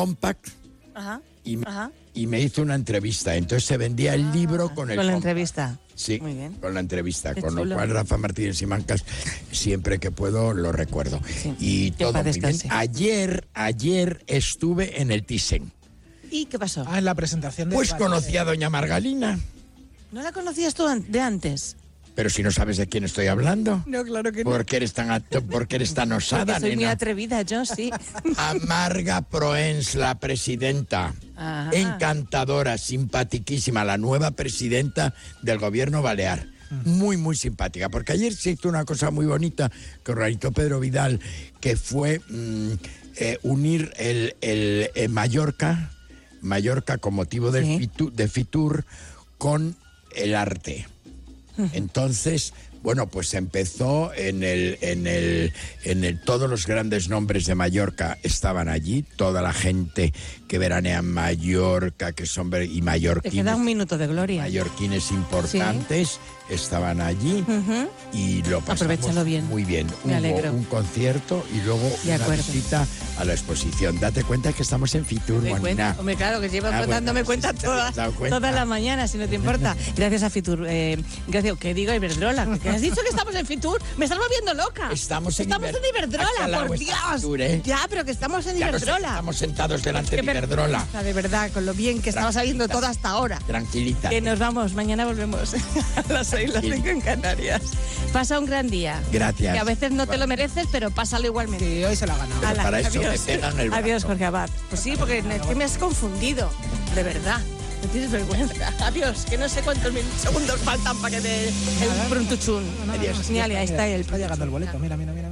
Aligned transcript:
Compact 0.00 0.46
Ajá. 0.94 1.20
y, 1.44 1.56
me- 1.56 1.66
Ajá. 1.68 1.90
y 2.14 2.26
me 2.26 2.40
hizo 2.40 2.62
una 2.62 2.74
entrevista. 2.74 3.36
Entonces 3.36 3.64
se 3.66 3.76
vendía 3.76 4.14
el 4.14 4.32
libro 4.32 4.74
con 4.74 4.90
el 4.90 4.96
Con 4.96 5.06
la 5.06 5.12
Compact. 5.12 5.26
entrevista. 5.28 5.78
Sí, 5.94 6.18
Muy 6.20 6.32
bien. 6.34 6.54
con 6.54 6.72
la 6.72 6.80
entrevista. 6.80 7.34
Qué 7.34 7.42
con 7.42 7.54
lo 7.54 7.74
cual, 7.74 7.90
Rafa 7.90 8.16
Martínez 8.16 8.56
Simancas, 8.56 9.04
siempre 9.52 9.98
que 9.98 10.10
puedo, 10.10 10.54
lo 10.54 10.72
recuerdo. 10.72 11.20
Sí. 11.42 11.54
Y 11.58 11.90
todo 11.90 12.14
muy 12.22 12.32
bien. 12.32 12.56
Ayer, 12.70 13.46
ayer 13.52 14.24
estuve 14.26 15.02
en 15.02 15.10
el 15.10 15.24
Thyssen. 15.24 15.70
¿Y 16.30 16.46
qué 16.46 16.58
pasó? 16.58 16.84
Ah, 16.88 16.98
en 16.98 17.04
la 17.04 17.14
presentación 17.14 17.68
de... 17.68 17.76
Pues 17.76 17.92
conocí 17.92 18.36
a 18.38 18.44
doña 18.44 18.70
Margalina. 18.70 19.38
¿No 20.12 20.22
la 20.22 20.32
conocías 20.32 20.74
tú 20.74 20.84
de 20.88 21.20
antes? 21.20 21.76
Pero 22.20 22.28
si 22.28 22.42
no 22.42 22.50
sabes 22.50 22.76
de 22.76 22.86
quién 22.86 23.04
estoy 23.04 23.28
hablando. 23.28 23.82
No, 23.86 24.04
claro 24.04 24.30
que 24.30 24.44
¿Por 24.44 24.66
qué 24.66 24.76
eres 24.76 24.92
tan, 24.92 25.10
ato- 25.10 25.40
por 25.50 25.66
qué 25.66 25.76
eres 25.76 25.94
tan 25.94 26.10
Porque 26.10 26.22
osada, 26.22 26.60
soy 26.60 26.76
muy 26.76 26.84
atrevida, 26.84 27.40
yo 27.40 27.64
sí. 27.64 27.90
Amarga 28.36 29.22
Proens, 29.22 29.94
la 29.94 30.18
presidenta. 30.20 31.14
Ajá. 31.34 31.70
Encantadora, 31.72 32.76
simpatiquísima, 32.76 33.86
la 33.86 33.96
nueva 33.96 34.32
presidenta 34.32 35.14
del 35.40 35.56
gobierno 35.56 36.02
balear. 36.02 36.46
Muy, 36.84 37.16
muy 37.16 37.36
simpática, 37.36 37.88
porque 37.88 38.12
ayer 38.12 38.34
se 38.34 38.50
hizo 38.50 38.68
una 38.68 38.84
cosa 38.84 39.10
muy 39.10 39.24
bonita 39.24 39.72
que 40.04 40.12
organizó 40.12 40.52
Pedro 40.52 40.78
Vidal, 40.78 41.20
que 41.58 41.74
fue 41.78 42.20
mm, 42.28 42.72
eh, 43.16 43.38
unir 43.44 43.94
el, 43.96 44.36
el, 44.42 44.90
eh, 44.94 45.08
Mallorca, 45.08 45.90
Mallorca 46.42 46.98
con 46.98 47.14
motivo 47.14 47.50
del 47.50 47.64
Sí. 47.64 47.78
Fitu- 47.78 48.12
de 48.12 48.28
Fitur, 48.28 48.84
con 49.38 49.74
el 50.14 50.34
arte. 50.34 50.86
Entonces, 51.72 52.52
bueno, 52.82 53.08
pues 53.08 53.34
empezó 53.34 54.12
en 54.14 54.42
el, 54.42 54.78
en 54.80 55.06
el, 55.06 55.52
en 55.84 56.04
el, 56.04 56.20
todos 56.20 56.48
los 56.48 56.66
grandes 56.66 57.08
nombres 57.08 57.44
de 57.46 57.54
Mallorca 57.54 58.18
estaban 58.22 58.68
allí, 58.68 59.04
toda 59.16 59.42
la 59.42 59.52
gente 59.52 60.12
que 60.50 60.58
veranea 60.58 60.98
en 60.98 61.12
Mallorca, 61.12 62.10
que 62.10 62.26
son 62.26 62.48
y 62.60 62.80
Te 62.80 62.82
mallorquines, 62.82 63.32
queda 63.44 63.54
un 63.54 63.64
minuto 63.64 63.96
de 63.96 64.08
gloria. 64.08 64.42
mallorquines 64.42 65.12
importantes 65.12 66.18
estaban 66.48 67.00
allí 67.00 67.44
Ujú. 67.46 67.88
y 68.12 68.42
lo 68.42 68.58
pasamos 68.58 68.82
Aprovechalo 68.82 69.22
bien. 69.24 69.46
muy 69.46 69.64
bien. 69.64 69.86
Me 70.02 70.10
Hubo 70.14 70.16
alegro. 70.18 70.52
un 70.52 70.64
concierto 70.64 71.46
y 71.54 71.60
luego 71.60 71.78
De 72.02 72.12
una 72.14 72.24
acuerdo. 72.24 72.42
visita 72.42 72.84
a 73.18 73.24
la 73.24 73.32
exposición. 73.34 74.00
Date 74.00 74.24
cuenta 74.24 74.52
que 74.52 74.62
estamos 74.64 74.92
en 74.96 75.06
Fitur, 75.06 75.40
Me 75.42 75.56
cuenta, 75.58 75.94
hombre, 75.96 76.16
claro, 76.16 76.40
que 76.40 76.48
llevas 76.48 76.72
Ah, 76.74 76.78
bueno, 76.78 76.92
dándome 76.94 77.20
sí, 77.20 77.26
cuenta 77.26 77.50
sí, 77.52 77.58
te 77.58 77.66
toda, 77.66 77.92
cuenta. 78.10 78.36
toda 78.40 78.50
la 78.50 78.64
mañana, 78.64 79.06
si 79.06 79.16
no 79.18 79.28
te 79.28 79.36
importa. 79.36 79.76
Gracias 79.96 80.24
a 80.24 80.30
Fitur. 80.30 80.66
Eh, 80.68 80.98
gracias, 81.28 81.56
que 81.58 81.72
digo 81.72 81.94
Iberdrola. 81.94 82.58
Que 82.60 82.70
has 82.70 82.80
dicho 82.80 82.96
que 83.00 83.10
estamos 83.10 83.32
en 83.36 83.46
Fitur. 83.46 83.80
Me 83.96 84.06
estás 84.06 84.18
volviendo 84.18 84.52
loca. 84.54 84.90
Estamos 84.90 85.38
en 85.38 85.44
Estamos 85.46 85.70
Iber- 85.70 85.76
en 85.78 85.84
Iberdrola, 86.04 86.66
por 86.66 86.76
Dios. 86.78 86.96
Fitur, 87.14 87.40
¿eh? 87.42 87.62
Ya, 87.64 87.86
pero 87.88 88.04
que 88.04 88.10
estamos 88.10 88.44
en 88.48 88.58
Ya 88.58 88.70
Iberdrola. 88.70 89.08
estamos 89.10 89.36
sentados 89.36 89.84
delante 89.84 90.16
de 90.16 90.22
Iberdrola. 90.46 90.78
vergüenza, 90.78 91.02
De 91.02 91.12
verdad, 91.12 91.50
con 91.52 91.66
lo 91.66 91.74
bien 91.74 92.00
que 92.02 92.10
estaba 92.10 92.32
sabiendo 92.32 92.68
todo 92.68 92.86
hasta 92.86 93.10
ahora. 93.10 93.38
Tranquilita. 93.46 94.08
Que 94.08 94.20
nos 94.20 94.38
vamos, 94.38 94.74
mañana 94.74 95.04
volvemos 95.06 95.54
a 96.08 96.12
las 96.12 96.26
seis, 96.26 96.50
las 96.52 96.62
cinco 96.62 96.88
en 96.88 97.00
Canarias. 97.00 97.62
Pasa 98.12 98.38
un 98.38 98.46
gran 98.46 98.68
día. 98.68 99.00
Gracias. 99.12 99.52
Que 99.52 99.58
a 99.58 99.64
veces 99.64 99.92
no 99.92 100.06
te 100.06 100.16
lo 100.18 100.26
mereces, 100.26 100.66
pero 100.72 100.90
pásalo 100.90 101.26
igualmente. 101.26 101.64
Sí, 101.64 101.84
hoy 101.84 101.96
se 101.96 102.06
la 102.06 102.14
ha 102.14 102.18
ganado. 102.18 102.40
Para 102.62 102.80
eso 102.80 102.88
adiós. 102.98 103.12
me 103.12 103.18
pegan 103.34 103.60
el 103.60 103.70
brazo. 103.70 103.84
Adiós, 103.84 104.04
Jorge 104.04 104.24
Abad. 104.24 104.50
Pues 104.68 104.80
sí, 104.80 104.94
porque 104.98 105.18
es 105.18 105.46
que 105.46 105.54
me 105.54 105.64
has 105.64 105.78
confundido. 105.78 106.50
De 106.94 107.02
verdad. 107.02 107.40
No 107.82 107.88
tienes 107.88 108.10
vergüenza. 108.10 108.74
Adiós, 108.84 109.24
que 109.30 109.38
no 109.38 109.48
sé 109.48 109.62
cuántos 109.62 109.90
min- 109.90 110.02
segundos 110.20 110.60
faltan 110.60 110.98
para 110.98 111.16
que 111.16 111.22
te 111.22 111.48
el 111.48 111.54
bruntuchun. 112.10 112.62
Adiós. 112.90 113.16
Señale, 113.24 113.56
ahí 113.56 113.64
está 113.64 113.86
el 113.86 114.02
Está 114.02 114.18
llegando 114.18 114.44
el 114.44 114.50
boleto, 114.50 114.78
mira, 114.78 114.98
mira, 114.98 115.12
mira, 115.14 115.29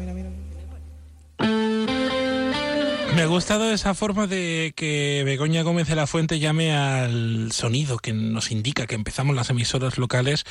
Me 3.19 3.24
ha 3.24 3.27
gustado 3.27 3.72
esa 3.72 3.94
forma 3.94 4.28
de 4.28 4.72
que 4.77 5.22
Begoña 5.24 5.62
Gómez 5.62 5.88
de 5.88 5.97
la 5.97 6.06
Fuente 6.06 6.38
llame 6.38 6.72
al 6.72 7.50
sonido 7.50 7.98
que 7.98 8.12
nos 8.12 8.52
indica 8.52 8.86
que 8.86 8.94
empezamos 8.94 9.34
las 9.34 9.50
emisoras 9.50 9.98
locales 9.98 10.44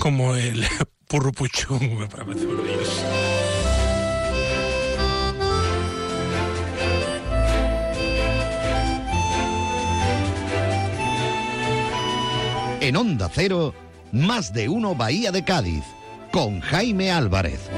como 0.00 0.34
el 0.34 0.66
purrupuchum, 1.06 2.00
me 2.00 2.08
parece 2.08 2.46
maravilloso. 2.46 3.04
En 12.80 12.96
Onda 12.96 13.30
Cero, 13.32 13.72
más 14.10 14.52
de 14.52 14.68
uno 14.68 14.96
Bahía 14.96 15.30
de 15.30 15.44
Cádiz, 15.44 15.84
con 16.32 16.58
Jaime 16.60 17.12
Álvarez. 17.12 17.70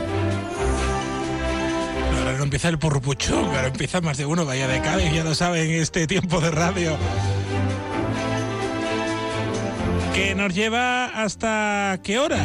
No 2.43 2.47
empieza 2.47 2.71
el 2.71 2.79
purrupuchum, 2.81 3.51
ahora 3.51 3.69
empieza 3.69 4.01
más 4.01 4.17
de 4.17 4.27
uno, 4.27 4.45
vaya 4.45 4.67
de 4.67 4.81
Cádiz, 4.81 5.13
ya 5.13 5.23
lo 5.23 5.33
saben, 5.33 5.71
este 5.71 6.09
tiempo 6.09 6.41
de 6.41 6.51
radio. 6.51 6.97
Que 10.13 10.35
nos 10.35 10.53
lleva 10.53 11.05
hasta 11.05 12.01
qué 12.03 12.19
hora? 12.19 12.41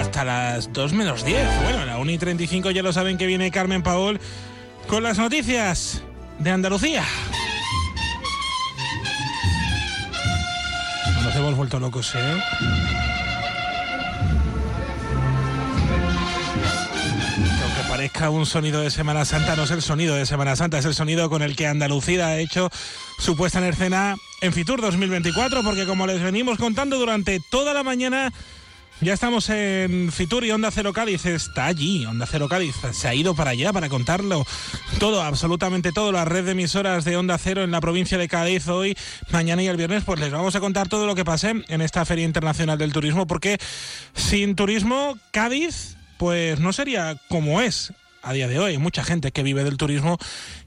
Hasta 0.00 0.24
las 0.24 0.72
2 0.72 0.94
menos 0.94 1.22
10. 1.22 1.38
Bueno, 1.64 1.80
a 1.80 1.84
la 1.84 1.98
1 1.98 2.12
y 2.12 2.16
35 2.16 2.70
ya 2.70 2.82
lo 2.82 2.94
saben 2.94 3.18
que 3.18 3.26
viene 3.26 3.50
Carmen 3.50 3.82
Paul 3.82 4.18
con 4.88 5.02
las 5.02 5.18
noticias 5.18 6.02
de 6.38 6.50
Andalucía. 6.50 7.04
Nos 11.24 11.36
hemos 11.36 11.54
vuelto 11.56 11.78
locos, 11.78 12.14
¿eh? 12.14 12.42
Parezca 17.96 18.28
un 18.28 18.44
sonido 18.44 18.82
de 18.82 18.90
Semana 18.90 19.24
Santa, 19.24 19.56
no 19.56 19.62
es 19.62 19.70
el 19.70 19.80
sonido 19.80 20.16
de 20.16 20.26
Semana 20.26 20.54
Santa, 20.54 20.76
es 20.76 20.84
el 20.84 20.92
sonido 20.92 21.30
con 21.30 21.40
el 21.40 21.56
que 21.56 21.66
Andalucía 21.66 22.26
ha 22.26 22.38
hecho 22.38 22.68
su 23.18 23.36
puesta 23.36 23.58
en 23.58 23.64
escena 23.64 24.16
en 24.42 24.52
Fitur 24.52 24.82
2024, 24.82 25.62
porque 25.62 25.86
como 25.86 26.06
les 26.06 26.22
venimos 26.22 26.58
contando 26.58 26.98
durante 26.98 27.40
toda 27.50 27.72
la 27.72 27.82
mañana, 27.82 28.34
ya 29.00 29.14
estamos 29.14 29.48
en 29.48 30.12
Fitur 30.12 30.44
y 30.44 30.50
Onda 30.50 30.70
Cero 30.70 30.92
Cádiz 30.92 31.24
está 31.24 31.64
allí, 31.64 32.04
Onda 32.04 32.26
Cero 32.30 32.50
Cádiz 32.50 32.74
se 32.92 33.08
ha 33.08 33.14
ido 33.14 33.34
para 33.34 33.52
allá 33.52 33.72
para 33.72 33.88
contarlo 33.88 34.44
todo, 34.98 35.22
absolutamente 35.22 35.90
todo, 35.90 36.12
la 36.12 36.26
red 36.26 36.44
de 36.44 36.50
emisoras 36.50 37.06
de 37.06 37.16
Onda 37.16 37.38
Cero 37.38 37.64
en 37.64 37.70
la 37.70 37.80
provincia 37.80 38.18
de 38.18 38.28
Cádiz 38.28 38.68
hoy, 38.68 38.94
mañana 39.30 39.62
y 39.62 39.68
el 39.68 39.78
viernes, 39.78 40.04
pues 40.04 40.20
les 40.20 40.32
vamos 40.32 40.54
a 40.54 40.60
contar 40.60 40.86
todo 40.90 41.06
lo 41.06 41.14
que 41.14 41.24
pase 41.24 41.64
en 41.66 41.80
esta 41.80 42.04
Feria 42.04 42.26
Internacional 42.26 42.76
del 42.76 42.92
Turismo, 42.92 43.26
porque 43.26 43.56
sin 44.14 44.54
turismo 44.54 45.16
Cádiz 45.30 45.95
pues 46.18 46.60
no 46.60 46.72
sería 46.72 47.16
como 47.28 47.60
es 47.60 47.92
a 48.22 48.32
día 48.32 48.48
de 48.48 48.58
hoy. 48.58 48.72
Hay 48.72 48.78
mucha 48.78 49.04
gente 49.04 49.32
que 49.32 49.42
vive 49.42 49.64
del 49.64 49.76
turismo 49.76 50.18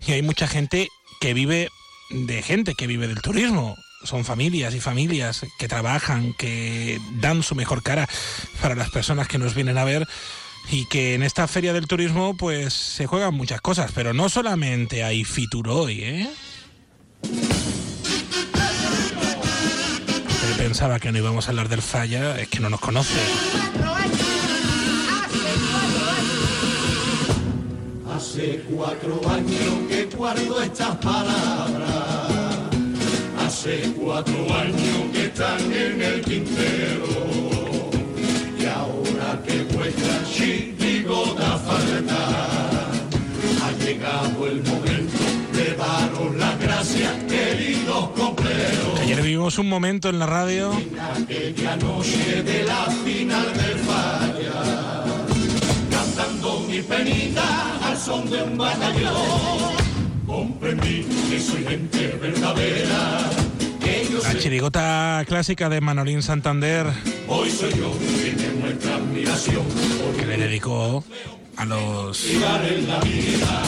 y 0.05 0.13
hay 0.13 0.21
mucha 0.21 0.47
gente 0.47 0.87
que 1.19 1.33
vive 1.33 1.69
de 2.09 2.41
gente 2.41 2.75
que 2.75 2.87
vive 2.87 3.07
del 3.07 3.21
turismo. 3.21 3.75
Son 4.03 4.23
familias 4.23 4.73
y 4.75 4.79
familias 4.79 5.45
que 5.57 5.67
trabajan, 5.67 6.33
que 6.33 6.99
dan 7.19 7.43
su 7.43 7.55
mejor 7.55 7.83
cara 7.83 8.07
para 8.61 8.75
las 8.75 8.89
personas 8.89 9.27
que 9.27 9.38
nos 9.38 9.55
vienen 9.55 9.77
a 9.77 9.83
ver 9.83 10.07
y 10.71 10.85
que 10.85 11.15
en 11.15 11.23
esta 11.23 11.47
feria 11.47 11.73
del 11.73 11.88
turismo 11.88 12.38
pues 12.38 12.73
se 12.73 13.07
juegan 13.07 13.33
muchas 13.33 13.59
cosas, 13.59 13.91
pero 13.93 14.13
no 14.13 14.29
solamente 14.29 15.03
hay 15.03 15.23
Fitur 15.23 15.67
hoy, 15.69 16.03
¿eh? 16.03 16.29
Pensaba 20.57 20.99
que 20.99 21.11
no 21.11 21.17
íbamos 21.17 21.47
a 21.47 21.51
hablar 21.51 21.69
del 21.69 21.81
falla, 21.81 22.39
es 22.39 22.47
que 22.47 22.59
no 22.59 22.69
nos 22.69 22.79
conoce. 22.79 23.19
Hace 28.19 28.62
cuatro 28.69 29.22
años 29.30 29.88
que 29.88 30.03
guardo 30.13 30.62
estas 30.62 30.94
palabras. 30.97 31.88
Hace 33.40 33.94
cuatro 33.97 34.53
años 34.53 35.09
que 35.13 35.24
están 35.28 35.72
en 35.72 36.02
el 36.02 36.22
tintero. 36.25 37.06
Y 38.59 38.66
ahora 38.66 39.41
que 39.47 39.63
vuestra 39.74 40.22
chirigota 40.30 41.57
falta, 41.59 42.47
ha 43.63 43.72
llegado 43.85 44.47
el 44.47 44.63
momento 44.63 45.24
de 45.53 45.75
daros 45.78 46.36
las 46.36 46.59
gracias, 46.59 47.24
queridos 47.24 48.10
compleros. 48.18 49.00
Ayer 49.00 49.22
vivimos 49.22 49.57
un 49.60 49.69
momento 49.69 50.10
en 50.10 50.19
la 50.19 50.25
radio 50.25 50.74
Aquella 50.74 51.77
noche 51.77 52.44
de 52.44 52.63
la 52.65 52.86
final 53.06 53.54
del 53.54 53.80
falla, 53.80 54.99
mi 56.69 56.81
penita 56.81 57.80
al 57.83 57.98
son 57.98 58.30
de 58.30 58.44
un 58.44 58.57
batallón. 58.57 59.89
Comprendí 60.25 61.04
que 61.30 61.39
soy 61.39 61.63
gente 61.63 62.18
verdadera, 62.21 63.30
que 63.80 64.07
La 64.24 64.38
chirigota 64.38 65.24
clásica 65.27 65.69
de 65.69 65.81
Manolín 65.81 66.21
Santander 66.21 66.86
hoy 67.27 67.50
soy 67.50 67.74
yo 67.74 67.92
quien 67.92 68.38
demuestra 68.38 68.95
admiración 68.95 69.66
que 70.18 70.25
le 70.25 70.38
dedicó 70.38 71.04
a 71.57 71.66
los 71.66 72.25
en 72.25 72.88
la 72.88 73.00
vida 73.00 73.63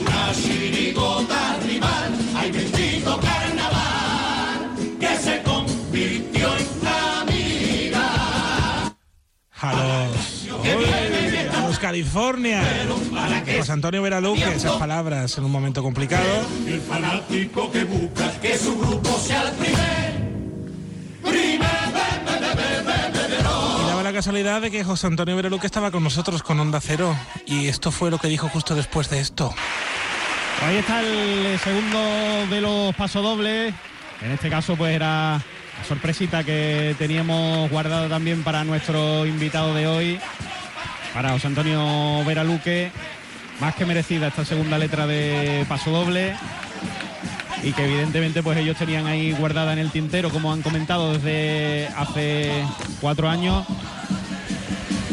una 0.00 0.32
chirigota 0.34 1.58
rival. 1.66 2.12
Ay, 2.34 2.50
bendito 2.50 3.20
carnaval 3.20 4.74
que 4.98 5.16
se 5.16 5.42
convirtió 5.42 6.48
en 6.56 6.66
amiga. 7.22 8.06
a 9.60 9.72
los, 9.72 10.41
los 11.62 11.78
California. 11.78 12.62
José 13.58 13.72
Antonio 13.72 14.02
Veraluque, 14.02 14.44
esas 14.54 14.72
palabras 14.72 15.36
en 15.38 15.44
un 15.44 15.50
momento 15.50 15.82
complicado. 15.82 16.46
El 16.66 16.80
fanático 16.80 17.70
que 17.70 17.84
busca 17.84 18.30
que 18.40 18.58
su 18.58 18.78
grupo 18.78 19.18
sea 19.18 19.42
el 19.42 19.52
primer. 19.52 20.22
Y 21.24 21.58
daba 23.86 24.02
la 24.02 24.12
casualidad 24.12 24.60
de 24.60 24.70
que 24.70 24.84
José 24.84 25.06
Antonio 25.06 25.36
Veraluque 25.36 25.66
estaba 25.66 25.90
con 25.90 26.04
nosotros 26.04 26.42
con 26.42 26.58
Onda 26.60 26.80
Cero. 26.80 27.16
Y 27.46 27.68
esto 27.68 27.90
fue 27.90 28.10
lo 28.10 28.18
que 28.18 28.28
dijo 28.28 28.48
justo 28.48 28.74
después 28.74 29.08
de 29.10 29.20
esto. 29.20 29.54
Ahí 30.64 30.76
está 30.76 31.00
el 31.00 31.58
segundo 31.58 32.46
de 32.48 32.60
los 32.60 32.94
pasodobles. 32.94 33.74
En 34.20 34.30
este 34.30 34.48
caso, 34.48 34.76
pues 34.76 34.94
era 34.94 35.42
la 35.82 35.88
sorpresita 35.88 36.44
que 36.44 36.94
teníamos 36.96 37.68
guardada 37.68 38.08
también 38.08 38.44
para 38.44 38.62
nuestro 38.62 39.26
invitado 39.26 39.74
de 39.74 39.88
hoy, 39.88 40.20
para 41.12 41.30
José 41.30 41.48
Antonio 41.48 42.24
Veraluque. 42.24 42.92
Más 43.60 43.74
que 43.74 43.84
merecida 43.84 44.28
esta 44.28 44.44
segunda 44.44 44.78
letra 44.78 45.08
de 45.08 45.66
pasodoble. 45.68 46.34
Y 47.64 47.72
que 47.72 47.84
evidentemente 47.84 48.44
pues 48.44 48.58
ellos 48.58 48.76
tenían 48.76 49.08
ahí 49.08 49.32
guardada 49.32 49.72
en 49.72 49.80
el 49.80 49.90
tintero, 49.90 50.30
como 50.30 50.52
han 50.52 50.62
comentado 50.62 51.14
desde 51.14 51.88
hace 51.96 52.52
cuatro 53.00 53.28
años. 53.28 53.66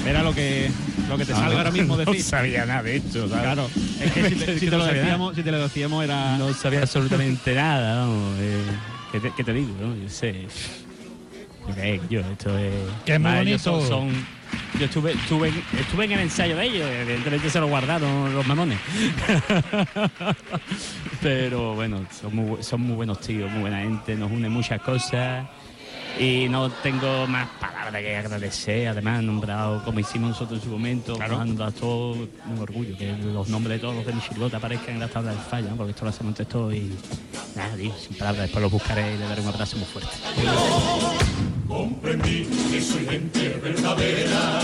Era 0.05 0.21
lo 0.21 0.35
que 0.35 0.69
lo 1.09 1.17
que 1.17 1.25
te 1.25 1.33
salga 1.33 1.57
ahora 1.57 1.71
mismo 1.71 1.97
decir. 1.97 2.15
No 2.15 2.23
sabía 2.23 2.65
nada 2.67 2.83
de 2.83 2.97
esto, 2.97 3.27
¿sabes? 3.27 3.43
Claro, 3.43 3.69
es 4.01 4.11
que 4.11 4.29
si 4.29 4.35
te, 4.35 4.59
si 4.59 4.69
lo 4.69 4.85
decíamos, 4.85 5.35
si 5.35 5.41
te 5.41 5.51
lo 5.51 5.59
decíamos 5.63 6.03
era. 6.03 6.37
No 6.37 6.53
sabía 6.53 6.81
absolutamente 6.81 7.55
nada, 7.55 8.01
vamos. 8.01 8.35
eh, 8.39 8.61
¿qué, 9.11 9.19
te, 9.19 9.31
qué 9.31 9.43
te 9.43 9.53
digo? 9.53 9.73
no? 9.79 9.95
Yo 9.95 10.09
sé. 10.09 10.47
Qué, 11.75 12.01
yo, 12.09 12.21
esto 12.21 12.57
es. 12.57 12.73
Es 13.05 13.19
muy. 13.19 13.59
Son, 13.59 13.87
son- 13.87 14.39
yo 14.79 14.85
estuve, 14.85 15.11
estuve, 15.11 15.49
en- 15.49 15.63
estuve 15.79 16.05
en 16.05 16.11
el 16.13 16.19
ensayo 16.21 16.55
de 16.55 16.65
ellos, 16.65 16.89
evidentemente 16.89 17.49
se 17.49 17.59
lo 17.59 17.67
guardaron 17.67 18.33
los 18.33 18.47
mamones. 18.47 18.79
Pero 21.21 21.75
bueno, 21.75 22.05
son 22.19 22.35
muy, 22.35 22.63
son 22.63 22.81
muy 22.81 22.95
buenos 22.95 23.19
tíos, 23.19 23.51
muy 23.51 23.61
buena 23.61 23.81
gente, 23.81 24.15
nos 24.15 24.31
une 24.31 24.49
muchas 24.49 24.81
cosas. 24.81 25.45
Y 26.17 26.47
no 26.49 26.69
tengo 26.69 27.27
más 27.27 27.47
palabras 27.59 28.01
que 28.01 28.15
agradecer. 28.15 28.87
Además, 28.87 29.23
nombrado, 29.23 29.83
como 29.83 29.99
hicimos 29.99 30.31
nosotros 30.31 30.59
en 30.59 30.65
su 30.65 30.71
momento, 30.71 31.17
nos 31.17 31.39
han 31.39 31.55
dado 31.55 31.71
todo 31.71 32.11
un 32.13 32.59
orgullo 32.59 32.97
que 32.97 33.13
los 33.13 33.47
nombres 33.49 33.77
de 33.77 33.79
todos 33.79 33.95
los 33.95 34.05
de 34.05 34.13
mi 34.13 34.21
chirigota 34.21 34.57
aparezcan 34.57 34.95
en 34.95 34.99
la 34.99 35.07
tabla 35.07 35.31
del 35.31 35.39
fallo, 35.39 35.69
¿no? 35.69 35.75
porque 35.75 35.91
esto 35.91 36.05
lo 36.05 36.09
hacemos 36.09 36.31
entre 36.31 36.45
todos 36.45 36.73
y 36.73 36.91
nada, 37.55 37.75
tío, 37.75 37.93
sin 37.97 38.17
palabras. 38.17 38.43
Después 38.43 38.61
los 38.63 38.71
buscaré 38.71 39.15
y 39.15 39.17
le 39.17 39.25
daré 39.25 39.41
un 39.41 39.47
abrazo 39.47 39.77
muy 39.77 39.85
fuerte. 39.85 40.11
Comprendí 41.67 42.45
que 42.71 42.81
soy 42.81 43.05
gente 43.05 43.49
verdadera, 43.61 44.61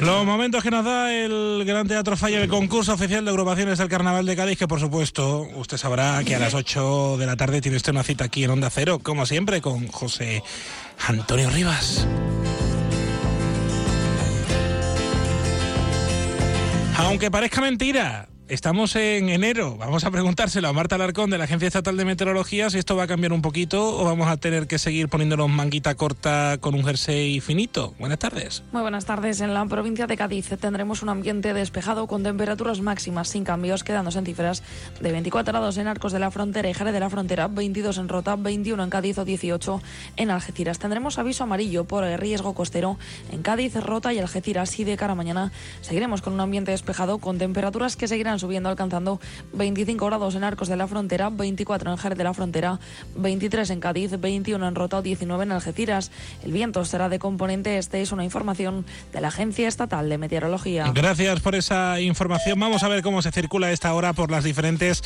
Los 0.00 0.24
momentos 0.24 0.62
que 0.62 0.70
nos 0.70 0.84
da 0.84 1.12
el 1.12 1.64
Gran 1.66 1.88
Teatro 1.88 2.16
Falla, 2.16 2.40
el 2.40 2.48
concurso 2.48 2.94
oficial 2.94 3.24
de 3.24 3.30
agrupaciones 3.30 3.78
del 3.78 3.88
Carnaval 3.88 4.26
de 4.26 4.36
Cádiz, 4.36 4.58
que 4.58 4.68
por 4.68 4.80
supuesto 4.80 5.48
usted 5.56 5.76
sabrá 5.76 6.22
que 6.24 6.34
a 6.34 6.38
las 6.38 6.54
8 6.54 7.16
de 7.18 7.26
la 7.26 7.36
tarde 7.36 7.60
tiene 7.60 7.76
usted 7.76 7.92
una 7.92 8.02
cita 8.02 8.24
aquí 8.24 8.44
en 8.44 8.50
Onda 8.50 8.70
Cero, 8.70 9.00
como 9.02 9.26
siempre, 9.26 9.60
con 9.60 9.88
José 9.88 10.42
Antonio 11.06 11.50
Rivas. 11.50 12.06
Aunque 16.98 17.30
parezca 17.30 17.60
mentira, 17.60 18.28
estamos 18.48 18.94
en 18.96 19.28
enero. 19.28 19.76
Vamos 19.76 20.04
a 20.04 20.10
preguntárselo 20.10 20.68
a 20.68 20.72
Marta 20.72 20.94
Alarcón 20.94 21.30
de 21.30 21.38
la 21.38 21.44
Agencia 21.44 21.66
Estatal 21.66 21.96
de 21.96 22.04
Meteorología 22.04 22.70
si 22.70 22.78
esto 22.78 22.96
va 22.96 23.04
a 23.04 23.06
cambiar 23.06 23.32
un 23.32 23.42
poquito 23.42 23.98
o 23.98 24.04
vamos 24.04 24.28
a 24.28 24.36
tener 24.36 24.66
que 24.66 24.78
seguir 24.78 25.08
poniéndonos 25.08 25.48
manguita 25.48 25.94
corta 25.94 26.58
con 26.60 26.74
un 26.74 26.84
jersey 26.84 27.40
finito. 27.40 27.94
Buenas 27.98 28.18
tardes. 28.18 28.62
Muy 28.72 28.82
buenas 28.82 29.04
tardes. 29.04 29.40
En 29.40 29.54
la 29.54 29.64
provincia 29.66 30.06
de 30.06 30.16
Cádiz 30.16 30.48
tendremos 30.60 31.02
un 31.02 31.08
ambiente 31.08 31.54
despejado 31.54 32.06
con 32.06 32.22
temperaturas 32.22 32.80
máximas 32.80 33.28
sin 33.28 33.44
cambios, 33.44 33.84
quedándose 33.84 34.18
en 34.18 34.26
cifras 34.26 34.62
de 35.00 35.12
24 35.12 35.52
grados 35.52 35.76
en 35.78 35.88
Arcos 35.88 36.12
de 36.12 36.18
la 36.18 36.30
Frontera 36.30 36.68
y 36.68 36.74
Jerez 36.74 36.92
de 36.92 37.00
la 37.00 37.10
Frontera, 37.10 37.48
22 37.48 37.98
en 37.98 38.08
Rota, 38.08 38.36
21 38.36 38.82
en 38.84 38.90
Cádiz 38.90 39.18
o 39.18 39.24
18 39.24 39.82
en 40.16 40.30
Algeciras. 40.30 40.78
Tendremos 40.78 41.18
aviso 41.18 41.44
amarillo 41.44 41.84
por 41.84 42.04
el 42.04 42.18
riesgo 42.18 42.54
costero 42.54 42.98
en 43.32 43.42
Cádiz, 43.42 43.74
Rota 43.76 44.12
y 44.12 44.18
Algeciras 44.18 44.78
y 44.78 44.84
de 44.84 44.96
cara 44.96 45.12
a 45.12 45.16
mañana 45.16 45.52
seguiremos 45.80 46.22
con 46.22 46.32
un 46.32 46.40
ambiente 46.40 46.70
despejado 46.70 47.18
con 47.18 47.38
temperaturas 47.38 47.96
que 47.96 48.08
seguirán 48.08 48.35
subiendo 48.38 48.68
alcanzando 48.68 49.20
25 49.52 50.06
grados 50.06 50.34
en 50.34 50.44
Arcos 50.44 50.68
de 50.68 50.76
la 50.76 50.86
Frontera, 50.86 51.30
24 51.30 51.90
en 51.90 51.98
Jerez 51.98 52.18
de 52.18 52.24
la 52.24 52.34
Frontera, 52.34 52.78
23 53.16 53.70
en 53.70 53.80
Cádiz, 53.80 54.18
21 54.18 54.66
en 54.66 54.74
Rota 54.74 54.98
o 54.98 55.02
19 55.02 55.44
en 55.44 55.52
Algeciras. 55.52 56.10
El 56.44 56.52
viento 56.52 56.84
será 56.84 57.08
de 57.08 57.18
componente 57.18 57.78
este, 57.78 58.02
es 58.02 58.12
una 58.12 58.24
información 58.24 58.84
de 59.12 59.20
la 59.20 59.28
Agencia 59.28 59.68
Estatal 59.68 60.08
de 60.08 60.18
Meteorología. 60.18 60.90
Gracias 60.94 61.40
por 61.40 61.54
esa 61.54 62.00
información. 62.00 62.58
Vamos 62.60 62.82
a 62.82 62.88
ver 62.88 63.02
cómo 63.02 63.22
se 63.22 63.32
circula 63.32 63.70
esta 63.70 63.92
hora 63.94 64.12
por 64.12 64.30
las 64.30 64.44
diferentes 64.44 65.02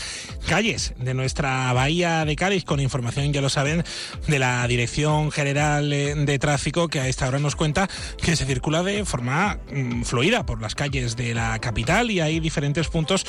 calles 0.49 0.95
de 0.99 1.15
nuestra 1.15 1.73
bahía 1.73 2.25
de 2.25 2.37
Cádiz, 2.37 2.65
con 2.65 2.81
información, 2.81 3.33
ya 3.33 3.41
lo 3.41 3.49
saben, 3.49 3.85
de 4.27 4.39
la 4.39 4.67
Dirección 4.67 5.31
General 5.31 5.93
eh, 5.93 6.15
de 6.15 6.39
Tráfico, 6.39 6.89
que 6.89 7.01
a 7.01 7.09
esta 7.09 7.29
hora 7.29 7.39
nos 7.39 7.57
cuenta 7.57 7.89
que 8.23 8.37
se 8.37 8.45
circula 8.45 8.83
de 8.83 9.05
forma 9.05 9.59
mm, 9.73 10.03
fluida 10.03 10.47
por 10.47 10.61
las 10.61 10.75
calles 10.75 11.17
de 11.17 11.35
la 11.35 11.59
capital 11.59 12.11
y 12.11 12.21
hay 12.21 12.41
diferentes 12.41 12.89
puntos 12.89 13.20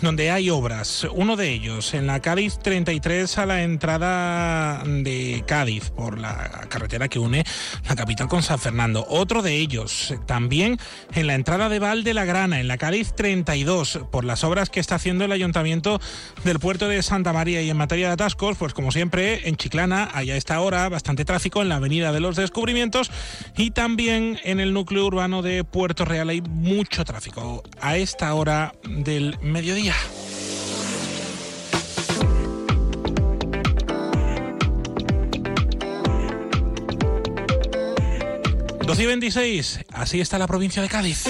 donde 0.00 0.30
hay 0.30 0.50
obras. 0.50 1.06
Uno 1.12 1.36
de 1.36 1.50
ellos 1.50 1.94
en 1.94 2.06
la 2.06 2.20
Cádiz 2.20 2.58
33 2.58 3.38
a 3.38 3.46
la 3.46 3.62
entrada 3.62 4.82
de 4.84 5.44
Cádiz 5.46 5.90
por 5.90 6.18
la 6.18 6.66
carretera 6.68 7.08
que 7.08 7.18
une 7.18 7.44
la 7.88 7.96
capital 7.96 8.28
con 8.28 8.42
San 8.42 8.58
Fernando. 8.58 9.06
Otro 9.08 9.42
de 9.42 9.56
ellos 9.56 10.14
también 10.26 10.78
en 11.14 11.26
la 11.26 11.34
entrada 11.34 11.68
de 11.68 11.78
Val 11.78 12.04
de 12.04 12.14
la 12.14 12.24
Grana, 12.24 12.60
en 12.60 12.68
la 12.68 12.78
Cádiz 12.78 13.14
32, 13.14 14.00
por 14.10 14.24
las 14.24 14.44
obras 14.44 14.70
que 14.70 14.80
está 14.80 14.96
haciendo 14.96 15.24
el 15.24 15.32
Ayuntamiento 15.32 16.00
del 16.44 16.58
puerto 16.58 16.88
de 16.88 17.02
Santa 17.02 17.32
María. 17.32 17.62
Y 17.62 17.70
en 17.70 17.76
materia 17.76 18.08
de 18.08 18.12
atascos, 18.14 18.56
pues 18.56 18.74
como 18.74 18.92
siempre, 18.92 19.48
en 19.48 19.56
Chiclana, 19.56 20.08
allá 20.12 20.36
está 20.36 20.56
ahora 20.56 20.88
bastante 20.88 21.24
tráfico 21.24 21.62
en 21.62 21.68
la 21.68 21.76
Avenida 21.76 22.12
de 22.12 22.20
los 22.20 22.36
Descubrimientos 22.36 23.10
y 23.56 23.70
también 23.70 24.38
en 24.44 24.60
el 24.60 24.72
núcleo 24.72 25.06
urbano 25.06 25.42
de 25.42 25.64
Puerto 25.64 26.04
Real 26.04 26.28
hay 26.28 26.40
mucho 26.40 27.04
tráfico 27.04 27.62
a 27.80 27.96
esta 27.96 28.32
hora 28.34 28.74
del 28.88 29.38
mediodía. 29.42 29.94
...12 38.80 39.02
y 39.02 39.06
26, 39.06 39.80
así 39.92 40.20
está 40.20 40.36
la 40.36 40.48
provincia 40.48 40.82
de 40.82 40.88
Cádiz. 40.88 41.28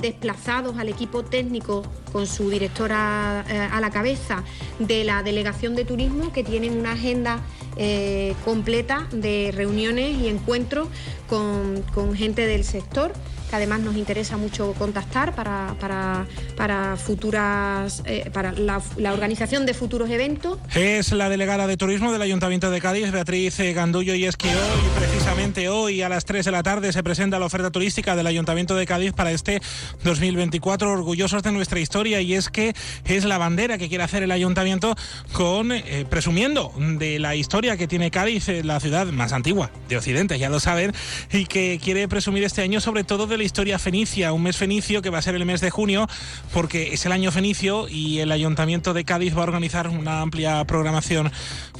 Desplazados 0.00 0.78
al 0.78 0.88
equipo 0.88 1.22
técnico 1.24 1.82
con 2.12 2.26
su 2.26 2.50
directora 2.50 3.44
eh, 3.48 3.58
a 3.58 3.80
la 3.80 3.90
cabeza 3.90 4.42
de 4.78 5.04
la 5.04 5.22
delegación 5.22 5.76
de 5.76 5.84
turismo 5.84 6.32
que 6.32 6.44
tienen 6.44 6.78
una 6.78 6.92
agenda 6.92 7.40
eh, 7.76 8.34
completa 8.44 9.06
de 9.12 9.52
reuniones 9.54 10.16
y 10.18 10.28
encuentros 10.28 10.88
con, 11.28 11.82
con 11.94 12.14
gente 12.14 12.46
del 12.46 12.64
sector 12.64 13.12
que 13.50 13.56
además 13.56 13.80
nos 13.80 13.96
interesa 13.96 14.36
mucho 14.36 14.72
contactar 14.74 15.34
para, 15.34 15.74
para, 15.80 16.24
para 16.56 16.96
futuras 16.96 18.00
eh, 18.06 18.30
para 18.32 18.52
la, 18.52 18.80
la 18.96 19.12
organización 19.12 19.66
de 19.66 19.74
futuros 19.74 20.08
eventos. 20.08 20.58
Es 20.74 21.10
la 21.10 21.28
delegada 21.28 21.66
de 21.66 21.76
turismo 21.76 22.12
del 22.12 22.22
Ayuntamiento 22.22 22.70
de 22.70 22.80
Cádiz, 22.80 23.10
Beatriz 23.10 23.58
eh, 23.58 23.72
Gandullo, 23.72 24.14
y 24.14 24.24
es 24.24 24.36
que 24.36 24.48
hoy, 24.48 24.80
precisamente 24.96 25.68
hoy, 25.68 26.00
a 26.02 26.08
las 26.08 26.24
3 26.24 26.44
de 26.44 26.52
la 26.52 26.62
tarde, 26.62 26.92
se 26.92 27.02
presenta 27.02 27.40
la 27.40 27.46
oferta 27.46 27.70
turística 27.72 28.14
del 28.14 28.28
Ayuntamiento 28.28 28.76
de 28.76 28.86
Cádiz 28.86 29.12
para 29.14 29.32
este 29.32 29.60
2024, 30.04 30.92
orgullosos 30.92 31.42
de 31.42 31.50
nuestra 31.50 31.80
historia, 31.80 32.20
y 32.20 32.34
es 32.34 32.50
que 32.50 32.72
es 33.04 33.24
la 33.24 33.38
bandera 33.38 33.78
que 33.78 33.88
quiere 33.88 34.04
hacer 34.04 34.22
el 34.22 34.30
Ayuntamiento 34.30 34.94
con, 35.32 35.72
eh, 35.72 36.06
presumiendo 36.08 36.72
de 36.78 37.18
la 37.18 37.34
historia 37.34 37.76
que 37.76 37.88
tiene 37.88 38.12
Cádiz, 38.12 38.48
eh, 38.48 38.62
la 38.62 38.78
ciudad 38.78 39.08
más 39.08 39.32
antigua 39.32 39.72
de 39.88 39.96
Occidente, 39.96 40.38
ya 40.38 40.50
lo 40.50 40.60
saben, 40.60 40.92
y 41.32 41.46
que 41.46 41.80
quiere 41.82 42.06
presumir 42.06 42.44
este 42.44 42.62
año 42.62 42.80
sobre 42.80 43.02
todo 43.02 43.26
de 43.26 43.39
la 43.40 43.44
historia 43.44 43.78
fenicia, 43.78 44.34
un 44.34 44.42
mes 44.42 44.58
fenicio 44.58 45.00
que 45.00 45.08
va 45.08 45.16
a 45.16 45.22
ser 45.22 45.34
el 45.34 45.46
mes 45.46 45.62
de 45.62 45.70
junio, 45.70 46.06
porque 46.52 46.92
es 46.92 47.06
el 47.06 47.12
año 47.12 47.32
fenicio 47.32 47.88
y 47.88 48.18
el 48.18 48.32
Ayuntamiento 48.32 48.92
de 48.92 49.04
Cádiz 49.04 49.34
va 49.34 49.40
a 49.40 49.44
organizar 49.44 49.88
una 49.88 50.20
amplia 50.20 50.62
programación 50.66 51.32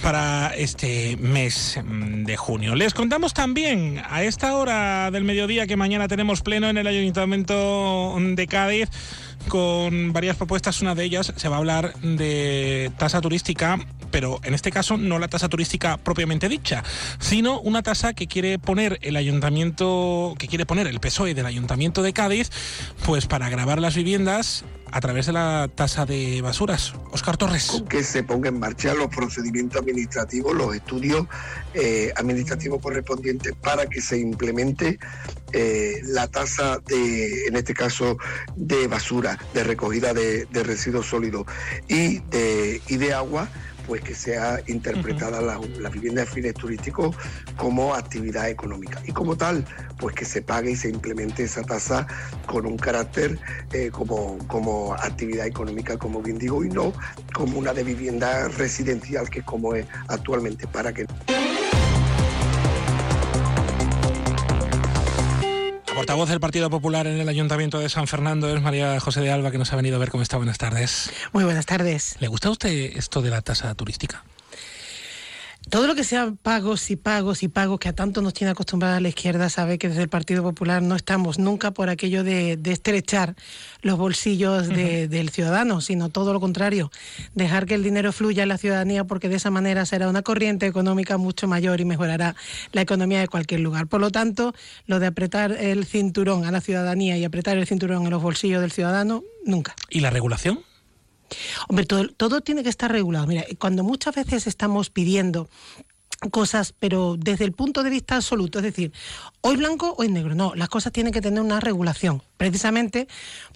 para 0.03 0.55
este 0.57 1.19
mes 1.19 1.79
mm, 1.85 2.25
de 2.25 2.37
junio. 2.39 2.75
Les 2.77 2.95
contamos 2.95 3.35
también 3.35 4.01
a 4.09 4.23
esta 4.23 4.57
hora 4.57 5.11
del 5.11 5.25
mediodía 5.25 5.67
que 5.67 5.77
mañana 5.77 6.09
tenemos 6.09 6.41
pleno 6.41 6.71
en 6.71 6.79
el 6.79 6.87
Ayuntamiento 6.87 8.17
de 8.19 8.47
Cádiz 8.47 8.89
con 9.49 10.13
varias 10.13 10.37
propuestas. 10.37 10.81
Una 10.81 10.95
de 10.95 11.05
ellas 11.05 11.33
se 11.37 11.49
va 11.49 11.57
a 11.57 11.59
hablar 11.59 11.95
de 12.01 12.91
tasa 12.99 13.21
turística, 13.21 13.79
pero 14.11 14.41
en 14.45 14.55
este 14.55 14.71
caso 14.71 14.97
no 14.97 15.19
la 15.19 15.29
tasa 15.29 15.49
turística 15.49 15.97
propiamente 15.97 16.49
dicha, 16.49 16.83
sino 17.19 17.61
una 17.61 17.83
tasa 17.83 18.13
que 18.13 18.27
quiere 18.27 18.59
poner 18.59 18.99
el 19.03 19.17
ayuntamiento, 19.17 20.35
que 20.39 20.49
quiere 20.49 20.67
poner 20.67 20.87
el 20.87 21.01
PSOE 21.01 21.35
del 21.35 21.47
Ayuntamiento 21.47 22.03
de 22.03 22.13
Cádiz, 22.13 22.51
pues 23.05 23.27
para 23.27 23.49
grabar 23.49 23.81
las 23.81 23.95
viviendas 23.95 24.65
a 24.93 25.01
través 25.01 25.27
de 25.27 25.33
la 25.33 25.69
tasa 25.75 26.07
de 26.07 26.41
basuras. 26.43 26.95
Oscar 27.13 27.37
Torres. 27.37 27.83
que 27.89 28.03
se 28.03 28.23
ponga 28.23 28.49
en 28.49 28.59
marcha 28.59 28.95
los 28.95 29.09
procedimientos 29.09 29.81
administrativos, 29.81 30.55
los 30.55 30.75
estudios 30.75 31.27
eh, 31.75 32.13
administrativos 32.17 32.83
correspondientes 32.83 33.55
para 33.61 33.87
que 33.87 34.01
se 34.01 34.19
implemente 34.19 34.99
eh, 35.53 36.01
la 36.05 36.29
tasa 36.29 36.79
de, 36.87 37.47
en 37.47 37.57
este 37.57 37.75
caso, 37.75 38.19
de 38.57 38.87
basura, 38.87 39.39
de 39.55 39.65
recogida 39.65 40.15
de, 40.15 40.47
de 40.47 40.63
residuos 40.63 41.07
sólidos 41.07 41.47
y 41.89 42.19
de, 42.31 42.81
y 42.89 42.97
de 42.97 43.15
agua 43.15 43.49
pues 43.87 44.03
que 44.03 44.15
sea 44.15 44.61
interpretada 44.67 45.41
la, 45.41 45.61
la, 45.79 45.89
vivienda 45.89 46.23
de 46.23 46.27
fines 46.27 46.55
turísticos 46.55 47.17
como 47.57 47.95
actividad 47.95 48.49
económica. 48.49 49.01
Y 49.07 49.13
como 49.13 49.37
tal, 49.37 49.65
pues 49.99 50.15
que 50.15 50.25
se 50.25 50.43
pague 50.43 50.73
y 50.73 50.77
se 50.77 50.89
implemente 50.89 51.45
esa 51.45 51.63
tasa 51.63 52.07
con 52.47 52.67
un 52.67 52.77
carácter 52.77 53.39
eh, 53.73 53.91
como, 53.91 54.39
como 54.47 54.95
actividad 54.95 55.47
económica, 55.47 55.97
como 55.97 56.23
bien 56.23 56.39
digo, 56.39 56.65
y 56.65 56.69
no 56.69 56.93
como 57.33 57.59
una 57.59 57.73
de 57.73 57.85
vivienda 57.85 58.49
residencial 58.49 59.29
que 59.29 59.41
es 59.41 59.45
como 59.45 59.75
es 59.75 59.87
actualmente, 60.09 60.67
para 60.67 60.93
que... 60.93 61.07
portavoz 66.01 66.31
del 66.31 66.41
Partido 66.41 66.71
Popular 66.71 67.07
en 67.07 67.21
el 67.21 67.29
Ayuntamiento 67.29 67.79
de 67.79 67.91
San 67.91 68.07
Fernando 68.07 68.49
es 68.49 68.63
María 68.63 68.99
José 69.01 69.21
de 69.21 69.31
Alba, 69.31 69.51
que 69.51 69.59
nos 69.59 69.71
ha 69.75 69.77
venido 69.77 69.97
a 69.97 69.99
ver 69.99 70.09
cómo 70.09 70.23
está. 70.23 70.39
Buenas 70.39 70.57
tardes. 70.57 71.11
Muy 71.35 71.45
buenas 71.45 71.67
tardes. 71.67 72.17
¿Le 72.21 72.29
gusta 72.29 72.49
a 72.49 72.53
usted 72.53 72.71
esto 72.97 73.21
de 73.21 73.29
la 73.29 73.43
tasa 73.43 73.75
turística? 73.75 74.25
Todo 75.69 75.87
lo 75.87 75.95
que 75.95 76.03
sea 76.03 76.33
pagos 76.43 76.91
y 76.91 76.97
pagos 76.97 77.43
y 77.43 77.49
pagos 77.49 77.79
que 77.79 77.89
a 77.89 77.93
tanto 77.93 78.23
nos 78.23 78.35
tiene 78.35 78.51
acostumbrada 78.51 78.99
la 78.99 79.09
izquierda 79.09 79.49
sabe 79.51 79.79
que 79.79 79.89
desde 79.89 80.03
el 80.03 80.09
Partido 80.09 80.43
Popular 80.43 80.83
no 80.83 80.97
estamos 80.97 81.39
nunca 81.39 81.71
por 81.71 81.91
aquello 81.91 82.25
de, 82.25 82.57
de 82.57 82.73
estrechar 82.73 83.37
los 83.83 83.97
bolsillos 83.97 84.69
de, 84.69 84.75
uh 84.75 84.77
-huh. 84.77 85.09
del 85.09 85.29
ciudadano, 85.31 85.81
sino 85.81 86.09
todo 86.09 86.33
lo 86.33 86.41
contrario, 86.41 86.91
dejar 87.35 87.67
que 87.67 87.75
el 87.75 87.85
dinero 87.85 88.13
fluya 88.13 88.43
en 88.43 88.49
la 88.49 88.59
ciudadanía 88.59 89.05
porque 89.05 89.29
de 89.29 89.37
esa 89.37 89.51
manera 89.51 89.87
será 89.87 90.09
una 90.09 90.23
corriente 90.23 90.67
económica 90.67 91.19
mucho 91.19 91.47
mayor 91.47 91.81
y 91.81 91.85
mejorará 91.85 92.35
la 92.73 92.81
economía 92.81 93.21
de 93.21 93.29
cualquier 93.29 93.61
lugar. 93.61 93.87
Por 93.87 94.01
lo 94.01 94.11
tanto, 94.11 94.55
lo 94.87 94.99
de 94.99 95.07
apretar 95.07 95.53
el 95.53 95.85
cinturón 95.85 96.47
a 96.47 96.51
la 96.51 96.61
ciudadanía 96.61 97.17
y 97.17 97.25
apretar 97.25 97.57
el 97.59 97.67
cinturón 97.67 98.05
en 98.05 98.11
los 98.11 98.23
bolsillos 98.23 98.61
del 98.61 98.73
ciudadano, 98.73 99.23
nunca. 99.45 99.77
¿Y 99.89 100.01
la 100.01 100.11
regulación? 100.11 100.61
Hombre, 101.69 101.87
todo, 101.87 102.41
tiene 102.41 102.63
que 102.63 102.69
estar 102.69 102.91
regulado. 102.91 103.27
Mira, 103.27 103.45
cuando 103.59 103.85
muchas 103.85 104.15
veces 104.15 104.47
estamos 104.47 104.91
pidiendo 104.91 105.49
cosas, 106.31 106.75
pero 106.79 107.17
desde 107.19 107.47
el 107.47 107.53
punto 107.53 107.83
de 107.83 107.89
vista 107.89 108.17
absoluto, 108.17 108.59
es 108.59 108.65
decir, 108.65 108.93
hoy 109.41 109.57
blanco, 109.57 109.95
hoy 109.97 110.09
negro. 110.09 110.35
No, 110.35 110.55
las 110.55 110.69
cosas 110.69 110.93
tienen 110.93 111.15
que 111.15 111.23
tener 111.23 111.41
una 111.41 111.61
regulación, 111.61 112.23
precisamente, 112.37 113.09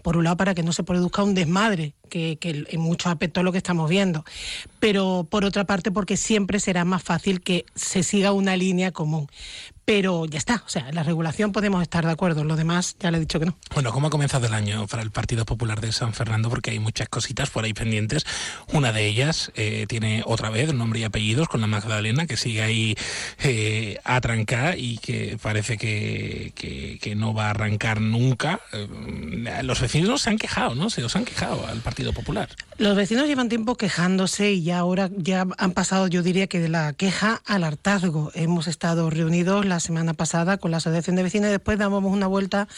por 0.03 0.17
un 0.17 0.25
lado, 0.25 0.39
para 0.39 0.55
que 0.55 0.63
no 0.63 0.73
se 0.73 0.83
produzca 0.83 1.23
un 1.23 1.35
desmadre, 1.35 1.95
que, 2.09 2.39
que 2.41 2.65
en 2.67 2.81
muchos 2.81 3.13
aspectos 3.13 3.43
es 3.43 3.45
lo 3.45 3.53
que 3.53 3.59
estamos 3.59 3.91
viendo, 3.91 4.25
pero 4.81 5.27
por 5.29 5.45
otra 5.45 5.65
parte, 5.65 5.91
porque 5.91 6.17
siempre 6.17 6.59
será 6.59 6.87
más 6.87 7.03
fácil 7.03 7.43
que 7.43 7.67
se 7.75 8.03
siga 8.03 8.33
una 8.33 8.57
línea 8.57 8.93
común. 8.93 9.29
Pero 9.85 10.25
ya 10.25 10.39
está, 10.39 10.63
o 10.67 10.69
sea, 10.69 10.91
la 10.93 11.03
regulación 11.03 11.53
podemos 11.53 11.83
estar 11.83 12.07
de 12.07 12.13
acuerdo, 12.13 12.45
lo 12.45 12.57
demás 12.57 12.97
ya 12.99 13.11
le 13.11 13.19
he 13.19 13.21
dicho 13.21 13.39
que 13.39 13.47
no. 13.47 13.57
Bueno, 13.75 13.93
¿cómo 13.93 14.07
ha 14.07 14.11
comenzado 14.11 14.47
el 14.47 14.55
año 14.55 14.87
para 14.87 15.03
el 15.03 15.11
Partido 15.11 15.45
Popular 15.45 15.81
de 15.81 15.93
San 15.93 16.15
Fernando? 16.15 16.49
Porque 16.49 16.71
hay 16.71 16.79
muchas 16.79 17.09
cositas 17.09 17.51
por 17.51 17.65
ahí 17.65 17.75
pendientes. 17.75 18.25
Una 18.73 18.93
de 18.93 19.07
ellas 19.07 19.53
eh, 19.55 19.87
tiene 19.89 20.23
otra 20.25 20.51
vez 20.51 20.73
nombre 20.73 21.01
y 21.01 21.05
apellidos 21.05 21.49
con 21.49 21.61
la 21.61 21.67
Magdalena, 21.67 22.27
que 22.27 22.37
sigue 22.37 22.63
ahí 22.63 22.97
eh, 23.43 23.99
a 24.05 24.21
trancar 24.21 24.79
y 24.79 24.99
que 24.99 25.39
parece 25.41 25.77
que, 25.77 26.53
que, 26.55 26.99
que, 27.01 27.15
no 27.15 27.35
va 27.35 27.47
a 27.47 27.51
arrancar 27.51 28.01
nunca. 28.01 28.61
Eh, 28.73 28.89
los 29.63 29.81
vecinos 29.81 30.23
se 30.23 30.31
han 30.31 30.39
quejado, 30.39 30.75
¿no? 30.75 30.91
Se 30.91 31.05
os 31.05 31.15
han 31.17 31.25
quejado 31.25 31.67
al 31.67 31.81
Partido 31.81 32.13
Popular. 32.13 32.49
Los 32.79 32.97
vecinos 32.97 33.27
llevan 33.27 33.49
tiempo 33.49 33.77
quejándose 33.77 34.53
y 34.53 34.63
ya 34.63 34.79
ahora 34.79 35.11
ya 35.17 35.47
han 35.59 35.73
pasado, 35.73 36.09
yo 36.09 36.23
diría 36.23 36.47
que 36.47 36.61
de 36.61 36.69
la 36.69 36.93
queja 36.93 37.43
al 37.47 37.65
hartazgo. 37.65 38.33
Hemos 38.35 38.67
estado 38.67 39.11
reunidos 39.11 39.65
la 39.65 39.74
semana 39.81 40.15
pasada 40.15 40.57
con 40.59 40.71
la 40.71 40.79
Asociación 40.79 41.17
de 41.17 41.23
Vecinos 41.23 41.49
y 41.49 41.53
después 41.53 41.79
dábamos 41.79 42.13
una 42.13 42.27
vuelta 42.27 42.69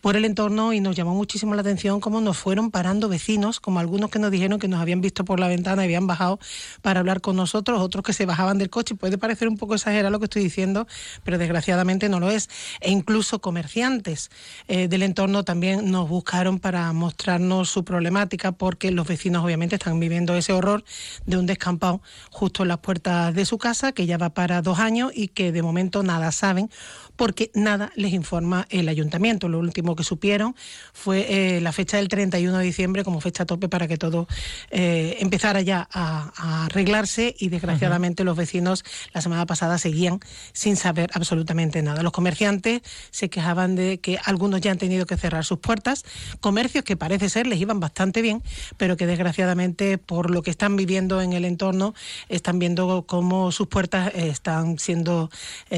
por 0.00 0.16
el 0.16 0.24
entorno 0.24 0.72
y 0.72 0.80
nos 0.80 0.96
llamó 0.96 1.14
muchísimo 1.14 1.54
la 1.54 1.60
atención 1.60 2.00
cómo 2.00 2.20
nos 2.20 2.36
fueron 2.36 2.70
parando 2.70 3.08
vecinos, 3.08 3.60
como 3.60 3.80
algunos 3.80 4.10
que 4.10 4.18
nos 4.18 4.30
dijeron 4.30 4.58
que 4.58 4.68
nos 4.68 4.80
habían 4.80 5.00
visto 5.00 5.24
por 5.24 5.40
la 5.40 5.48
ventana 5.48 5.82
y 5.82 5.86
habían 5.86 6.06
bajado 6.06 6.38
para 6.82 7.00
hablar 7.00 7.20
con 7.20 7.36
nosotros, 7.36 7.80
otros 7.80 8.04
que 8.04 8.12
se 8.12 8.26
bajaban 8.26 8.58
del 8.58 8.70
coche. 8.70 8.94
Puede 8.94 9.18
parecer 9.18 9.48
un 9.48 9.56
poco 9.56 9.74
exagerado 9.74 10.10
lo 10.10 10.18
que 10.18 10.26
estoy 10.26 10.42
diciendo, 10.42 10.86
pero 11.24 11.38
desgraciadamente 11.38 12.08
no 12.08 12.20
lo 12.20 12.30
es. 12.30 12.48
E 12.80 12.90
incluso 12.90 13.40
comerciantes 13.40 14.30
eh, 14.68 14.88
del 14.88 15.02
entorno 15.02 15.44
también 15.44 15.90
nos 15.90 16.08
buscaron 16.08 16.58
para 16.58 16.92
mostrarnos 16.92 17.70
su 17.70 17.84
problemática 17.84 18.52
porque 18.52 18.90
los 18.90 19.06
vecinos 19.06 19.44
obviamente 19.44 19.76
están 19.76 19.98
viviendo 20.00 20.36
ese 20.36 20.52
horror 20.52 20.84
de 21.26 21.36
un 21.36 21.46
descampado 21.46 22.00
justo 22.30 22.62
en 22.62 22.68
las 22.68 22.78
puertas 22.78 23.34
de 23.34 23.44
su 23.44 23.58
casa 23.58 23.92
que 23.92 24.06
ya 24.06 24.18
va 24.18 24.30
para 24.30 24.62
dos 24.62 24.78
años 24.78 25.12
y 25.14 25.28
que 25.28 25.52
de 25.52 25.62
momento 25.62 26.02
nada 26.02 26.32
saben 26.32 26.70
porque 27.16 27.50
nada 27.54 27.90
les 27.96 28.12
informa 28.12 28.66
el 28.70 28.88
ayuntamiento. 28.88 29.48
Lo 29.48 29.58
último 29.58 29.96
que 29.96 30.04
supieron 30.04 30.54
fue 30.92 31.56
eh, 31.56 31.60
la 31.60 31.72
fecha 31.72 31.96
del 31.96 32.08
31 32.08 32.58
de 32.58 32.64
diciembre 32.64 33.04
como 33.04 33.20
fecha 33.20 33.46
tope 33.46 33.68
para 33.68 33.88
que 33.88 33.96
todo 33.96 34.28
eh, 34.70 35.16
empezara 35.20 35.62
ya 35.62 35.88
a, 35.90 36.32
a, 36.36 36.64
arreglarse 36.66 37.34
y 37.38 37.48
desgraciadamente 37.48 38.24
los 38.24 38.36
vecinos 38.36 38.84
la 39.12 39.20
semana 39.20 39.46
pasada 39.46 39.78
seguían 39.78 40.20
sin 40.52 40.76
saber 40.76 41.10
absolutamente 41.14 41.82
nada. 41.82 42.02
Los 42.02 42.12
comerciantes 42.12 42.82
se 43.10 43.30
quejaban 43.30 43.74
de 43.74 43.98
que 43.98 44.18
algunos 44.24 44.60
ya 44.60 44.70
han 44.70 44.78
tenido 44.78 45.06
que 45.06 45.16
cerrar 45.16 45.44
sus 45.44 45.58
puertas, 45.58 46.04
comercios 46.40 46.84
que 46.84 46.96
parece 46.96 47.28
ser 47.28 47.46
les 47.46 47.60
iban 47.60 47.80
bastante 47.80 48.22
bien, 48.22 48.42
pero 48.76 48.96
que 48.96 49.06
desgraciadamente 49.06 49.98
por 49.98 50.30
lo 50.30 50.42
que 50.42 50.50
están 50.50 50.76
viviendo 50.76 51.22
en 51.22 51.32
el 51.32 51.44
entorno 51.44 51.94
están 52.28 52.58
viendo 52.58 53.04
cómo 53.06 53.52
sus 53.52 53.68
puertas 53.68 54.12
eh, 54.14 54.28
están 54.28 54.78
siendo 54.78 55.30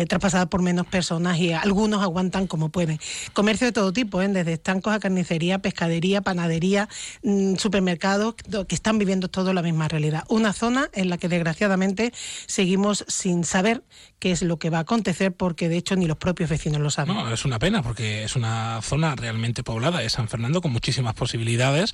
traspasadas 0.09 0.49
por 0.49 0.63
menos 0.63 0.87
personas 0.87 1.28
y 1.37 1.53
algunos 1.53 2.03
aguantan 2.03 2.47
como 2.47 2.69
pueden. 2.69 3.01
Comercio 3.33 3.67
de 3.67 3.73
todo 3.73 3.93
tipo, 3.93 4.23
¿eh? 4.23 4.29
desde 4.29 4.53
estancos 4.53 4.95
a 4.95 5.01
carnicería, 5.01 5.59
pescadería, 5.59 6.21
panadería, 6.23 6.89
mmm, 7.23 7.57
supermercados, 7.57 8.35
que 8.67 8.75
están 8.75 8.99
viviendo 8.99 9.29
todo 9.29 9.53
la 9.53 9.63
misma 9.63 9.89
realidad. 9.89 10.25
Una 10.29 10.53
zona 10.53 10.89
en 10.93 11.09
la 11.11 11.19
que 11.19 11.29
desgraciadamente 11.29 12.13
seguimos 12.47 13.05
sin 13.09 13.45
saber 13.45 13.83
qué 14.19 14.33
es 14.33 14.43
lo 14.43 14.59
que 14.59 14.71
va 14.71 14.79
a 14.79 14.83
acontecer 14.83 15.33
porque 15.33 15.69
de 15.69 15.77
hecho 15.77 15.97
ni 15.97 16.07
los 16.07 16.17
propios 16.17 16.51
vecinos 16.51 16.81
lo 16.81 16.91
saben. 16.91 17.15
No, 17.15 17.33
es 17.33 17.45
una 17.45 17.59
pena 17.59 17.83
porque 17.83 18.25
es 18.25 18.37
una 18.37 18.81
zona 18.83 19.15
realmente 19.17 19.63
poblada 19.63 20.01
de 20.01 20.11
San 20.11 20.29
Fernando 20.29 20.61
con 20.61 20.73
muchísimas 20.73 21.15
posibilidades 21.15 21.93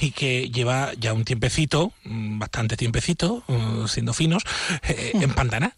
y 0.00 0.10
que 0.12 0.50
lleva 0.50 0.92
ya 0.98 1.12
un 1.12 1.24
tiempecito, 1.24 1.92
mm, 2.04 2.38
bastante 2.38 2.76
tiempecito, 2.76 3.42
uh, 3.48 3.88
siendo 3.88 4.12
finos, 4.12 4.44
eh, 4.88 5.12
en 5.14 5.32
Pantana. 5.32 5.76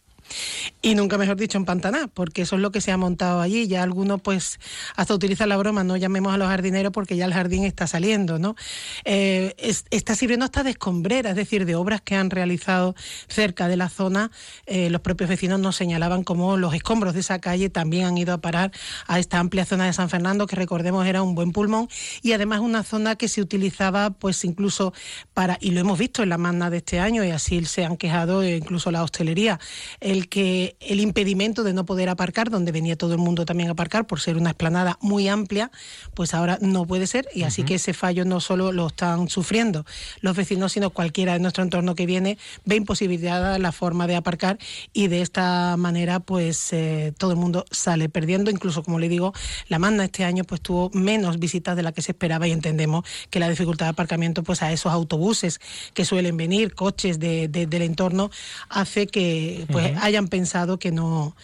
Y 0.82 0.94
nunca 0.94 1.18
mejor 1.18 1.36
dicho 1.36 1.58
en 1.58 1.64
Pantaná, 1.64 2.08
porque 2.12 2.42
eso 2.42 2.56
es 2.56 2.62
lo 2.62 2.70
que 2.70 2.80
se 2.80 2.92
ha 2.92 2.96
montado 2.96 3.40
allí. 3.40 3.66
Ya 3.66 3.82
algunos, 3.82 4.20
pues, 4.20 4.58
hasta 4.94 5.14
utilizan 5.14 5.48
la 5.48 5.56
broma, 5.56 5.84
no 5.84 5.96
llamemos 5.96 6.32
a 6.34 6.36
los 6.36 6.48
jardineros 6.48 6.92
porque 6.92 7.16
ya 7.16 7.24
el 7.24 7.32
jardín 7.34 7.64
está 7.64 7.86
saliendo, 7.86 8.38
¿no? 8.38 8.56
Eh, 9.04 9.54
es, 9.58 9.84
está 9.90 10.14
sirviendo 10.14 10.44
hasta 10.44 10.62
de 10.62 10.70
escombrera, 10.70 11.30
es 11.30 11.36
decir, 11.36 11.66
de 11.66 11.74
obras 11.74 12.00
que 12.00 12.14
han 12.14 12.30
realizado 12.30 12.94
cerca 13.28 13.68
de 13.68 13.76
la 13.76 13.88
zona. 13.88 14.30
Eh, 14.66 14.90
los 14.90 15.00
propios 15.00 15.28
vecinos 15.28 15.60
nos 15.60 15.76
señalaban 15.76 16.24
como 16.24 16.56
los 16.56 16.74
escombros 16.74 17.14
de 17.14 17.20
esa 17.20 17.40
calle 17.40 17.70
también 17.70 18.06
han 18.06 18.18
ido 18.18 18.32
a 18.32 18.38
parar 18.38 18.72
a 19.06 19.18
esta 19.18 19.38
amplia 19.38 19.64
zona 19.64 19.86
de 19.86 19.92
San 19.92 20.08
Fernando, 20.08 20.46
que 20.46 20.56
recordemos 20.56 21.06
era 21.06 21.22
un 21.22 21.34
buen 21.34 21.52
pulmón 21.52 21.88
y 22.22 22.32
además 22.32 22.60
una 22.60 22.82
zona 22.82 23.16
que 23.16 23.28
se 23.28 23.40
utilizaba, 23.40 24.10
pues, 24.10 24.44
incluso 24.44 24.92
para, 25.34 25.58
y 25.60 25.70
lo 25.70 25.80
hemos 25.80 25.98
visto 25.98 26.22
en 26.22 26.28
la 26.28 26.38
magna 26.38 26.70
de 26.70 26.78
este 26.78 27.00
año, 27.00 27.24
y 27.24 27.30
así 27.30 27.64
se 27.64 27.84
han 27.84 27.96
quejado 27.96 28.42
eh, 28.42 28.56
incluso 28.56 28.90
la 28.90 29.02
hostelería, 29.02 29.58
el 30.00 30.15
que 30.24 30.76
el 30.80 31.00
impedimento 31.00 31.62
de 31.62 31.72
no 31.72 31.84
poder 31.84 32.08
aparcar, 32.08 32.50
donde 32.50 32.72
venía 32.72 32.96
todo 32.96 33.12
el 33.12 33.18
mundo 33.18 33.44
también 33.44 33.68
a 33.68 33.72
aparcar 33.72 34.06
por 34.06 34.20
ser 34.20 34.36
una 34.36 34.50
esplanada 34.50 34.98
muy 35.00 35.28
amplia, 35.28 35.70
pues 36.14 36.34
ahora 36.34 36.58
no 36.60 36.86
puede 36.86 37.06
ser 37.06 37.28
y 37.34 37.42
así 37.42 37.62
uh 37.62 37.64
-huh. 37.64 37.68
que 37.68 37.74
ese 37.74 37.92
fallo 37.92 38.24
no 38.24 38.40
solo 38.40 38.72
lo 38.72 38.88
están 38.88 39.28
sufriendo 39.28 39.84
los 40.20 40.36
vecinos, 40.36 40.72
sino 40.72 40.90
cualquiera 40.90 41.34
de 41.34 41.40
nuestro 41.40 41.62
entorno 41.62 41.94
que 41.94 42.06
viene 42.06 42.38
ve 42.64 42.76
imposibilitada 42.76 43.58
la 43.58 43.72
forma 43.72 44.06
de 44.06 44.16
aparcar 44.16 44.58
y 44.92 45.08
de 45.08 45.22
esta 45.22 45.76
manera 45.76 46.20
pues 46.20 46.72
eh, 46.72 47.12
todo 47.18 47.32
el 47.32 47.36
mundo 47.36 47.64
sale 47.70 48.08
perdiendo, 48.08 48.50
incluso 48.50 48.82
como 48.82 48.98
le 48.98 49.08
digo, 49.08 49.32
la 49.68 49.78
Magna 49.78 50.04
este 50.04 50.24
año 50.24 50.44
pues 50.44 50.60
tuvo 50.60 50.90
menos 50.92 51.38
visitas 51.38 51.76
de 51.76 51.82
la 51.82 51.92
que 51.92 52.02
se 52.02 52.12
esperaba 52.12 52.46
y 52.48 52.52
entendemos 52.52 53.04
que 53.30 53.40
la 53.40 53.48
dificultad 53.48 53.86
de 53.86 53.90
aparcamiento 53.90 54.42
pues 54.42 54.62
a 54.62 54.72
esos 54.72 54.92
autobuses 54.92 55.60
que 55.94 56.04
suelen 56.04 56.36
venir, 56.36 56.74
coches 56.74 57.18
de, 57.18 57.48
de, 57.48 57.66
del 57.66 57.82
entorno, 57.82 58.30
hace 58.68 59.06
que 59.06 59.66
pues 59.70 59.92
uh 59.92 59.94
-huh. 59.94 60.00
Haya 60.06 60.16
hayan 60.16 60.28
pensado 60.28 60.78
que 60.78 60.92
no 60.92 61.36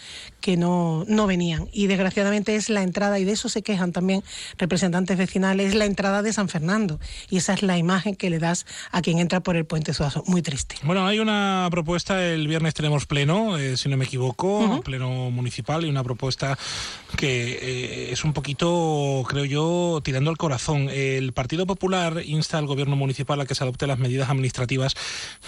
que 0.43 0.57
no, 0.57 1.05
no 1.07 1.27
venían. 1.27 1.69
Y 1.73 1.87
desgraciadamente 1.87 2.57
es 2.57 2.69
la 2.69 2.83
entrada, 2.83 3.19
y 3.19 3.25
de 3.25 3.33
eso 3.33 3.49
se 3.49 3.63
quejan 3.63 3.93
también 3.93 4.25
representantes 4.59 5.17
vecinales, 5.17 5.69
es 5.69 5.75
la 5.75 5.85
entrada 5.87 6.21
de 6.21 6.33
San 6.33 6.49
Fernando. 6.49 6.99
Y 7.31 7.37
esa 7.39 7.55
es 7.55 7.63
la 7.63 7.79
imagen 7.79 8.17
que 8.17 8.29
le 8.29 8.41
das 8.41 8.67
a 8.91 9.01
quien 9.01 9.21
entra 9.21 9.41
por 9.41 9.57
el 9.57 9.65
puente 9.65 9.95
Suazo. 9.95 10.25
Muy 10.27 10.43
triste. 10.43 10.75
Bueno, 10.83 11.07
hay 11.07 11.21
una 11.21 11.69
propuesta, 11.71 12.23
el 12.27 12.49
viernes 12.49 12.75
tenemos 12.75 13.07
pleno, 13.07 13.57
eh, 13.57 13.77
si 13.77 13.89
no 13.89 13.97
me 13.97 14.05
equivoco, 14.05 14.81
pleno 14.85 15.31
municipal, 15.31 15.85
y 15.85 15.89
una 15.89 16.03
propuesta 16.03 16.59
que 17.17 17.53
eh, 17.63 18.13
es 18.13 18.25
un 18.25 18.33
poquito, 18.33 19.25
creo 19.29 19.45
yo, 19.45 20.01
tirando 20.03 20.29
al 20.29 20.37
corazón. 20.37 20.89
El 20.91 21.33
Partido 21.33 21.67
Popular 21.67 22.21
insta 22.27 22.59
al 22.59 22.67
gobierno 22.67 22.97
municipal 22.97 23.41
a 23.41 23.47
que 23.47 23.55
se 23.55 23.63
adopte 23.63 23.87
las 23.87 24.01
medidas 24.01 24.29
administrativas 24.29 24.95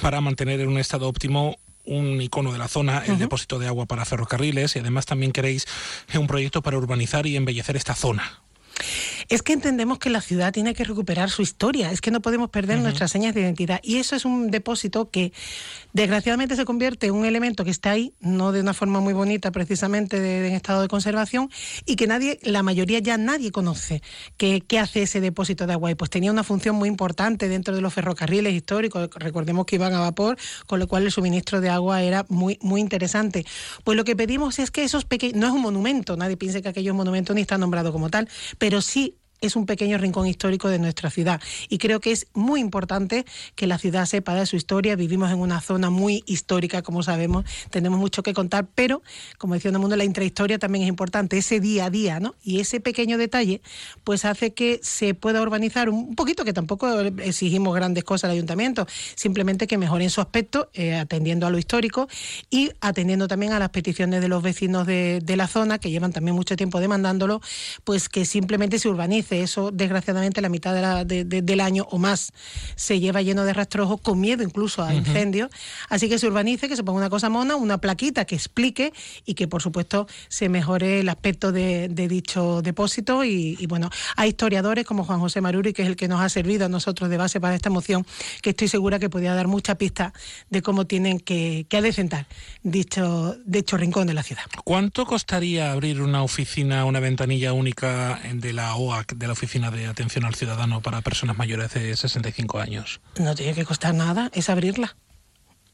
para 0.00 0.20
mantener 0.20 0.60
en 0.60 0.68
un 0.68 0.78
estado 0.78 1.08
óptimo 1.08 1.56
un 1.84 2.20
icono 2.20 2.52
de 2.52 2.58
la 2.58 2.68
zona, 2.68 3.04
el 3.06 3.18
depósito 3.18 3.58
de 3.58 3.66
agua 3.66 3.86
para 3.86 4.04
ferrocarriles 4.04 4.76
y 4.76 4.78
además 4.78 5.06
también 5.06 5.32
queréis 5.32 5.66
un 6.14 6.26
proyecto 6.26 6.62
para 6.62 6.78
urbanizar 6.78 7.26
y 7.26 7.36
embellecer 7.36 7.76
esta 7.76 7.94
zona. 7.94 8.40
Es 9.28 9.42
que 9.42 9.52
entendemos 9.52 9.98
que 9.98 10.10
la 10.10 10.20
ciudad 10.20 10.52
tiene 10.52 10.74
que 10.74 10.84
recuperar 10.84 11.30
su 11.30 11.42
historia, 11.42 11.90
es 11.90 12.00
que 12.00 12.10
no 12.10 12.20
podemos 12.20 12.50
perder 12.50 12.78
nuestras 12.78 13.10
señas 13.10 13.34
de 13.34 13.40
identidad. 13.42 13.80
Y 13.82 13.96
eso 13.96 14.16
es 14.16 14.24
un 14.24 14.50
depósito 14.50 15.10
que 15.10 15.32
desgraciadamente 15.92 16.56
se 16.56 16.64
convierte 16.64 17.06
en 17.06 17.14
un 17.14 17.24
elemento 17.24 17.64
que 17.64 17.70
está 17.70 17.92
ahí, 17.92 18.14
no 18.20 18.52
de 18.52 18.60
una 18.60 18.74
forma 18.74 19.00
muy 19.00 19.12
bonita 19.12 19.50
precisamente 19.50 20.20
de, 20.20 20.48
en 20.48 20.54
estado 20.54 20.82
de 20.82 20.88
conservación, 20.88 21.50
y 21.86 21.96
que 21.96 22.06
nadie, 22.06 22.38
la 22.42 22.62
mayoría 22.62 22.98
ya 22.98 23.16
nadie 23.16 23.50
conoce 23.50 24.02
qué, 24.36 24.62
qué 24.66 24.78
hace 24.78 25.02
ese 25.02 25.20
depósito 25.20 25.66
de 25.66 25.72
agua. 25.72 25.90
Y 25.90 25.94
pues 25.94 26.10
tenía 26.10 26.30
una 26.30 26.44
función 26.44 26.76
muy 26.76 26.88
importante 26.88 27.48
dentro 27.48 27.74
de 27.74 27.80
los 27.80 27.94
ferrocarriles 27.94 28.52
históricos, 28.52 29.08
recordemos 29.16 29.66
que 29.66 29.76
iban 29.76 29.94
a 29.94 30.00
vapor, 30.00 30.36
con 30.66 30.78
lo 30.78 30.86
cual 30.86 31.04
el 31.04 31.12
suministro 31.12 31.60
de 31.60 31.70
agua 31.70 32.02
era 32.02 32.26
muy, 32.28 32.58
muy 32.60 32.80
interesante. 32.80 33.44
Pues 33.84 33.96
lo 33.96 34.04
que 34.04 34.16
pedimos 34.16 34.58
es 34.58 34.70
que 34.70 34.84
esos 34.84 35.04
pequeños, 35.04 35.36
no 35.36 35.46
es 35.46 35.52
un 35.52 35.62
monumento, 35.62 36.16
nadie 36.16 36.36
piense 36.36 36.62
que 36.62 36.68
aquello 36.68 36.92
es 36.92 36.96
monumento 36.96 37.34
ni 37.34 37.40
está 37.40 37.58
nombrado 37.58 37.92
como 37.92 38.10
tal, 38.10 38.28
pero 38.58 38.80
sí 38.80 39.16
es 39.40 39.56
un 39.56 39.66
pequeño 39.66 39.98
rincón 39.98 40.26
histórico 40.26 40.68
de 40.68 40.78
nuestra 40.78 41.10
ciudad. 41.10 41.40
Y 41.68 41.78
creo 41.78 42.00
que 42.00 42.12
es 42.12 42.26
muy 42.34 42.60
importante 42.60 43.24
que 43.54 43.66
la 43.66 43.78
ciudad 43.78 44.06
sepa 44.06 44.34
de 44.34 44.46
su 44.46 44.56
historia. 44.56 44.96
Vivimos 44.96 45.30
en 45.30 45.38
una 45.38 45.60
zona 45.60 45.90
muy 45.90 46.22
histórica, 46.26 46.82
como 46.82 47.02
sabemos, 47.02 47.44
tenemos 47.70 47.98
mucho 47.98 48.22
que 48.22 48.32
contar, 48.32 48.66
pero, 48.74 49.02
como 49.38 49.54
decía 49.54 49.70
mundo, 49.78 49.96
la 49.96 50.04
intrahistoria 50.04 50.58
también 50.58 50.84
es 50.84 50.88
importante, 50.88 51.38
ese 51.38 51.60
día 51.60 51.86
a 51.86 51.90
día, 51.90 52.20
¿no? 52.20 52.34
Y 52.42 52.60
ese 52.60 52.80
pequeño 52.80 53.18
detalle, 53.18 53.60
pues 54.04 54.24
hace 54.24 54.54
que 54.54 54.80
se 54.82 55.14
pueda 55.14 55.42
urbanizar 55.42 55.88
un 55.88 56.14
poquito, 56.14 56.44
que 56.44 56.52
tampoco 56.52 57.00
exigimos 57.00 57.74
grandes 57.74 58.04
cosas 58.04 58.24
al 58.24 58.32
ayuntamiento, 58.32 58.86
simplemente 59.14 59.66
que 59.66 59.78
mejoren 59.78 60.10
su 60.10 60.20
aspecto, 60.20 60.70
eh, 60.74 60.94
atendiendo 60.94 61.46
a 61.46 61.50
lo 61.50 61.58
histórico 61.58 62.08
y 62.50 62.70
atendiendo 62.80 63.28
también 63.28 63.52
a 63.52 63.58
las 63.58 63.70
peticiones 63.70 64.20
de 64.20 64.28
los 64.28 64.42
vecinos 64.42 64.86
de 64.86 65.34
la 65.36 65.48
zona, 65.48 65.78
que 65.78 65.90
llevan 65.90 66.12
también 66.12 66.34
mucho 66.34 66.56
tiempo 66.56 66.80
demandándolo, 66.80 67.40
pues 67.84 68.08
que 68.08 68.24
simplemente 68.24 68.78
se 68.78 68.88
urbanice 68.88 69.23
eso, 69.32 69.70
desgraciadamente, 69.70 70.40
la 70.40 70.48
mitad 70.48 71.04
del 71.04 71.60
año 71.60 71.86
o 71.90 71.98
más 71.98 72.32
se 72.76 73.00
lleva 73.00 73.22
lleno 73.22 73.44
de 73.44 73.52
rastrojos, 73.52 74.00
con 74.00 74.20
miedo 74.20 74.42
incluso 74.42 74.82
a 74.82 74.94
incendios. 74.94 75.50
Así 75.88 76.08
que 76.08 76.18
se 76.18 76.26
urbanice, 76.26 76.68
que 76.68 76.76
se 76.76 76.84
ponga 76.84 76.98
una 76.98 77.10
cosa 77.10 77.28
mona, 77.28 77.56
una 77.56 77.78
plaquita 77.78 78.24
que 78.24 78.34
explique 78.34 78.92
y 79.24 79.34
que, 79.34 79.48
por 79.48 79.62
supuesto, 79.62 80.06
se 80.28 80.48
mejore 80.48 81.00
el 81.00 81.08
aspecto 81.08 81.52
de, 81.52 81.88
dicho 81.88 82.62
depósito. 82.62 83.24
Y, 83.24 83.66
bueno, 83.66 83.90
hay 84.16 84.30
historiadores 84.30 84.84
como 84.84 85.04
Juan 85.04 85.20
José 85.20 85.40
Maruri, 85.40 85.72
que 85.72 85.82
es 85.82 85.88
el 85.88 85.96
que 85.96 86.08
nos 86.08 86.20
ha 86.20 86.28
servido 86.28 86.66
a 86.66 86.68
nosotros 86.68 87.10
de 87.10 87.16
base 87.16 87.40
para 87.40 87.54
esta 87.54 87.70
moción, 87.70 88.06
que 88.42 88.50
estoy 88.50 88.68
segura 88.68 88.98
que 88.98 89.10
podría 89.10 89.34
dar 89.34 89.48
mucha 89.48 89.76
pista 89.76 90.12
de 90.50 90.62
cómo 90.62 90.86
tienen 90.86 91.20
que, 91.20 91.66
que 91.68 91.76
adecentar 91.76 92.26
dicho, 92.62 93.36
dicho 93.44 93.76
rincón 93.76 94.06
de 94.06 94.14
la 94.14 94.22
ciudad. 94.22 94.42
¿Cuánto 94.64 95.04
costaría 95.06 95.72
abrir 95.72 96.00
una 96.00 96.22
oficina, 96.22 96.84
una 96.84 97.00
ventanilla 97.00 97.52
única 97.52 98.20
de 98.32 98.52
la 98.52 98.74
OAC? 98.76 99.13
De 99.16 99.26
la 99.26 99.32
Oficina 99.32 99.70
de 99.70 99.86
Atención 99.86 100.24
al 100.24 100.34
Ciudadano 100.34 100.80
para 100.80 101.00
Personas 101.00 101.36
Mayores 101.36 101.74
de 101.74 101.96
65 101.96 102.58
años? 102.58 103.00
No 103.18 103.34
tiene 103.34 103.54
que 103.54 103.64
costar 103.64 103.94
nada, 103.94 104.30
es 104.34 104.50
abrirla 104.50 104.96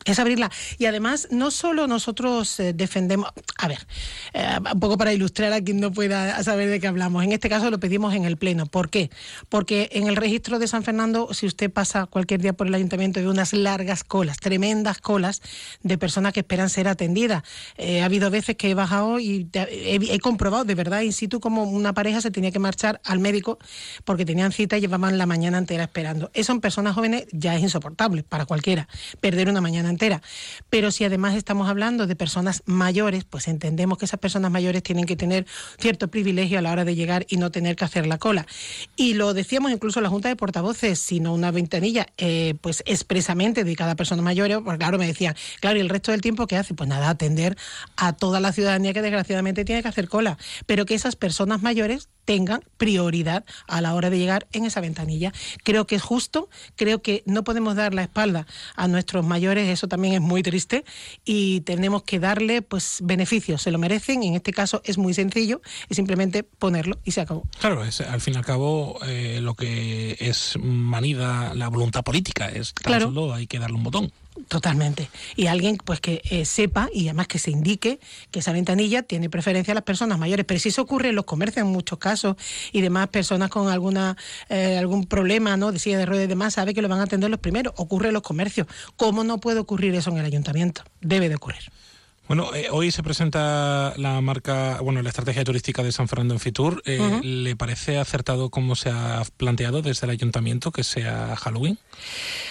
es 0.04 0.18
abrirla. 0.18 0.50
Y 0.78 0.86
además, 0.86 1.28
no 1.30 1.50
solo 1.50 1.86
nosotros 1.86 2.58
eh, 2.60 2.72
defendemos, 2.72 3.30
a 3.58 3.68
ver, 3.68 3.86
eh, 4.32 4.58
un 4.72 4.80
poco 4.80 4.96
para 4.96 5.12
ilustrar 5.12 5.52
a 5.52 5.60
quien 5.60 5.80
no 5.80 5.92
pueda 5.92 6.42
saber 6.42 6.68
de 6.68 6.80
qué 6.80 6.86
hablamos, 6.86 7.24
en 7.24 7.32
este 7.32 7.48
caso 7.48 7.70
lo 7.70 7.78
pedimos 7.80 8.14
en 8.14 8.24
el 8.24 8.36
Pleno. 8.36 8.66
¿Por 8.66 8.90
qué? 8.90 9.10
Porque 9.48 9.90
en 9.92 10.08
el 10.08 10.16
registro 10.16 10.58
de 10.58 10.68
San 10.68 10.82
Fernando, 10.82 11.32
si 11.32 11.46
usted 11.46 11.70
pasa 11.70 12.06
cualquier 12.06 12.40
día 12.40 12.52
por 12.52 12.66
el 12.66 12.74
ayuntamiento, 12.74 13.20
ve 13.20 13.28
unas 13.28 13.52
largas 13.52 14.04
colas, 14.04 14.38
tremendas 14.38 14.98
colas 14.98 15.42
de 15.82 15.98
personas 15.98 16.32
que 16.32 16.40
esperan 16.40 16.70
ser 16.70 16.88
atendidas. 16.88 17.42
Eh, 17.76 18.02
ha 18.02 18.06
habido 18.06 18.30
veces 18.30 18.56
que 18.56 18.70
he 18.70 18.74
bajado 18.74 19.18
y 19.20 19.48
he, 19.52 20.18
comprobado 20.20 20.64
de 20.64 20.74
verdad 20.74 21.00
in 21.02 21.12
situ 21.12 21.40
como 21.40 21.64
una 21.64 21.92
pareja 21.92 22.20
se 22.20 22.30
tenía 22.30 22.50
que 22.50 22.58
marchar 22.58 23.00
al 23.04 23.18
médico 23.18 23.58
porque 24.04 24.24
tenían 24.24 24.52
cita 24.52 24.76
y 24.78 24.80
llevaban 24.80 25.18
la 25.18 25.26
mañana 25.26 25.58
entera 25.58 25.84
esperando. 25.84 26.30
Eso 26.34 26.52
en 26.52 26.60
personas 26.60 26.94
jóvenes 26.94 27.26
ya 27.32 27.54
es 27.54 27.62
insoportable 27.62 28.22
para 28.22 28.46
cualquiera, 28.46 28.88
perder 29.20 29.48
una 29.48 29.60
mañana 29.60 29.89
entera. 29.90 30.22
Pero 30.70 30.90
si 30.90 31.04
además 31.04 31.34
estamos 31.34 31.68
hablando 31.68 32.06
de 32.06 32.16
personas 32.16 32.62
mayores, 32.66 33.24
pues 33.24 33.48
entendemos 33.48 33.98
que 33.98 34.04
esas 34.04 34.20
personas 34.20 34.50
mayores 34.50 34.82
tienen 34.82 35.04
que 35.04 35.16
tener 35.16 35.46
cierto 35.78 36.08
privilegio 36.08 36.58
a 36.58 36.62
la 36.62 36.72
hora 36.72 36.84
de 36.84 36.94
llegar 36.94 37.26
y 37.28 37.36
no 37.36 37.50
tener 37.50 37.76
que 37.76 37.84
hacer 37.84 38.06
la 38.06 38.18
cola. 38.18 38.46
Y 38.96 39.14
lo 39.14 39.34
decíamos 39.34 39.72
incluso 39.72 39.98
en 39.98 40.04
la 40.04 40.10
Junta 40.10 40.28
de 40.28 40.36
Portavoces, 40.36 40.98
sino 40.98 41.34
una 41.34 41.50
ventanilla 41.50 42.06
eh, 42.18 42.54
pues 42.60 42.82
expresamente 42.86 43.64
dedicada 43.64 43.92
a 43.92 43.96
personas 43.96 44.24
mayores, 44.24 44.58
porque 44.64 44.78
claro, 44.78 44.98
me 44.98 45.06
decían, 45.06 45.34
claro, 45.60 45.78
¿y 45.78 45.80
el 45.80 45.88
resto 45.88 46.12
del 46.12 46.20
tiempo 46.20 46.46
qué 46.46 46.56
hace? 46.56 46.74
Pues 46.74 46.88
nada, 46.88 47.08
atender 47.08 47.56
a 47.96 48.12
toda 48.12 48.40
la 48.40 48.52
ciudadanía 48.52 48.92
que 48.92 49.02
desgraciadamente 49.02 49.64
tiene 49.64 49.82
que 49.82 49.88
hacer 49.88 50.08
cola, 50.08 50.38
pero 50.66 50.86
que 50.86 50.94
esas 50.94 51.16
personas 51.16 51.62
mayores 51.62 52.08
tengan 52.24 52.62
prioridad 52.76 53.44
a 53.66 53.80
la 53.80 53.94
hora 53.94 54.10
de 54.10 54.18
llegar 54.18 54.46
en 54.52 54.64
esa 54.64 54.80
ventanilla. 54.80 55.32
Creo 55.64 55.86
que 55.86 55.96
es 55.96 56.02
justo, 56.02 56.48
creo 56.76 57.02
que 57.02 57.22
no 57.26 57.44
podemos 57.44 57.76
dar 57.76 57.94
la 57.94 58.02
espalda 58.02 58.46
a 58.76 58.88
nuestros 58.88 59.24
mayores, 59.24 59.68
eso 59.68 59.88
también 59.88 60.14
es 60.14 60.20
muy 60.20 60.42
triste 60.42 60.84
y 61.24 61.60
tenemos 61.62 62.02
que 62.02 62.18
darle 62.18 62.62
pues 62.62 62.98
beneficios, 63.02 63.62
se 63.62 63.70
lo 63.70 63.78
merecen 63.78 64.22
y 64.22 64.28
en 64.28 64.34
este 64.34 64.52
caso 64.52 64.82
es 64.84 64.98
muy 64.98 65.14
sencillo, 65.14 65.60
es 65.88 65.96
simplemente 65.96 66.42
ponerlo 66.42 66.98
y 67.04 67.12
se 67.12 67.20
acabó. 67.20 67.44
Claro, 67.60 67.84
es 67.84 68.00
al 68.00 68.20
fin 68.20 68.34
y 68.34 68.36
al 68.36 68.44
cabo 68.44 68.98
eh, 69.06 69.40
lo 69.42 69.54
que 69.54 70.16
es 70.20 70.56
manida 70.60 71.54
la 71.54 71.68
voluntad 71.68 72.02
política, 72.02 72.48
es 72.48 72.74
tan 72.74 72.84
claro. 72.84 73.06
solo 73.06 73.34
hay 73.34 73.46
que 73.46 73.58
darle 73.58 73.76
un 73.76 73.84
botón. 73.84 74.12
Totalmente. 74.48 75.10
Y 75.36 75.46
alguien 75.46 75.76
pues 75.84 76.00
que 76.00 76.22
eh, 76.30 76.44
sepa 76.44 76.88
y 76.92 77.08
además 77.08 77.26
que 77.26 77.38
se 77.38 77.50
indique 77.50 78.00
que 78.30 78.40
esa 78.40 78.52
ventanilla 78.52 79.02
tiene 79.02 79.28
preferencia 79.28 79.72
a 79.72 79.74
las 79.74 79.84
personas 79.84 80.18
mayores. 80.18 80.46
Pero 80.46 80.60
si 80.60 80.70
eso 80.70 80.82
ocurre 80.82 81.10
en 81.10 81.16
los 81.16 81.24
comercios 81.24 81.66
en 81.66 81.72
muchos 81.72 81.98
casos 81.98 82.36
y 82.72 82.80
demás 82.80 83.08
personas 83.08 83.50
con 83.50 83.68
alguna 83.68 84.16
eh, 84.48 84.78
algún 84.78 85.06
problema 85.06 85.56
¿no? 85.56 85.72
de 85.72 85.78
silla 85.78 85.98
de 85.98 86.06
ruedas 86.06 86.24
y 86.24 86.28
demás, 86.28 86.54
sabe 86.54 86.74
que 86.74 86.82
lo 86.82 86.88
van 86.88 87.00
a 87.00 87.04
atender 87.04 87.30
los 87.30 87.40
primeros. 87.40 87.74
Ocurre 87.76 88.08
en 88.08 88.14
los 88.14 88.22
comercios. 88.22 88.66
¿Cómo 88.96 89.24
no 89.24 89.38
puede 89.38 89.60
ocurrir 89.60 89.94
eso 89.94 90.10
en 90.10 90.18
el 90.18 90.26
ayuntamiento? 90.26 90.82
Debe 91.00 91.28
de 91.28 91.34
ocurrir. 91.34 91.70
Bueno, 92.30 92.54
eh, 92.54 92.68
hoy 92.70 92.92
se 92.92 93.02
presenta 93.02 93.92
la 93.96 94.20
marca, 94.20 94.78
bueno, 94.82 95.02
la 95.02 95.08
estrategia 95.08 95.42
turística 95.42 95.82
de 95.82 95.90
San 95.90 96.06
Fernando 96.06 96.32
en 96.32 96.38
Fitur. 96.38 96.80
¿Le 96.86 97.56
parece 97.56 97.98
acertado 97.98 98.50
cómo 98.50 98.76
se 98.76 98.88
ha 98.88 99.24
planteado 99.36 99.82
desde 99.82 100.06
el 100.06 100.12
ayuntamiento 100.12 100.70
que 100.70 100.84
sea 100.84 101.34
Halloween? 101.34 101.76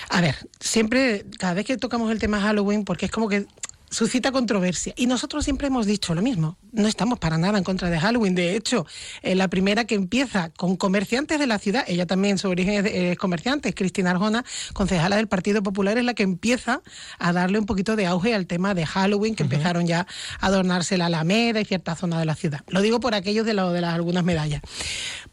A 0.10 0.20
ver, 0.20 0.36
siempre, 0.60 1.24
cada 1.38 1.54
vez 1.54 1.66
que 1.66 1.78
tocamos 1.78 2.12
el 2.12 2.20
tema 2.20 2.42
Halloween, 2.42 2.84
porque 2.84 3.06
es 3.06 3.12
como 3.14 3.30
que 3.30 3.46
suscita 3.90 4.32
controversia. 4.32 4.94
Y 4.96 5.08
nosotros 5.08 5.44
siempre 5.44 5.68
hemos 5.68 5.86
dicho 5.86 6.14
lo 6.14 6.22
mismo. 6.22 6.58
No 6.72 6.88
estamos 6.88 7.20
para 7.20 7.38
nada 7.38 7.58
en 7.58 7.64
contra 7.64 7.90
de 7.90 8.00
Halloween. 8.00 8.36
De 8.36 8.56
hecho, 8.56 8.86
eh, 9.22 9.36
la 9.36 9.48
primera 9.48 9.86
que 9.86 9.96
empieza 9.96 10.52
con 10.52 10.78
comerciantes 10.78 11.40
de 11.40 11.48
la 11.48 11.60
ciudad, 11.60 11.84
ella 11.88 12.06
también 12.06 12.38
su 12.38 12.48
origen 12.50 12.86
es, 12.86 13.18
comerciante, 13.18 13.74
Cristina 13.74 14.12
Arjona, 14.12 14.46
concejala 14.74 15.16
del 15.16 15.28
Partido 15.28 15.64
Popular, 15.64 15.98
es 15.98 16.06
la 16.06 16.14
que 16.14 16.24
empieza 16.24 16.82
a 17.18 17.34
darle 17.34 17.60
un 17.60 17.66
poquito 17.66 17.96
de 17.96 18.06
auge 18.06 18.36
al 18.36 18.48
tema 18.48 18.74
de 18.74 18.86
Halloween, 18.86 19.36
que 19.36 19.44
empezaron 19.44 19.88
ya 19.88 20.06
a 20.40 20.48
adornarse 20.48 20.98
la 20.98 21.08
Alameda 21.08 21.60
y 21.60 21.66
cierta 21.66 21.96
zona 21.96 22.20
de 22.20 22.26
la 22.26 22.36
ciudad. 22.36 22.62
Lo 22.68 22.82
digo 22.82 23.00
por 23.00 23.16
aquellos 23.16 23.46
de, 23.46 23.54
lo, 23.54 23.72
de 23.72 23.82
las 23.82 23.94
algunas 23.94 24.24
medallas. 24.24 24.62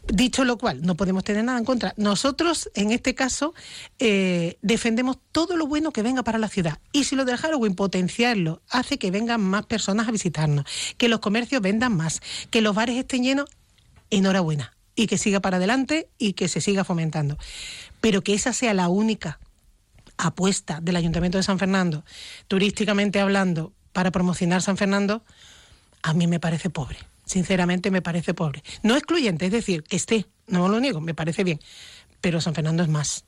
Dicho 0.09 0.45
lo 0.45 0.57
cual, 0.57 0.83
no 0.83 0.95
podemos 0.95 1.25
tener 1.25 1.45
nada 1.45 1.59
en 1.59 1.65
contra. 1.65 1.93
Nosotros, 1.97 2.71
en 2.75 2.93
este 2.93 3.15
caso, 3.15 3.55
eh, 3.99 4.57
defendemos 4.63 5.19
todo 5.33 5.57
lo 5.57 5.67
bueno 5.67 5.91
que 5.93 6.03
venga 6.03 6.23
para 6.23 6.39
la 6.39 6.49
ciudad. 6.49 6.79
Y 6.93 7.05
si 7.05 7.17
lo 7.17 7.25
de 7.25 7.37
Halloween 7.37 7.75
potenciarlo 7.75 8.46
hace 8.71 8.99
que 8.99 9.11
vengan 9.11 9.41
más 9.41 9.67
personas 9.67 10.09
a 10.09 10.11
visitarnos, 10.11 10.65
que 10.97 11.09
los 11.09 11.21
comercios 11.21 11.63
vendan 11.63 11.97
más, 11.97 12.21
que 12.51 12.61
los 12.61 12.75
bares 12.75 12.97
estén 12.97 13.23
llenos, 13.23 13.49
enhorabuena. 14.11 14.73
Y 14.99 15.09
que 15.09 15.19
siga 15.19 15.41
para 15.41 15.59
adelante 15.59 16.09
y 16.17 16.33
que 16.33 16.49
se 16.49 16.63
siga 16.63 16.83
fomentando. 16.83 17.37
Pero 18.01 18.23
que 18.23 18.33
esa 18.33 18.55
sea 18.55 18.73
la 18.73 18.89
única 18.89 19.41
apuesta 20.17 20.81
del 20.81 20.97
Ayuntamiento 20.97 21.37
de 21.37 21.45
San 21.45 21.59
Fernando, 21.59 22.03
turísticamente 22.49 23.21
hablando, 23.21 23.75
para 23.93 24.11
promocionar 24.11 24.63
San 24.63 24.79
Fernando, 24.79 25.23
a 26.03 26.15
mí 26.15 26.27
me 26.27 26.41
parece 26.41 26.71
pobre 26.71 26.99
sinceramente 27.27 27.91
me 27.91 28.01
parece 28.01 28.33
pobre. 28.33 28.63
No 28.83 28.97
excluyente, 28.97 29.47
es 29.47 29.53
decir, 29.53 29.83
que 29.83 29.97
esté, 29.97 30.27
no 30.47 30.69
lo 30.69 30.81
niego, 30.81 31.01
me 31.03 31.13
parece 31.13 31.45
bien, 31.45 31.61
pero 32.23 32.41
San 32.41 32.55
Fernando 32.55 32.83
es 32.83 32.89
más. 32.89 33.25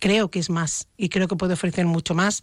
Creo 0.00 0.30
que 0.30 0.38
es 0.38 0.48
más 0.48 0.88
y 0.96 1.10
creo 1.10 1.28
que 1.28 1.36
puede 1.36 1.54
ofrecer 1.54 1.84
mucho 1.84 2.14
más, 2.14 2.42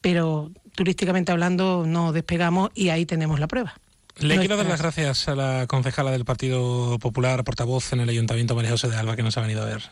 pero 0.00 0.50
turísticamente 0.78 1.32
hablando 1.32 1.82
no 1.84 2.12
despegamos 2.12 2.70
y 2.72 2.90
ahí 2.90 3.04
tenemos 3.04 3.40
la 3.40 3.48
prueba. 3.48 3.74
Le 4.16 4.36
No 4.36 4.40
quiero 4.40 4.56
dar 4.56 4.66
las 4.66 4.80
gracias 4.80 5.26
a 5.26 5.34
la 5.34 5.66
concejala 5.66 6.12
del 6.12 6.24
Partido 6.24 7.00
Popular, 7.00 7.42
portavoz 7.42 7.92
en 7.92 7.98
el 7.98 8.08
Ayuntamiento, 8.08 8.54
María 8.54 8.70
José 8.70 8.88
de 8.88 8.94
Alba, 8.94 9.16
que 9.16 9.24
nos 9.24 9.36
ha 9.36 9.40
venido 9.40 9.62
a 9.62 9.64
ver. 9.64 9.82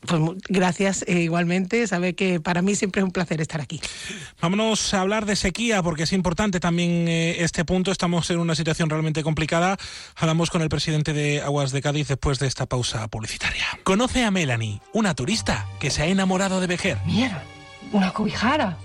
Pues 0.00 0.20
gracias 0.50 1.04
eh, 1.06 1.20
igualmente. 1.20 1.86
Sabe 1.86 2.14
que 2.14 2.38
para 2.38 2.60
mí 2.60 2.74
siempre 2.74 3.00
es 3.00 3.04
un 3.04 3.12
placer 3.12 3.40
estar 3.40 3.62
aquí. 3.62 3.80
Vámonos 4.42 4.92
a 4.92 5.00
hablar 5.00 5.24
de 5.24 5.36
sequía, 5.36 5.82
porque 5.82 6.02
es 6.02 6.12
importante 6.12 6.60
también 6.60 7.08
eh, 7.08 7.42
este 7.42 7.64
punto. 7.64 7.90
Estamos 7.90 8.28
en 8.28 8.40
una 8.40 8.54
situación 8.54 8.90
realmente 8.90 9.22
complicada. 9.22 9.78
Hablamos 10.16 10.50
con 10.50 10.60
el 10.60 10.68
presidente 10.68 11.14
de 11.14 11.40
Aguas 11.40 11.72
de 11.72 11.80
Cádiz 11.80 12.08
después 12.08 12.38
de 12.38 12.46
esta 12.46 12.66
pausa 12.66 13.08
publicitaria. 13.08 13.64
Conoce 13.84 14.22
a 14.24 14.30
Melanie, 14.30 14.82
una 14.92 15.14
turista 15.14 15.66
que 15.80 15.90
se 15.90 16.02
ha 16.02 16.06
enamorado 16.06 16.60
de 16.60 16.66
Vejer. 16.66 16.98
Mira, 17.06 17.42
una 17.92 18.12
cobijara. 18.12 18.76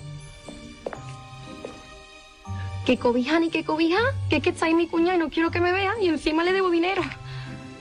¿Qué 2.85 2.97
cobija 2.97 3.39
ni 3.39 3.49
qué 3.49 3.63
cobija? 3.63 3.97
Que 4.29 4.37
es 4.37 4.43
que 4.43 4.51
está 4.51 4.67
ahí 4.67 4.75
mi 4.75 4.87
cuñada 4.87 5.15
y 5.15 5.17
no 5.17 5.29
quiero 5.29 5.49
que 5.49 5.59
me 5.59 5.71
vea 5.71 5.93
y 5.99 6.07
encima 6.07 6.43
le 6.43 6.53
debo 6.53 6.69
dinero. 6.69 7.01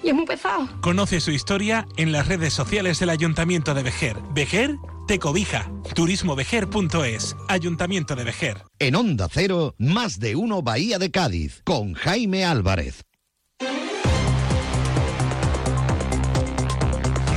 Y 0.02 0.08
es 0.08 0.14
muy 0.14 0.24
pesado. 0.24 0.68
Conoce 0.80 1.20
su 1.20 1.30
historia 1.30 1.86
en 1.96 2.10
las 2.10 2.26
redes 2.26 2.54
sociales 2.54 2.98
del 3.00 3.10
Ayuntamiento 3.10 3.74
de 3.74 3.82
Vejer. 3.82 4.16
Vejer 4.32 4.76
te 5.06 5.18
cobija. 5.18 5.70
Turismovejer.es. 5.94 7.36
Ayuntamiento 7.48 8.14
de 8.16 8.24
Vejer. 8.24 8.62
En 8.78 8.96
Onda 8.96 9.28
Cero, 9.30 9.74
más 9.78 10.18
de 10.20 10.36
uno 10.36 10.62
Bahía 10.62 10.98
de 10.98 11.10
Cádiz, 11.10 11.60
con 11.64 11.92
Jaime 11.92 12.44
Álvarez. 12.46 13.04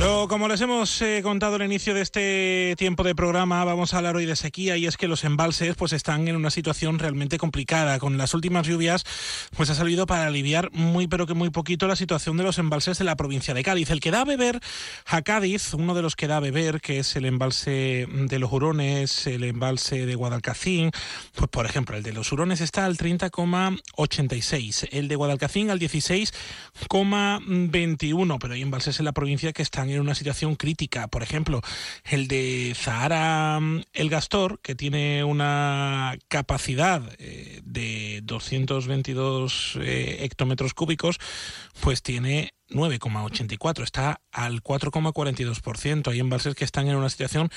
Lo, 0.00 0.28
como 0.28 0.46
les 0.46 0.60
hemos 0.60 1.02
eh, 1.02 1.22
contado 1.24 1.56
al 1.56 1.64
inicio 1.64 1.92
de 1.92 2.02
este 2.02 2.76
tiempo 2.78 3.02
de 3.02 3.16
programa, 3.16 3.64
vamos 3.64 3.92
a 3.92 3.96
hablar 3.96 4.14
hoy 4.14 4.26
de 4.26 4.36
sequía 4.36 4.76
y 4.76 4.86
es 4.86 4.96
que 4.96 5.08
los 5.08 5.24
embalses 5.24 5.74
pues 5.74 5.92
están 5.92 6.28
en 6.28 6.36
una 6.36 6.50
situación 6.50 7.00
realmente 7.00 7.36
complicada. 7.36 7.98
Con 7.98 8.16
las 8.16 8.32
últimas 8.32 8.64
lluvias 8.64 9.02
pues 9.56 9.70
ha 9.70 9.74
salido 9.74 10.06
para 10.06 10.26
aliviar 10.26 10.70
muy 10.72 11.08
pero 11.08 11.26
que 11.26 11.34
muy 11.34 11.50
poquito 11.50 11.88
la 11.88 11.96
situación 11.96 12.36
de 12.36 12.44
los 12.44 12.58
embalses 12.58 12.96
de 12.98 13.04
la 13.04 13.16
provincia 13.16 13.54
de 13.54 13.64
Cádiz. 13.64 13.90
El 13.90 13.98
que 14.00 14.12
da 14.12 14.20
a 14.20 14.24
beber 14.24 14.60
a 15.04 15.22
Cádiz, 15.22 15.74
uno 15.74 15.94
de 15.94 16.02
los 16.02 16.14
que 16.14 16.28
da 16.28 16.36
a 16.36 16.40
beber, 16.40 16.80
que 16.80 17.00
es 17.00 17.16
el 17.16 17.24
embalse 17.24 18.06
de 18.08 18.38
los 18.38 18.52
Hurones, 18.52 19.26
el 19.26 19.42
embalse 19.42 20.06
de 20.06 20.14
Guadalcacín, 20.14 20.92
pues 21.34 21.50
por 21.50 21.66
ejemplo 21.66 21.96
el 21.96 22.04
de 22.04 22.12
los 22.12 22.30
Hurones 22.30 22.60
está 22.60 22.84
al 22.84 22.96
30,86, 22.96 24.90
el 24.92 25.08
de 25.08 25.16
Guadalcacín 25.16 25.70
al 25.70 25.80
16,21, 25.80 28.38
pero 28.40 28.54
hay 28.54 28.62
embalses 28.62 29.00
en 29.00 29.04
la 29.04 29.12
provincia 29.12 29.52
que 29.52 29.62
están 29.62 29.87
en 29.94 30.00
una 30.00 30.14
situación 30.14 30.56
crítica. 30.56 31.08
Por 31.08 31.22
ejemplo, 31.22 31.60
el 32.04 32.28
de 32.28 32.74
Zahara 32.76 33.58
mm, 33.60 33.82
El 33.92 34.10
Gastor, 34.10 34.60
que 34.60 34.74
tiene 34.74 35.24
una 35.24 36.16
capacidad 36.28 37.02
eh, 37.18 37.60
de 37.64 38.20
222 38.24 39.78
eh, 39.80 40.18
hectómetros 40.20 40.74
cúbicos, 40.74 41.18
pues 41.80 42.02
tiene 42.02 42.52
9,84, 42.70 43.82
está 43.82 44.20
al 44.32 44.62
4,42%. 44.62 46.10
Hay 46.10 46.20
embalses 46.20 46.54
que 46.54 46.64
están 46.64 46.88
en 46.88 46.96
una 46.96 47.08
situación 47.08 47.50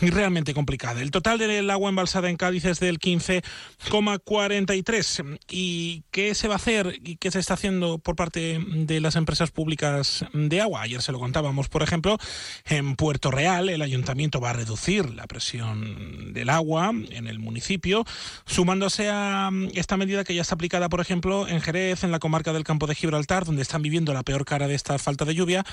realmente 0.00 0.54
complicada. 0.54 1.02
El 1.02 1.10
total 1.10 1.38
del 1.38 1.70
agua 1.70 1.88
embalsada 1.88 2.30
en 2.30 2.36
Cádiz 2.36 2.64
es 2.64 2.80
del 2.80 2.98
15,43. 2.98 5.38
¿Y 5.50 6.04
qué 6.10 6.34
se 6.34 6.48
va 6.48 6.54
a 6.54 6.56
hacer 6.56 6.98
y 7.02 7.16
qué 7.16 7.30
se 7.30 7.38
está 7.38 7.54
haciendo 7.54 7.98
por 7.98 8.16
parte 8.16 8.58
de 8.58 9.00
las 9.00 9.16
empresas 9.16 9.50
públicas 9.50 10.24
de 10.32 10.60
agua? 10.60 10.82
Ayer 10.82 11.02
se 11.02 11.12
lo 11.12 11.18
contábamos, 11.18 11.68
por 11.68 11.82
ejemplo, 11.82 12.18
en 12.64 12.96
Puerto 12.96 13.30
Real 13.30 13.68
el 13.68 13.82
ayuntamiento 13.82 14.40
va 14.40 14.50
a 14.50 14.54
reducir 14.54 15.14
la 15.14 15.26
presión 15.26 16.32
del 16.32 16.50
agua 16.50 16.92
en 17.10 17.26
el 17.26 17.38
municipio, 17.38 18.04
sumándose 18.44 19.08
a 19.10 19.50
esta 19.74 19.96
medida 19.96 20.24
que 20.24 20.34
ya 20.34 20.42
está 20.42 20.54
aplicada, 20.54 20.88
por 20.88 21.00
ejemplo, 21.00 21.48
en 21.48 21.60
Jerez, 21.60 22.04
en 22.04 22.10
la 22.10 22.18
comarca 22.18 22.52
del 22.52 22.64
Campo 22.64 22.86
de 22.86 22.94
Gibraltar, 22.94 23.44
donde 23.44 23.62
están 23.62 23.82
viviendo 23.82 24.12
la 24.12 24.22
peor 24.22 24.44
cara 24.56 24.68
de 24.68 24.74
esta 24.74 24.98
falta 24.98 25.26
de 25.26 25.34
lluvia, 25.34 25.64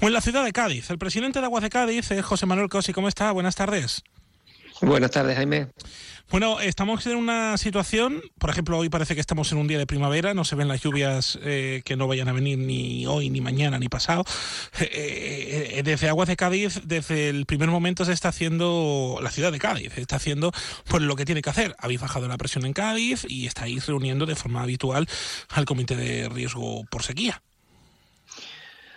o 0.00 0.06
en 0.06 0.14
la 0.14 0.22
ciudad 0.22 0.46
de 0.46 0.52
Cádiz. 0.52 0.88
El 0.88 0.96
presidente 0.96 1.40
de 1.40 1.44
Aguas 1.44 1.62
de 1.62 1.68
Cádiz 1.68 2.10
es 2.10 2.24
José 2.24 2.46
Manuel 2.46 2.70
Cosi. 2.70 2.94
¿Cómo 2.94 3.06
está? 3.06 3.30
Buenas 3.32 3.54
tardes. 3.54 4.02
Buenas 4.80 5.10
tardes, 5.10 5.36
Jaime. 5.36 5.68
Bueno, 6.30 6.58
estamos 6.58 7.06
en 7.06 7.16
una 7.16 7.58
situación, 7.58 8.22
por 8.38 8.48
ejemplo, 8.48 8.78
hoy 8.78 8.88
parece 8.88 9.14
que 9.14 9.20
estamos 9.20 9.52
en 9.52 9.58
un 9.58 9.68
día 9.68 9.76
de 9.76 9.86
primavera, 9.86 10.32
no 10.32 10.44
se 10.44 10.56
ven 10.56 10.68
las 10.68 10.80
lluvias 10.80 11.38
eh, 11.42 11.82
que 11.84 11.96
no 11.96 12.08
vayan 12.08 12.28
a 12.28 12.32
venir 12.32 12.58
ni 12.58 13.06
hoy, 13.06 13.28
ni 13.28 13.42
mañana, 13.42 13.78
ni 13.78 13.88
pasado. 13.88 14.24
Eh, 14.80 15.78
eh, 15.78 15.82
desde 15.82 16.08
Aguas 16.08 16.28
de 16.28 16.36
Cádiz, 16.36 16.80
desde 16.84 17.28
el 17.28 17.46
primer 17.46 17.68
momento 17.68 18.04
se 18.04 18.12
está 18.12 18.28
haciendo, 18.28 19.18
la 19.22 19.30
ciudad 19.30 19.52
de 19.52 19.58
Cádiz, 19.58 19.96
está 19.98 20.16
haciendo 20.16 20.52
pues 20.88 21.02
lo 21.02 21.16
que 21.16 21.24
tiene 21.24 21.42
que 21.42 21.50
hacer. 21.50 21.74
Habéis 21.78 22.00
bajado 22.00 22.28
la 22.28 22.38
presión 22.38 22.64
en 22.64 22.72
Cádiz 22.72 23.26
y 23.28 23.46
estáis 23.46 23.86
reuniendo 23.86 24.24
de 24.24 24.34
forma 24.34 24.62
habitual 24.62 25.08
al 25.50 25.64
Comité 25.64 25.96
de 25.96 26.28
Riesgo 26.28 26.84
por 26.90 27.02
Sequía. 27.02 27.42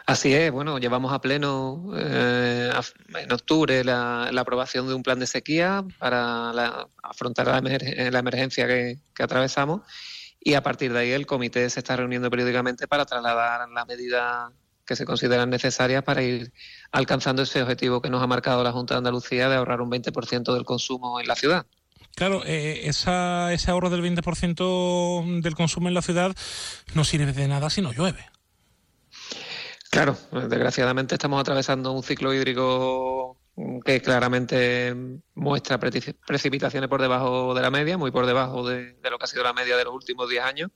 Así 0.07 0.33
es, 0.33 0.51
bueno, 0.53 0.77
llevamos 0.79 1.11
a 1.11 1.19
pleno 1.19 1.91
eh, 1.93 2.71
en 3.13 3.31
octubre 3.33 3.83
la, 3.83 4.29
aprobación 4.29 4.87
de 4.87 4.93
un 4.93 5.03
plan 5.03 5.19
de 5.19 5.27
sequía 5.27 5.83
para 5.99 6.53
la- 6.53 6.87
afrontar 7.03 7.47
la, 7.47 7.59
la 7.59 8.19
emergencia 8.19 8.67
que, 8.67 8.99
que 9.13 9.23
atravesamos 9.23 9.81
y 10.39 10.53
a 10.53 10.63
partir 10.63 10.93
de 10.93 10.99
ahí 10.99 11.11
el 11.11 11.25
comité 11.25 11.69
se 11.69 11.81
está 11.81 11.97
reuniendo 11.97 12.29
periódicamente 12.29 12.87
para 12.87 13.05
trasladar 13.05 13.67
las 13.69 13.85
medidas 13.85 14.53
que 14.85 14.95
se 14.95 15.03
consideran 15.03 15.49
necesarias 15.49 16.03
para 16.03 16.23
ir 16.23 16.53
alcanzando 16.93 17.41
ese 17.41 17.61
objetivo 17.61 18.01
que 18.01 18.09
nos 18.09 18.23
ha 18.23 18.27
marcado 18.27 18.63
la 18.63 18.71
Junta 18.71 18.93
de 18.93 18.99
Andalucía 18.99 19.49
de 19.49 19.57
ahorrar 19.57 19.81
un 19.81 19.91
20% 19.91 20.53
del 20.53 20.63
consumo 20.63 21.19
en 21.19 21.27
la 21.27 21.35
ciudad. 21.35 21.65
Claro, 22.15 22.43
eh, 22.45 22.83
esa, 22.85 23.51
ese 23.51 23.71
ahorro 23.71 23.89
del 23.89 24.01
20% 24.01 25.41
del 25.41 25.55
consumo 25.55 25.89
en 25.89 25.93
la 25.93 26.01
ciudad 26.01 26.33
no 26.93 27.03
sirve 27.03 27.33
de 27.33 27.49
nada 27.49 27.69
si 27.69 27.81
no 27.81 27.91
llueve. 27.91 28.25
Claro, 29.89 30.17
desgraciadamente 30.49 31.15
estamos 31.15 31.39
atravesando 31.39 31.91
un 31.91 32.03
ciclo 32.03 32.33
hídrico 32.33 33.37
que 33.83 34.01
claramente 34.01 34.93
muestra 35.35 35.79
preci- 35.79 36.15
precipitaciones 36.27 36.89
por 36.89 37.01
debajo 37.01 37.53
de 37.55 37.61
la 37.61 37.71
media, 37.71 37.97
muy 37.97 38.11
por 38.11 38.25
debajo 38.25 38.67
de, 38.67 38.93
de 38.93 39.09
lo 39.09 39.17
que 39.17 39.23
ha 39.23 39.27
sido 39.27 39.43
la 39.43 39.53
media 39.53 39.77
de 39.77 39.83
los 39.85 39.93
últimos 39.93 40.29
10 40.29 40.43
años. 40.43 40.71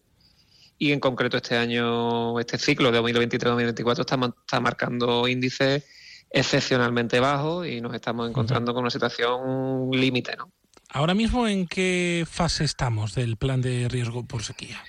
Y 0.77 0.91
en 0.93 0.99
concreto 0.99 1.37
este 1.37 1.57
año, 1.57 2.39
este 2.39 2.57
ciclo 2.57 2.91
de 2.91 2.99
2023-2024 3.01 3.99
está, 3.99 4.17
está 4.39 4.59
marcando 4.59 5.27
índices 5.27 5.85
excepcionalmente 6.31 7.19
bajos 7.19 7.67
y 7.67 7.81
nos 7.81 7.93
estamos 7.93 8.27
encontrando 8.29 8.73
con 8.73 8.81
una 8.81 8.89
situación 8.89 9.89
límite, 9.91 10.35
¿no? 10.37 10.51
Ahora 10.89 11.13
mismo, 11.13 11.47
¿en 11.47 11.67
qué 11.67 12.25
fase 12.27 12.63
estamos 12.63 13.13
del 13.13 13.37
plan 13.37 13.61
de 13.61 13.87
riesgo 13.89 14.25
por 14.25 14.43
sequía? 14.43 14.83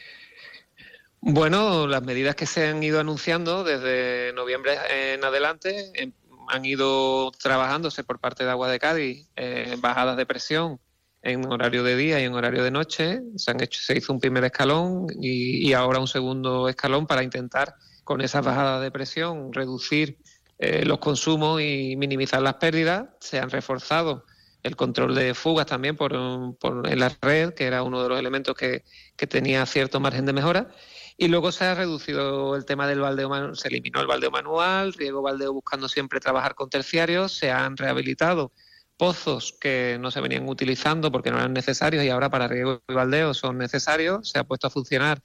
Bueno, 1.24 1.86
las 1.86 2.02
medidas 2.02 2.34
que 2.34 2.46
se 2.46 2.66
han 2.66 2.82
ido 2.82 2.98
anunciando 2.98 3.62
desde 3.62 4.32
noviembre 4.32 4.76
en 4.90 5.24
adelante 5.24 5.92
em, 5.94 6.12
han 6.48 6.64
ido 6.64 7.30
trabajándose 7.40 8.02
por 8.02 8.18
parte 8.18 8.42
de 8.44 8.50
Agua 8.50 8.68
de 8.68 8.80
Cádiz, 8.80 9.28
eh, 9.36 9.76
bajadas 9.78 10.16
de 10.16 10.26
presión 10.26 10.80
en 11.22 11.46
horario 11.46 11.84
de 11.84 11.94
día 11.94 12.20
y 12.20 12.24
en 12.24 12.34
horario 12.34 12.64
de 12.64 12.72
noche. 12.72 13.20
Se, 13.36 13.52
han 13.52 13.62
hecho, 13.62 13.80
se 13.80 13.96
hizo 13.96 14.12
un 14.12 14.18
primer 14.18 14.42
escalón 14.42 15.06
y, 15.20 15.72
ahora 15.74 16.00
un 16.00 16.08
segundo 16.08 16.68
escalón 16.68 17.06
para 17.06 17.22
intentar 17.22 17.76
con 18.02 18.20
esas 18.20 18.44
bajadas 18.44 18.82
de 18.82 18.90
presión 18.90 19.52
reducir 19.52 20.18
eh, 20.58 20.84
los 20.84 20.98
consumos 20.98 21.60
y 21.62 21.94
minimizar 21.96 22.42
las 22.42 22.54
pérdidas. 22.54 23.04
Se 23.20 23.38
han 23.38 23.48
reforzado 23.48 24.24
el 24.64 24.74
control 24.74 25.14
de 25.14 25.34
fugas 25.34 25.66
también 25.66 25.96
por, 25.96 26.12
por- 26.58 26.88
en 26.88 26.98
la 26.98 27.12
red, 27.22 27.54
que 27.54 27.64
era 27.66 27.84
uno 27.84 28.02
de 28.02 28.08
los 28.08 28.18
elementos 28.18 28.56
que, 28.56 28.82
que 29.16 29.28
tenía 29.28 29.64
cierto 29.66 30.00
margen 30.00 30.26
de 30.26 30.32
mejora. 30.32 30.68
Y 31.22 31.28
luego 31.28 31.52
se 31.52 31.64
ha 31.64 31.76
reducido 31.76 32.56
el 32.56 32.64
tema 32.64 32.88
del 32.88 32.98
baldeo 32.98 33.28
manual, 33.28 33.56
se 33.56 33.68
eliminó 33.68 34.00
el 34.00 34.08
baldeo 34.08 34.32
manual, 34.32 34.92
riego 34.92 35.22
baldeo 35.22 35.52
buscando 35.52 35.88
siempre 35.88 36.18
trabajar 36.18 36.56
con 36.56 36.68
terciarios, 36.68 37.30
se 37.30 37.52
han 37.52 37.76
rehabilitado 37.76 38.50
pozos 38.96 39.56
que 39.60 39.98
no 40.00 40.10
se 40.10 40.20
venían 40.20 40.48
utilizando 40.48 41.12
porque 41.12 41.30
no 41.30 41.38
eran 41.38 41.52
necesarios 41.52 42.02
y 42.02 42.08
ahora 42.08 42.28
para 42.28 42.48
riego 42.48 42.82
y 42.88 42.92
baldeo 42.92 43.34
son 43.34 43.56
necesarios, 43.56 44.30
se 44.30 44.40
ha 44.40 44.42
puesto 44.42 44.66
a 44.66 44.70
funcionar 44.70 45.22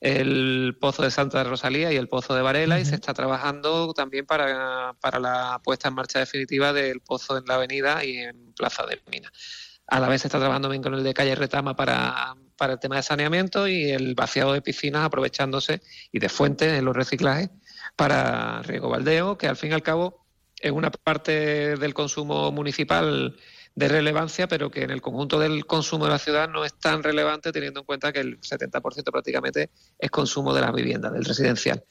el 0.00 0.76
pozo 0.78 1.04
de 1.04 1.10
Santa 1.10 1.42
Rosalía 1.42 1.90
y 1.90 1.96
el 1.96 2.08
pozo 2.08 2.34
de 2.34 2.42
Varela 2.42 2.78
y 2.78 2.84
se 2.84 2.96
está 2.96 3.14
trabajando 3.14 3.94
también 3.94 4.26
para, 4.26 4.94
para 5.00 5.18
la 5.20 5.58
puesta 5.64 5.88
en 5.88 5.94
marcha 5.94 6.18
definitiva 6.18 6.74
del 6.74 7.00
pozo 7.00 7.38
en 7.38 7.46
la 7.46 7.54
avenida 7.54 8.04
y 8.04 8.18
en 8.18 8.52
Plaza 8.52 8.84
de 8.84 9.00
Mina. 9.10 9.32
A 9.86 10.00
la 10.00 10.08
vez 10.08 10.20
se 10.20 10.28
está 10.28 10.38
trabajando 10.38 10.68
bien 10.68 10.82
con 10.82 10.92
el 10.92 11.02
de 11.02 11.14
calle 11.14 11.34
Retama 11.34 11.74
para, 11.74 12.36
para 12.60 12.74
el 12.74 12.78
tema 12.78 12.96
de 12.96 13.02
saneamiento 13.02 13.66
y 13.66 13.90
el 13.90 14.14
vaciado 14.14 14.52
de 14.52 14.60
piscinas 14.60 15.06
aprovechándose 15.06 15.80
y 16.12 16.18
de 16.18 16.28
fuentes 16.28 16.70
en 16.74 16.84
los 16.84 16.94
reciclajes 16.94 17.48
para 17.96 18.60
riego 18.60 18.90
baldeo, 18.90 19.38
que 19.38 19.48
al 19.48 19.56
fin 19.56 19.70
y 19.70 19.72
al 19.72 19.82
cabo 19.82 20.26
es 20.60 20.70
una 20.70 20.90
parte 20.90 21.74
del 21.78 21.94
consumo 21.94 22.52
municipal 22.52 23.34
de 23.74 23.88
relevancia, 23.88 24.46
pero 24.46 24.70
que 24.70 24.82
en 24.82 24.90
el 24.90 25.00
conjunto 25.00 25.38
del 25.38 25.64
consumo 25.64 26.04
de 26.04 26.10
la 26.10 26.18
ciudad 26.18 26.50
no 26.50 26.66
es 26.66 26.74
tan 26.74 27.02
relevante 27.02 27.50
teniendo 27.50 27.80
en 27.80 27.86
cuenta 27.86 28.12
que 28.12 28.20
el 28.20 28.38
70% 28.42 29.10
prácticamente 29.10 29.70
es 29.98 30.10
consumo 30.10 30.52
de 30.52 30.60
las 30.60 30.74
viviendas, 30.74 31.14
del 31.14 31.24
residencial. 31.24 31.82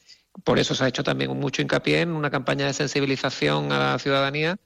Por 0.44 0.60
eso 0.60 0.76
se 0.76 0.84
ha 0.84 0.88
hecho 0.88 1.02
también 1.02 1.36
mucho 1.36 1.62
hincapié 1.62 2.02
en 2.02 2.12
una 2.12 2.30
campaña 2.30 2.66
de 2.66 2.74
sensibilización 2.74 3.72
a 3.72 3.78
la 3.92 3.98
ciudadanía 3.98 4.56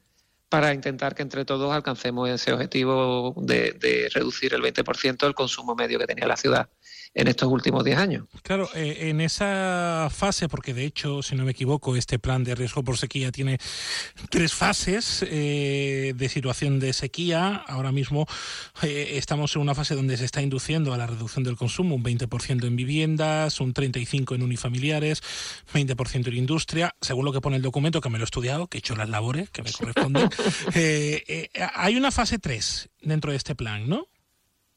para 0.55 0.73
intentar 0.73 1.17
que 1.17 1.23
entre 1.23 1.45
todos 1.45 1.75
alcancemos 1.75 2.31
ese 2.31 2.53
objetivo 2.53 3.35
de, 3.39 3.73
de 3.73 4.09
reducir 4.15 4.55
el 4.55 4.63
20% 4.63 5.27
el 5.27 5.35
consumo 5.35 5.75
medio 5.75 5.99
que 5.99 6.07
tenía 6.07 6.29
la 6.29 6.37
ciudad 6.37 6.69
en 7.15 7.29
estos 7.29 7.49
últimos 7.49 7.85
10 7.85 7.99
años. 7.99 8.25
Claro, 8.43 8.69
eh, 8.75 9.09
en 9.09 9.21
esa 9.21 10.09
fase, 10.11 10.49
porque 10.49 10.75
de 10.75 10.85
hecho, 10.85 11.23
si 11.23 11.37
no 11.37 11.45
me 11.45 11.53
equivoco, 11.53 11.97
este 11.97 12.19
plan 12.19 12.43
de 12.43 12.55
riesgo 12.55 12.83
por 12.83 12.99
sequía 12.99 13.31
tiene 13.31 13.59
tres 14.31 14.53
fases 14.53 15.25
eh, 15.29 16.13
de 16.17 16.29
situación 16.29 16.81
de 16.81 16.93
sequía. 16.93 17.63
Ahora 17.69 17.93
mismo 17.93 18.27
eh, 18.83 19.13
estamos 19.13 19.55
en 19.55 19.63
una 19.63 19.75
fase 19.75 19.95
donde 19.95 20.17
se 20.17 20.25
está 20.25 20.43
induciendo 20.43 20.93
a 20.93 20.99
la 20.99 21.07
reducción 21.07 21.45
del 21.45 21.57
consumo, 21.57 21.95
un 21.95 22.03
20% 22.03 22.67
en 22.67 22.77
viviendas, 22.77 23.61
un 23.61 23.73
35% 23.73 24.35
en 24.35 24.43
unifamiliares, 24.43 25.23
20% 25.73 26.29
en 26.29 26.37
industria, 26.37 26.97
según 27.01 27.25
lo 27.25 27.33
que 27.33 27.41
pone 27.41 27.57
el 27.57 27.63
documento, 27.63 28.01
que 28.01 28.11
me 28.11 28.19
lo 28.19 28.25
he 28.25 28.27
estudiado, 28.27 28.67
que 28.67 28.79
he 28.79 28.81
hecho 28.81 28.97
las 28.97 29.09
labores 29.09 29.51
que 29.51 29.63
me 29.63 29.71
corresponden. 29.71 30.29
hay 31.75 31.97
una 31.97 32.11
fase 32.11 32.39
3 32.39 32.91
dentro 33.03 33.31
de 33.31 33.37
este 33.37 33.55
plan, 33.55 33.89
¿no? 33.89 34.09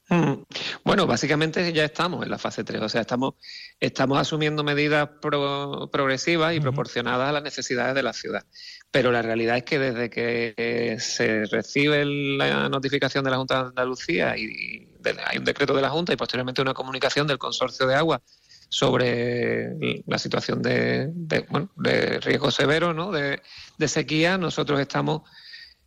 Mm. 0.09 0.43
Bueno, 0.85 1.05
básicamente 1.05 1.73
ya 1.73 1.83
estamos 1.83 2.23
en 2.23 2.31
la 2.31 2.37
fase 2.37 2.63
3, 2.63 2.81
o 2.81 2.89
sea, 2.89 3.01
estamos, 3.01 3.33
estamos 3.79 4.17
asumiendo 4.17 4.63
medidas 4.63 5.09
progresivas 5.19 6.55
y 6.55 6.61
proporcionadas 6.61 7.29
a 7.29 7.31
las 7.33 7.43
necesidades 7.43 7.93
de 7.93 8.03
la 8.03 8.13
ciudad. 8.13 8.45
Pero 8.89 9.11
la 9.11 9.21
realidad 9.21 9.57
es 9.57 9.63
que 9.63 9.79
desde 9.79 10.09
que 10.09 10.97
se 10.99 11.45
recibe 11.45 12.05
la 12.05 12.69
notificación 12.69 13.25
de 13.25 13.31
la 13.31 13.37
Junta 13.37 13.55
de 13.55 13.69
Andalucía 13.69 14.37
y 14.37 14.87
hay 15.25 15.37
un 15.37 15.43
decreto 15.43 15.73
de 15.73 15.81
la 15.81 15.89
Junta 15.89 16.13
y 16.13 16.15
posteriormente 16.15 16.61
una 16.61 16.73
comunicación 16.73 17.27
del 17.27 17.37
Consorcio 17.37 17.85
de 17.85 17.95
Agua 17.95 18.21
sobre 18.69 20.03
la 20.05 20.17
situación 20.17 20.61
de, 20.61 21.09
de 21.13 22.19
riesgo 22.19 22.51
severo, 22.51 22.93
¿no? 22.93 23.11
de 23.11 23.87
sequía, 23.87 24.37
nosotros 24.37 24.79
estamos 24.79 25.23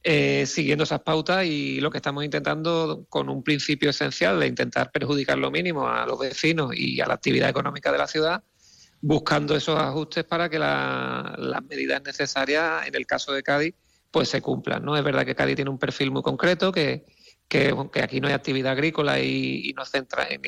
eh, 0.02 0.46
siguiendo 0.46 0.84
esas 0.84 1.00
pautas 1.00 1.44
y 1.44 1.78
lo 1.80 1.90
que 1.90 1.98
estamos 1.98 2.24
intentando 2.24 3.04
con 3.10 3.28
un 3.28 3.42
principio 3.42 3.90
esencial 3.90 4.40
de 4.40 4.46
intentar 4.46 4.90
perjudicar 4.90 5.36
lo 5.36 5.50
mínimo 5.50 5.86
a 5.86 6.06
los 6.06 6.18
vecinos 6.18 6.70
y 6.74 7.00
a 7.02 7.06
la 7.06 7.14
actividad 7.14 7.50
económica 7.50 7.92
de 7.92 7.98
la 7.98 8.06
ciudad, 8.06 8.42
buscando 9.02 9.54
esos 9.54 9.78
ajustes 9.78 10.24
para 10.24 10.48
que 10.48 10.58
las 10.58 11.62
medidas 11.68 12.02
necesarias 12.02 12.86
en 12.86 12.94
el 12.94 13.06
caso 13.06 13.32
de 13.32 13.42
Cádiz 13.42 13.74
pues 14.10 14.30
se 14.30 14.40
cumplan. 14.40 14.82
¿no? 14.84 14.96
Es 14.96 15.04
verdad 15.04 15.26
que 15.26 15.34
Cádiz 15.34 15.56
tiene 15.56 15.70
un 15.70 15.78
perfil 15.78 16.10
muy 16.10 16.22
concreto, 16.22 16.72
que, 16.72 17.04
que, 17.46 17.74
aquí 18.02 18.20
no 18.20 18.28
hay 18.28 18.34
actividad 18.34 18.72
agrícola 18.72 19.20
y, 19.20 19.72
no 19.76 19.84
centra 19.84 20.26
en, 20.30 20.40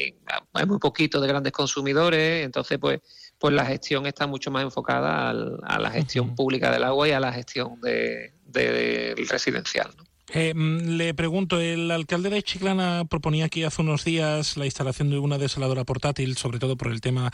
hay 0.54 0.66
muy 0.66 0.78
poquito 0.78 1.20
de 1.20 1.28
grandes 1.28 1.52
consumidores, 1.52 2.44
entonces 2.44 2.78
pues 2.78 3.00
pues 3.42 3.54
la 3.54 3.66
gestión 3.66 4.06
está 4.06 4.28
mucho 4.28 4.52
más 4.52 4.62
enfocada 4.62 5.30
a 5.30 5.78
la 5.80 5.90
gestión 5.90 6.36
pública 6.36 6.70
del 6.70 6.84
agua 6.84 7.08
y 7.08 7.10
a 7.10 7.18
la 7.18 7.32
gestión 7.32 7.80
de, 7.80 8.34
del 8.52 9.28
residencial. 9.28 9.94
¿no? 9.96 10.04
Eh, 10.34 10.54
mm, 10.54 10.96
le 10.96 11.12
pregunto, 11.12 11.60
el 11.60 11.90
alcalde 11.90 12.30
de 12.30 12.42
Chiclana 12.42 13.04
proponía 13.04 13.44
aquí 13.44 13.64
hace 13.64 13.82
unos 13.82 14.04
días 14.04 14.56
la 14.56 14.64
instalación 14.64 15.10
de 15.10 15.18
una 15.18 15.36
desaladora 15.36 15.84
portátil, 15.84 16.38
sobre 16.38 16.58
todo 16.58 16.76
por 16.76 16.90
el 16.90 17.02
tema 17.02 17.30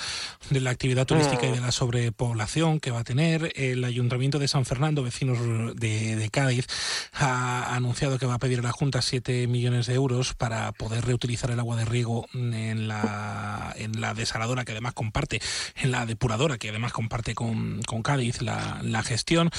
de 0.51 0.61
la 0.61 0.71
actividad 0.71 1.07
turística 1.07 1.47
y 1.47 1.53
de 1.53 1.61
la 1.61 1.71
sobrepoblación 1.71 2.81
que 2.81 2.91
va 2.91 3.01
a 3.01 3.05
tener. 3.05 3.53
El 3.55 3.85
Ayuntamiento 3.85 4.41
de 4.41 4.49
San 4.49 4.65
Fernando, 4.65 5.05
vecinos 5.05 5.39
de, 5.77 6.29
Cádiz, 6.33 6.67
ha 7.13 7.75
anunciado 7.75 8.19
que 8.19 8.27
va 8.27 8.35
a 8.35 8.39
pedir 8.39 8.59
a 8.59 8.63
la 8.63 8.73
Junta 8.73 9.01
7 9.01 9.47
millones 9.47 9.87
de 9.87 9.95
euros 9.95 10.35
para 10.35 10.73
poder 10.73 11.05
reutilizar 11.05 11.53
el 11.53 11.61
agua 11.61 11.77
de 11.77 11.85
riego 11.85 12.27
en 12.35 12.89
la, 12.89 13.75
desaladora 14.17 14.65
que 14.65 14.73
además 14.73 14.95
comparte, 14.95 15.41
en 15.77 15.93
la 15.93 16.05
depuradora 16.05 16.59
que 16.59 16.71
además 16.71 16.93
comparte 16.93 17.35
con, 17.35 17.81
Cádiz 18.03 18.43
la 18.43 19.03
gestión. 19.05 19.51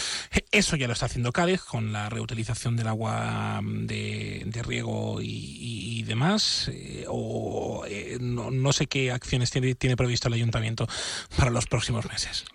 Eso 0.51 0.75
ya 0.75 0.87
lo 0.87 0.93
está 0.93 1.05
haciendo 1.05 1.31
Cádiz 1.31 1.61
con 1.61 1.93
la 1.93 2.09
reutilización 2.09 2.75
del 2.75 2.87
agua 2.87 3.28
de, 3.63 4.61
riego 4.65 5.19
y, 5.21 6.03
demás? 6.03 6.69
Eh, 6.73 7.05
¿O 7.07 7.83
eh, 7.87 8.17
no, 8.19 8.73
sé 8.73 8.87
qué 8.87 9.11
acciones 9.11 9.51
tiene, 9.51 9.75
tiene 9.75 9.95
previsto 9.95 10.27
el 10.27 10.33
ayuntamiento 10.33 10.87
para 11.37 11.51
los 11.51 11.67
próximos 11.67 12.05
meses? 12.09 12.45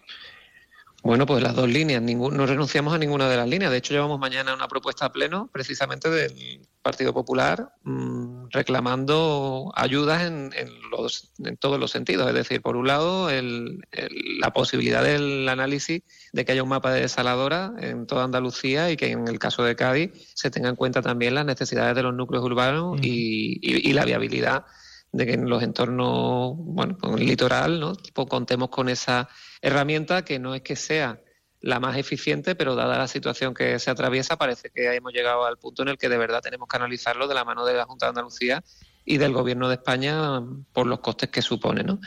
Bueno, 1.04 1.26
pues 1.26 1.42
las 1.42 1.54
dos 1.54 1.68
líneas, 1.68 2.00
no 2.00 2.46
renunciamos 2.46 2.94
a 2.94 2.98
ninguna 2.98 3.28
de 3.28 3.36
las 3.36 3.46
líneas. 3.46 3.70
De 3.70 3.76
hecho, 3.76 3.92
llevamos 3.92 4.18
mañana 4.18 4.54
una 4.54 4.68
propuesta 4.68 5.04
a 5.04 5.12
pleno, 5.12 5.50
precisamente 5.52 6.08
del 6.08 6.66
Partido 6.80 7.12
Popular, 7.12 7.74
mm, 7.82 8.46
reclamando 8.48 9.70
ayudas 9.76 10.22
en, 10.22 10.50
los, 10.90 11.30
en, 11.44 11.58
todos 11.58 11.78
los 11.78 11.90
sentidos. 11.90 12.26
Es 12.28 12.34
decir, 12.34 12.62
por 12.62 12.76
un 12.76 12.86
lado, 12.86 13.28
la 13.30 14.52
posibilidad 14.54 15.04
del 15.04 15.46
análisis 15.46 16.02
de 16.32 16.44
que 16.46 16.52
haya 16.52 16.62
un 16.62 16.70
mapa 16.70 16.90
de 16.90 17.02
desaladora 17.02 17.74
en 17.80 18.06
toda 18.06 18.24
Andalucía 18.24 18.90
y 18.90 18.96
que 18.96 19.10
en 19.10 19.28
el 19.28 19.38
caso 19.38 19.62
de 19.62 19.76
Cádiz 19.76 20.10
se 20.34 20.50
tenga 20.50 20.70
en 20.70 20.76
cuenta 20.76 21.02
también 21.02 21.34
las 21.34 21.44
necesidades 21.44 21.94
de 21.94 22.02
los 22.02 22.14
núcleos 22.14 22.42
urbanos 22.42 22.98
y, 23.02 23.92
la 23.92 24.06
viabilidad 24.06 24.64
de 25.12 25.26
que 25.26 25.34
en 25.34 25.50
los 25.50 25.62
entornos, 25.62 26.54
bueno, 26.56 26.96
con 26.96 27.18
el 27.18 27.26
litoral, 27.26 27.78
¿no? 27.78 27.92
Pues 28.14 28.26
contemos 28.26 28.70
con 28.70 28.88
esa 28.88 29.28
herramienta 29.64 30.24
que 30.24 30.38
no 30.38 30.54
es 30.54 30.60
que 30.60 30.76
sea 30.76 31.20
la 31.60 31.80
más 31.80 31.96
eficiente, 31.96 32.54
pero 32.54 32.74
dada 32.74 32.98
la 32.98 33.08
situación 33.08 33.54
que 33.54 33.78
se 33.78 33.90
atraviesa, 33.90 34.36
parece 34.36 34.68
que 34.68 34.94
hemos 34.94 35.14
llegado 35.14 35.46
al 35.46 35.56
punto 35.56 35.82
en 35.82 35.88
el 35.88 35.96
que 35.96 36.10
de 36.10 36.18
verdad 36.18 36.42
tenemos 36.42 36.68
que 36.68 36.76
analizarlo 36.76 37.26
de 37.26 37.34
la 37.34 37.46
mano 37.46 37.64
de 37.64 37.72
la 37.72 37.86
Junta 37.86 38.04
de 38.04 38.10
Andalucía 38.10 38.62
y 39.06 39.16
del 39.16 39.32
Gobierno 39.32 39.68
de 39.68 39.76
España 39.76 40.42
por 40.74 40.86
los 40.86 41.00
costes 41.00 41.30
que 41.30 41.40
supone. 41.40 41.82
¿no? 41.82 41.98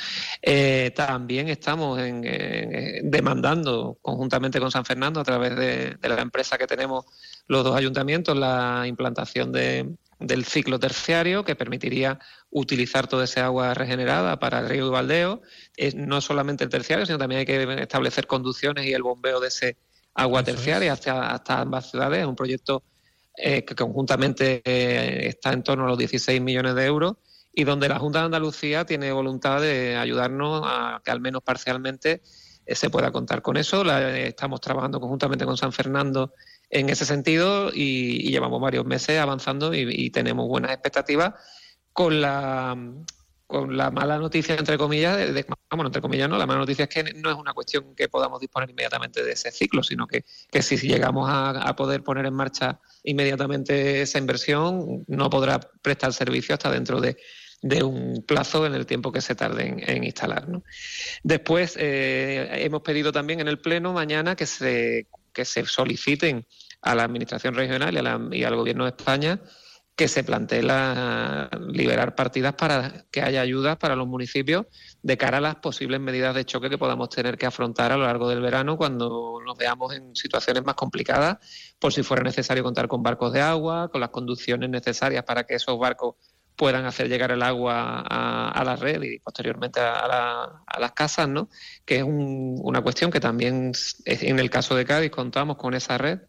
Eh, 0.44 0.92
también 0.96 1.50
estamos 1.50 1.98
demandando 1.98 3.98
conjuntamente 4.04 4.60
con 4.60 4.70
San 4.70 4.86
Fernando 4.86 5.20
a 5.20 5.24
través 5.24 5.56
de, 5.56 5.98
la 6.04 6.22
empresa 6.22 6.60
que 6.60 6.68
tenemos 6.68 7.06
los 7.48 7.64
dos 7.64 7.76
ayuntamientos 7.76 8.38
la 8.38 8.84
implantación 8.88 9.52
del 9.52 10.46
ciclo 10.46 10.80
terciario 10.80 11.44
que 11.44 11.56
permitiría 11.56 12.20
utilizar 12.50 13.08
toda 13.08 13.26
esa 13.26 13.46
agua 13.46 13.74
regenerada 13.74 14.40
para 14.40 14.60
el 14.60 14.70
río 14.70 14.88
y 14.88 14.90
baldeo. 14.90 15.42
no 15.96 16.22
solamente 16.22 16.64
el 16.64 16.70
terciario, 16.70 17.06
sino 17.06 17.18
también 17.18 17.40
hay 17.40 17.46
que 17.46 17.82
establecer 17.82 18.28
conducciones 18.28 18.86
y 18.86 18.94
el 18.94 19.04
bombeo 19.04 19.40
de 19.40 19.48
ese 19.48 19.78
agua 20.14 20.44
terciaria 20.44 20.94
hasta, 20.94 21.32
hasta 21.32 21.62
ambas 21.62 21.92
ciudades. 21.92 22.20
Es 22.20 22.26
un 22.26 22.36
proyecto 22.36 22.84
eh, 23.40 23.64
que 23.64 23.76
conjuntamente 23.76 24.64
eh, 24.66 25.28
está 25.28 25.54
en 25.54 25.62
torno 25.62 25.86
a 25.86 25.88
los 25.90 25.98
16 26.00 26.42
millones 26.42 26.74
de 26.74 26.86
euros 26.86 27.18
y 27.54 27.66
donde 27.66 27.88
la 27.88 28.00
Junta 28.00 28.20
de 28.20 28.26
Andalucía 28.26 28.84
tiene 28.84 29.12
voluntad 29.12 29.62
de 29.62 29.96
ayudarnos 29.96 30.64
a 30.66 31.02
que 31.06 31.12
al 31.12 31.22
menos 31.22 31.44
parcialmente 31.44 32.24
eh, 32.66 32.74
se 32.74 32.90
pueda 32.90 33.12
contar 33.12 33.44
con 33.44 33.56
eso. 33.58 33.84
estamos 33.92 34.60
trabajando 34.60 35.00
conjuntamente 35.00 35.46
con 35.46 35.56
San 35.56 35.72
Fernando 35.72 36.34
en 36.70 36.90
ese 36.90 37.06
sentido 37.06 37.72
y, 37.74 38.30
llevamos 38.30 38.62
varios 38.62 38.86
meses 38.86 39.20
avanzando 39.20 39.74
y, 39.74 40.10
tenemos 40.12 40.48
buenas 40.48 40.72
expectativas 40.72 41.34
con 41.94 42.22
la 42.22 42.78
con 43.48 43.78
la 43.78 43.92
mala 43.92 44.18
noticia, 44.18 44.56
entre 44.56 44.78
comillas, 44.78 45.16
de, 45.18 45.46
bueno, 45.72 45.88
entre 45.88 46.02
comillas 46.02 46.28
no, 46.28 46.38
la 46.38 46.46
mala 46.46 46.60
noticia 46.60 46.84
es 46.84 46.90
que 46.90 47.14
no 47.14 47.32
es 47.32 47.38
una 47.38 47.54
cuestión 47.54 47.96
que 47.96 48.10
podamos 48.10 48.42
disponer 48.42 48.70
inmediatamente 48.70 49.24
de 49.24 49.32
ese 49.32 49.52
ciclo, 49.52 49.84
sino 49.84 50.06
que, 50.06 50.26
que 50.52 50.62
si 50.62 50.76
llegamos 50.76 51.30
a, 51.32 51.74
poder 51.78 52.04
poner 52.04 52.26
en 52.26 52.34
marcha 52.34 52.82
inmediatamente 53.04 54.02
esa 54.02 54.18
inversión, 54.18 55.06
no 55.08 55.30
podrá 55.30 55.62
prestar 55.82 56.12
servicio 56.12 56.56
hasta 56.56 56.70
dentro 56.70 57.00
de, 57.00 57.16
un 57.84 58.24
plazo 58.28 58.66
en 58.66 58.74
el 58.74 58.86
tiempo 58.86 59.14
que 59.14 59.22
se 59.22 59.34
tarde 59.34 59.76
en, 59.80 60.04
instalar. 60.04 60.50
¿no? 60.50 60.64
Después, 61.24 61.76
eh, 61.80 62.50
hemos 62.52 62.82
pedido 62.82 63.14
también 63.14 63.40
en 63.40 63.48
el 63.48 63.60
Pleno 63.60 63.94
mañana 63.94 64.36
que 64.36 64.46
se, 64.46 65.08
que 65.38 65.46
se 65.46 65.64
soliciten 65.68 66.48
a 66.82 66.96
la 66.96 67.04
Administración 67.04 67.54
Regional 67.54 67.94
y, 68.34 68.44
al 68.44 68.56
Gobierno 68.56 68.86
de 68.86 68.90
España 68.90 69.40
que 69.96 70.08
se 70.08 70.24
plantee 70.24 70.64
la, 70.64 71.48
liberar 71.70 72.16
partidas 72.16 72.56
para 72.56 73.06
que 73.12 73.22
haya 73.22 73.42
ayudas 73.42 73.78
para 73.78 73.96
los 73.96 74.08
municipios 74.08 74.66
de 75.04 75.16
cara 75.16 75.38
a 75.38 75.42
las 75.42 75.56
posibles 75.58 76.00
medidas 76.00 76.34
de 76.34 76.46
choque 76.46 76.72
que 76.72 76.78
podamos 76.80 77.10
tener 77.10 77.38
que 77.38 77.46
afrontar 77.46 77.92
a 77.92 77.98
lo 77.98 78.06
largo 78.06 78.28
del 78.30 78.42
verano 78.42 78.78
cuando 78.78 79.40
nos 79.46 79.56
veamos 79.56 79.94
en 79.94 80.16
situaciones 80.16 80.66
más 80.66 80.76
complicadas, 80.76 81.38
por 81.78 81.94
si 81.94 82.02
fuera 82.02 82.24
necesario 82.24 82.64
contar 82.64 82.88
con 82.88 83.04
barcos 83.04 83.32
de 83.32 83.42
agua, 83.42 83.90
con 83.92 84.02
las 84.02 84.10
conducciones 84.10 84.72
necesarias 84.72 85.24
para 85.24 85.44
que 85.44 85.56
esos 85.56 85.78
barcos 85.78 86.16
puedan 86.58 86.86
hacer 86.86 87.08
llegar 87.08 87.32
el 87.32 87.44
agua 87.44 88.02
a, 88.02 88.64
la 88.66 88.76
red 88.76 89.02
y 89.04 89.20
posteriormente 89.20 89.80
a, 89.80 90.64
las 90.80 90.92
casas, 90.92 91.30
¿no? 91.30 91.50
Que 91.86 91.98
es 91.98 92.04
una 92.04 92.82
cuestión 92.82 93.12
que 93.12 93.20
también 93.20 93.72
en 94.06 94.40
el 94.40 94.50
caso 94.50 94.76
de 94.76 94.84
Cádiz 94.84 95.12
contamos 95.12 95.56
con 95.56 95.76
esa 95.76 95.98
red 95.98 96.20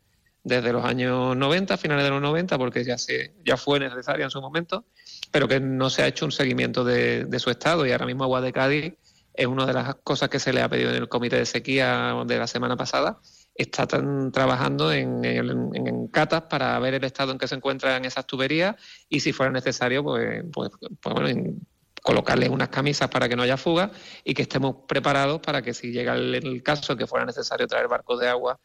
desde 0.45 0.73
los 0.73 0.85
años 0.85 1.37
90, 1.37 1.77
finales 1.79 2.05
de 2.05 2.11
los 2.11 2.21
90, 2.21 2.59
porque 2.59 2.85
ya, 2.85 2.99
se, 2.99 3.35
ya 3.45 3.57
fue 3.57 3.81
necesaria 3.81 4.25
en 4.25 4.31
su 4.31 4.41
momento, 4.41 4.85
pero 5.31 5.49
que 5.49 5.61
no 5.61 5.91
se 5.91 6.03
ha 6.03 6.07
hecho 6.07 6.27
un 6.27 6.33
seguimiento 6.33 6.85
de, 6.85 7.27
su 7.39 7.51
estado 7.51 7.87
y 7.87 7.93
ahora 7.93 8.07
mismo 8.07 8.25
Agua 8.25 8.41
de 8.41 8.53
Cádiz 8.53 8.95
es 9.35 9.47
una 9.47 9.67
de 9.67 9.73
las 9.73 9.95
cosas 9.97 10.29
que 10.29 10.39
se 10.39 10.53
le 10.53 10.61
ha 10.61 10.69
pedido 10.69 10.91
en 10.91 10.97
el 10.97 11.09
comité 11.09 11.37
de 11.37 11.47
sequía 11.47 12.15
de 12.27 12.39
la 12.39 12.47
semana 12.47 12.77
pasada. 12.77 13.19
Está 13.59 13.87
trabajando 13.87 14.93
en, 14.93 15.25
en, 15.25 16.09
catas 16.09 16.43
para 16.43 16.79
ver 16.79 16.95
el 16.95 17.05
estado 17.05 17.33
en 17.33 17.39
que 17.39 17.49
se 17.49 17.57
encuentran 17.57 18.05
esas 18.05 18.25
tuberías 18.25 18.77
y 19.09 19.21
si 19.21 19.33
fuera 19.33 19.53
necesario, 19.53 20.03
pues, 20.05 20.45
pues, 20.53 20.71
pues 21.03 21.15
bueno, 21.15 21.57
colocarle 22.03 22.49
unas 22.49 22.69
camisas 22.69 23.09
para 23.09 23.29
que 23.29 23.37
no 23.37 23.43
haya 23.43 23.57
fuga 23.57 23.91
y 24.25 24.33
que 24.33 24.43
estemos 24.43 24.77
preparados 24.87 25.41
para 25.41 25.61
que 25.61 25.75
si 25.75 25.91
llega 25.91 26.15
el, 26.15 26.35
el 26.37 26.63
caso 26.63 26.97
que 26.97 27.07
fuera 27.07 27.27
necesario 27.27 27.67
traer 27.67 27.89
barcos 27.89 28.21
de 28.21 28.29
agua 28.29 28.59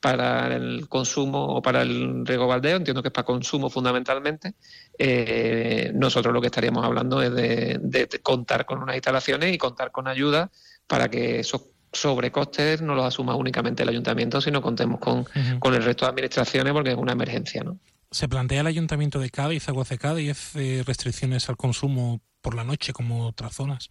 para 0.00 0.54
el 0.54 0.88
consumo 0.88 1.56
o 1.56 1.62
para 1.62 1.82
el 1.82 2.24
riego 2.24 2.46
baldeo, 2.46 2.76
entiendo 2.76 3.02
que 3.02 3.08
es 3.08 3.12
para 3.12 3.24
consumo 3.24 3.70
fundamentalmente, 3.70 4.54
eh, 4.96 5.90
nosotros 5.94 6.32
lo 6.32 6.40
que 6.40 6.46
estaríamos 6.46 6.84
hablando 6.84 7.20
es 7.22 7.34
de, 7.34 7.78
de 7.80 8.08
contar 8.22 8.66
con 8.66 8.82
unas 8.82 8.94
instalaciones 8.94 9.52
y 9.52 9.58
contar 9.58 9.90
con 9.90 10.06
ayuda 10.06 10.50
para 10.86 11.08
que 11.08 11.40
esos 11.40 11.62
sobrecostes 11.98 12.82
no 12.82 12.94
los 12.94 13.04
asuma 13.04 13.34
únicamente 13.34 13.82
el 13.82 13.88
ayuntamiento, 13.88 14.40
sino 14.40 14.62
contemos 14.62 15.00
con, 15.00 15.24
con 15.58 15.74
el 15.74 15.82
resto 15.82 16.04
de 16.04 16.10
administraciones 16.10 16.72
porque 16.72 16.90
es 16.90 16.96
una 16.96 17.12
emergencia. 17.12 17.62
¿no? 17.62 17.78
¿Se 18.10 18.28
plantea 18.28 18.60
el 18.60 18.66
ayuntamiento 18.66 19.18
de 19.18 19.30
Cádiz, 19.30 19.68
Aguas 19.68 19.88
de 19.88 19.98
Cádiz, 19.98 20.54
eh, 20.56 20.82
restricciones 20.86 21.48
al 21.48 21.56
consumo 21.56 22.20
por 22.40 22.54
la 22.54 22.64
noche 22.64 22.92
como 22.92 23.26
otras 23.26 23.54
zonas? 23.54 23.90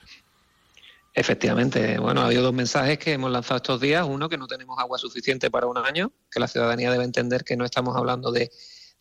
Efectivamente, 1.14 1.98
bueno, 1.98 2.22
ha 2.22 2.26
habido 2.26 2.44
dos 2.44 2.54
mensajes 2.54 2.98
que 2.98 3.14
hemos 3.14 3.32
lanzado 3.32 3.58
estos 3.58 3.80
días. 3.80 4.06
Uno, 4.06 4.28
que 4.28 4.38
no 4.38 4.48
tenemos 4.48 4.78
agua 4.80 4.98
suficiente 4.98 5.50
para 5.50 5.68
un 5.68 5.78
año, 5.78 6.12
que 6.30 6.40
la 6.40 6.48
ciudadanía 6.48 6.92
debe 6.92 7.06
entender 7.06 7.44
que 7.44 7.56
no 7.56 7.64
estamos 7.66 7.96
hablando 7.96 8.32
de, 8.32 8.52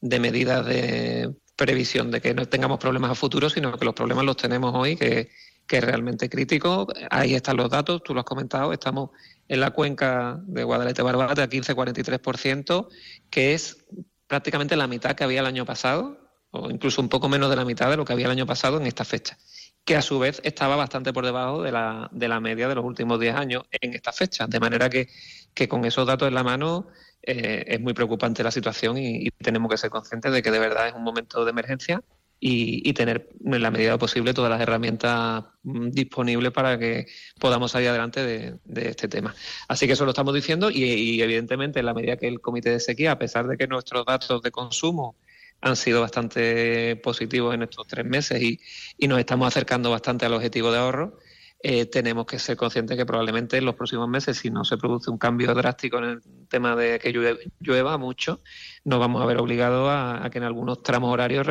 de 0.00 0.20
medidas 0.20 0.64
de 0.66 1.34
previsión 1.56 2.10
de 2.10 2.20
que 2.20 2.34
no 2.34 2.46
tengamos 2.46 2.78
problemas 2.78 3.12
a 3.12 3.14
futuro, 3.14 3.48
sino 3.48 3.76
que 3.78 3.84
los 3.84 3.94
problemas 3.94 4.24
los 4.24 4.36
tenemos 4.36 4.72
hoy, 4.74 4.96
que, 4.96 5.30
que 5.66 5.79
es 5.79 5.85
realmente 5.85 6.29
crítico. 6.29 6.87
Ahí 7.11 7.35
están 7.35 7.57
los 7.57 7.70
datos, 7.70 8.03
tú 8.03 8.14
lo 8.14 8.20
has 8.20 8.27
comentado, 8.27 8.72
estamos 8.72 9.11
en 9.48 9.61
la 9.61 9.70
cuenca 9.70 10.40
de 10.46 10.64
Guadalete 10.64 11.03
Barbate 11.03 11.42
a 11.42 11.48
15,43%, 11.48 12.88
que 13.31 13.55
es 13.55 13.85
prácticamente 14.27 14.77
la 14.77 14.87
mitad 14.87 15.14
que 15.14 15.24
había 15.24 15.40
el 15.40 15.46
año 15.46 15.64
pasado, 15.64 16.18
o 16.50 16.70
incluso 16.70 17.00
un 17.00 17.09
poco 17.09 17.29
menos 17.29 17.50
de 17.50 17.57
la 17.57 17.64
mitad 17.64 17.90
de 17.90 17.96
lo 17.96 18.05
que 18.05 18.12
había 18.12 18.27
el 18.27 18.33
año 18.33 18.46
pasado 18.46 18.79
en 18.79 18.87
esta 18.87 19.05
fecha 19.05 19.37
que 19.85 19.96
a 19.96 20.03
su 20.03 20.18
vez 20.18 20.40
estaba 20.44 20.77
bastante 20.77 21.12
por 21.12 21.24
debajo 21.27 21.62
de 21.62 21.70
la, 21.70 22.09
de 22.11 22.27
la 22.29 22.40
media 22.40 22.68
de 22.68 22.74
los 22.74 22.85
últimos 22.85 23.20
10 23.20 23.35
años 23.37 23.64
en 23.70 23.92
esta 23.92 24.12
fecha. 24.12 24.46
De 24.46 24.59
manera 24.59 24.88
que, 24.88 25.09
que 25.53 25.68
con 25.68 25.85
esos 25.85 26.07
datos 26.07 26.27
en 26.27 26.35
la 26.35 26.42
mano 26.42 26.88
eh, 27.22 27.64
es 27.66 27.81
muy 27.81 27.92
preocupante 27.92 28.42
la 28.42 28.50
situación 28.50 28.98
y, 28.98 29.31
tenemos 29.38 29.70
que 29.70 29.77
ser 29.77 29.90
conscientes 29.90 30.33
de 30.33 30.42
que 30.42 30.50
de 30.50 30.59
verdad 30.59 30.88
es 30.88 30.94
un 30.94 31.03
momento 31.03 31.44
de 31.44 31.50
emergencia 31.50 32.03
y, 32.40 32.92
tener 32.92 33.31
en 33.44 33.62
la 33.62 33.70
medida 33.70 33.97
posible 33.99 34.35
todas 34.35 34.51
las 34.51 34.61
herramientas 34.61 35.44
mm, 35.62 35.90
disponibles 35.90 36.53
para 36.53 36.79
que 36.79 37.07
podamos 37.40 37.73
salir 37.73 37.88
adelante 37.88 38.23
de, 38.23 38.88
este 38.88 39.09
tema. 39.09 39.35
Así 39.68 39.87
que 39.87 39.94
eso 39.94 40.05
lo 40.05 40.11
estamos 40.11 40.35
diciendo 40.35 40.70
y, 40.70 40.85
y 40.85 41.23
evidentemente 41.23 41.81
en 41.81 41.87
la 41.87 41.94
medida 41.94 42.16
que 42.16 42.29
el 42.29 42.40
comité 42.40 42.70
de 42.70 42.81
sequía, 42.81 43.12
a 43.12 43.18
pesar 43.18 43.47
de 43.47 43.57
que 43.57 43.66
nuestros 43.66 44.05
datos 44.05 44.42
de 44.42 44.51
consumo 44.51 45.16
han 45.64 45.77
sido 45.77 46.03
bastante 46.03 46.97
positivos 46.97 47.55
en 47.55 47.62
estos 47.62 47.87
tres 47.87 48.05
meses 48.05 48.40
y, 48.42 48.61
nos 49.09 49.18
estamos 49.18 49.49
acercando 49.49 49.90
bastante 49.90 50.27
al 50.27 50.35
objetivo 50.35 50.70
de 50.70 50.79
ahorro. 50.79 51.18
Eh, 51.66 51.87
tenemos 51.87 52.27
que 52.27 52.38
ser 52.38 52.59
conscientes 52.59 52.94
que 52.94 53.07
probablemente 53.07 53.57
en 53.57 53.64
los 53.64 53.74
próximos 53.74 54.07
meses, 54.07 54.37
si 54.37 54.50
no 54.50 54.66
se 54.66 54.77
produce 54.77 55.11
un 55.11 55.16
cambio 55.16 55.55
drástico 55.55 55.96
en 55.96 56.05
el 56.05 56.22
tema 56.46 56.77
de 56.77 56.98
que 56.98 57.11
llueva, 57.11 57.96
mucho, 57.96 58.42
nos 58.85 59.00
vamos 59.00 59.22
a 59.22 59.24
ver 59.24 59.38
obligados 59.38 59.88
a, 59.90 60.29
que 60.31 60.37
en 60.37 60.44
algunos 60.44 60.83
tramos 60.83 61.11
horarios 61.11 61.46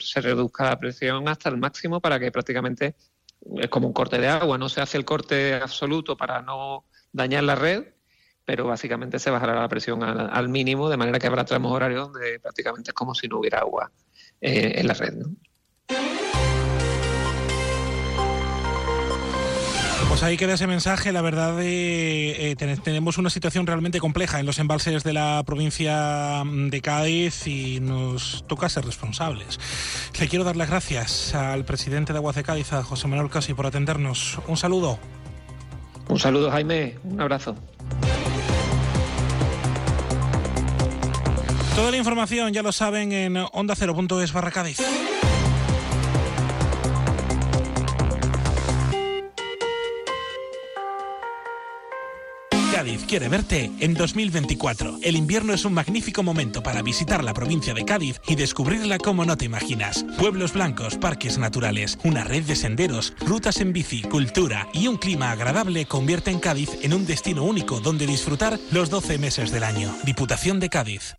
se 0.00 0.20
reduzca 0.20 0.64
la 0.64 0.80
presión 0.80 1.28
hasta 1.28 1.48
el 1.48 1.58
máximo 1.58 2.00
para 2.00 2.18
que 2.18 2.32
prácticamente 2.32 2.96
es 3.54 3.68
como 3.68 3.86
un 3.86 3.92
corte 3.92 4.18
de 4.18 4.26
agua, 4.26 4.58
no 4.58 4.68
se 4.68 4.80
hace 4.80 4.98
el 4.98 5.04
corte 5.04 5.54
absoluto 5.54 6.16
para 6.16 6.42
no 6.42 6.86
dañar 7.12 7.44
la 7.44 7.54
red, 7.54 7.84
pero 8.44 8.66
básicamente 8.66 9.20
se 9.20 9.30
bajará 9.30 9.54
la 9.54 9.68
presión 9.68 10.02
al, 10.02 10.48
mínimo, 10.48 10.90
de 10.90 10.96
manera 10.96 11.20
que 11.20 11.28
habrá 11.28 11.44
tramos 11.44 11.70
horarios 11.70 12.10
donde 12.10 12.40
prácticamente 12.40 12.90
es 12.90 12.94
como 12.94 13.14
si 13.14 13.28
no 13.28 13.38
hubiera 13.38 13.60
agua 13.60 13.92
eh, 14.40 14.72
en 14.74 14.88
la 14.88 14.94
red. 14.94 15.14
Pues 20.12 20.22
ahí 20.24 20.36
queda 20.36 20.52
ese 20.52 20.66
mensaje. 20.66 21.10
La 21.10 21.22
verdad, 21.22 21.58
eh, 21.62 22.50
eh 22.50 22.76
tenemos 22.84 23.16
una 23.16 23.30
situación 23.30 23.66
realmente 23.66 23.98
compleja 23.98 24.40
en 24.40 24.44
los 24.44 24.58
embalses 24.58 25.04
de 25.04 25.14
la 25.14 25.42
provincia 25.46 26.42
de 26.44 26.82
Cádiz 26.82 27.46
y 27.46 27.80
nos 27.80 28.44
toca 28.46 28.68
ser 28.68 28.84
responsables. 28.84 29.58
Le 30.20 30.28
quiero 30.28 30.44
dar 30.44 30.54
las 30.54 30.68
gracias 30.68 31.34
al 31.34 31.64
presidente 31.64 32.12
de 32.12 32.18
Aguas 32.18 32.36
de 32.36 32.42
Cádiz, 32.42 32.74
a 32.74 32.82
José 32.82 33.08
Manuel 33.08 33.30
Casi, 33.30 33.54
por 33.54 33.64
atendernos. 33.64 34.38
Un 34.48 34.58
saludo. 34.58 34.98
Un 36.08 36.18
saludo, 36.18 36.50
Jaime. 36.50 36.98
Un 37.04 37.18
abrazo. 37.18 37.56
Toda 41.74 41.90
la 41.90 41.96
información 41.96 42.52
ya 42.52 42.62
lo 42.62 42.72
saben 42.72 43.12
en 43.12 43.38
onda 43.52 43.74
0.es 43.74 44.32
barra 44.34 44.50
Cádiz. 44.50 44.78
Cádiz 52.82 53.04
quiere 53.06 53.28
verte 53.28 53.70
en 53.78 53.94
2024. 53.94 54.98
El 55.02 55.14
invierno 55.14 55.54
es 55.54 55.64
un 55.64 55.72
magnífico 55.72 56.24
momento 56.24 56.64
para 56.64 56.82
visitar 56.82 57.22
la 57.22 57.32
provincia 57.32 57.74
de 57.74 57.84
Cádiz 57.84 58.20
y 58.26 58.34
descubrirla 58.34 58.98
como 58.98 59.24
no 59.24 59.36
te 59.36 59.44
imaginas. 59.44 60.04
Pueblos 60.18 60.52
blancos, 60.52 60.96
parques 60.96 61.38
naturales, 61.38 61.96
una 62.02 62.24
red 62.24 62.42
de 62.42 62.56
senderos, 62.56 63.14
rutas 63.20 63.60
en 63.60 63.72
bici, 63.72 64.02
cultura 64.02 64.66
y 64.72 64.88
un 64.88 64.96
clima 64.96 65.30
agradable 65.30 65.86
convierten 65.86 66.40
Cádiz 66.40 66.70
en 66.82 66.92
un 66.92 67.06
destino 67.06 67.44
único 67.44 67.78
donde 67.78 68.04
disfrutar 68.04 68.58
los 68.72 68.90
12 68.90 69.16
meses 69.18 69.52
del 69.52 69.62
año. 69.62 69.94
Diputación 70.02 70.58
de 70.58 70.68
Cádiz. 70.68 71.14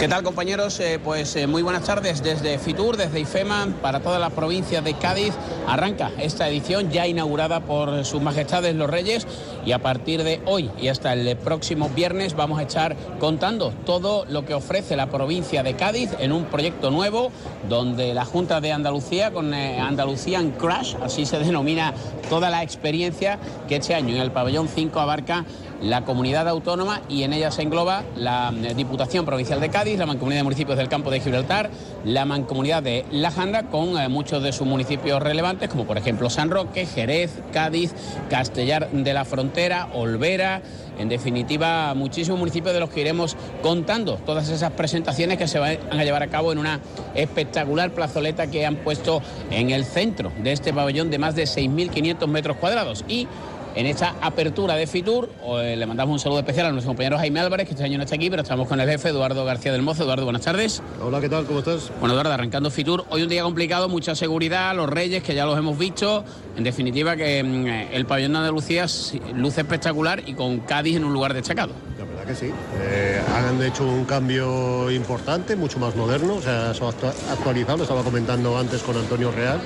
¿Qué 0.00 0.08
tal 0.08 0.22
compañeros? 0.22 0.80
Eh, 0.80 0.98
pues 0.98 1.36
eh, 1.36 1.46
muy 1.46 1.60
buenas 1.60 1.84
tardes 1.84 2.22
desde 2.22 2.58
Fitur, 2.58 2.96
desde 2.96 3.20
IFEMA, 3.20 3.68
para 3.82 4.00
toda 4.00 4.18
la 4.18 4.30
provincia 4.30 4.80
de 4.80 4.94
Cádiz. 4.94 5.34
Arranca 5.68 6.10
esta 6.18 6.48
edición 6.48 6.90
ya 6.90 7.06
inaugurada 7.06 7.60
por 7.60 8.06
sus 8.06 8.22
majestades 8.22 8.74
los 8.74 8.88
reyes 8.88 9.26
y 9.66 9.72
a 9.72 9.78
partir 9.80 10.22
de 10.22 10.40
hoy 10.46 10.70
y 10.80 10.88
hasta 10.88 11.12
el 11.12 11.36
próximo 11.36 11.90
viernes 11.90 12.34
vamos 12.34 12.58
a 12.58 12.62
estar 12.62 12.96
contando 13.18 13.74
todo 13.84 14.24
lo 14.24 14.46
que 14.46 14.54
ofrece 14.54 14.96
la 14.96 15.10
provincia 15.10 15.62
de 15.62 15.76
Cádiz 15.76 16.08
en 16.18 16.32
un 16.32 16.46
proyecto 16.46 16.90
nuevo 16.90 17.30
donde 17.68 18.14
la 18.14 18.24
Junta 18.24 18.62
de 18.62 18.72
Andalucía 18.72 19.32
con 19.32 19.52
eh, 19.52 19.80
Andalucían 19.80 20.52
Crash, 20.52 20.94
así 21.02 21.26
se 21.26 21.38
denomina 21.40 21.92
toda 22.30 22.48
la 22.48 22.62
experiencia 22.62 23.38
que 23.68 23.76
este 23.76 23.94
año 23.94 24.14
en 24.14 24.22
el 24.22 24.30
pabellón 24.30 24.66
5 24.66 24.98
abarca 24.98 25.44
la 25.82 26.04
comunidad 26.04 26.48
autónoma 26.48 27.02
y 27.08 27.22
en 27.22 27.32
ella 27.32 27.50
se 27.50 27.62
engloba 27.62 28.04
la 28.16 28.52
eh, 28.62 28.74
Diputación 28.74 29.24
Provincial 29.24 29.60
de 29.60 29.70
Cádiz, 29.70 29.98
la 29.98 30.06
Mancomunidad 30.06 30.40
de 30.40 30.44
Municipios 30.44 30.76
del 30.76 30.88
Campo 30.88 31.10
de 31.10 31.20
Gibraltar, 31.20 31.70
la 32.04 32.24
Mancomunidad 32.24 32.82
de 32.82 33.04
La 33.10 33.30
Janda, 33.30 33.64
con 33.64 33.98
eh, 33.98 34.08
muchos 34.08 34.42
de 34.42 34.52
sus 34.52 34.66
municipios 34.66 35.22
relevantes, 35.22 35.68
como 35.68 35.86
por 35.86 35.98
ejemplo 35.98 36.28
San 36.30 36.50
Roque, 36.50 36.86
Jerez, 36.86 37.40
Cádiz, 37.52 37.92
Castellar 38.28 38.90
de 38.90 39.14
la 39.14 39.24
Frontera, 39.24 39.88
Olvera, 39.94 40.62
en 40.98 41.08
definitiva, 41.08 41.94
muchísimos 41.94 42.38
municipios 42.38 42.74
de 42.74 42.80
los 42.80 42.90
que 42.90 43.00
iremos 43.00 43.34
contando 43.62 44.16
todas 44.16 44.50
esas 44.50 44.72
presentaciones 44.72 45.38
que 45.38 45.48
se 45.48 45.58
van 45.58 45.78
a 45.90 46.04
llevar 46.04 46.22
a 46.22 46.26
cabo 46.26 46.52
en 46.52 46.58
una 46.58 46.80
espectacular 47.14 47.92
plazoleta 47.92 48.48
que 48.48 48.66
han 48.66 48.76
puesto 48.76 49.22
en 49.50 49.70
el 49.70 49.86
centro 49.86 50.30
de 50.42 50.52
este 50.52 50.74
pabellón 50.74 51.08
de 51.10 51.18
más 51.18 51.34
de 51.34 51.44
6.500 51.44 52.26
metros 52.26 52.58
cuadrados. 52.58 53.04
Y 53.08 53.28
en 53.74 53.86
esta 53.86 54.14
apertura 54.20 54.74
de 54.74 54.86
Fitur. 54.86 55.30
Eh, 55.42 55.76
le 55.76 55.86
mandamos 55.86 56.12
un 56.12 56.18
saludo 56.18 56.40
especial 56.40 56.66
a 56.66 56.72
nuestro 56.72 56.90
compañero 56.90 57.18
Jaime 57.18 57.40
Álvarez, 57.40 57.66
que 57.66 57.74
este 57.74 57.84
año 57.84 57.98
no 57.98 58.04
está 58.04 58.16
aquí, 58.16 58.30
pero 58.30 58.42
estamos 58.42 58.68
con 58.68 58.80
el 58.80 58.88
jefe 58.88 59.08
Eduardo 59.08 59.44
García 59.44 59.72
del 59.72 59.82
Mozo. 59.82 60.04
Eduardo, 60.04 60.24
buenas 60.24 60.42
tardes. 60.42 60.82
Hola, 61.02 61.20
¿qué 61.20 61.28
tal? 61.28 61.46
¿Cómo 61.46 61.60
estás? 61.60 61.90
Bueno, 62.00 62.14
Eduardo, 62.14 62.32
arrancando 62.32 62.70
Fitur. 62.70 63.04
Hoy 63.10 63.22
un 63.22 63.28
día 63.28 63.42
complicado, 63.42 63.88
mucha 63.88 64.14
seguridad, 64.14 64.74
los 64.74 64.88
Reyes, 64.88 65.22
que 65.22 65.34
ya 65.34 65.46
los 65.46 65.56
hemos 65.58 65.78
visto. 65.78 66.24
En 66.56 66.64
definitiva, 66.64 67.16
que 67.16 67.42
mm, 67.42 67.94
el 67.94 68.06
pabellón 68.06 68.32
de 68.32 68.38
Andalucía 68.38 68.86
luce 69.34 69.60
espectacular 69.60 70.22
y 70.26 70.34
con 70.34 70.60
Cádiz 70.60 70.96
en 70.96 71.04
un 71.04 71.12
lugar 71.12 71.34
destacado. 71.34 71.72
La 71.98 72.04
verdad 72.04 72.24
que 72.24 72.34
sí. 72.34 72.50
Eh, 72.82 73.20
han 73.34 73.62
hecho 73.62 73.84
un 73.84 74.04
cambio 74.04 74.90
importante, 74.90 75.56
mucho 75.56 75.78
más 75.78 75.94
moderno, 75.94 76.34
o 76.34 76.42
sea, 76.42 76.74
se 76.74 76.84
ha 76.84 77.32
actualizado, 77.32 77.78
lo 77.78 77.82
estaba 77.84 78.02
comentando 78.02 78.58
antes 78.58 78.82
con 78.82 78.96
Antonio 78.96 79.30
Real, 79.30 79.60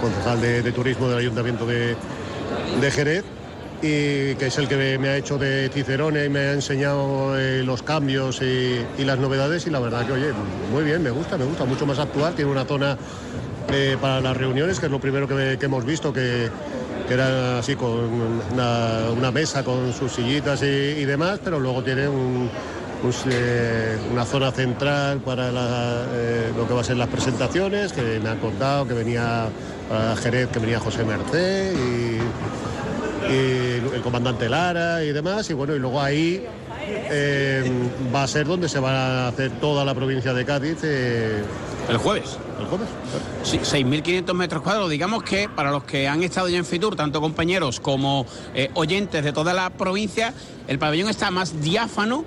concejal 0.00 0.40
de, 0.40 0.62
de 0.62 0.72
turismo 0.72 1.08
del 1.08 1.18
Ayuntamiento 1.18 1.66
de, 1.66 1.96
de 2.80 2.90
Jerez 2.90 3.24
y 3.82 4.34
que 4.36 4.46
es 4.46 4.58
el 4.58 4.68
que 4.68 4.98
me 4.98 5.08
ha 5.08 5.16
hecho 5.16 5.38
de 5.38 5.70
Cicerone 5.72 6.24
y 6.24 6.28
me 6.28 6.40
ha 6.40 6.52
enseñado 6.52 7.38
eh, 7.38 7.62
los 7.62 7.82
cambios 7.82 8.40
y, 8.40 8.80
las 8.98 9.18
novedades 9.18 9.66
y 9.66 9.70
la 9.70 9.80
verdad 9.80 10.06
que 10.06 10.12
oye, 10.12 10.32
muy 10.72 10.84
bien, 10.84 11.02
me 11.02 11.10
gusta, 11.10 11.36
me 11.36 11.44
gusta, 11.44 11.64
mucho 11.64 11.86
más 11.86 11.98
actual, 11.98 12.34
tiene 12.34 12.50
una 12.50 12.64
zona 12.64 12.96
eh, 13.72 13.96
para 14.00 14.20
las 14.20 14.36
reuniones, 14.36 14.80
que 14.80 14.86
es 14.86 14.92
lo 14.92 15.00
primero 15.00 15.28
que, 15.28 15.58
hemos 15.60 15.84
visto, 15.84 16.12
que, 16.12 16.48
era 17.08 17.58
así 17.60 17.76
con 17.76 18.40
una, 18.52 19.30
mesa 19.30 19.62
con 19.62 19.92
sus 19.92 20.12
sillitas 20.12 20.62
y, 20.62 21.04
demás, 21.04 21.38
pero 21.44 21.60
luego 21.60 21.84
tiene 21.84 22.04
eh, 22.06 23.98
una 24.10 24.24
zona 24.24 24.50
central 24.50 25.18
para 25.18 25.52
lo 25.52 26.66
que 26.66 26.74
va 26.74 26.80
a 26.80 26.84
ser 26.84 26.96
las 26.96 27.08
presentaciones, 27.08 27.92
que 27.92 28.18
me 28.20 28.30
ha 28.30 28.36
contado 28.40 28.88
que 28.88 28.94
venía 28.94 29.48
para 29.88 30.16
Jerez, 30.16 30.48
que 30.48 30.58
venía 30.58 30.80
José 30.80 31.04
Merced 31.04 31.74
y 31.74 32.15
y 33.28 33.94
el 33.94 34.00
comandante 34.02 34.48
Lara 34.48 35.04
y 35.04 35.12
demás. 35.12 35.48
Y 35.50 35.54
bueno, 35.54 35.74
y 35.74 35.78
luego 35.78 36.00
ahí 36.00 36.44
eh, 36.88 37.64
va 38.14 38.22
a 38.22 38.28
ser 38.28 38.46
donde 38.46 38.68
se 38.68 38.78
va 38.78 39.26
a 39.26 39.28
hacer 39.28 39.50
toda 39.60 39.84
la 39.84 39.94
provincia 39.94 40.32
de 40.32 40.44
Cádiz. 40.44 40.78
Eh, 40.82 41.42
El 41.88 41.96
jueves. 41.96 42.38
El 42.58 42.66
jueves. 42.66 42.88
Sí, 43.42 43.58
6.500 43.58 44.34
metros 44.34 44.62
cuadrados. 44.62 44.90
Digamos 44.90 45.22
que 45.22 45.48
para 45.48 45.70
los 45.70 45.84
que 45.84 46.08
han 46.08 46.22
estado 46.22 46.48
ya 46.48 46.58
en 46.58 46.64
Fitur, 46.64 46.96
tanto 46.96 47.20
compañeros 47.20 47.80
como 47.80 48.26
eh, 48.54 48.70
oyentes 48.74 49.22
de 49.24 49.32
toda 49.32 49.54
la 49.54 49.70
provincia, 49.70 50.32
el 50.68 50.78
pabellón 50.78 51.08
está 51.08 51.30
más 51.30 51.60
diáfano 51.60 52.24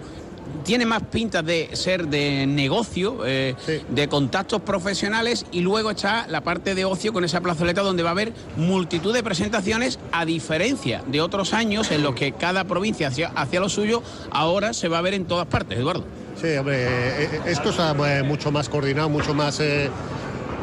tiene 0.64 0.86
más 0.86 1.04
pinta 1.04 1.42
de 1.42 1.70
ser 1.74 2.08
de 2.08 2.46
negocio, 2.46 3.26
eh, 3.26 3.56
de 3.90 4.08
contactos 4.08 4.62
profesionales 4.62 5.46
y 5.52 5.62
luego 5.62 5.92
está 5.92 6.28
la 6.28 6.42
parte 6.42 6.76
de 6.76 6.86
ocio 6.86 7.14
con 7.14 7.24
esa 7.24 7.42
plazoleta 7.42 7.82
donde 7.82 8.04
va 8.04 8.10
a 8.10 8.12
haber 8.12 8.34
multitud 8.56 9.14
de 9.14 9.24
presentaciones 9.24 10.00
a 10.12 10.26
diferencia 10.26 11.04
de 11.08 11.22
otros 11.22 11.54
años 11.54 11.92
en 11.92 12.04
los 12.04 12.16
que 12.16 12.34
cada 12.34 12.66
provincia 12.66 13.08
hacía, 13.08 13.32
hacía 13.36 13.60
lo 13.60 13.70
suyo, 13.70 14.04
ahora 14.32 14.74
se 14.74 14.88
va 14.88 15.00
a 15.00 15.02
ver 15.02 15.14
en 15.14 15.26
todas 15.26 15.48
partes, 15.48 15.78
Eduardo. 15.78 16.06
Sí, 16.40 16.56
hombre, 16.58 16.84
eh, 16.84 17.30
eh, 17.34 17.42
esto 17.48 17.70
está 17.70 17.92
eh, 17.92 18.24
mucho 18.24 18.52
más 18.52 18.70
coordinado, 18.70 19.10
mucho 19.10 19.34
más, 19.34 19.60
eh, 19.60 19.90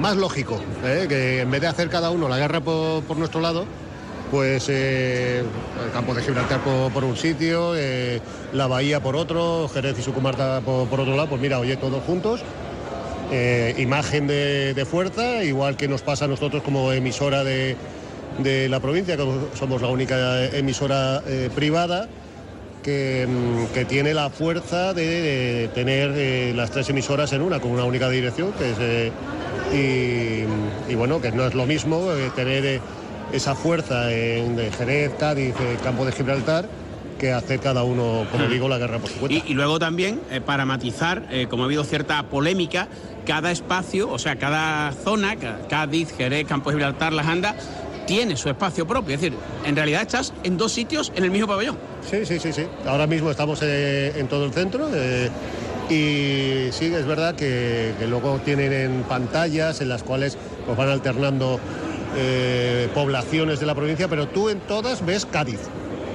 más 0.00 0.16
lógico, 0.16 0.60
eh, 0.84 1.06
que 1.08 1.40
en 1.40 1.50
vez 1.50 1.60
de 1.60 1.66
hacer 1.66 1.88
cada 1.90 2.10
uno 2.10 2.28
la 2.28 2.38
guerra 2.38 2.60
por, 2.60 3.02
por 3.02 3.16
nuestro 3.18 3.40
lado, 3.40 3.66
pues 4.30 4.66
eh, 4.68 5.44
el 5.84 5.92
campo 5.92 6.14
de 6.14 6.22
Gibraltar 6.22 6.60
por, 6.60 6.92
por 6.92 7.04
un 7.04 7.16
sitio, 7.16 7.74
eh, 7.76 8.20
la 8.56 8.66
bahía 8.66 9.00
por 9.00 9.16
otro, 9.16 9.68
Jerez 9.68 9.98
y 9.98 10.02
su 10.02 10.12
comarca 10.12 10.60
por, 10.64 11.00
otro 11.00 11.14
lado, 11.16 11.28
pues 11.28 11.40
mira, 11.40 11.58
oye, 11.58 11.76
todos 11.76 12.02
juntos. 12.04 12.40
eh, 13.30 13.74
imagen 13.78 14.26
de, 14.28 14.86
fuerza, 14.88 15.42
igual 15.42 15.76
que 15.76 15.88
nos 15.88 16.02
pasa 16.02 16.26
a 16.26 16.28
nosotros 16.28 16.62
como 16.62 16.92
emisora 16.92 17.42
de, 17.42 17.76
de 18.38 18.68
la 18.68 18.78
provincia, 18.80 19.16
que 19.16 19.26
somos 19.54 19.82
la 19.82 19.88
única 19.88 20.44
emisora 20.46 21.22
eh, 21.26 21.50
privada 21.54 22.08
que, 22.84 23.26
mm, 23.28 23.74
que 23.74 23.84
tiene 23.84 24.14
la 24.14 24.30
fuerza 24.30 24.94
de, 24.94 25.68
tener 25.74 26.12
eh, 26.14 26.52
las 26.54 26.70
tres 26.70 26.88
emisoras 26.88 27.32
en 27.32 27.42
una, 27.42 27.58
con 27.60 27.72
una 27.72 27.84
única 27.84 28.08
dirección, 28.08 28.52
que 28.52 28.70
es, 28.70 29.12
y, 29.74 30.92
y 30.92 30.94
bueno, 30.94 31.20
que 31.20 31.32
no 31.32 31.44
es 31.44 31.54
lo 31.54 31.66
mismo 31.66 32.06
tener 32.36 32.80
esa 33.32 33.56
fuerza 33.56 34.12
en 34.12 34.56
Jerez, 34.72 35.12
Cádiz, 35.18 35.54
Campo 35.82 36.04
de 36.04 36.12
Gibraltar, 36.12 36.68
que 37.16 37.32
hacer 37.32 37.60
cada 37.60 37.82
uno, 37.84 38.26
como 38.30 38.46
Mm. 38.46 38.50
digo, 38.50 38.68
la 38.68 38.78
guerra 38.78 38.98
por 38.98 39.10
su 39.10 39.18
cuenta. 39.18 39.46
Y, 39.46 39.52
y 39.52 39.54
luego 39.54 39.78
también, 39.78 40.20
eh, 40.30 40.40
para 40.40 40.64
matizar, 40.64 41.26
eh, 41.30 41.46
como 41.48 41.62
ha 41.64 41.66
habido 41.66 41.84
cierta 41.84 42.22
polémica, 42.24 42.88
cada 43.26 43.50
espacio, 43.50 44.08
o 44.10 44.18
sea, 44.18 44.36
cada 44.36 44.92
zona, 44.92 45.36
Cádiz, 45.68 46.14
Jerez, 46.16 46.46
Campo 46.46 46.70
de 46.70 46.76
Gibraltar, 46.76 47.12
Las 47.12 47.26
Andas, 47.26 47.54
tiene 48.06 48.36
su 48.36 48.48
espacio 48.48 48.86
propio. 48.86 49.14
Es 49.16 49.20
decir, 49.20 49.36
en 49.64 49.74
realidad 49.74 50.02
estás 50.02 50.32
en 50.44 50.56
dos 50.56 50.70
sitios 50.72 51.12
en 51.16 51.24
el 51.24 51.30
mismo 51.32 51.48
pabellón. 51.48 51.76
Sí, 52.08 52.24
sí, 52.24 52.38
sí, 52.38 52.52
sí. 52.52 52.62
Ahora 52.86 53.08
mismo 53.08 53.30
estamos 53.32 53.58
eh, 53.62 54.12
en 54.16 54.28
todo 54.28 54.44
el 54.44 54.52
centro 54.52 54.88
eh, 54.94 55.28
y 55.90 56.70
sí, 56.72 56.86
es 56.94 57.04
verdad 57.04 57.34
que, 57.34 57.94
que 57.98 58.06
luego 58.06 58.38
tienen 58.44 58.72
en 58.72 59.02
pantallas 59.02 59.80
en 59.80 59.88
las 59.88 60.04
cuales 60.04 60.38
pues, 60.64 60.78
van 60.78 60.88
alternando 60.88 61.58
eh, 62.16 62.88
poblaciones 62.94 63.58
de 63.58 63.66
la 63.66 63.74
provincia, 63.74 64.06
pero 64.06 64.28
tú 64.28 64.48
en 64.50 64.60
todas 64.60 65.04
ves 65.04 65.26
Cádiz. 65.26 65.58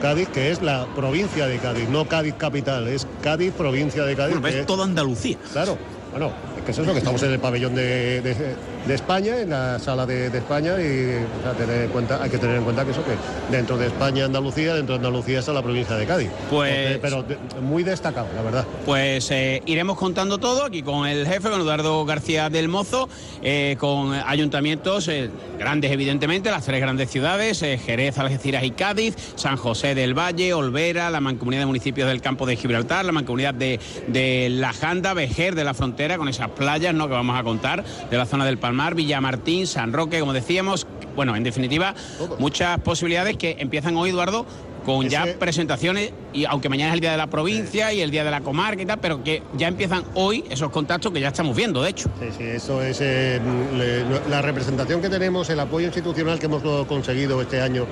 Cádiz, 0.02 0.28
que 0.30 0.52
es 0.52 0.62
la 0.62 0.86
provincia 0.96 1.46
de 1.48 1.58
Cádiz, 1.60 1.88
no 1.90 2.06
Cádiz 2.06 2.34
capital, 2.36 2.88
es 2.88 3.08
Cádiz, 3.22 3.54
provincia 3.54 4.04
de 4.04 4.16
Cádiz. 4.16 4.40
Bueno, 4.40 4.58
que- 4.58 4.64
toda 4.66 4.86
Andalucía. 4.86 5.38
Claro, 5.54 5.78
bueno, 6.12 6.32
es 6.58 6.64
que 6.64 6.72
es 6.72 6.78
eso, 6.80 6.92
que 6.92 6.98
estamos 6.98 7.22
en 7.24 7.32
el 7.32 7.40
pabellón 7.40 7.76
de, 7.76 8.22
de- 8.22 8.56
de 8.86 8.96
España, 8.96 9.40
en 9.40 9.50
la 9.52 9.80
sala 9.80 10.06
de, 10.06 10.30
de 10.30 10.38
España, 10.38 10.74
y 10.82 11.24
o 11.40 11.44
sea, 11.44 11.54
tener 11.54 11.84
en 11.84 11.90
cuenta, 11.92 12.22
hay 12.22 12.30
que 12.30 12.38
tener 12.38 12.58
en 12.58 12.64
cuenta 12.64 12.84
que 12.84 12.92
eso, 12.92 13.04
que 13.04 13.16
dentro 13.56 13.78
de 13.78 13.88
España, 13.88 14.26
Andalucía, 14.26 14.74
dentro 14.76 14.96
de 14.98 15.06
Andalucía 15.06 15.40
está 15.40 15.54
la 15.54 15.62
provincia 15.62 15.96
de 15.96 16.06
Cádiz. 16.06 16.30
Pues- 16.50 16.98
pero 17.02 17.24
muy 17.62 17.84
destacado, 17.84 18.28
la 18.36 18.42
verdad. 18.42 18.66
Pues 18.86 19.30
eh, 19.32 19.62
iremos 19.66 19.98
contando 19.98 20.38
todo 20.38 20.64
aquí 20.64 20.82
con 20.82 21.08
el 21.08 21.28
jefe, 21.28 21.50
con 21.50 21.62
Eduardo 21.62 22.06
García 22.06 22.50
del 22.50 22.68
Mozo, 22.68 23.10
eh, 23.42 23.76
con 23.80 24.14
ayuntamientos 24.14 25.08
eh, 25.08 25.30
grandes, 25.60 25.92
evidentemente, 25.92 26.50
las 26.52 26.66
tres 26.66 26.82
grandes 26.82 27.10
ciudades, 27.10 27.60
Jerez, 27.60 28.18
Algeciras 28.18 28.64
y 28.64 28.72
Cádiz, 28.72 29.16
San 29.36 29.58
José 29.58 29.96
del 29.96 30.18
Valle, 30.18 30.54
Olvera, 30.54 31.10
la 31.10 31.22
mancomunidad 31.22 31.62
de 31.62 31.66
municipios 31.68 32.08
del 32.08 32.22
campo 32.22 32.46
de 32.46 32.56
Gibraltar, 32.56 33.06
la 33.06 33.12
mancomunidad 33.12 33.54
de, 33.54 33.80
de 34.08 34.50
La 34.50 34.74
Janda, 34.74 35.14
Vejer 35.14 35.56
de 35.56 35.64
la 35.64 35.74
frontera, 35.74 36.18
con 36.18 36.28
esas 36.28 36.50
playas 36.50 36.94
¿no? 36.94 37.08
que 37.08 37.14
vamos 37.14 37.40
a 37.40 37.44
contar, 37.44 37.84
de 38.10 38.18
la 38.18 38.26
zona 38.26 38.46
del 38.46 38.58
Palmar, 38.72 38.96
Villamartín, 38.96 39.68
San 39.68 39.92
Roque, 39.92 40.22
como 40.22 40.32
decíamos. 40.32 40.88
Bueno, 41.14 41.36
en 41.36 41.44
definitiva, 41.44 41.94
muchas 42.40 42.80
posibilidades 42.80 43.36
que 43.36 43.58
empiezan 43.60 43.98
hoy, 43.98 44.12
Eduardo, 44.12 44.46
con 44.86 45.10
ya 45.10 45.28
presentaciones, 45.38 46.14
y 46.32 46.46
aunque 46.46 46.70
mañana 46.70 46.92
es 46.92 46.94
el 46.96 47.02
día 47.02 47.12
de 47.12 47.18
la 47.18 47.28
provincia 47.28 47.92
y 47.92 48.00
el 48.00 48.12
día 48.12 48.24
de 48.24 48.32
la 48.32 48.40
comarca 48.40 48.82
y 48.82 48.86
tal, 48.86 48.98
pero 49.00 49.22
que 49.26 49.44
ya 49.58 49.68
empiezan 49.68 50.04
hoy 50.14 50.46
esos 50.50 50.70
contactos 50.72 51.12
que 51.12 51.20
ya 51.20 51.28
estamos 51.28 51.54
viendo, 51.54 51.84
de 51.84 51.90
hecho. 51.90 52.10
Sí, 52.22 52.28
sí, 52.38 52.44
eso 52.46 52.82
es 52.82 53.00
eh, 53.02 53.42
le- 53.76 54.30
la 54.30 54.42
representación 54.42 55.02
que 55.02 55.10
tenemos, 55.10 55.50
el 55.50 55.60
apoyo 55.60 55.88
institucional 55.88 56.40
que 56.40 56.46
hemos 56.46 56.64
conseguido 56.88 57.42
este 57.42 57.60
año 57.62 57.86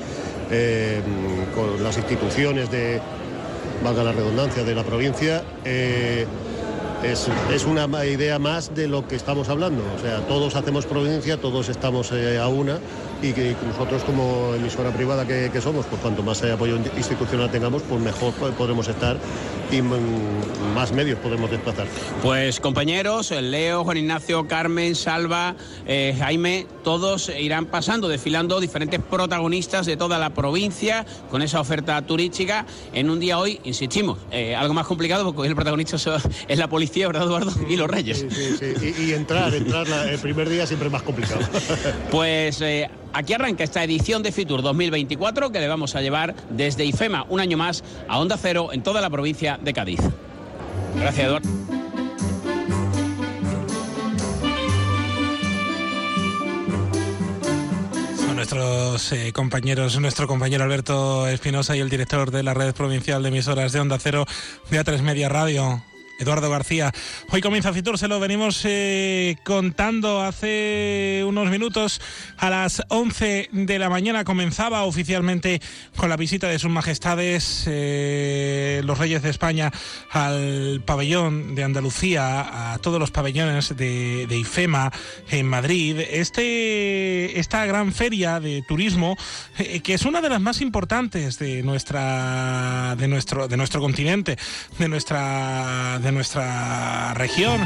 eh, 0.50 1.02
con 1.54 1.84
las 1.84 1.98
instituciones 1.98 2.72
de, 2.72 3.02
valga 3.84 4.02
la 4.02 4.14
redundancia, 4.14 4.64
de 4.64 4.76
la 4.76 4.84
provincia. 4.86 5.44
eh, 5.66 6.26
es, 7.04 7.28
es 7.54 7.66
una 7.66 8.06
idea 8.06 8.40
más 8.40 8.74
de 8.76 8.88
lo 8.88 9.08
que 9.08 9.16
estamos 9.16 9.50
hablando. 9.50 9.84
O 9.98 10.02
sea, 10.02 10.20
todos 10.28 10.56
hacemos 10.56 10.86
provincia, 10.86 11.38
todos 11.38 11.70
estamos 11.70 12.12
eh, 12.12 12.38
a 12.38 12.48
una 12.48 12.80
y 13.22 13.34
que 13.34 13.56
nosotros 13.68 14.04
como 14.04 14.54
emisora 14.56 14.92
privada 14.92 15.26
que, 15.28 15.50
que 15.52 15.62
somos, 15.62 15.86
pues 15.86 16.02
cuanto 16.02 16.24
más 16.24 16.42
eh, 16.44 16.52
apoyo 16.54 16.78
institucional 16.98 17.52
tengamos, 17.52 17.82
pues 17.84 18.02
mejor 18.02 18.34
po- 18.34 18.50
podremos 18.52 18.88
estar 18.88 19.18
y 19.72 19.82
más 19.82 20.92
medios 20.94 21.20
podemos 21.20 21.52
desplazar. 21.52 21.86
Pues 22.24 22.60
compañeros, 22.60 23.32
eh, 23.32 23.42
Leo, 23.42 23.84
Juan 23.84 23.98
Ignacio, 23.98 24.48
Carmen, 24.48 24.96
Salva, 24.96 25.56
eh, 25.86 26.16
Jaime, 26.18 26.66
todos 26.84 27.30
irán 27.38 27.66
pasando, 27.66 28.08
desfilando 28.08 28.60
diferentes 28.60 29.00
protagonistas 29.02 29.86
de 29.86 29.98
toda 29.98 30.18
la 30.18 30.32
provincia 30.32 31.06
con 31.30 31.42
esa 31.42 31.60
oferta 31.60 32.02
turística 32.04 32.66
en 32.94 33.10
un 33.10 33.20
día 33.20 33.38
hoy, 33.38 33.60
insistimos, 33.64 34.18
eh, 34.32 34.56
algo 34.56 34.74
más 34.74 34.88
complicado 34.88 35.26
porque 35.26 35.42
hoy 35.42 35.48
el 35.50 35.56
protagonista 35.56 35.98
es 36.48 36.58
la 36.58 36.68
policía, 36.70 37.08
¿verdad 37.08 37.24
Eduardo? 37.24 37.52
Y 37.70 37.76
los 37.76 37.88
reyes. 37.90 38.26
Sí, 38.30 38.56
sí, 38.58 38.94
Y, 38.98 39.10
y 39.10 39.14
entrar, 39.14 39.54
entrar 39.54 39.88
la- 39.88 40.10
el 40.10 40.20
primer 40.20 40.50
día 40.50 40.66
siempre 40.66 40.88
es 40.88 40.92
más 40.94 41.04
complicado. 41.04 41.42
Pues 42.12 42.62
eh, 42.62 42.90
aquí 43.14 43.34
arranca 43.34 43.64
esta 43.64 43.84
edición 43.84 44.24
de 44.24 44.32
Fitur 44.32 44.62
2024 44.62 45.52
que 45.52 45.60
le 45.60 45.68
vamos 45.68 45.96
a 45.96 46.02
llevar 46.02 46.36
desde 46.50 46.86
IFEMA 46.86 47.26
un 47.30 47.40
año 47.40 47.58
más 47.58 47.84
a 48.08 48.20
Onda 48.20 48.38
Cero 48.38 48.70
en 48.72 48.84
toda 48.84 49.02
la 49.02 49.10
provincia 49.10 49.60
de 49.62 49.74
Cádiz. 49.74 50.00
Gracias, 50.96 51.28
Eduardo. 51.28 51.50
Nuestros 58.36 59.12
eh, 59.12 59.32
compañeros, 59.34 60.00
nuestro 60.00 60.26
compañero 60.26 60.64
Alberto 60.64 61.28
Espinosa 61.28 61.76
y 61.76 61.82
el 61.82 61.90
director 61.90 62.32
de 62.32 62.42
la 62.42 62.54
red 62.54 62.74
provincial 62.74 63.22
de 63.22 63.30
emisoras 63.30 63.74
de 63.74 63.80
Onda 63.80 64.00
Cero 64.00 64.26
de 64.72 64.80
A3 64.80 65.02
Media 65.02 65.30
Radio. 65.30 65.84
Eduardo 66.20 66.50
García. 66.50 66.92
Hoy 67.30 67.42
comienza 67.42 67.74
Fitur, 67.74 67.98
se 67.98 68.08
lo 68.08 68.20
venimos 68.20 68.62
eh, 68.66 69.38
contando 69.44 70.22
hace 70.22 71.24
unos 71.26 71.50
minutos. 71.50 72.02
A 72.38 72.50
las 72.50 72.84
11 72.90 73.50
de 73.52 73.80
la 73.80 73.90
mañana 73.90 74.24
comenzaba 74.24 74.84
oficialmente 74.84 75.62
con 75.96 76.10
la 76.10 76.18
visita 76.18 76.48
de 76.48 76.60
sus 76.60 76.70
majestades 76.70 77.64
eh, 77.68 78.82
los 78.84 78.98
reyes 78.98 79.22
de 79.22 79.30
España 79.30 79.72
al 80.12 80.84
pabellón 80.86 81.56
de 81.56 81.64
Andalucía, 81.64 82.74
a 82.74 82.78
todos 82.80 83.00
los 83.00 83.12
pabellones 83.12 83.76
de, 83.76 84.28
de 84.28 84.38
IFEMA 84.38 84.92
en 85.30 85.48
Madrid. 85.48 86.00
Este, 86.10 87.40
esta 87.40 87.66
gran 87.66 87.94
feria 87.94 88.40
de 88.40 88.62
turismo, 88.68 89.18
eh, 89.58 89.80
que 89.82 89.94
es 89.94 90.04
una 90.04 90.22
de 90.22 90.30
las 90.30 90.42
más 90.42 90.62
importantes 90.62 91.40
de 91.40 91.64
nuestra, 91.64 92.96
de 92.98 93.08
nuestro, 93.08 93.48
de 93.48 93.58
nuestro 93.58 93.82
continente, 93.82 94.38
de 94.78 94.88
nuestra, 94.88 96.00
nuestra 96.12 97.14
región. 97.14 97.60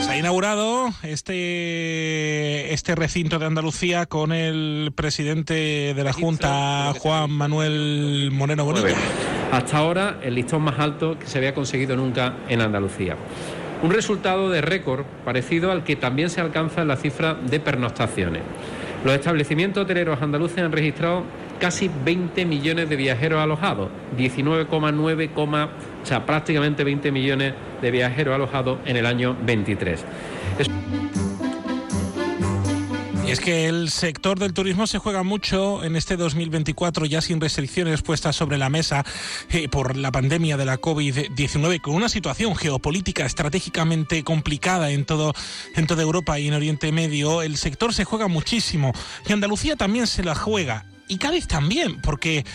Se 0.00 0.10
ha 0.10 0.16
inaugurado 0.18 0.90
este, 1.02 2.72
este 2.72 2.94
recinto 2.94 3.38
de 3.38 3.46
Andalucía 3.46 4.06
con 4.06 4.32
el 4.32 4.92
presidente 4.94 5.94
de 5.94 6.04
la 6.04 6.12
Junta, 6.12 6.92
Juan 6.98 7.30
Manuel 7.30 8.30
Moreno 8.32 8.64
Bonilla. 8.64 8.96
Hasta 9.52 9.78
ahora 9.78 10.18
el 10.22 10.34
listón 10.34 10.62
más 10.62 10.78
alto 10.78 11.18
que 11.18 11.26
se 11.26 11.38
había 11.38 11.54
conseguido 11.54 11.96
nunca 11.96 12.34
en 12.48 12.60
Andalucía. 12.60 13.16
Un 13.82 13.92
resultado 13.92 14.50
de 14.50 14.60
récord 14.60 15.04
parecido 15.24 15.70
al 15.70 15.84
que 15.84 15.94
también 15.94 16.30
se 16.30 16.40
alcanza 16.40 16.82
en 16.82 16.88
la 16.88 16.96
cifra 16.96 17.34
de 17.34 17.60
pernoctaciones. 17.60 18.42
Los 19.04 19.14
establecimientos 19.14 19.84
hoteleros 19.84 20.20
andaluces 20.20 20.58
han 20.58 20.72
registrado 20.72 21.22
casi 21.60 21.90
20 22.04 22.44
millones 22.44 22.88
de 22.88 22.96
viajeros 22.96 23.40
alojados, 23.40 23.88
19,9, 24.16 25.30
o 26.02 26.06
sea, 26.06 26.24
prácticamente 26.26 26.84
20 26.84 27.10
millones 27.12 27.54
de 27.80 27.90
viajeros 27.90 28.34
alojados 28.34 28.78
en 28.86 28.96
el 28.96 29.06
año 29.06 29.36
23. 29.44 30.04
Es- 30.58 30.68
Es 33.28 33.40
que 33.40 33.66
el 33.66 33.90
sector 33.90 34.38
del 34.38 34.54
turismo 34.54 34.86
se 34.86 34.96
juega 34.96 35.22
mucho 35.22 35.84
en 35.84 35.96
este 35.96 36.16
2024 36.16 37.04
ya 37.04 37.20
sin 37.20 37.42
restricciones 37.42 38.00
puestas 38.00 38.34
sobre 38.34 38.56
la 38.56 38.70
mesa 38.70 39.04
eh, 39.50 39.68
por 39.68 39.98
la 39.98 40.10
pandemia 40.10 40.56
de 40.56 40.64
la 40.64 40.80
COVID-19 40.80 41.82
con 41.82 41.94
una 41.94 42.08
situación 42.08 42.56
geopolítica 42.56 43.26
estratégicamente 43.26 44.24
complicada 44.24 44.92
en 44.92 45.04
todo 45.04 45.34
en 45.76 45.86
toda 45.86 46.02
Europa 46.02 46.38
y 46.38 46.48
en 46.48 46.54
Oriente 46.54 46.90
Medio, 46.90 47.42
el 47.42 47.58
sector 47.58 47.92
se 47.92 48.04
juega 48.04 48.28
muchísimo 48.28 48.92
y 49.28 49.32
Andalucía 49.34 49.76
también 49.76 50.06
se 50.06 50.24
la 50.24 50.34
juega. 50.34 50.86
Y 51.06 51.18
Cádiz 51.18 51.46
también, 51.46 52.00
porque 52.00 52.46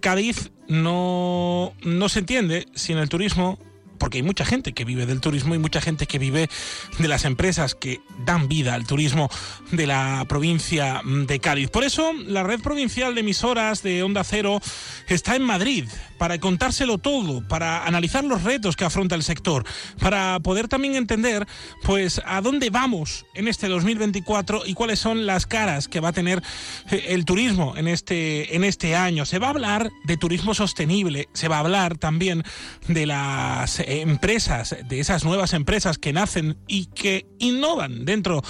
Cádiz 0.00 0.52
no, 0.68 1.72
no 1.82 2.08
se 2.08 2.20
entiende 2.20 2.66
sin 2.74 2.98
el 2.98 3.08
turismo 3.08 3.58
porque 4.02 4.18
hay 4.18 4.24
mucha 4.24 4.44
gente 4.44 4.72
que 4.72 4.84
vive 4.84 5.06
del 5.06 5.20
turismo 5.20 5.54
y 5.54 5.60
mucha 5.60 5.80
gente 5.80 6.08
que 6.08 6.18
vive 6.18 6.50
de 6.98 7.06
las 7.06 7.24
empresas 7.24 7.76
que 7.76 8.00
dan 8.26 8.48
vida 8.48 8.74
al 8.74 8.84
turismo 8.84 9.30
de 9.70 9.86
la 9.86 10.24
provincia 10.28 11.02
de 11.04 11.38
Cádiz. 11.38 11.70
Por 11.70 11.84
eso 11.84 12.12
la 12.12 12.42
red 12.42 12.58
provincial 12.58 13.14
de 13.14 13.20
emisoras 13.20 13.84
de 13.84 14.02
Onda 14.02 14.24
Cero 14.24 14.60
está 15.06 15.36
en 15.36 15.42
Madrid 15.42 15.84
para 16.18 16.38
contárselo 16.38 16.98
todo, 16.98 17.46
para 17.46 17.84
analizar 17.84 18.24
los 18.24 18.42
retos 18.42 18.74
que 18.74 18.84
afronta 18.84 19.14
el 19.14 19.22
sector, 19.22 19.64
para 20.00 20.40
poder 20.40 20.66
también 20.66 20.96
entender 20.96 21.46
pues 21.84 22.20
a 22.24 22.40
dónde 22.40 22.70
vamos 22.70 23.26
en 23.34 23.46
este 23.46 23.68
2024 23.68 24.62
y 24.66 24.74
cuáles 24.74 24.98
son 24.98 25.26
las 25.26 25.46
caras 25.46 25.86
que 25.86 26.00
va 26.00 26.08
a 26.08 26.12
tener 26.12 26.42
eh, 26.90 27.06
el 27.08 27.24
turismo 27.24 27.76
en 27.76 27.86
este 27.86 28.56
en 28.56 28.64
este 28.64 28.96
año. 28.96 29.26
Se 29.26 29.38
va 29.38 29.46
a 29.48 29.50
hablar 29.50 29.90
de 30.04 30.16
turismo 30.16 30.54
sostenible, 30.54 31.28
se 31.32 31.46
va 31.46 31.56
a 31.56 31.60
hablar 31.60 31.98
también 31.98 32.42
de 32.88 33.06
las 33.06 33.80
empresas, 34.00 34.76
de 34.88 35.00
esas 35.00 35.24
nuevas 35.24 35.52
empresas 35.52 35.98
que 35.98 36.12
nacen 36.12 36.56
y 36.66 36.86
que 36.86 37.26
innovan 37.38 38.04
dentro 38.04 38.42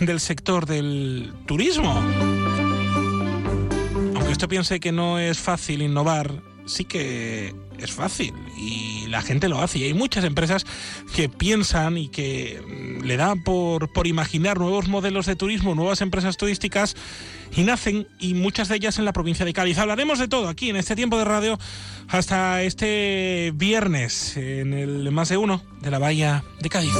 del 0.00 0.20
sector 0.20 0.66
del 0.66 1.32
turismo. 1.46 1.94
Aunque 4.14 4.32
usted 4.32 4.48
piense 4.48 4.80
que 4.80 4.92
no 4.92 5.18
es 5.18 5.38
fácil 5.38 5.82
innovar, 5.82 6.42
sí 6.66 6.84
que 6.84 7.54
es 7.80 7.92
fácil 7.92 8.34
y 8.56 9.06
la 9.08 9.22
gente 9.22 9.48
lo 9.48 9.60
hace. 9.60 9.78
Y 9.78 9.84
hay 9.84 9.94
muchas 9.94 10.24
empresas 10.24 10.64
que 11.14 11.28
piensan 11.28 11.98
y 11.98 12.08
que 12.08 12.60
mm, 12.60 13.04
le 13.04 13.16
dan 13.16 13.42
por, 13.42 13.92
por 13.92 14.06
imaginar 14.06 14.58
nuevos 14.58 14.88
modelos 14.88 15.26
de 15.26 15.36
turismo, 15.36 15.74
nuevas 15.74 16.00
empresas 16.00 16.36
turísticas 16.36 16.96
y 17.54 17.62
nacen 17.62 18.06
y 18.18 18.34
muchas 18.34 18.68
de 18.68 18.76
ellas 18.76 18.98
en 18.98 19.04
la 19.04 19.12
provincia 19.12 19.44
de 19.44 19.52
Cádiz. 19.52 19.78
Hablaremos 19.78 20.18
de 20.18 20.28
todo 20.28 20.48
aquí 20.48 20.70
en 20.70 20.76
este 20.76 20.96
tiempo 20.96 21.18
de 21.18 21.24
radio 21.24 21.58
hasta 22.08 22.62
este 22.62 23.52
viernes 23.54 24.36
en 24.36 24.72
el 24.72 25.10
más 25.10 25.28
de 25.28 25.36
uno 25.36 25.62
de 25.80 25.90
la 25.90 25.98
Bahía 25.98 26.44
de 26.60 26.68
Cádiz. 26.68 26.92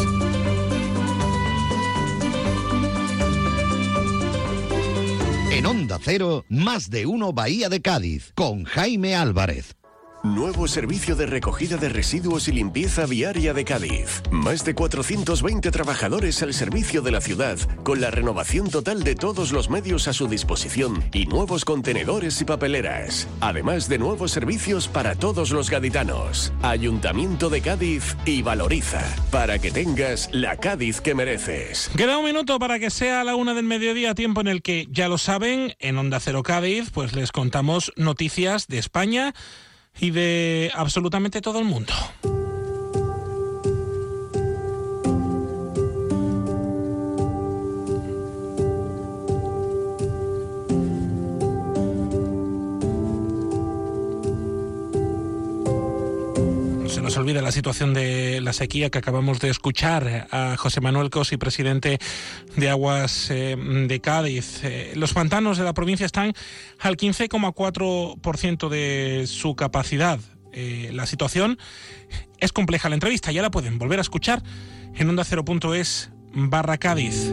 En 5.52 5.64
Onda 5.64 5.98
Cero, 6.02 6.44
más 6.50 6.90
de 6.90 7.06
uno 7.06 7.32
Bahía 7.32 7.70
de 7.70 7.80
Cádiz, 7.80 8.32
con 8.34 8.64
Jaime 8.64 9.14
Álvarez. 9.14 9.74
Nuevo 10.34 10.66
servicio 10.66 11.14
de 11.14 11.24
recogida 11.26 11.76
de 11.76 11.88
residuos 11.88 12.48
y 12.48 12.52
limpieza 12.52 13.06
viaria 13.06 13.54
de 13.54 13.64
Cádiz. 13.64 14.24
Más 14.32 14.64
de 14.64 14.74
420 14.74 15.70
trabajadores 15.70 16.42
al 16.42 16.52
servicio 16.52 17.00
de 17.00 17.12
la 17.12 17.20
ciudad, 17.20 17.56
con 17.84 18.00
la 18.00 18.10
renovación 18.10 18.68
total 18.68 19.04
de 19.04 19.14
todos 19.14 19.52
los 19.52 19.70
medios 19.70 20.08
a 20.08 20.12
su 20.12 20.26
disposición 20.26 21.04
y 21.12 21.26
nuevos 21.26 21.64
contenedores 21.64 22.40
y 22.40 22.44
papeleras. 22.44 23.28
Además 23.40 23.88
de 23.88 23.98
nuevos 23.98 24.32
servicios 24.32 24.88
para 24.88 25.14
todos 25.14 25.52
los 25.52 25.70
gaditanos. 25.70 26.52
Ayuntamiento 26.60 27.48
de 27.48 27.60
Cádiz 27.60 28.16
y 28.24 28.42
Valoriza, 28.42 29.04
para 29.30 29.60
que 29.60 29.70
tengas 29.70 30.28
la 30.32 30.56
Cádiz 30.56 31.00
que 31.00 31.14
mereces. 31.14 31.88
Queda 31.96 32.18
un 32.18 32.24
minuto 32.24 32.58
para 32.58 32.80
que 32.80 32.90
sea 32.90 33.22
la 33.22 33.36
una 33.36 33.54
del 33.54 33.64
mediodía, 33.64 34.16
tiempo 34.16 34.40
en 34.40 34.48
el 34.48 34.62
que, 34.62 34.88
ya 34.90 35.08
lo 35.08 35.18
saben, 35.18 35.76
en 35.78 35.96
Onda 35.98 36.18
Cero 36.18 36.42
Cádiz, 36.42 36.90
pues 36.90 37.14
les 37.14 37.30
contamos 37.30 37.92
noticias 37.94 38.66
de 38.66 38.78
España 38.78 39.32
y 40.00 40.10
de 40.10 40.70
absolutamente 40.74 41.40
todo 41.40 41.58
el 41.58 41.64
mundo. 41.64 41.92
Nos 57.06 57.16
olvida 57.18 57.40
la 57.40 57.52
situación 57.52 57.94
de 57.94 58.40
la 58.40 58.52
sequía 58.52 58.90
que 58.90 58.98
acabamos 58.98 59.38
de 59.38 59.48
escuchar 59.48 60.26
a 60.32 60.56
José 60.56 60.80
Manuel 60.80 61.08
Cosi, 61.08 61.36
presidente 61.36 62.00
de 62.56 62.68
Aguas 62.68 63.30
eh, 63.30 63.54
de 63.56 64.00
Cádiz. 64.00 64.64
Eh, 64.64 64.92
los 64.96 65.12
pantanos 65.12 65.56
de 65.56 65.62
la 65.62 65.72
provincia 65.72 66.04
están 66.04 66.32
al 66.80 66.96
15,4% 66.96 68.68
de 68.68 69.24
su 69.28 69.54
capacidad. 69.54 70.18
Eh, 70.52 70.90
la 70.92 71.06
situación 71.06 71.60
es 72.40 72.50
compleja. 72.50 72.88
La 72.88 72.96
entrevista 72.96 73.30
ya 73.30 73.40
la 73.40 73.52
pueden 73.52 73.78
volver 73.78 74.00
a 74.00 74.02
escuchar 74.02 74.42
en 74.96 75.08
onda 75.08 75.22
0.es 75.22 76.10
barra 76.34 76.76
Cádiz. 76.76 77.30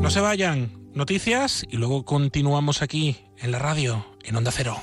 No 0.00 0.10
se 0.10 0.20
vayan, 0.20 0.72
noticias 0.94 1.64
y 1.70 1.76
luego 1.76 2.04
continuamos 2.04 2.82
aquí 2.82 3.18
en 3.38 3.52
la 3.52 3.60
radio, 3.60 4.04
en 4.24 4.34
onda 4.34 4.50
cero. 4.50 4.82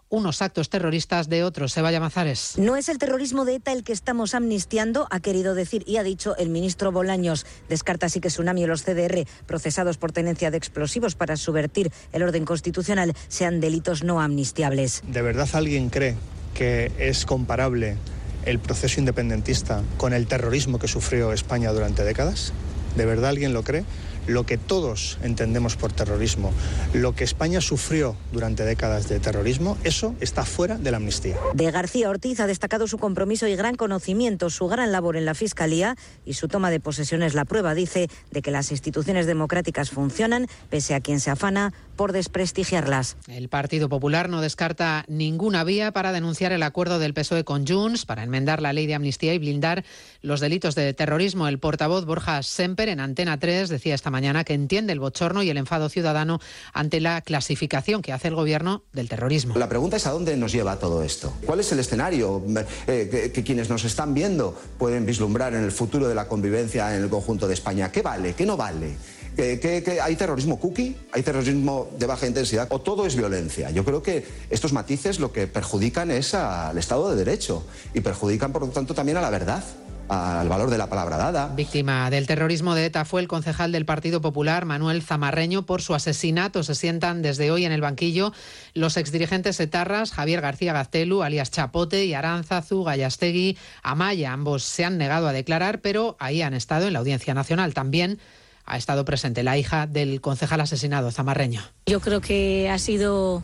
unos 0.11 0.41
actos 0.41 0.69
terroristas 0.69 1.29
de 1.29 1.43
otros. 1.43 1.73
Seba 1.73 1.97
Mazares. 1.99 2.53
No 2.57 2.75
es 2.75 2.89
el 2.89 2.99
terrorismo 2.99 3.45
de 3.45 3.55
ETA 3.55 3.71
el 3.71 3.83
que 3.83 3.93
estamos 3.93 4.35
amnistiando, 4.35 5.07
ha 5.09 5.19
querido 5.21 5.55
decir 5.55 5.83
y 5.87 5.97
ha 5.97 6.03
dicho 6.03 6.35
el 6.37 6.49
ministro 6.49 6.91
Bolaños. 6.91 7.47
Descarta 7.69 8.05
así 8.05 8.19
que 8.19 8.27
Tsunami 8.27 8.63
y 8.63 8.65
los 8.67 8.83
CDR, 8.83 9.25
procesados 9.47 9.97
por 9.97 10.11
tenencia 10.11 10.51
de 10.51 10.57
explosivos 10.57 11.15
para 11.15 11.37
subvertir 11.37 11.91
el 12.11 12.23
orden 12.23 12.45
constitucional, 12.45 13.13
sean 13.29 13.61
delitos 13.61 14.03
no 14.03 14.21
amnistiables. 14.21 15.01
¿De 15.07 15.21
verdad 15.21 15.49
alguien 15.53 15.89
cree 15.89 16.15
que 16.53 16.91
es 16.99 17.25
comparable 17.25 17.97
el 18.45 18.59
proceso 18.59 18.99
independentista 18.99 19.81
con 19.97 20.13
el 20.13 20.27
terrorismo 20.27 20.77
que 20.77 20.89
sufrió 20.89 21.31
España 21.31 21.71
durante 21.71 22.03
décadas? 22.03 22.51
¿De 22.95 23.05
verdad 23.05 23.29
alguien 23.29 23.53
lo 23.53 23.63
cree? 23.63 23.85
Lo 24.27 24.45
que 24.45 24.57
todos 24.57 25.17
entendemos 25.23 25.75
por 25.75 25.91
terrorismo, 25.91 26.51
lo 26.93 27.15
que 27.15 27.23
España 27.23 27.61
sufrió 27.61 28.15
durante 28.31 28.63
décadas 28.63 29.09
de 29.09 29.19
terrorismo, 29.19 29.77
eso 29.83 30.15
está 30.19 30.45
fuera 30.45 30.77
de 30.77 30.91
la 30.91 30.97
amnistía. 30.97 31.37
De 31.53 31.71
García 31.71 32.09
Ortiz 32.09 32.39
ha 32.39 32.47
destacado 32.47 32.87
su 32.87 32.97
compromiso 32.97 33.47
y 33.47 33.55
gran 33.55 33.75
conocimiento, 33.75 34.49
su 34.49 34.67
gran 34.67 34.91
labor 34.91 35.17
en 35.17 35.25
la 35.25 35.33
Fiscalía 35.33 35.95
y 36.25 36.33
su 36.33 36.47
toma 36.47 36.69
de 36.71 36.79
posesión 36.79 37.23
es 37.23 37.33
la 37.33 37.45
prueba, 37.45 37.73
dice, 37.73 38.09
de 38.31 38.41
que 38.41 38.51
las 38.51 38.71
instituciones 38.71 39.25
democráticas 39.25 39.89
funcionan, 39.89 40.47
pese 40.69 40.93
a 40.93 41.01
quien 41.01 41.19
se 41.19 41.31
afana 41.31 41.73
por 41.95 42.11
desprestigiarlas. 42.11 43.17
El 43.27 43.49
Partido 43.49 43.89
Popular 43.89 44.29
no 44.29 44.41
descarta 44.41 45.05
ninguna 45.07 45.63
vía 45.63 45.91
para 45.91 46.11
denunciar 46.11 46.51
el 46.51 46.63
acuerdo 46.63 46.99
del 46.99 47.13
PSOE 47.13 47.43
con 47.43 47.65
Junts 47.65 48.05
para 48.05 48.23
enmendar 48.23 48.61
la 48.61 48.73
ley 48.73 48.87
de 48.87 48.95
amnistía 48.95 49.33
y 49.33 49.39
blindar 49.39 49.83
los 50.21 50.39
delitos 50.39 50.75
de 50.75 50.93
terrorismo. 50.93 51.47
El 51.47 51.59
portavoz 51.59 52.05
Borja 52.05 52.43
Semper 52.43 52.89
en 52.89 52.99
Antena 52.99 53.39
3 53.39 53.69
decía 53.69 53.95
esta 53.95 54.10
mañana 54.11 54.43
que 54.43 54.53
entiende 54.53 54.93
el 54.93 54.99
bochorno 54.99 55.41
y 55.41 55.49
el 55.49 55.57
enfado 55.57 55.89
ciudadano 55.89 56.39
ante 56.73 56.99
la 56.99 57.21
clasificación 57.21 58.01
que 58.03 58.13
hace 58.13 58.27
el 58.27 58.35
gobierno 58.35 58.83
del 58.93 59.09
terrorismo. 59.09 59.55
La 59.57 59.67
pregunta 59.69 59.97
es 59.97 60.05
a 60.05 60.11
dónde 60.11 60.37
nos 60.37 60.51
lleva 60.51 60.77
todo 60.77 61.01
esto. 61.03 61.33
¿Cuál 61.45 61.61
es 61.61 61.71
el 61.71 61.79
escenario 61.79 62.43
eh, 62.87 63.31
que, 63.33 63.43
quienes 63.43 63.69
nos 63.69 63.83
están 63.85 64.13
viendo 64.13 64.55
pueden 64.77 65.05
vislumbrar 65.05 65.53
en 65.55 65.63
el 65.63 65.71
futuro 65.71 66.07
de 66.07 66.13
la 66.15 66.27
convivencia 66.27 66.95
en 66.95 67.03
el 67.03 67.09
conjunto 67.09 67.47
de 67.47 67.53
España? 67.55 67.91
¿Qué 67.91 68.01
vale? 68.01 68.33
¿Qué 68.35 68.45
no 68.45 68.57
vale? 68.57 68.95
¿Que, 69.35 69.61
que- 69.61 69.81
que 69.81 70.01
hay 70.01 70.17
terrorismo 70.17 70.59
cookie? 70.59 70.95
¿Hay 71.13 71.23
terrorismo 71.23 71.87
de 71.97 72.05
baja 72.05 72.27
intensidad? 72.27 72.67
¿O 72.69 72.81
todo 72.81 73.05
es 73.05 73.15
violencia? 73.15 73.71
Yo 73.71 73.85
creo 73.85 74.03
que 74.03 74.25
estos 74.49 74.73
matices 74.73 75.19
lo 75.21 75.31
que 75.31 75.47
perjudican 75.47 76.11
es 76.11 76.33
al 76.33 76.77
Estado 76.77 77.09
de 77.09 77.15
Derecho 77.15 77.63
y 77.93 78.01
perjudican, 78.01 78.51
por 78.51 78.63
lo 78.63 78.67
tanto, 78.67 78.93
también 78.93 79.17
a 79.17 79.21
la 79.21 79.29
verdad, 79.29 79.63
al 80.11 80.49
valor 80.49 80.69
de 80.69 80.77
la 80.77 80.87
palabra 80.87 81.15
dada. 81.15 81.47
Víctima 81.55 82.09
del 82.09 82.27
terrorismo 82.27 82.75
de 82.75 82.85
ETA 82.85 83.05
fue 83.05 83.21
el 83.21 83.29
concejal 83.29 83.71
del 83.71 83.85
Partido 83.85 84.19
Popular, 84.19 84.65
Manuel 84.65 85.01
Zamarreño, 85.01 85.65
por 85.65 85.81
su 85.81 85.95
asesinato. 85.95 86.63
Se 86.63 86.75
sientan 86.75 87.21
desde 87.21 87.49
hoy 87.49 87.63
en 87.63 87.71
el 87.71 87.79
banquillo 87.79 88.33
los 88.73 88.97
exdirigentes 88.97 89.57
etarras 89.61 90.11
Javier 90.11 90.41
García 90.41 90.73
Gaztelu, 90.73 91.23
alias 91.23 91.49
Chapote, 91.49 92.03
y 92.03 92.13
Aránzazu, 92.13 92.83
Gallastegui, 92.83 93.57
Amaya. 93.83 94.33
Ambos 94.33 94.63
se 94.63 94.83
han 94.83 94.97
negado 94.97 95.29
a 95.29 95.33
declarar, 95.33 95.79
pero 95.79 96.17
ahí 96.19 96.41
han 96.41 96.53
estado 96.53 96.87
en 96.87 96.93
la 96.93 96.99
Audiencia 96.99 97.33
Nacional. 97.33 97.73
También 97.73 98.19
ha 98.65 98.75
estado 98.75 99.05
presente 99.05 99.43
la 99.43 99.57
hija 99.57 99.87
del 99.87 100.19
concejal 100.19 100.59
asesinado, 100.59 101.11
Zamarreño. 101.11 101.61
Yo 101.85 102.01
creo 102.01 102.19
que 102.19 102.69
ha 102.69 102.79
sido 102.79 103.43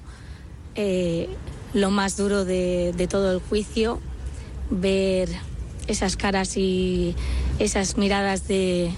eh, 0.76 1.30
lo 1.74 1.91
más 1.91 2.18
duro 2.18 2.43
de, 2.43 2.93
de 2.97 3.07
todo 3.07 3.32
el 3.32 3.39
juicio, 3.39 4.01
ver 4.70 5.30
esas 5.88 6.18
caras 6.18 6.58
y 6.58 7.16
esas 7.60 7.98
miradas 7.98 8.48
de, 8.48 8.92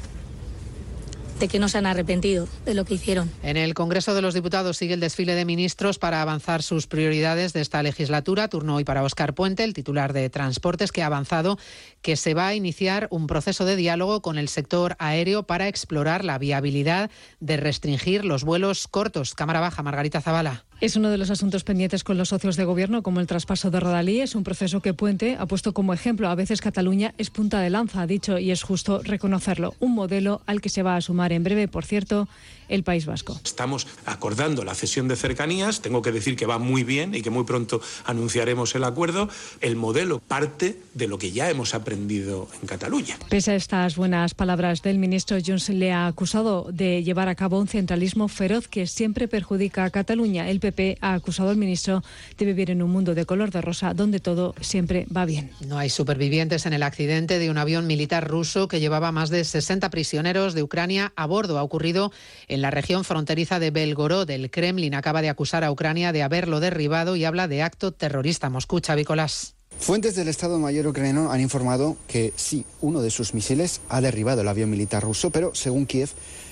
de 1.39 1.47
que 1.47 1.59
no 1.59 1.69
se 1.69 1.77
han 1.77 1.85
arrepentido 1.85 2.47
de 2.65 2.73
lo 2.73 2.85
que 2.85 2.95
hicieron. 2.95 3.31
En 3.43 3.57
el 3.57 3.73
Congreso 3.73 4.13
de 4.13 4.21
los 4.21 4.33
Diputados 4.33 4.77
sigue 4.77 4.93
el 4.93 4.99
desfile 4.99 5.35
de 5.35 5.45
ministros 5.45 5.97
para 5.97 6.21
avanzar 6.21 6.61
sus 6.61 6.87
prioridades 6.87 7.53
de 7.53 7.61
esta 7.61 7.81
legislatura. 7.81 8.47
Turno 8.49 8.75
hoy 8.75 8.83
para 8.83 9.03
Óscar 9.03 9.33
Puente, 9.33 9.63
el 9.63 9.73
titular 9.73 10.13
de 10.13 10.29
Transportes, 10.29 10.91
que 10.91 11.01
ha 11.01 11.05
avanzado 11.05 11.57
que 12.01 12.15
se 12.15 12.33
va 12.33 12.47
a 12.47 12.55
iniciar 12.55 13.07
un 13.11 13.27
proceso 13.27 13.65
de 13.65 13.75
diálogo 13.75 14.21
con 14.21 14.37
el 14.37 14.49
sector 14.49 14.95
aéreo 14.99 15.43
para 15.43 15.67
explorar 15.67 16.23
la 16.23 16.37
viabilidad 16.37 17.11
de 17.39 17.57
restringir 17.57 18.25
los 18.25 18.43
vuelos 18.43 18.87
cortos. 18.87 19.35
Cámara 19.35 19.59
Baja, 19.59 19.83
Margarita 19.83 20.21
Zavala. 20.21 20.65
Es 20.81 20.95
uno 20.95 21.09
de 21.09 21.17
los 21.17 21.29
asuntos 21.29 21.65
pendientes 21.65 22.05
con 22.05 22.17
los 22.17 22.29
socios 22.29 22.55
de 22.55 22.63
gobierno, 22.63 23.03
como 23.03 23.19
el 23.19 23.27
traspaso 23.27 23.69
de 23.69 23.81
Rodalí. 23.81 24.21
Es 24.21 24.33
un 24.33 24.45
proceso 24.45 24.79
que 24.79 24.93
Puente 24.93 25.35
ha 25.37 25.45
puesto 25.45 25.73
como 25.73 25.93
ejemplo. 25.93 26.29
A 26.29 26.35
veces 26.35 26.61
Cataluña 26.61 27.13
es 27.17 27.29
punta 27.29 27.59
de 27.59 27.69
lanza, 27.69 28.01
ha 28.01 28.07
dicho, 28.07 28.39
y 28.39 28.51
es 28.51 28.63
justo 28.63 29.01
reconocerlo. 29.03 29.75
Un 29.79 29.93
modelo 29.93 30.41
al 30.45 30.61
que 30.61 30.69
se 30.69 30.81
va 30.81 30.95
a 30.95 31.01
sumar 31.01 31.33
en 31.33 31.43
breve, 31.43 31.67
por 31.67 31.83
cierto, 31.83 32.29
el 32.69 32.83
País 32.83 33.05
Vasco. 33.05 33.37
Estamos 33.43 33.87
acordando 34.05 34.63
la 34.63 34.73
cesión 34.73 35.09
de 35.09 35.17
cercanías. 35.17 35.81
Tengo 35.81 36.01
que 36.01 36.13
decir 36.13 36.37
que 36.37 36.45
va 36.45 36.59
muy 36.59 36.85
bien 36.85 37.13
y 37.13 37.21
que 37.21 37.29
muy 37.29 37.43
pronto 37.43 37.81
anunciaremos 38.05 38.73
el 38.73 38.85
acuerdo. 38.85 39.27
El 39.59 39.75
modelo 39.75 40.19
parte 40.19 40.79
de 40.93 41.07
lo 41.09 41.17
que 41.17 41.33
ya 41.33 41.49
hemos 41.49 41.73
aprendido 41.73 41.88
en 41.93 42.67
Cataluña. 42.67 43.17
Pese 43.29 43.51
a 43.51 43.55
estas 43.55 43.95
buenas 43.95 44.33
palabras 44.33 44.81
del 44.81 44.99
ministro, 44.99 45.37
Junts 45.43 45.69
le 45.69 45.91
ha 45.91 46.07
acusado 46.07 46.67
de 46.71 47.03
llevar 47.03 47.29
a 47.29 47.35
cabo 47.35 47.59
un 47.59 47.67
centralismo 47.67 48.27
feroz 48.27 48.67
que 48.67 48.87
siempre 48.87 49.27
perjudica 49.27 49.85
a 49.85 49.89
Cataluña. 49.89 50.49
El 50.49 50.59
PP 50.59 50.97
ha 51.01 51.13
acusado 51.13 51.49
al 51.49 51.57
ministro 51.57 52.03
de 52.37 52.45
vivir 52.45 52.71
en 52.71 52.81
un 52.81 52.91
mundo 52.91 53.15
de 53.15 53.25
color 53.25 53.51
de 53.51 53.61
rosa 53.61 53.93
donde 53.93 54.19
todo 54.19 54.53
siempre 54.61 55.05
va 55.15 55.25
bien. 55.25 55.51
No 55.65 55.77
hay 55.77 55.89
supervivientes 55.89 56.65
en 56.65 56.73
el 56.73 56.83
accidente 56.83 57.39
de 57.39 57.49
un 57.49 57.57
avión 57.57 57.87
militar 57.87 58.27
ruso 58.27 58.67
que 58.67 58.79
llevaba 58.79 59.11
más 59.11 59.29
de 59.29 59.43
60 59.43 59.89
prisioneros 59.89 60.53
de 60.53 60.63
Ucrania 60.63 61.13
a 61.15 61.25
bordo. 61.25 61.57
Ha 61.57 61.63
ocurrido 61.63 62.11
en 62.47 62.61
la 62.61 62.71
región 62.71 63.03
fronteriza 63.03 63.59
de 63.59 63.71
Belgorod. 63.71 64.29
El 64.29 64.51
Kremlin 64.51 64.95
acaba 64.95 65.21
de 65.21 65.29
acusar 65.29 65.63
a 65.63 65.71
Ucrania 65.71 66.11
de 66.11 66.23
haberlo 66.23 66.59
derribado 66.59 67.15
y 67.15 67.25
habla 67.25 67.47
de 67.47 67.63
acto 67.63 67.91
terrorista. 67.91 68.49
Moscú, 68.49 68.79
Chavicolas. 68.79 69.58
Fuentes 69.79 70.13
del 70.13 70.27
Estado 70.27 70.59
Mayor 70.59 70.87
ucraniano 70.87 71.31
han 71.31 71.39
informado 71.39 71.95
que 72.07 72.33
sí, 72.35 72.65
uno 72.81 73.01
de 73.01 73.09
sus 73.09 73.33
misiles 73.33 73.79
ha 73.87 74.01
derribado 74.01 74.41
el 74.41 74.47
avión 74.47 74.69
militar 74.69 75.03
ruso, 75.03 75.29
pero 75.29 75.55
según 75.55 75.85
Kiev, 75.85 76.09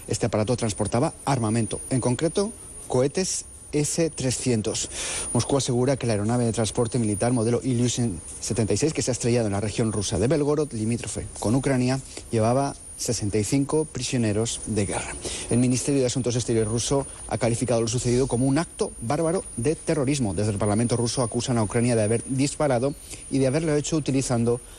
este 0.07 0.25
aparato 0.25 0.55
transportaba 0.55 1.13
armamento, 1.25 1.81
en 1.89 1.99
concreto 1.99 2.51
cohetes 2.87 3.45
S-300. 3.73 4.87
Moscú 5.33 5.57
asegura 5.57 5.97
que 5.97 6.07
la 6.07 6.13
aeronave 6.13 6.45
de 6.45 6.53
transporte 6.53 6.99
militar 6.99 7.33
modelo 7.33 7.59
Ilyushin 7.61 8.19
76, 8.39 8.93
que 8.93 9.01
se 9.01 9.11
ha 9.11 9.13
estrellado 9.13 9.47
en 9.47 9.53
la 9.53 9.61
región 9.61 9.91
rusa 9.91 10.17
de 10.17 10.27
Belgorod, 10.27 10.71
limítrofe 10.71 11.27
con 11.39 11.53
Ucrania, 11.53 11.99
llevaba 12.31 12.75
65 12.97 13.85
prisioneros 13.85 14.61
de 14.65 14.85
guerra. 14.85 15.13
El 15.49 15.59
Ministerio 15.59 16.01
de 16.01 16.07
Asuntos 16.07 16.35
Exteriores 16.35 16.71
ruso 16.71 17.07
ha 17.27 17.37
calificado 17.37 17.81
lo 17.81 17.87
sucedido 17.87 18.27
como 18.27 18.45
un 18.45 18.57
acto 18.57 18.91
bárbaro 19.01 19.43
de 19.55 19.75
terrorismo. 19.75 20.33
Desde 20.33 20.51
el 20.51 20.57
Parlamento 20.57 20.97
ruso 20.97 21.21
acusan 21.23 21.57
a 21.57 21.63
Ucrania 21.63 21.95
de 21.95 22.03
haber 22.03 22.23
disparado 22.25 22.95
y 23.31 23.37
de 23.37 23.47
haberlo 23.47 23.75
hecho 23.75 23.95
utilizando 23.95 24.59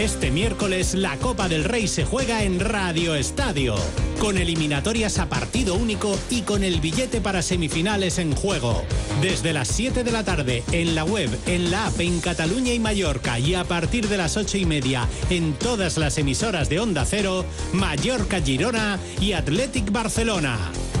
Este 0.00 0.30
miércoles 0.30 0.94
la 0.94 1.18
Copa 1.18 1.46
del 1.46 1.62
Rey 1.62 1.86
se 1.86 2.06
juega 2.06 2.42
en 2.42 2.58
Radio 2.58 3.14
Estadio, 3.14 3.74
con 4.18 4.38
eliminatorias 4.38 5.18
a 5.18 5.28
partido 5.28 5.74
único 5.74 6.18
y 6.30 6.40
con 6.40 6.64
el 6.64 6.80
billete 6.80 7.20
para 7.20 7.42
semifinales 7.42 8.18
en 8.18 8.34
juego. 8.34 8.82
Desde 9.20 9.52
las 9.52 9.68
7 9.68 10.02
de 10.02 10.10
la 10.10 10.24
tarde 10.24 10.64
en 10.72 10.94
la 10.94 11.04
web, 11.04 11.28
en 11.44 11.70
la 11.70 11.88
app 11.88 12.00
en 12.00 12.18
Cataluña 12.20 12.72
y 12.72 12.78
Mallorca 12.78 13.38
y 13.38 13.52
a 13.52 13.64
partir 13.64 14.08
de 14.08 14.16
las 14.16 14.38
8 14.38 14.56
y 14.56 14.64
media 14.64 15.06
en 15.28 15.52
todas 15.52 15.98
las 15.98 16.16
emisoras 16.16 16.70
de 16.70 16.80
Onda 16.80 17.04
Cero, 17.04 17.44
Mallorca 17.74 18.40
Girona 18.40 18.98
y 19.20 19.32
Athletic 19.32 19.92
Barcelona. 19.92 20.56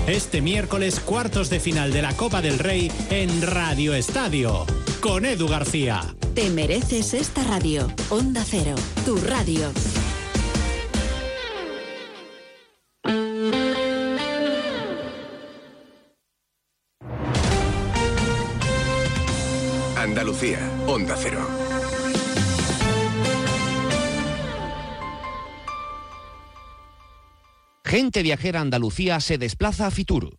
Este 0.08 0.42
miércoles 0.42 1.00
cuartos 1.00 1.48
de 1.48 1.58
final 1.58 1.90
de 1.94 2.02
la 2.02 2.14
Copa 2.18 2.42
del 2.42 2.58
Rey 2.58 2.92
en 3.08 3.40
Radio 3.40 3.94
Estadio, 3.94 4.66
con 5.00 5.24
Edu 5.24 5.48
García. 5.48 6.02
Te 6.34 6.50
mereces 6.50 7.14
esta 7.14 7.42
radio. 7.44 7.88
Onda 8.10 8.44
Cero, 8.44 8.74
tu 9.04 9.16
radio. 9.16 9.72
Andalucía, 19.96 20.58
Onda 20.86 21.16
Cero. 21.16 21.46
Gente 27.84 28.22
viajera 28.22 28.60
a 28.60 28.62
Andalucía 28.62 29.18
se 29.20 29.38
desplaza 29.38 29.86
a 29.86 29.90
Fitur. 29.90 30.38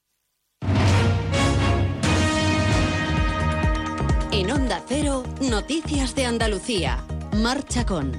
En 4.51 4.63
Onda 4.63 4.83
Cero, 4.85 5.23
Noticias 5.39 6.13
de 6.13 6.25
Andalucía. 6.25 7.01
Marcha 7.37 7.85
con. 7.85 8.11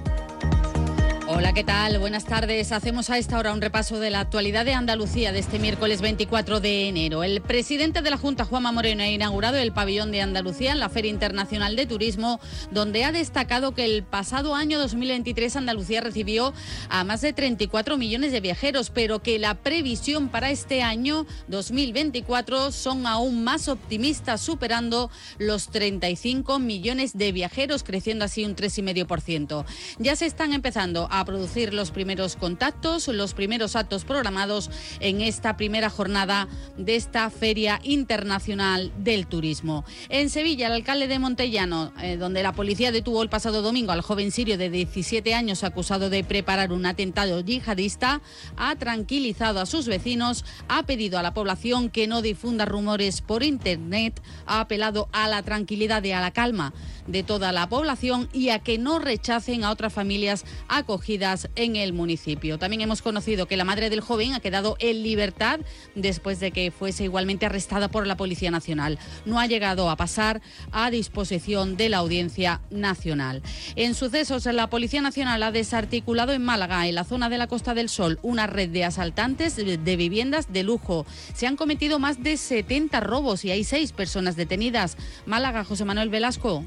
Hola, 1.35 1.55
¿qué 1.55 1.64
tal? 1.64 1.99
Buenas 1.99 2.26
tardes. 2.26 2.72
Hacemos 2.72 3.09
a 3.09 3.16
esta 3.16 3.39
hora 3.39 3.55
un 3.55 3.62
repaso 3.62 3.99
de 3.99 4.11
la 4.11 4.20
actualidad 4.20 4.66
de 4.66 4.74
Andalucía 4.74 5.33
de 5.33 5.39
este 5.39 5.59
miércoles 5.59 6.03
24 6.03 6.61
de 6.61 6.89
enero. 6.89 7.24
El 7.24 7.41
presidente 7.41 8.03
de 8.03 8.11
la 8.11 8.18
Junta, 8.18 8.45
Juanma 8.45 8.70
Moreno, 8.70 9.03
ha 9.03 9.09
inaugurado 9.09 9.57
el 9.57 9.72
pabellón 9.72 10.12
de 10.12 10.20
Andalucía 10.20 10.72
en 10.72 10.78
la 10.78 10.91
Feria 10.91 11.11
Internacional 11.11 11.74
de 11.74 11.87
Turismo, 11.87 12.39
donde 12.70 13.05
ha 13.05 13.12
destacado 13.12 13.72
que 13.72 13.87
el 13.87 14.03
pasado 14.03 14.55
año 14.55 14.78
2023 14.78 15.57
Andalucía 15.57 16.03
recibió 16.03 16.53
a 16.91 17.03
más 17.03 17.22
de 17.22 17.33
34 17.33 17.97
millones 17.97 18.30
de 18.30 18.41
viajeros, 18.41 18.91
pero 18.91 19.22
que 19.22 19.39
la 19.39 19.55
previsión 19.55 20.28
para 20.28 20.51
este 20.51 20.83
año 20.83 21.24
2024 21.49 22.72
son 22.72 23.07
aún 23.07 23.43
más 23.43 23.68
optimistas, 23.68 24.43
superando 24.43 25.11
los 25.39 25.68
35 25.68 26.59
millones 26.59 27.16
de 27.16 27.33
viajeros, 27.33 27.85
creciendo 27.85 28.26
así 28.26 28.45
un 28.45 28.55
3,5%. 28.55 29.64
Ya 29.99 30.14
se 30.14 30.26
están 30.26 30.53
empezando 30.53 31.09
a 31.11 31.22
producir 31.25 31.75
los 31.75 31.91
primeros 31.91 32.37
contactos, 32.37 33.09
los 33.09 33.35
primeros 33.35 33.77
actos 33.77 34.05
programados 34.05 34.70
en 35.01 35.20
esta 35.20 35.57
primera 35.57 35.91
jornada 35.91 36.49
de 36.77 36.97
esta 36.97 37.29
Feria 37.31 37.81
Internacional 37.83 38.93
del 38.99 39.27
Turismo. 39.27 39.85
En 40.09 40.31
Sevilla, 40.31 40.66
el 40.66 40.75
alcalde 40.75 41.09
de 41.09 41.18
Montellano, 41.18 41.93
eh, 42.01 42.16
donde 42.16 42.43
la 42.43 42.53
policía 42.53 42.93
detuvo 42.93 43.23
el 43.23 43.29
pasado 43.29 43.62
domingo 43.62 43.93
al 43.93 44.03
joven 44.03 44.31
sirio 44.31 44.59
de 44.59 44.70
17 44.70 45.35
años 45.35 45.64
acusado 45.64 46.11
de 46.11 46.25
preparar 46.25 46.73
un 46.73 46.87
atentado 46.87 47.41
yihadista, 47.41 48.20
ha 48.57 48.77
tranquilizado 48.77 49.61
a 49.61 49.66
sus 49.66 49.87
vecinos, 49.87 50.45
ha 50.68 50.85
pedido 50.85 51.18
a 51.18 51.23
la 51.23 51.35
población 51.35 51.91
que 51.91 52.07
no 52.07 52.23
difunda 52.23 52.64
rumores 52.64 53.20
por 53.20 53.43
Internet, 53.43 54.20
ha 54.47 54.61
apelado 54.61 55.09
a 55.12 55.29
la 55.29 55.43
tranquilidad 55.43 56.03
y 56.05 56.12
a 56.12 56.20
la 56.20 56.33
calma 56.33 56.73
de 57.07 57.23
toda 57.23 57.53
la 57.53 57.68
población 57.68 58.29
y 58.33 58.51
a 58.51 58.61
que 58.61 58.79
no 58.79 58.99
rechacen 58.99 59.64
a 59.64 59.70
otras 59.70 59.93
familias 59.93 60.45
acogidas 60.68 61.12
en 61.57 61.77
el 61.77 61.93
municipio. 61.93 62.59
También 62.59 62.81
hemos 62.81 63.03
conocido 63.03 63.47
que 63.47 63.59
la 63.59 63.65
madre 63.65 63.91
del 63.91 64.01
joven 64.01 64.33
ha 64.33 64.41
quedado 64.41 64.77
en 64.79 65.03
libertad 65.03 65.61
después 65.95 66.41
de 66.41 66.53
que 66.53 66.71
fuese 66.71 67.05
igualmente 67.05 67.45
arrestada 67.45 67.89
por 67.89 68.07
la 68.07 68.17
Policía 68.17 68.51
Nacional. 68.51 68.99
No 69.27 69.39
ha 69.39 69.47
llegado 69.47 69.91
a 69.91 69.97
pasar 69.97 70.41
a 70.71 70.91
disposición 70.91 71.77
de 71.77 71.91
la 71.91 71.99
Audiencia 71.99 72.63
Nacional. 72.71 73.43
En 73.77 73.95
sucesos, 73.95 74.47
la 74.47 74.71
Policía 74.71 75.03
Nacional 75.03 75.43
ha 75.43 75.53
desarticulado 75.53 76.33
en 76.33 76.43
Málaga, 76.43 76.87
en 76.87 76.95
la 76.95 77.05
zona 77.05 77.29
de 77.29 77.39
la 77.39 77.47
Costa 77.47 77.75
del 77.75 77.91
Sol, 77.91 78.19
una 78.23 78.47
red 78.47 78.71
de 78.71 78.85
asaltantes 78.85 79.57
de 79.57 79.97
viviendas 79.97 80.51
de 80.53 80.63
lujo. 80.63 81.05
Se 81.35 81.47
han 81.47 81.57
cometido 81.57 81.99
más 81.99 82.23
de 82.23 82.39
70 82.39 83.01
robos 83.01 83.45
y 83.45 83.51
hay 83.51 83.65
seis 83.65 83.93
personas 83.93 84.37
detenidas. 84.37 84.97
Málaga, 85.27 85.65
José 85.65 85.85
Manuel 85.85 86.09
Velasco. 86.09 86.65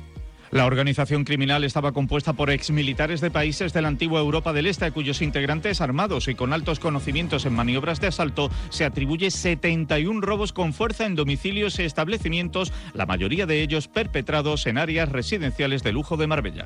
La 0.52 0.66
organización 0.66 1.24
criminal 1.24 1.64
estaba 1.64 1.92
compuesta 1.92 2.34
por 2.34 2.50
exmilitares 2.50 3.22
de 3.22 3.32
países 3.32 3.74
de 3.74 3.82
la 3.82 3.88
antigua 3.88 4.20
Europa 4.20 4.54
del 4.54 4.68
Este, 4.68 4.92
cuyos 4.92 5.22
integrantes 5.22 5.82
armados 5.82 6.28
y 6.28 6.36
con 6.36 6.54
altos 6.54 6.80
conocimientos 6.80 7.46
en 7.46 7.54
maniobras 7.54 8.00
de 8.00 8.08
asalto 8.08 8.50
se 8.70 8.86
atribuye 8.86 9.32
71 9.32 10.22
robos 10.22 10.54
con 10.54 10.74
fuerza 10.74 11.06
en 11.06 11.16
domicilios 11.16 11.80
y 11.80 11.84
establecimientos, 11.84 12.72
la 12.94 13.06
mayoría 13.06 13.46
de 13.46 13.62
ellos 13.62 13.88
perpetrados 13.88 14.68
en 14.68 14.78
áreas 14.78 15.10
residenciales 15.10 15.84
de 15.84 15.92
lujo 15.92 16.18
de 16.18 16.28
Marbella. 16.28 16.66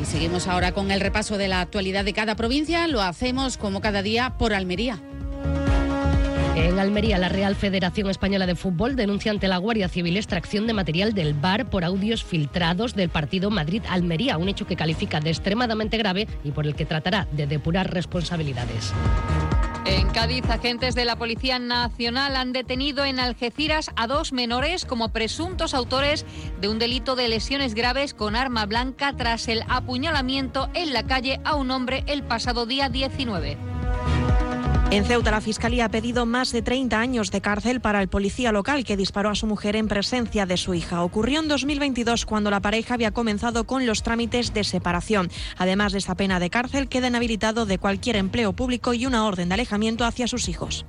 Y 0.00 0.04
seguimos 0.04 0.48
ahora 0.48 0.72
con 0.72 0.90
el 0.90 1.00
repaso 1.00 1.38
de 1.38 1.48
la 1.48 1.60
actualidad 1.60 2.04
de 2.04 2.12
cada 2.12 2.34
provincia. 2.34 2.86
Lo 2.86 3.02
hacemos 3.02 3.56
como 3.56 3.80
cada 3.80 4.02
día 4.02 4.34
por 4.38 4.52
Almería. 4.52 5.00
En 6.60 6.78
Almería, 6.78 7.16
la 7.16 7.30
Real 7.30 7.56
Federación 7.56 8.10
Española 8.10 8.44
de 8.44 8.54
Fútbol 8.54 8.94
denuncia 8.94 9.30
ante 9.32 9.48
la 9.48 9.56
Guardia 9.56 9.88
Civil 9.88 10.18
extracción 10.18 10.66
de 10.66 10.74
material 10.74 11.14
del 11.14 11.32
bar 11.32 11.70
por 11.70 11.84
audios 11.86 12.22
filtrados 12.22 12.94
del 12.94 13.08
partido 13.08 13.48
Madrid-Almería, 13.48 14.36
un 14.36 14.50
hecho 14.50 14.66
que 14.66 14.76
califica 14.76 15.20
de 15.20 15.30
extremadamente 15.30 15.96
grave 15.96 16.28
y 16.44 16.50
por 16.50 16.66
el 16.66 16.74
que 16.74 16.84
tratará 16.84 17.26
de 17.32 17.46
depurar 17.46 17.90
responsabilidades. 17.90 18.92
En 19.86 20.10
Cádiz, 20.10 20.44
agentes 20.50 20.94
de 20.94 21.06
la 21.06 21.16
Policía 21.16 21.58
Nacional 21.58 22.36
han 22.36 22.52
detenido 22.52 23.06
en 23.06 23.20
Algeciras 23.20 23.90
a 23.96 24.06
dos 24.06 24.34
menores 24.34 24.84
como 24.84 25.08
presuntos 25.08 25.72
autores 25.72 26.26
de 26.60 26.68
un 26.68 26.78
delito 26.78 27.16
de 27.16 27.28
lesiones 27.28 27.74
graves 27.74 28.12
con 28.12 28.36
arma 28.36 28.66
blanca 28.66 29.16
tras 29.16 29.48
el 29.48 29.62
apuñalamiento 29.66 30.68
en 30.74 30.92
la 30.92 31.04
calle 31.04 31.40
a 31.42 31.54
un 31.54 31.70
hombre 31.70 32.04
el 32.06 32.22
pasado 32.22 32.66
día 32.66 32.90
19. 32.90 33.79
En 34.92 35.04
Ceuta, 35.04 35.30
la 35.30 35.40
Fiscalía 35.40 35.84
ha 35.84 35.88
pedido 35.88 36.26
más 36.26 36.50
de 36.50 36.62
30 36.62 36.98
años 36.98 37.30
de 37.30 37.40
cárcel 37.40 37.80
para 37.80 38.02
el 38.02 38.08
policía 38.08 38.50
local 38.50 38.82
que 38.82 38.96
disparó 38.96 39.30
a 39.30 39.36
su 39.36 39.46
mujer 39.46 39.76
en 39.76 39.86
presencia 39.86 40.46
de 40.46 40.56
su 40.56 40.74
hija. 40.74 41.04
Ocurrió 41.04 41.38
en 41.38 41.46
2022 41.46 42.26
cuando 42.26 42.50
la 42.50 42.58
pareja 42.58 42.94
había 42.94 43.12
comenzado 43.12 43.62
con 43.62 43.86
los 43.86 44.02
trámites 44.02 44.52
de 44.52 44.64
separación. 44.64 45.30
Además 45.58 45.92
de 45.92 45.98
esta 45.98 46.16
pena 46.16 46.40
de 46.40 46.50
cárcel, 46.50 46.88
queda 46.88 47.06
inhabilitado 47.06 47.66
de 47.66 47.78
cualquier 47.78 48.16
empleo 48.16 48.52
público 48.52 48.92
y 48.92 49.06
una 49.06 49.26
orden 49.26 49.48
de 49.48 49.54
alejamiento 49.54 50.04
hacia 50.04 50.26
sus 50.26 50.48
hijos. 50.48 50.84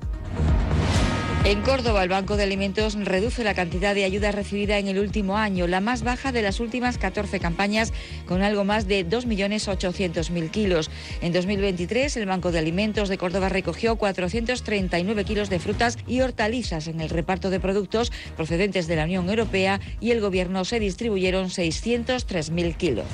En 1.44 1.60
Córdoba, 1.62 2.04
el 2.04 2.08
Banco 2.08 2.36
de 2.36 2.44
Alimentos 2.44 2.94
reduce 2.94 3.42
la 3.42 3.54
cantidad 3.54 3.96
de 3.96 4.04
ayuda 4.04 4.30
recibida 4.30 4.78
en 4.78 4.86
el 4.86 5.00
último 5.00 5.36
año, 5.36 5.66
la 5.66 5.80
más 5.80 6.04
baja 6.04 6.30
de 6.30 6.40
las 6.40 6.60
últimas 6.60 6.98
14 6.98 7.40
campañas, 7.40 7.92
con 8.26 8.42
algo 8.42 8.64
más 8.64 8.86
de 8.86 9.04
2.800.000 9.04 10.50
kilos. 10.52 10.88
En 11.20 11.32
2023, 11.32 12.16
el 12.16 12.26
Banco 12.26 12.52
de 12.52 12.60
Alimentos 12.60 13.08
de 13.08 13.18
Córdoba 13.18 13.48
recogió 13.48 13.96
439 13.96 15.24
kilos 15.24 15.50
de 15.50 15.58
frutas 15.58 15.98
y 16.06 16.20
hortalizas 16.20 16.86
en 16.86 17.00
el 17.00 17.10
reparto 17.10 17.50
de 17.50 17.58
productos 17.58 18.12
procedentes 18.36 18.86
de 18.86 18.94
la 18.94 19.04
Unión 19.04 19.28
Europea 19.28 19.80
y 20.00 20.12
el 20.12 20.20
Gobierno 20.20 20.64
se 20.64 20.78
distribuyeron 20.78 21.48
603.000 21.48 22.76
kilos. 22.76 23.06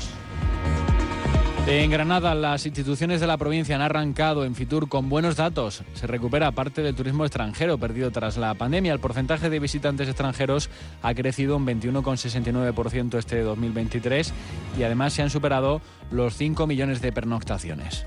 En 1.70 1.90
Granada, 1.90 2.34
las 2.34 2.64
instituciones 2.64 3.20
de 3.20 3.26
la 3.26 3.36
provincia 3.36 3.76
han 3.76 3.82
arrancado 3.82 4.46
en 4.46 4.54
Fitur 4.54 4.88
con 4.88 5.10
buenos 5.10 5.36
datos. 5.36 5.82
Se 5.92 6.06
recupera 6.06 6.50
parte 6.50 6.80
del 6.80 6.94
turismo 6.94 7.26
extranjero 7.26 7.76
perdido 7.76 8.10
tras 8.10 8.38
la 8.38 8.54
pandemia. 8.54 8.94
El 8.94 9.00
porcentaje 9.00 9.50
de 9.50 9.58
visitantes 9.58 10.08
extranjeros 10.08 10.70
ha 11.02 11.12
crecido 11.12 11.58
un 11.58 11.66
21,69% 11.66 13.18
este 13.18 13.42
2023 13.42 14.32
y 14.78 14.82
además 14.82 15.12
se 15.12 15.20
han 15.20 15.28
superado 15.28 15.82
los 16.10 16.36
5 16.36 16.66
millones 16.66 17.02
de 17.02 17.12
pernoctaciones. 17.12 18.06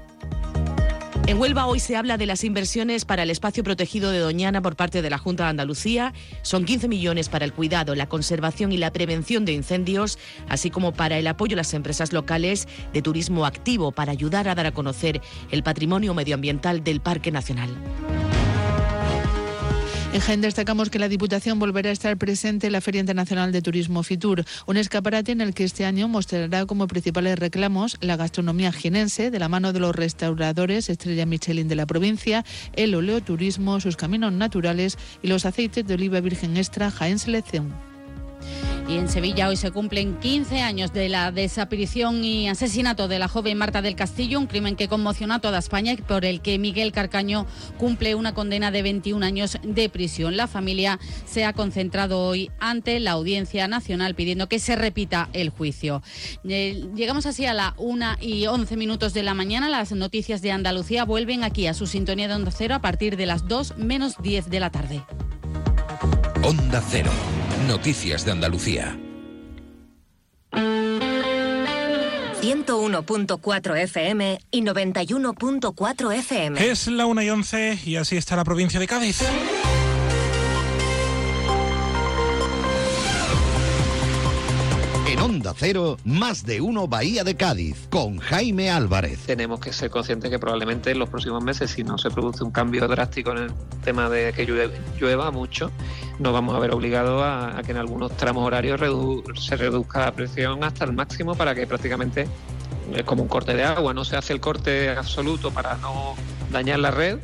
En 1.28 1.40
Huelva 1.40 1.68
hoy 1.68 1.80
se 1.80 1.96
habla 1.96 2.18
de 2.18 2.26
las 2.26 2.44
inversiones 2.44 3.06
para 3.06 3.24
el 3.24 3.30
espacio 3.30 3.64
protegido 3.64 4.12
de 4.12 4.20
Doñana 4.20 4.62
por 4.62 4.76
parte 4.76 5.02
de 5.02 5.10
la 5.10 5.20
Junta 5.20 5.44
de 5.44 5.52
Andalucía. 5.52 6.14
Son 6.42 6.66
15 6.66 6.88
millones 6.88 7.30
para 7.30 7.46
el 7.46 7.54
cuidado, 7.54 7.96
la 7.96 8.10
conservación 8.10 8.72
y 8.72 8.78
la 8.78 8.92
prevención 8.92 9.46
de 9.46 9.54
incendios, 9.54 10.18
así 10.50 10.72
como 10.72 10.94
para 10.94 11.20
el 11.20 11.28
apoyo 11.28 11.56
a 11.56 11.58
las 11.58 11.74
empresas 11.74 12.12
locales 12.12 12.68
de 12.92 13.02
turismo 13.02 13.46
activo 13.46 13.92
para 13.92 14.12
ayudar 14.12 14.50
a 14.50 14.56
dar 14.56 14.66
a 14.66 14.74
conocer 14.74 15.22
el 15.52 15.64
patrimonio 15.64 16.14
medioambiental 16.14 16.84
del 16.84 17.02
Parque 17.02 17.32
Nacional. 17.32 17.70
En 20.14 20.20
Jaén 20.20 20.42
destacamos 20.42 20.90
que 20.90 21.00
la 21.00 21.08
Diputación 21.08 21.58
volverá 21.58 21.90
a 21.90 21.94
estar 21.94 22.18
presente 22.18 22.68
en 22.68 22.74
la 22.74 22.82
Feria 22.82 23.00
Internacional 23.00 23.54
de 23.54 23.62
Turismo 23.62 24.04
Fitur, 24.04 24.44
un 24.66 24.76
escaparate 24.76 25.32
en 25.32 25.40
el 25.40 25.54
que 25.54 25.64
este 25.64 25.86
año 25.86 26.10
mostrará 26.10 26.66
como 26.66 26.86
principales 26.88 27.40
reclamos 27.40 27.96
la 28.02 28.18
gastronomía 28.18 28.74
jienense 28.74 29.32
de 29.32 29.40
la 29.40 29.48
mano 29.48 29.72
de 29.72 29.80
los 29.80 29.96
restauradores 29.96 30.90
Estrella 30.90 31.26
Michelin 31.26 31.70
de 31.70 31.76
la 31.76 31.86
provincia, 31.86 32.44
el 32.74 32.94
oleoturismo, 32.94 33.80
sus 33.80 33.96
caminos 33.96 34.34
naturales 34.34 34.98
y 35.24 35.30
los 35.30 35.46
aceites 35.46 35.88
de 35.88 35.94
oliva 35.94 36.20
virgen 36.20 36.58
extra 36.58 36.92
Jaén 36.92 37.18
Selección. 37.18 37.91
Y 38.88 38.98
en 38.98 39.08
Sevilla 39.08 39.48
hoy 39.48 39.56
se 39.56 39.72
cumplen 39.72 40.20
15 40.20 40.62
años 40.62 40.92
de 40.92 41.08
la 41.08 41.32
desaparición 41.32 42.24
y 42.24 42.50
asesinato 42.50 43.08
de 43.08 43.20
la 43.20 43.28
joven 43.28 43.58
Marta 43.58 43.82
del 43.82 43.96
Castillo, 43.96 44.40
un 44.40 44.48
crimen 44.48 44.76
que 44.76 44.88
conmocionó 44.88 45.36
a 45.36 45.40
toda 45.40 45.60
España 45.60 45.94
y 45.94 45.98
por 45.98 46.26
el 46.26 46.42
que 46.42 46.60
Miguel 46.60 46.92
Carcaño 46.92 47.46
cumple 47.78 48.16
una 48.16 48.34
condena 48.34 48.72
de 48.72 48.82
21 48.82 49.26
años 49.26 49.58
de 49.64 49.90
prisión. 49.90 50.36
La 50.36 50.48
familia 50.48 51.00
se 51.26 51.46
ha 51.46 51.54
concentrado 51.54 52.20
hoy 52.20 52.52
ante 52.60 53.00
la 53.00 53.12
Audiencia 53.12 53.68
Nacional 53.68 54.16
pidiendo 54.16 54.50
que 54.50 54.60
se 54.60 54.76
repita 54.76 55.30
el 55.34 55.50
juicio. 55.50 56.02
Eh, 56.44 56.86
llegamos 56.96 57.26
así 57.26 57.46
a 57.46 57.54
la 57.54 57.74
1 57.78 58.18
y 58.20 58.48
11 58.48 58.76
minutos 58.78 59.14
de 59.14 59.24
la 59.24 59.34
mañana. 59.34 59.70
Las 59.70 59.92
noticias 59.92 60.42
de 60.42 60.52
Andalucía 60.52 61.06
vuelven 61.06 61.44
aquí 61.44 61.68
a 61.68 61.74
su 61.74 61.88
sintonía 61.88 62.28
de 62.28 62.36
Onda 62.36 62.52
Cero 62.52 62.76
a 62.76 62.82
partir 62.82 63.18
de 63.18 63.26
las 63.26 63.48
2 63.48 63.78
menos 63.78 64.16
10 64.22 64.50
de 64.50 64.60
la 64.60 64.70
tarde. 64.70 65.04
Onda 66.44 66.84
Cero. 66.90 67.12
Noticias 67.68 68.26
de 68.26 68.32
Andalucía. 68.32 68.98
101.4 72.42 73.78
FM 73.84 74.40
y 74.50 74.62
91.4 74.62 76.16
FM. 76.18 76.70
Es 76.70 76.88
la 76.88 77.06
1 77.06 77.22
y 77.22 77.30
11 77.30 77.80
y 77.86 77.96
así 77.98 78.18
está 78.18 78.36
la 78.36 78.44
provincia 78.44 78.80
de 78.80 78.88
Cádiz. 78.88 79.22
Onda 85.32 85.54
Cero, 85.56 85.96
más 86.04 86.46
de 86.46 86.60
uno 86.60 86.90
Bahía 86.90 87.24
de 87.24 87.38
Cádiz, 87.38 87.88
con 87.90 88.18
Jaime 88.18 88.70
Álvarez. 88.70 89.20
Tenemos 89.28 89.62
que 89.62 89.72
ser 89.72 89.90
conscientes 89.90 90.30
que 90.30 90.38
probablemente 90.38 90.92
en 90.92 91.00
los 91.00 91.08
próximos 91.08 91.42
meses, 91.42 91.72
si 91.72 91.86
no 91.86 91.98
se 91.98 92.12
produce 92.12 92.44
un 92.44 92.52
cambio 92.52 92.86
drástico 92.90 93.32
en 93.32 93.38
el 93.38 93.52
tema 93.82 94.10
de 94.10 94.34
que 94.34 94.46
llueva 95.00 95.32
mucho, 95.32 95.72
nos 96.20 96.34
vamos 96.34 96.54
a 96.54 96.60
ver 96.60 96.72
obligados 96.72 97.24
a, 97.24 97.62
que 97.66 97.72
en 97.72 97.78
algunos 97.78 98.12
tramos 98.18 98.46
horarios 98.46 98.82
se 99.40 99.56
reduzca 99.56 100.02
la 100.02 100.12
presión 100.12 100.66
hasta 100.66 100.84
el 100.84 100.92
máximo 100.92 101.34
para 101.34 101.56
que 101.56 101.66
prácticamente 101.66 102.28
es 102.94 103.04
como 103.04 103.24
un 103.24 103.30
corte 103.30 103.54
de 103.54 103.64
agua, 103.64 103.94
no 103.94 104.04
se 104.04 104.18
hace 104.18 104.34
el 104.34 104.42
corte 104.42 104.90
absoluto 104.90 105.50
para 105.52 105.78
no 105.78 106.16
dañar 106.52 106.80
la 106.80 106.92
red, 106.92 107.20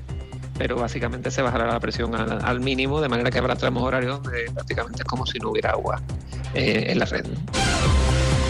pero 0.57 0.75
básicamente 0.75 1.31
se 1.31 1.41
bajará 1.41 1.67
la 1.67 1.79
presión 1.79 2.15
al, 2.15 2.59
mínimo, 2.59 3.01
de 3.01 3.09
manera 3.09 3.29
que 3.31 3.37
habrá 3.37 3.55
tramos 3.55 3.83
horarios 3.83 4.21
donde 4.21 4.51
prácticamente 4.53 5.03
es 5.03 5.07
como 5.07 5.25
si 5.25 5.39
no 5.39 5.51
hubiera 5.51 5.71
agua 5.71 6.01
eh, 6.53 6.85
en 6.89 6.99
la 6.99 7.05
red. 7.05 7.25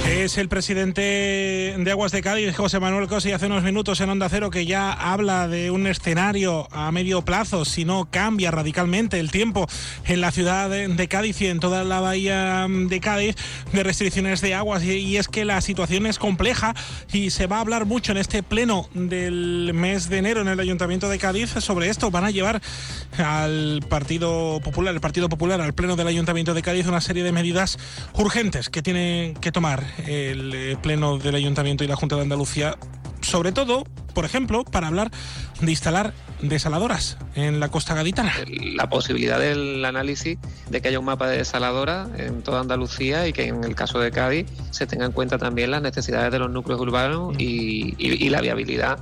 Es 0.08 0.38
el 0.38 0.48
presidente 0.48 1.76
de 1.78 1.92
Aguas 1.92 2.14
de 2.14 2.22
Cádiz, 2.22 2.56
José 2.56 2.80
Manuel 2.80 3.10
Cosi, 3.10 3.34
hace 3.34 3.48
unos 3.48 3.62
minutos 3.64 4.00
en 4.00 4.10
Onda 4.10 4.30
Cero 4.30 4.50
que 4.50 4.66
ya 4.66 4.94
habla 4.94 5.50
de 5.50 5.70
un 5.70 5.86
escenario 5.86 6.70
a 6.72 6.94
medio 6.94 7.24
plazo, 7.24 7.66
si 7.66 7.84
no 7.84 8.08
cambia 8.10 8.50
radicalmente 8.50 9.20
el 9.20 9.32
tiempo 9.32 9.68
en 10.06 10.22
la 10.22 10.32
ciudad 10.32 10.70
de, 10.70 11.08
Cádiz 11.10 11.42
y 11.42 11.48
en 11.48 11.60
toda 11.60 11.84
la 11.84 12.00
bahía 12.00 12.68
de 12.70 13.00
Cádiz 13.02 13.36
de 13.74 13.84
restricciones 13.84 14.40
de 14.40 14.54
aguas. 14.56 14.82
Y, 14.86 15.18
es 15.18 15.28
que 15.28 15.44
la 15.44 15.60
situación 15.60 16.06
es 16.06 16.20
compleja 16.20 16.74
y 17.12 17.30
se 17.32 17.48
va 17.48 17.58
a 17.58 17.62
hablar 17.62 17.86
mucho 17.86 18.14
en 18.14 18.18
este 18.18 18.44
pleno 18.44 18.90
del 18.94 19.72
mes 19.74 20.08
de 20.08 20.20
enero 20.20 20.42
en 20.42 20.48
el 20.48 20.60
Ayuntamiento 20.60 21.10
de 21.10 21.20
Cádiz 21.20 21.50
sobre 21.60 21.90
esto. 21.90 22.12
Van 22.12 22.24
a 22.24 22.32
llevar 22.32 22.62
al 23.18 23.84
Partido 23.90 24.62
Popular, 24.64 24.94
el 24.94 25.02
Partido 25.02 25.28
Popular, 25.28 25.60
al 25.60 25.74
pleno 25.74 25.98
del 25.98 26.08
Ayuntamiento 26.08 26.54
de 26.54 26.62
Cádiz 26.62 26.88
una 26.88 27.02
serie 27.02 27.24
de 27.24 27.34
medidas 27.34 27.78
urgentes 28.14 28.70
que 28.70 28.82
tiene 28.82 29.34
que 29.42 29.52
tomar 29.52 29.97
el 30.06 30.54
eh, 30.54 30.78
pleno 30.82 31.18
del 31.18 31.36
Ayuntamiento 31.36 31.84
y 31.84 31.88
la 31.88 31.96
Junta 31.96 32.16
de 32.16 32.22
Andalucía, 32.24 32.78
sobre 33.22 33.52
todo, 33.52 33.84
por 34.14 34.26
ejemplo, 34.26 34.64
para 34.64 34.88
hablar 34.88 35.12
de 35.62 35.72
instalar 35.72 36.14
desaladoras 36.42 37.18
en 37.36 37.60
la 37.60 37.70
costa 37.70 37.96
gaditana. 37.96 38.32
la 38.76 38.90
posibilidad 38.90 39.40
del 39.40 39.84
análisis 39.84 40.38
de 40.70 40.82
que 40.82 40.90
haya 40.90 41.00
un 41.00 41.06
mapa 41.06 41.28
de 41.28 41.38
desaladora 41.38 42.08
en 42.18 42.44
toda 42.44 42.60
Andalucía 42.62 43.28
y 43.28 43.34
que 43.34 43.48
en 43.48 43.64
el 43.64 43.74
caso 43.76 44.00
de 44.00 44.12
Cádiz 44.12 44.46
se 44.70 44.86
tengan 44.86 45.08
en 45.08 45.12
cuenta 45.14 45.38
también 45.40 45.72
las 45.72 45.82
necesidades 45.82 46.32
de 46.32 46.40
los 46.40 46.52
núcleos 46.52 46.80
urbanos 46.80 47.36
y, 47.40 47.96
y- 47.98 48.24
y 48.26 48.30
la 48.30 48.42
viabilidad 48.42 49.00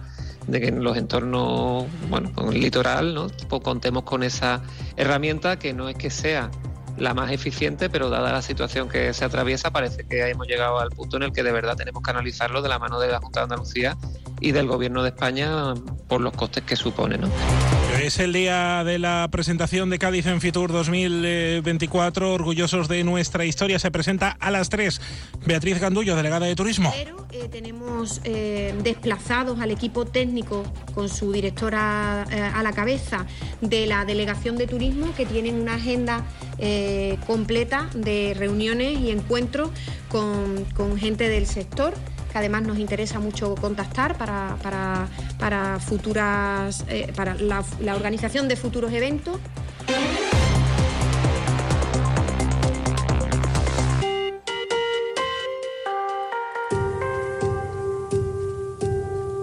de 0.47 0.61
que 0.61 0.67
en 0.67 0.83
los 0.83 0.95
entornos, 0.95 1.85
bueno, 2.09 2.31
con 2.33 2.53
el 2.53 2.61
litoral, 2.61 3.15
¿no? 3.15 3.27
Contemos 3.61 4.03
con 4.03 4.23
esa 4.23 4.61
herramienta 4.95 5.57
que 5.59 5.73
no 5.73 5.89
es 5.89 5.95
que 5.97 6.09
sea 6.11 6.51
la 6.97 7.13
más 7.13 7.31
eficiente, 7.31 7.89
pero 7.89 8.09
dada 8.09 8.31
la 8.31 8.41
situación 8.41 8.89
que 8.89 9.13
se 9.13 9.25
atraviesa, 9.25 9.71
parece 9.71 10.07
que 10.07 10.29
hemos 10.29 10.47
llegado 10.47 10.79
al 10.79 10.89
punto 10.89 11.17
en 11.17 11.23
el 11.23 11.33
que 11.33 11.43
de 11.43 11.51
verdad 11.51 11.75
tenemos 11.75 12.01
que 12.01 12.11
analizarlo 12.11 12.61
de 12.61 12.69
la 12.69 12.79
mano 12.79 12.99
de 12.99 13.09
la 13.09 13.19
Junta 13.19 13.41
de 13.41 13.43
Andalucía 13.43 13.97
y 14.39 14.51
del 14.51 14.67
Gobierno 14.67 15.03
de 15.03 15.09
España 15.09 15.73
por 16.07 16.21
los 16.21 16.33
costes 16.33 16.63
que 16.63 16.75
supone, 16.75 17.17
¿no? 17.17 17.29
Es 18.05 18.19
el 18.19 18.33
día 18.33 18.83
de 18.83 18.99
la 18.99 19.27
presentación 19.31 19.89
de 19.89 19.97
Cádiz 19.97 20.27
en 20.27 20.39
Fitur 20.39 20.71
2024. 20.71 22.33
Orgullosos 22.33 22.87
de 22.87 23.03
nuestra 23.03 23.45
historia. 23.45 23.79
Se 23.79 23.89
presenta 23.89 24.37
a 24.39 24.51
las 24.51 24.69
3. 24.69 25.01
Beatriz 25.47 25.79
Gandullo, 25.79 26.15
delegada 26.15 26.45
de 26.45 26.55
Turismo. 26.55 26.93
Eh, 27.31 27.47
tenemos 27.49 28.21
eh, 28.23 28.75
desplazados 28.83 29.59
al 29.59 29.71
equipo 29.71 30.05
técnico 30.05 30.71
con 30.93 31.09
su 31.09 31.31
directora 31.31 32.27
eh, 32.29 32.41
a 32.41 32.61
la 32.61 32.73
cabeza 32.73 33.25
de 33.61 33.87
la 33.87 34.05
delegación 34.05 34.55
de 34.55 34.67
turismo 34.67 35.11
que 35.17 35.25
tienen 35.25 35.55
una 35.55 35.73
agenda 35.73 36.23
completa 37.25 37.89
de 37.95 38.35
reuniones 38.37 38.99
y 38.99 39.09
encuentros 39.09 39.71
con 40.09 40.97
gente 40.97 41.27
del 41.27 41.47
sector 41.47 41.95
que 42.35 42.39
además 42.39 42.63
nos 42.63 42.79
interesa 42.79 43.17
mucho 43.21 43.55
contactar 43.55 44.17
para, 44.17 44.57
para, 44.61 45.07
para 45.39 45.79
futuras 45.79 46.83
eh, 46.89 47.09
para 47.15 47.33
la, 47.35 47.63
la 47.79 47.95
organización 47.95 48.49
de 48.49 48.57
futuros 48.57 48.91
eventos. 48.91 49.39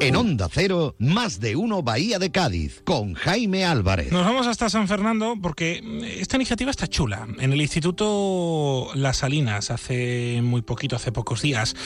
En 0.03 0.16
Onda 0.16 0.48
Cero, 0.50 0.96
más 0.98 1.38
de 1.38 1.55
uno 1.55 1.84
Bahía 1.84 2.18
de 2.18 2.32
Cádiz, 2.32 2.82
con 2.84 3.14
Jaime 3.14 3.64
Álvarez. 3.64 4.11
Nos 4.11 4.24
vamos 4.24 4.48
hasta 4.48 4.68
San 4.68 4.88
Fernando 4.88 5.36
porque 5.40 5.80
esta 6.18 6.34
iniciativa 6.34 6.72
está 6.72 6.88
chula. 6.88 7.28
En 7.38 7.53
el 7.53 7.61
Instituto 7.61 8.90
Las 8.96 9.18
Salinas, 9.18 9.70
hace 9.70 10.40
muy 10.42 10.62
poquito, 10.62 10.96
hace 10.96 11.12
pocos 11.12 11.40
días, 11.40 11.76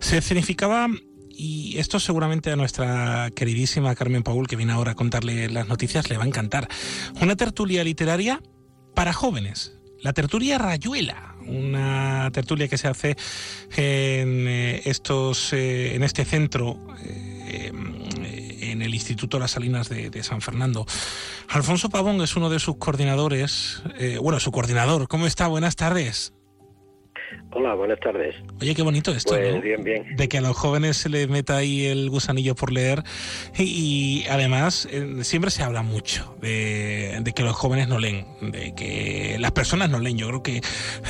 se 0.00 0.16
escenificaba 0.16 0.88
y 1.28 1.76
esto 1.76 2.00
seguramente 2.00 2.50
a 2.50 2.56
nuestra 2.56 3.30
queridísima 3.34 3.94
Carmen 3.94 4.22
Paul, 4.22 4.46
que 4.46 4.56
viene 4.56 4.72
ahora 4.72 4.92
a 4.92 4.94
contarle 4.94 5.50
las 5.50 5.68
noticias, 5.68 6.08
le 6.08 6.16
va 6.16 6.24
a 6.24 6.26
encantar. 6.26 6.68
Una 7.20 7.36
tertulia 7.36 7.84
literaria 7.84 8.42
para 8.94 9.12
jóvenes. 9.12 9.74
La 10.00 10.14
tertulia 10.14 10.56
Rayuela, 10.56 11.34
una 11.46 12.30
tertulia 12.32 12.66
que 12.66 12.78
se 12.78 12.88
hace 12.88 13.16
en 13.76 14.48
eh, 14.48 14.82
estos 14.86 15.52
eh, 15.52 15.96
en 15.96 16.02
este 16.02 16.24
centro 16.24 16.78
eh, 17.48 17.72
en 18.72 18.82
el 18.82 18.94
Instituto 18.94 19.38
Las 19.38 19.52
Salinas 19.52 19.88
de, 19.88 20.10
de 20.10 20.22
San 20.22 20.40
Fernando. 20.40 20.86
Alfonso 21.48 21.88
Pavón 21.88 22.20
es 22.20 22.36
uno 22.36 22.50
de 22.50 22.58
sus 22.58 22.76
coordinadores, 22.76 23.82
eh, 23.98 24.18
bueno, 24.20 24.38
su 24.40 24.52
coordinador. 24.52 25.08
¿Cómo 25.08 25.26
está? 25.26 25.48
Buenas 25.48 25.76
tardes. 25.76 26.32
Hola, 27.50 27.74
buenas 27.74 27.98
tardes. 28.00 28.34
Oye, 28.60 28.74
qué 28.74 28.82
bonito 28.82 29.10
esto, 29.12 29.32
Pues 29.34 29.54
¿no? 29.54 29.60
bien, 29.62 29.82
bien. 29.82 30.16
De 30.16 30.28
que 30.28 30.38
a 30.38 30.40
los 30.40 30.56
jóvenes 30.56 30.96
se 30.98 31.08
les 31.08 31.28
meta 31.28 31.56
ahí 31.56 31.86
el 31.86 32.10
gusanillo 32.10 32.54
por 32.54 32.72
leer. 32.72 33.02
Y, 33.56 33.62
y 33.64 34.26
además, 34.28 34.86
eh, 34.90 35.22
siempre 35.22 35.50
se 35.50 35.62
habla 35.62 35.82
mucho 35.82 36.36
de, 36.40 37.18
de 37.20 37.32
que 37.32 37.42
los 37.42 37.56
jóvenes 37.56 37.88
no 37.88 37.98
leen, 37.98 38.26
de 38.42 38.74
que 38.74 39.36
las 39.40 39.52
personas 39.52 39.88
no 39.90 39.98
leen. 39.98 40.18
Yo 40.18 40.28
creo 40.28 40.42
que 40.42 40.60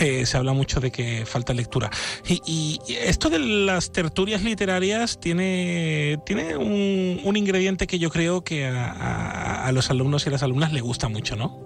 eh, 0.01 0.27
se 0.27 0.37
habla 0.37 0.53
mucho 0.53 0.81
de 0.81 0.91
que 0.93 1.25
falta 1.27 1.53
lectura. 1.55 1.91
Y, 2.29 2.41
y 2.47 2.95
esto 2.95 3.31
de 3.31 3.39
las 3.41 3.91
tertulias 3.93 4.43
literarias 4.45 5.19
tiene, 5.21 6.19
tiene 6.25 6.57
un, 6.57 7.21
un 7.25 7.37
ingrediente 7.37 7.87
que 7.87 7.99
yo 7.99 8.11
creo 8.11 8.43
que 8.43 8.67
a, 8.67 8.91
a- 8.93 9.67
a 9.67 9.73
los 9.73 9.91
alumnos 9.91 10.25
y 10.25 10.29
a 10.29 10.33
las 10.33 10.43
alumnas 10.43 10.73
le 10.73 10.81
gusta 10.81 11.09
mucho, 11.09 11.35
¿no? 11.37 11.59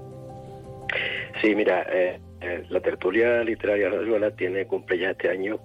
Sí, 1.41 1.55
mira, 1.55 1.83
eh, 1.93 2.19
eh, 2.19 2.21
la 2.69 2.81
tertulia 2.81 3.43
literaria 3.45 3.89
Rayuela 3.91 4.31
tiene, 4.31 4.67
cumple 4.67 4.99
ya 4.99 5.11
este 5.11 5.29
año 5.31 5.59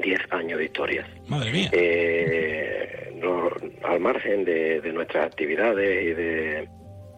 10 0.00 0.18
años 0.30 0.58
de 0.58 0.64
historias. 0.64 1.06
Madre 1.28 1.52
mía. 1.52 1.68
Eh, 1.72 3.12
no- 3.16 3.50
al 3.84 4.00
margen 4.00 4.44
de, 4.44 4.80
de 4.80 4.92
nuestras 4.92 5.26
actividades 5.26 6.02
y 6.04 6.14
de 6.14 6.68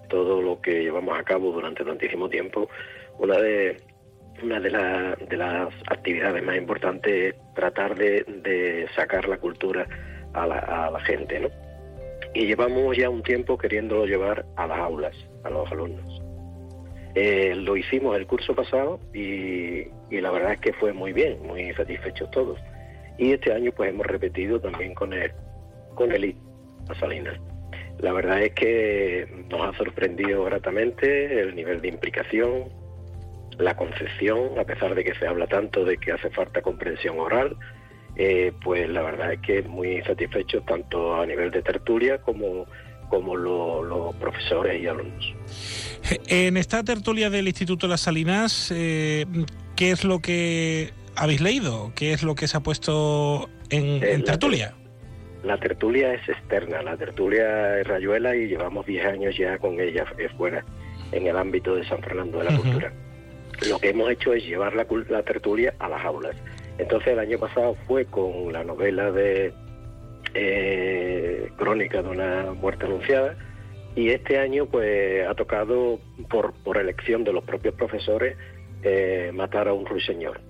todo 0.08 0.42
lo 0.42 0.60
que 0.60 0.82
llevamos 0.82 1.18
a 1.18 1.22
cabo 1.22 1.52
durante 1.52 1.84
tantísimo 1.84 2.28
tiempo, 2.28 2.68
una 3.18 3.38
de 3.38 3.76
una 4.42 4.58
de, 4.58 4.70
la- 4.70 5.16
de 5.28 5.36
las 5.36 5.72
actividades 5.88 6.42
más 6.42 6.56
importantes 6.56 7.34
es 7.34 7.54
tratar 7.54 7.94
de, 7.94 8.24
de 8.42 8.86
sacar 8.96 9.28
la 9.28 9.38
cultura 9.38 9.86
a 10.32 10.46
la, 10.46 10.58
a 10.58 10.90
la 10.90 11.00
gente, 11.00 11.38
¿no? 11.38 11.48
Y 12.34 12.46
llevamos 12.46 12.96
ya 12.96 13.08
un 13.08 13.22
tiempo 13.22 13.56
queriéndolo 13.56 14.06
llevar 14.06 14.44
a 14.56 14.66
las 14.66 14.78
aulas, 14.80 15.14
a 15.44 15.50
los 15.50 15.70
alumnos. 15.70 16.13
Eh, 17.14 17.54
lo 17.54 17.76
hicimos 17.76 18.16
el 18.16 18.26
curso 18.26 18.54
pasado 18.54 18.98
y, 19.12 19.86
y 20.10 20.20
la 20.20 20.30
verdad 20.30 20.54
es 20.54 20.60
que 20.60 20.72
fue 20.72 20.92
muy 20.92 21.12
bien, 21.12 21.38
muy 21.42 21.72
satisfechos 21.74 22.30
todos. 22.30 22.58
Y 23.18 23.32
este 23.32 23.52
año 23.52 23.70
pues 23.72 23.90
hemos 23.90 24.06
repetido 24.06 24.60
también 24.60 24.94
con 24.94 25.12
el, 25.12 25.32
con 25.94 26.10
el 26.12 26.34
Salinas. 26.98 27.38
La 27.98 28.12
verdad 28.12 28.42
es 28.42 28.52
que 28.54 29.46
nos 29.48 29.60
ha 29.62 29.78
sorprendido 29.78 30.44
gratamente 30.44 31.40
el 31.40 31.54
nivel 31.54 31.80
de 31.80 31.88
implicación, 31.88 32.64
la 33.58 33.76
concepción, 33.76 34.58
a 34.58 34.64
pesar 34.64 34.94
de 34.94 35.04
que 35.04 35.14
se 35.14 35.26
habla 35.26 35.46
tanto 35.46 35.84
de 35.84 35.96
que 35.96 36.12
hace 36.12 36.28
falta 36.30 36.60
comprensión 36.60 37.18
oral, 37.18 37.56
eh, 38.16 38.52
pues 38.62 38.88
la 38.88 39.02
verdad 39.02 39.32
es 39.32 39.40
que 39.40 39.62
muy 39.62 40.02
satisfechos 40.02 40.64
tanto 40.66 41.14
a 41.14 41.26
nivel 41.26 41.50
de 41.50 41.62
tertulia 41.62 42.18
como, 42.18 42.66
como 43.14 43.36
lo- 43.36 43.82
los 43.84 44.14
profesores 44.16 44.82
y 44.82 44.86
alumnos. 44.86 45.34
En 46.26 46.56
esta 46.56 46.82
tertulia 46.82 47.30
del 47.30 47.46
Instituto 47.46 47.86
Las 47.86 48.00
Salinas, 48.02 48.72
eh, 48.74 49.24
¿qué 49.76 49.90
es 49.92 50.04
lo 50.04 50.18
que 50.20 50.90
habéis 51.16 51.40
leído? 51.40 51.92
¿Qué 51.94 52.12
es 52.12 52.22
lo 52.24 52.34
que 52.34 52.48
se 52.48 52.56
ha 52.56 52.60
puesto 52.60 53.48
en, 53.70 54.02
Eh, 54.02 54.12
en 54.14 54.20
la 54.20 54.24
tertulia? 54.32 54.74
La 55.44 55.58
tertulia 55.58 56.12
es 56.14 56.28
externa, 56.28 56.82
la 56.82 56.96
tertulia 56.96 57.78
es 57.78 57.86
Rayuela 57.86 58.34
y 58.34 58.48
llevamos 58.48 58.84
10 58.86 59.04
años 59.06 59.36
ya 59.36 59.58
con 59.58 59.78
ella 59.78 60.04
fuera, 60.36 60.64
en 61.12 61.26
el 61.26 61.36
ámbito 61.36 61.74
de 61.76 61.86
San 61.86 62.02
Fernando 62.02 62.38
de 62.38 62.44
la. 62.44 62.56
Cultura. 62.56 62.92
lo 63.70 63.78
que 63.78 63.90
hemos 63.90 64.10
hecho 64.10 64.32
es 64.34 64.44
llevar 64.44 64.74
la, 64.74 64.84
la 65.08 65.22
tertulia 65.22 65.72
a 65.78 65.88
las 65.88 66.04
aulas. 66.04 66.34
Entonces 66.78 67.12
el 67.12 67.20
año 67.20 67.38
pasado 67.38 67.76
fue 67.86 68.04
con 68.06 68.52
la 68.52 68.64
novela 68.64 69.12
de 69.12 69.54
eh, 70.34 71.50
Crónica 71.56 72.02
de 72.02 72.08
una 72.08 72.52
muerte 72.52 72.86
anunciada 72.86 73.36
y 73.96 74.10
este 74.10 74.38
año 74.38 74.66
pues 74.66 75.26
ha 75.26 75.34
tocado 75.34 76.00
por, 76.28 76.52
por 76.64 76.78
elección 76.78 77.24
de 77.24 77.32
los 77.32 77.44
propios 77.44 77.74
profesores 77.74 78.36
eh, 78.82 79.30
matar 79.32 79.68
a 79.68 79.72
un 79.72 79.86
ruiseñor. 79.86 80.40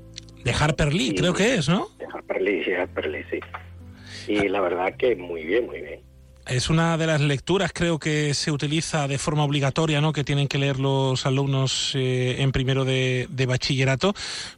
De 0.43 0.53
Harper 0.53 0.93
Lee, 0.93 1.14
creo 1.14 1.32
que 1.32 1.55
es, 1.55 1.68
¿no? 1.68 1.89
De 1.99 2.07
Harper 2.07 2.43
Lee, 2.43 2.64
sí, 2.64 2.72
Harper 2.72 3.07
Lee, 3.07 3.24
sí. 3.30 3.41
Y 4.28 4.49
la 4.49 4.61
verdad 4.61 4.97
que 4.97 5.16
muy 5.16 5.45
bien, 5.45 5.66
muy 5.66 5.80
bien. 5.80 6.01
Es 6.47 6.69
una 6.69 6.99
de 6.99 7.07
las 7.07 7.23
lecturas, 7.23 7.73
creo 7.73 7.99
que 7.99 8.35
se 8.35 8.53
utiliza 8.53 9.09
de 9.09 9.17
forma 9.17 9.45
obligatoria, 9.45 10.03
¿no? 10.03 10.13
Que 10.13 10.25
tienen 10.25 10.47
que 10.47 10.59
leer 10.59 10.79
los 10.79 11.25
alumnos 11.25 11.95
eh, 11.95 12.37
en 12.41 12.53
primero 12.53 12.85
de, 12.85 13.27
bachillerato. 13.49 14.13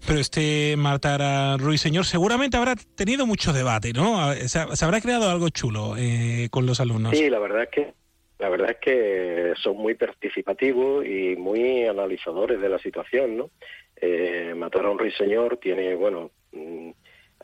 Pero 0.04 0.18
este 0.18 0.74
Matar 0.76 1.22
a 1.22 1.56
Ruiseñor 1.56 2.04
seguramente 2.04 2.56
habrá 2.56 2.74
tenido 2.74 3.24
mucho 3.24 3.52
debate, 3.52 3.92
¿no? 3.92 4.32
Se, 4.34 4.84
habrá 4.84 5.00
creado 5.00 5.30
algo 5.30 5.48
chulo 5.50 5.94
eh, 5.96 6.48
con 6.50 6.66
los 6.66 6.80
alumnos. 6.80 7.16
Sí, 7.16 7.30
la 7.30 7.38
verdad 7.38 7.62
es 7.62 7.68
que 7.70 7.94
la 8.38 8.48
verdad 8.48 8.70
es 8.70 8.76
que 8.78 9.52
son 9.56 9.76
muy 9.78 9.94
participativos 9.94 11.06
y 11.06 11.36
muy 11.36 11.86
analizadores 11.86 12.60
de 12.60 12.68
la 12.68 12.78
situación, 12.78 13.36
¿no? 13.36 13.50
Eh, 13.96 14.52
Matar 14.54 14.86
a 14.86 14.90
un 14.90 14.98
ruiseñor 14.98 15.56
tiene, 15.56 15.94
bueno, 15.94 16.30
mm, 16.52 16.90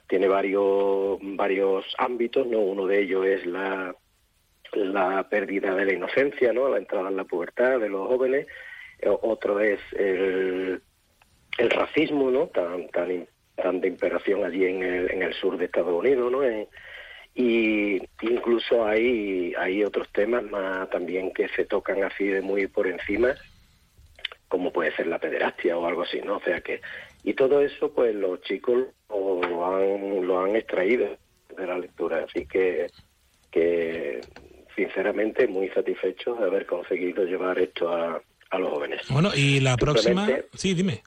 tiene 0.07 0.28
varios 0.28 1.18
varios 1.22 1.86
ámbitos, 1.97 2.47
¿no? 2.47 2.59
Uno 2.59 2.86
de 2.86 3.03
ellos 3.03 3.24
es 3.24 3.47
la 3.47 3.95
la 4.72 5.28
pérdida 5.28 5.74
de 5.74 5.84
la 5.84 5.92
inocencia, 5.92 6.52
¿no? 6.52 6.68
La 6.68 6.78
entrada 6.78 7.08
en 7.08 7.16
la 7.16 7.24
pubertad 7.24 7.78
de 7.80 7.88
los 7.88 8.06
jóvenes. 8.08 8.46
Eh, 8.98 9.08
otro 9.22 9.60
es 9.60 9.80
el, 9.92 10.80
racismo, 11.58 12.30
¿no? 12.30 12.46
Tan, 12.48 12.88
tan, 12.88 13.26
tan 13.56 13.80
de 13.80 13.88
imperación 13.88 14.44
allí 14.44 14.64
en 14.64 14.82
el, 14.82 15.10
en 15.10 15.22
el 15.22 15.34
sur 15.34 15.58
de 15.58 15.66
Estados 15.66 15.94
Unidos, 15.94 16.30
¿no? 16.30 16.42
y 17.34 17.98
incluso 18.20 18.84
hay, 18.84 19.54
hay 19.58 19.82
otros 19.84 20.08
temas 20.12 20.42
más 20.44 20.90
también 20.90 21.32
que 21.32 21.48
se 21.48 21.64
tocan 21.64 22.04
así 22.04 22.26
de 22.26 22.42
muy 22.42 22.66
por 22.66 22.86
encima, 22.86 23.34
como 24.48 24.70
puede 24.70 24.94
ser 24.94 25.06
la 25.06 25.18
pederastia 25.18 25.78
o 25.78 25.86
algo 25.86 26.02
así, 26.02 26.20
¿no? 26.20 26.36
O 26.36 26.42
sea 26.42 26.60
que, 26.60 26.82
y 27.22 27.32
todo 27.32 27.62
eso, 27.62 27.92
pues 27.92 28.14
los 28.14 28.42
chicos 28.42 28.84
lo 29.08 29.66
han, 29.66 30.26
lo 30.26 30.40
han 30.40 30.56
extraído 30.56 31.16
de 31.56 31.66
la 31.66 31.78
lectura, 31.78 32.26
así 32.28 32.46
que, 32.46 32.88
que 33.50 34.20
sinceramente 34.74 35.46
muy 35.46 35.68
satisfechos 35.68 36.38
de 36.38 36.46
haber 36.46 36.66
conseguido 36.66 37.24
llevar 37.24 37.58
esto 37.58 37.92
a, 37.92 38.22
a 38.50 38.58
los 38.58 38.70
jóvenes. 38.70 39.00
Bueno, 39.08 39.30
y 39.34 39.60
la 39.60 39.76
próxima, 39.76 40.28
sí, 40.54 40.74
dime. 40.74 41.02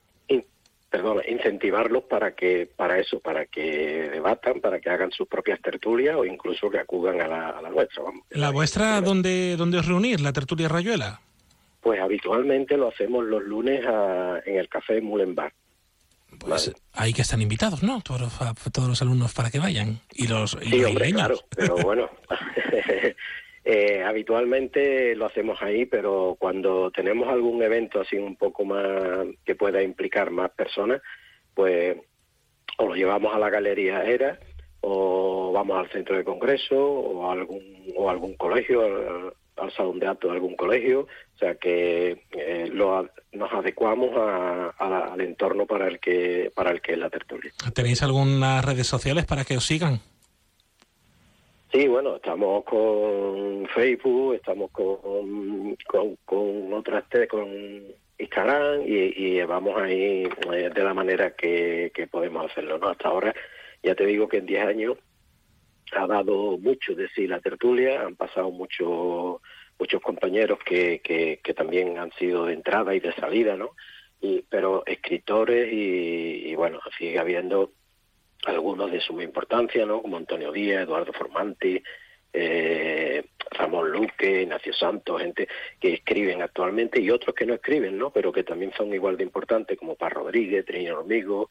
perdón, 0.90 1.22
incentivarlos 1.28 2.04
para 2.04 2.34
que, 2.34 2.70
para 2.76 3.00
eso, 3.00 3.20
para 3.20 3.46
que 3.46 4.10
debatan, 4.12 4.62
para 4.62 4.80
que 4.80 4.90
hagan 4.90 5.12
sus 5.12 5.28
propias 5.28 5.62
tertulias 5.62 6.16
o 6.16 6.26
incluso 6.26 6.70
que 6.70 6.80
acudan 6.80 7.22
a 7.22 7.28
la, 7.28 7.50
a 7.50 7.62
la 7.62 7.70
nuestra. 7.70 8.04
Vamos. 8.04 8.24
¿La 8.30 8.50
vuestra 8.52 9.02
dónde, 9.02 9.56
dónde 9.58 9.78
os 9.78 9.86
reunir, 9.86 10.22
la 10.22 10.34
tertulia 10.34 10.68
Rayuela? 10.68 11.22
Pues 11.82 12.00
habitualmente 12.02 12.78
lo 12.78 12.88
hacemos 12.88 13.26
los 13.26 13.44
lunes 13.44 13.86
en 14.46 14.58
el 14.58 14.68
Café 14.68 15.02
Mulenbar. 15.02 15.54
Pues 16.40 16.74
ahí 16.94 17.14
que 17.14 17.22
están 17.22 17.42
invitados, 17.42 17.84
¿no? 17.84 18.02
Todos, 18.02 18.34
todos 18.72 18.90
los 18.90 19.02
alumnos 19.02 19.34
para 19.34 19.52
que 19.52 19.60
vayan. 19.60 20.00
Y 20.14 20.28
los, 20.28 20.58
y 20.62 20.70
sí, 20.70 20.84
hombre, 20.84 21.12
claro, 21.14 21.40
pero 21.56 21.76
bueno, 21.78 22.10
Eh, 23.68 24.04
habitualmente 24.04 25.16
lo 25.16 25.26
hacemos 25.26 25.60
ahí, 25.64 25.88
pero 25.88 26.38
cuando 26.38 26.92
tenemos 26.92 27.28
algún 27.28 27.64
evento 27.64 28.00
así 28.00 28.16
un 28.16 28.36
poco 28.36 28.64
más 28.64 29.26
que 29.44 29.56
pueda 29.56 29.82
implicar 29.82 30.30
más 30.30 30.52
personas, 30.52 31.02
pues 31.56 31.98
o 32.78 32.86
lo 32.86 32.96
llevamos 32.96 33.34
a 33.34 33.40
la 33.40 33.50
galería 33.50 34.04
ERA 34.04 34.38
o 34.82 35.52
vamos 35.52 35.80
al 35.80 35.92
centro 35.92 36.16
de 36.16 36.24
congreso 36.24 36.78
o 36.78 37.28
a 37.28 37.34
algún 37.34 37.92
o 37.96 38.08
algún 38.08 38.36
colegio, 38.36 38.84
al, 38.84 39.72
salón 39.72 39.98
de 39.98 40.08
actos 40.08 40.30
de 40.30 40.36
algún 40.36 40.56
colegio, 40.56 41.02
o 41.02 41.38
sea 41.40 41.56
que 41.56 42.24
eh, 42.38 42.70
lo, 42.72 43.10
nos 43.32 43.52
adecuamos 43.52 44.12
al 44.78 45.22
entorno 45.22 45.66
para 45.66 45.88
el 45.88 46.00
que 46.00 46.52
para 46.54 46.70
el 46.70 46.82
que 46.82 46.92
es 46.92 47.00
la 47.00 47.10
tertulia. 47.10 47.52
¿Tenéis 47.74 48.04
algunas 48.04 48.64
redes 48.64 48.86
sociales 48.86 49.26
para 49.26 49.44
que 49.44 49.58
os 49.58 49.66
sigan? 49.66 50.02
Sí, 51.76 51.90
bueno, 51.90 52.16
estamos 52.16 52.64
con 52.64 53.68
Facebook, 53.68 54.36
estamos 54.36 54.72
con, 54.72 55.76
con, 55.86 56.16
con 56.24 56.74
otras, 56.74 57.04
con 57.30 57.50
Instagram 58.18 58.84
y, 58.86 59.42
vamos 59.42 59.76
ahí 59.82 60.24
eh, 60.54 60.70
de 60.74 60.84
la 60.86 60.94
manera 60.94 61.36
que, 61.36 61.92
podemos 62.10 62.50
hacerlo, 62.50 62.78
¿no? 62.78 62.88
Hasta 62.88 63.10
ahora, 63.10 63.36
ya 63.84 63.94
te 63.94 64.06
digo 64.06 64.30
que 64.30 64.38
en 64.38 64.46
10 64.46 64.66
años 64.66 64.98
ha 65.92 66.08
dado 66.08 66.58
mucho 66.60 66.96
de 66.96 67.10
sí 67.10 67.28
la 67.28 67.42
tertulia, 67.42 68.04
han 68.04 68.16
pasado 68.16 68.52
muchos 68.52 69.42
muchos 69.78 70.02
compañeros 70.02 70.60
que, 70.66 71.02
que, 71.02 71.42
que, 71.44 71.54
también 71.54 71.98
han 71.98 72.14
sido 72.14 72.46
de 72.46 72.54
entrada 72.54 72.96
y 72.96 73.02
de 73.02 73.12
salida, 73.12 73.58
¿no? 73.58 73.72
Y, 74.22 74.44
pero 74.44 74.84
escritores 74.86 75.74
y, 75.74 76.52
y 76.52 76.56
bueno, 76.56 76.80
sigue 76.98 77.20
habiendo 77.20 77.74
algunos 78.46 78.92
de 78.92 79.00
suma 79.02 79.24
importancia, 79.24 79.86
¿no? 79.86 80.02
Como 80.02 80.18
Antonio 80.18 80.52
Díaz, 80.52 80.84
Eduardo 80.84 81.14
Formanti, 81.14 81.82
eh, 82.34 83.24
Ramón 83.52 83.92
Luque, 83.92 84.42
Ignacio 84.42 84.74
Santos, 84.74 85.22
gente 85.22 85.48
que 85.80 85.94
escriben 85.94 86.42
actualmente 86.42 87.00
y 87.00 87.10
otros 87.10 87.34
que 87.34 87.46
no 87.46 87.54
escriben, 87.54 87.98
¿no? 87.98 88.12
Pero 88.12 88.32
que 88.32 88.44
también 88.44 88.74
son 88.76 88.94
igual 88.94 89.16
de 89.18 89.24
importantes, 89.24 89.78
como 89.78 89.96
Paz 89.96 90.14
Rodríguez, 90.14 90.66
Trinidad 90.66 90.98
Hormigo, 90.98 91.50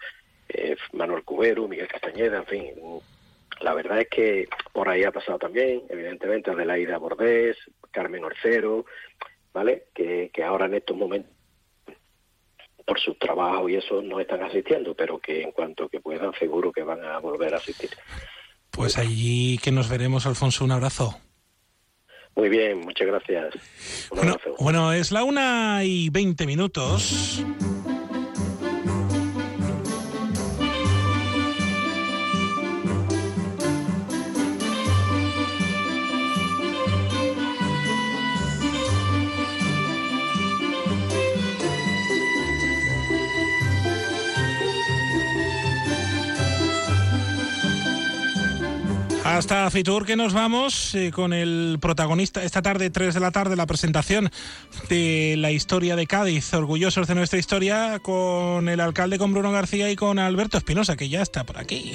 eh, 0.49 0.77
Manuel 0.93 1.25
Cubero, 1.25 1.67
Miguel 1.67 1.89
Castañeda, 1.89 2.39
en 2.39 2.47
fin. 2.47 2.73
La 3.61 3.73
verdad 3.73 4.01
es 4.01 4.09
que 4.09 4.49
por 4.73 4.89
ahí 4.89 5.05
ha 5.05 5.13
pasado 5.13 5.39
también, 5.39 5.85
evidentemente, 5.89 6.51
Adelaida 6.51 6.99
Bordés, 6.99 7.57
Carmen 7.91 8.25
Orcero, 8.25 8.85
¿vale? 9.53 9.85
Que, 9.95 10.31
que 10.33 10.45
ahora 10.45 10.67
en 10.67 10.75
estos 10.75 10.97
momentos 10.97 11.34
por 12.85 13.01
su 13.01 13.15
trabajo 13.15 13.69
y 13.69 13.77
eso 13.77 14.03
no 14.03 14.21
están 14.21 14.43
asistiendo, 14.43 14.95
pero 14.95 15.19
que 15.19 15.43
en 15.43 15.53
cuanto 15.53 15.89
que 15.89 16.01
puedan 16.01 16.33
seguro 16.39 16.73
que 16.73 16.83
van 16.83 17.05
a 17.05 17.19
volver 17.19 17.55
a 17.55 17.59
asistir. 17.59 17.91
Pues 18.71 18.99
allí 18.99 19.59
que 19.59 19.71
nos 19.71 19.89
veremos, 19.89 20.27
Alfonso, 20.27 20.65
un 20.65 20.73
abrazo. 20.73 21.19
Muy 22.37 22.49
bien, 22.49 22.81
muchas 22.81 23.07
gracias. 23.07 23.55
bueno, 24.11 24.37
bueno, 24.59 24.93
es 24.93 25.13
la 25.13 25.23
una 25.23 25.85
y 25.85 26.11
veinte 26.11 26.47
minutos. 26.47 27.45
Hasta 49.35 49.69
Fitur 49.69 50.07
que 50.07 50.15
nos 50.15 50.33
vamos 50.33 50.95
eh, 50.95 51.11
con 51.11 51.33
el 51.33 51.79
protagonista 51.81 52.45
esta 52.45 52.63
tarde, 52.63 52.91
3 52.91 53.15
de 53.15 53.19
la 53.19 53.33
tarde, 53.33 53.57
la 53.57 53.67
presentación 53.67 54.31
de 54.89 55.35
la 55.37 55.51
historia 55.51 55.97
de 55.97 56.07
Cádiz, 56.07 56.55
orgullosos 56.55 57.09
de 57.09 57.17
nuestra 57.17 57.41
historia, 57.41 57.99
con 57.99 58.69
el 58.69 58.79
alcalde, 58.79 59.19
con 59.19 59.33
Bruno 59.33 59.51
García 59.51 59.91
y 59.91 59.97
con 59.97 60.21
Alberto 60.21 60.57
Espinosa, 60.57 60.97
que 60.97 61.09
ya 61.09 61.21
está 61.21 61.43
por 61.43 61.59
aquí. 61.59 61.95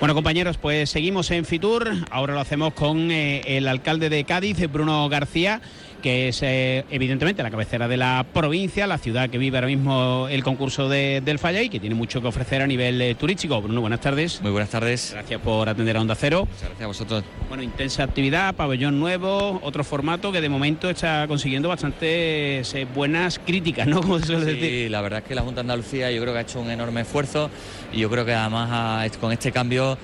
Bueno 0.00 0.14
compañeros, 0.14 0.58
pues 0.58 0.90
seguimos 0.90 1.30
en 1.30 1.44
Fitur, 1.44 1.92
ahora 2.10 2.34
lo 2.34 2.40
hacemos 2.40 2.74
con 2.74 3.12
eh, 3.12 3.42
el 3.56 3.68
alcalde 3.68 4.10
de 4.10 4.24
Cádiz, 4.24 4.58
Bruno 4.68 5.08
García 5.08 5.62
que 6.00 6.28
es 6.28 6.42
eh, 6.42 6.84
evidentemente 6.90 7.42
la 7.42 7.50
cabecera 7.50 7.88
de 7.88 7.96
la 7.96 8.26
provincia, 8.32 8.86
la 8.86 8.98
ciudad 8.98 9.30
que 9.30 9.38
vive 9.38 9.58
ahora 9.58 9.68
mismo 9.68 10.26
el 10.28 10.42
concurso 10.42 10.88
del 10.88 11.38
Falla 11.38 11.62
y 11.62 11.68
que 11.68 11.80
tiene 11.80 11.94
mucho 11.94 12.20
que 12.20 12.28
ofrecer 12.28 12.62
a 12.62 12.66
nivel 12.66 13.00
eh, 13.00 13.14
turístico. 13.14 13.60
Bruno, 13.60 13.80
buenas 13.80 14.00
tardes. 14.00 14.40
Muy 14.42 14.50
buenas 14.50 14.70
tardes. 14.70 15.12
Gracias 15.12 15.40
por 15.40 15.68
atender 15.68 15.96
a 15.96 16.00
Onda 16.00 16.14
Cero. 16.14 16.46
Muchas 16.46 16.62
gracias 16.62 16.82
a 16.82 16.86
vosotros. 16.86 17.24
Bueno, 17.48 17.62
intensa 17.62 18.02
actividad, 18.02 18.54
pabellón 18.54 18.98
nuevo, 18.98 19.60
otro 19.62 19.84
formato 19.84 20.32
que 20.32 20.40
de 20.40 20.48
momento 20.48 20.90
está 20.90 21.26
consiguiendo 21.28 21.68
bastantes 21.68 22.74
eh, 22.74 22.86
buenas 22.94 23.38
críticas, 23.38 23.86
¿no? 23.86 24.00
Como 24.02 24.18
se 24.18 24.26
suele 24.26 24.44
sí, 24.46 24.52
decir. 24.52 24.90
la 24.90 25.00
verdad 25.00 25.20
es 25.20 25.24
que 25.26 25.34
la 25.34 25.42
Junta 25.42 25.56
de 25.56 25.60
Andalucía 25.62 26.10
yo 26.10 26.20
creo 26.20 26.32
que 26.32 26.38
ha 26.38 26.42
hecho 26.42 26.60
un 26.60 26.70
enorme 26.70 27.02
esfuerzo 27.02 27.50
y 27.92 27.98
yo 27.98 28.10
creo 28.10 28.24
que 28.24 28.34
además 28.34 29.10
con 29.18 29.32
este 29.32 29.52
cambio 29.52 29.98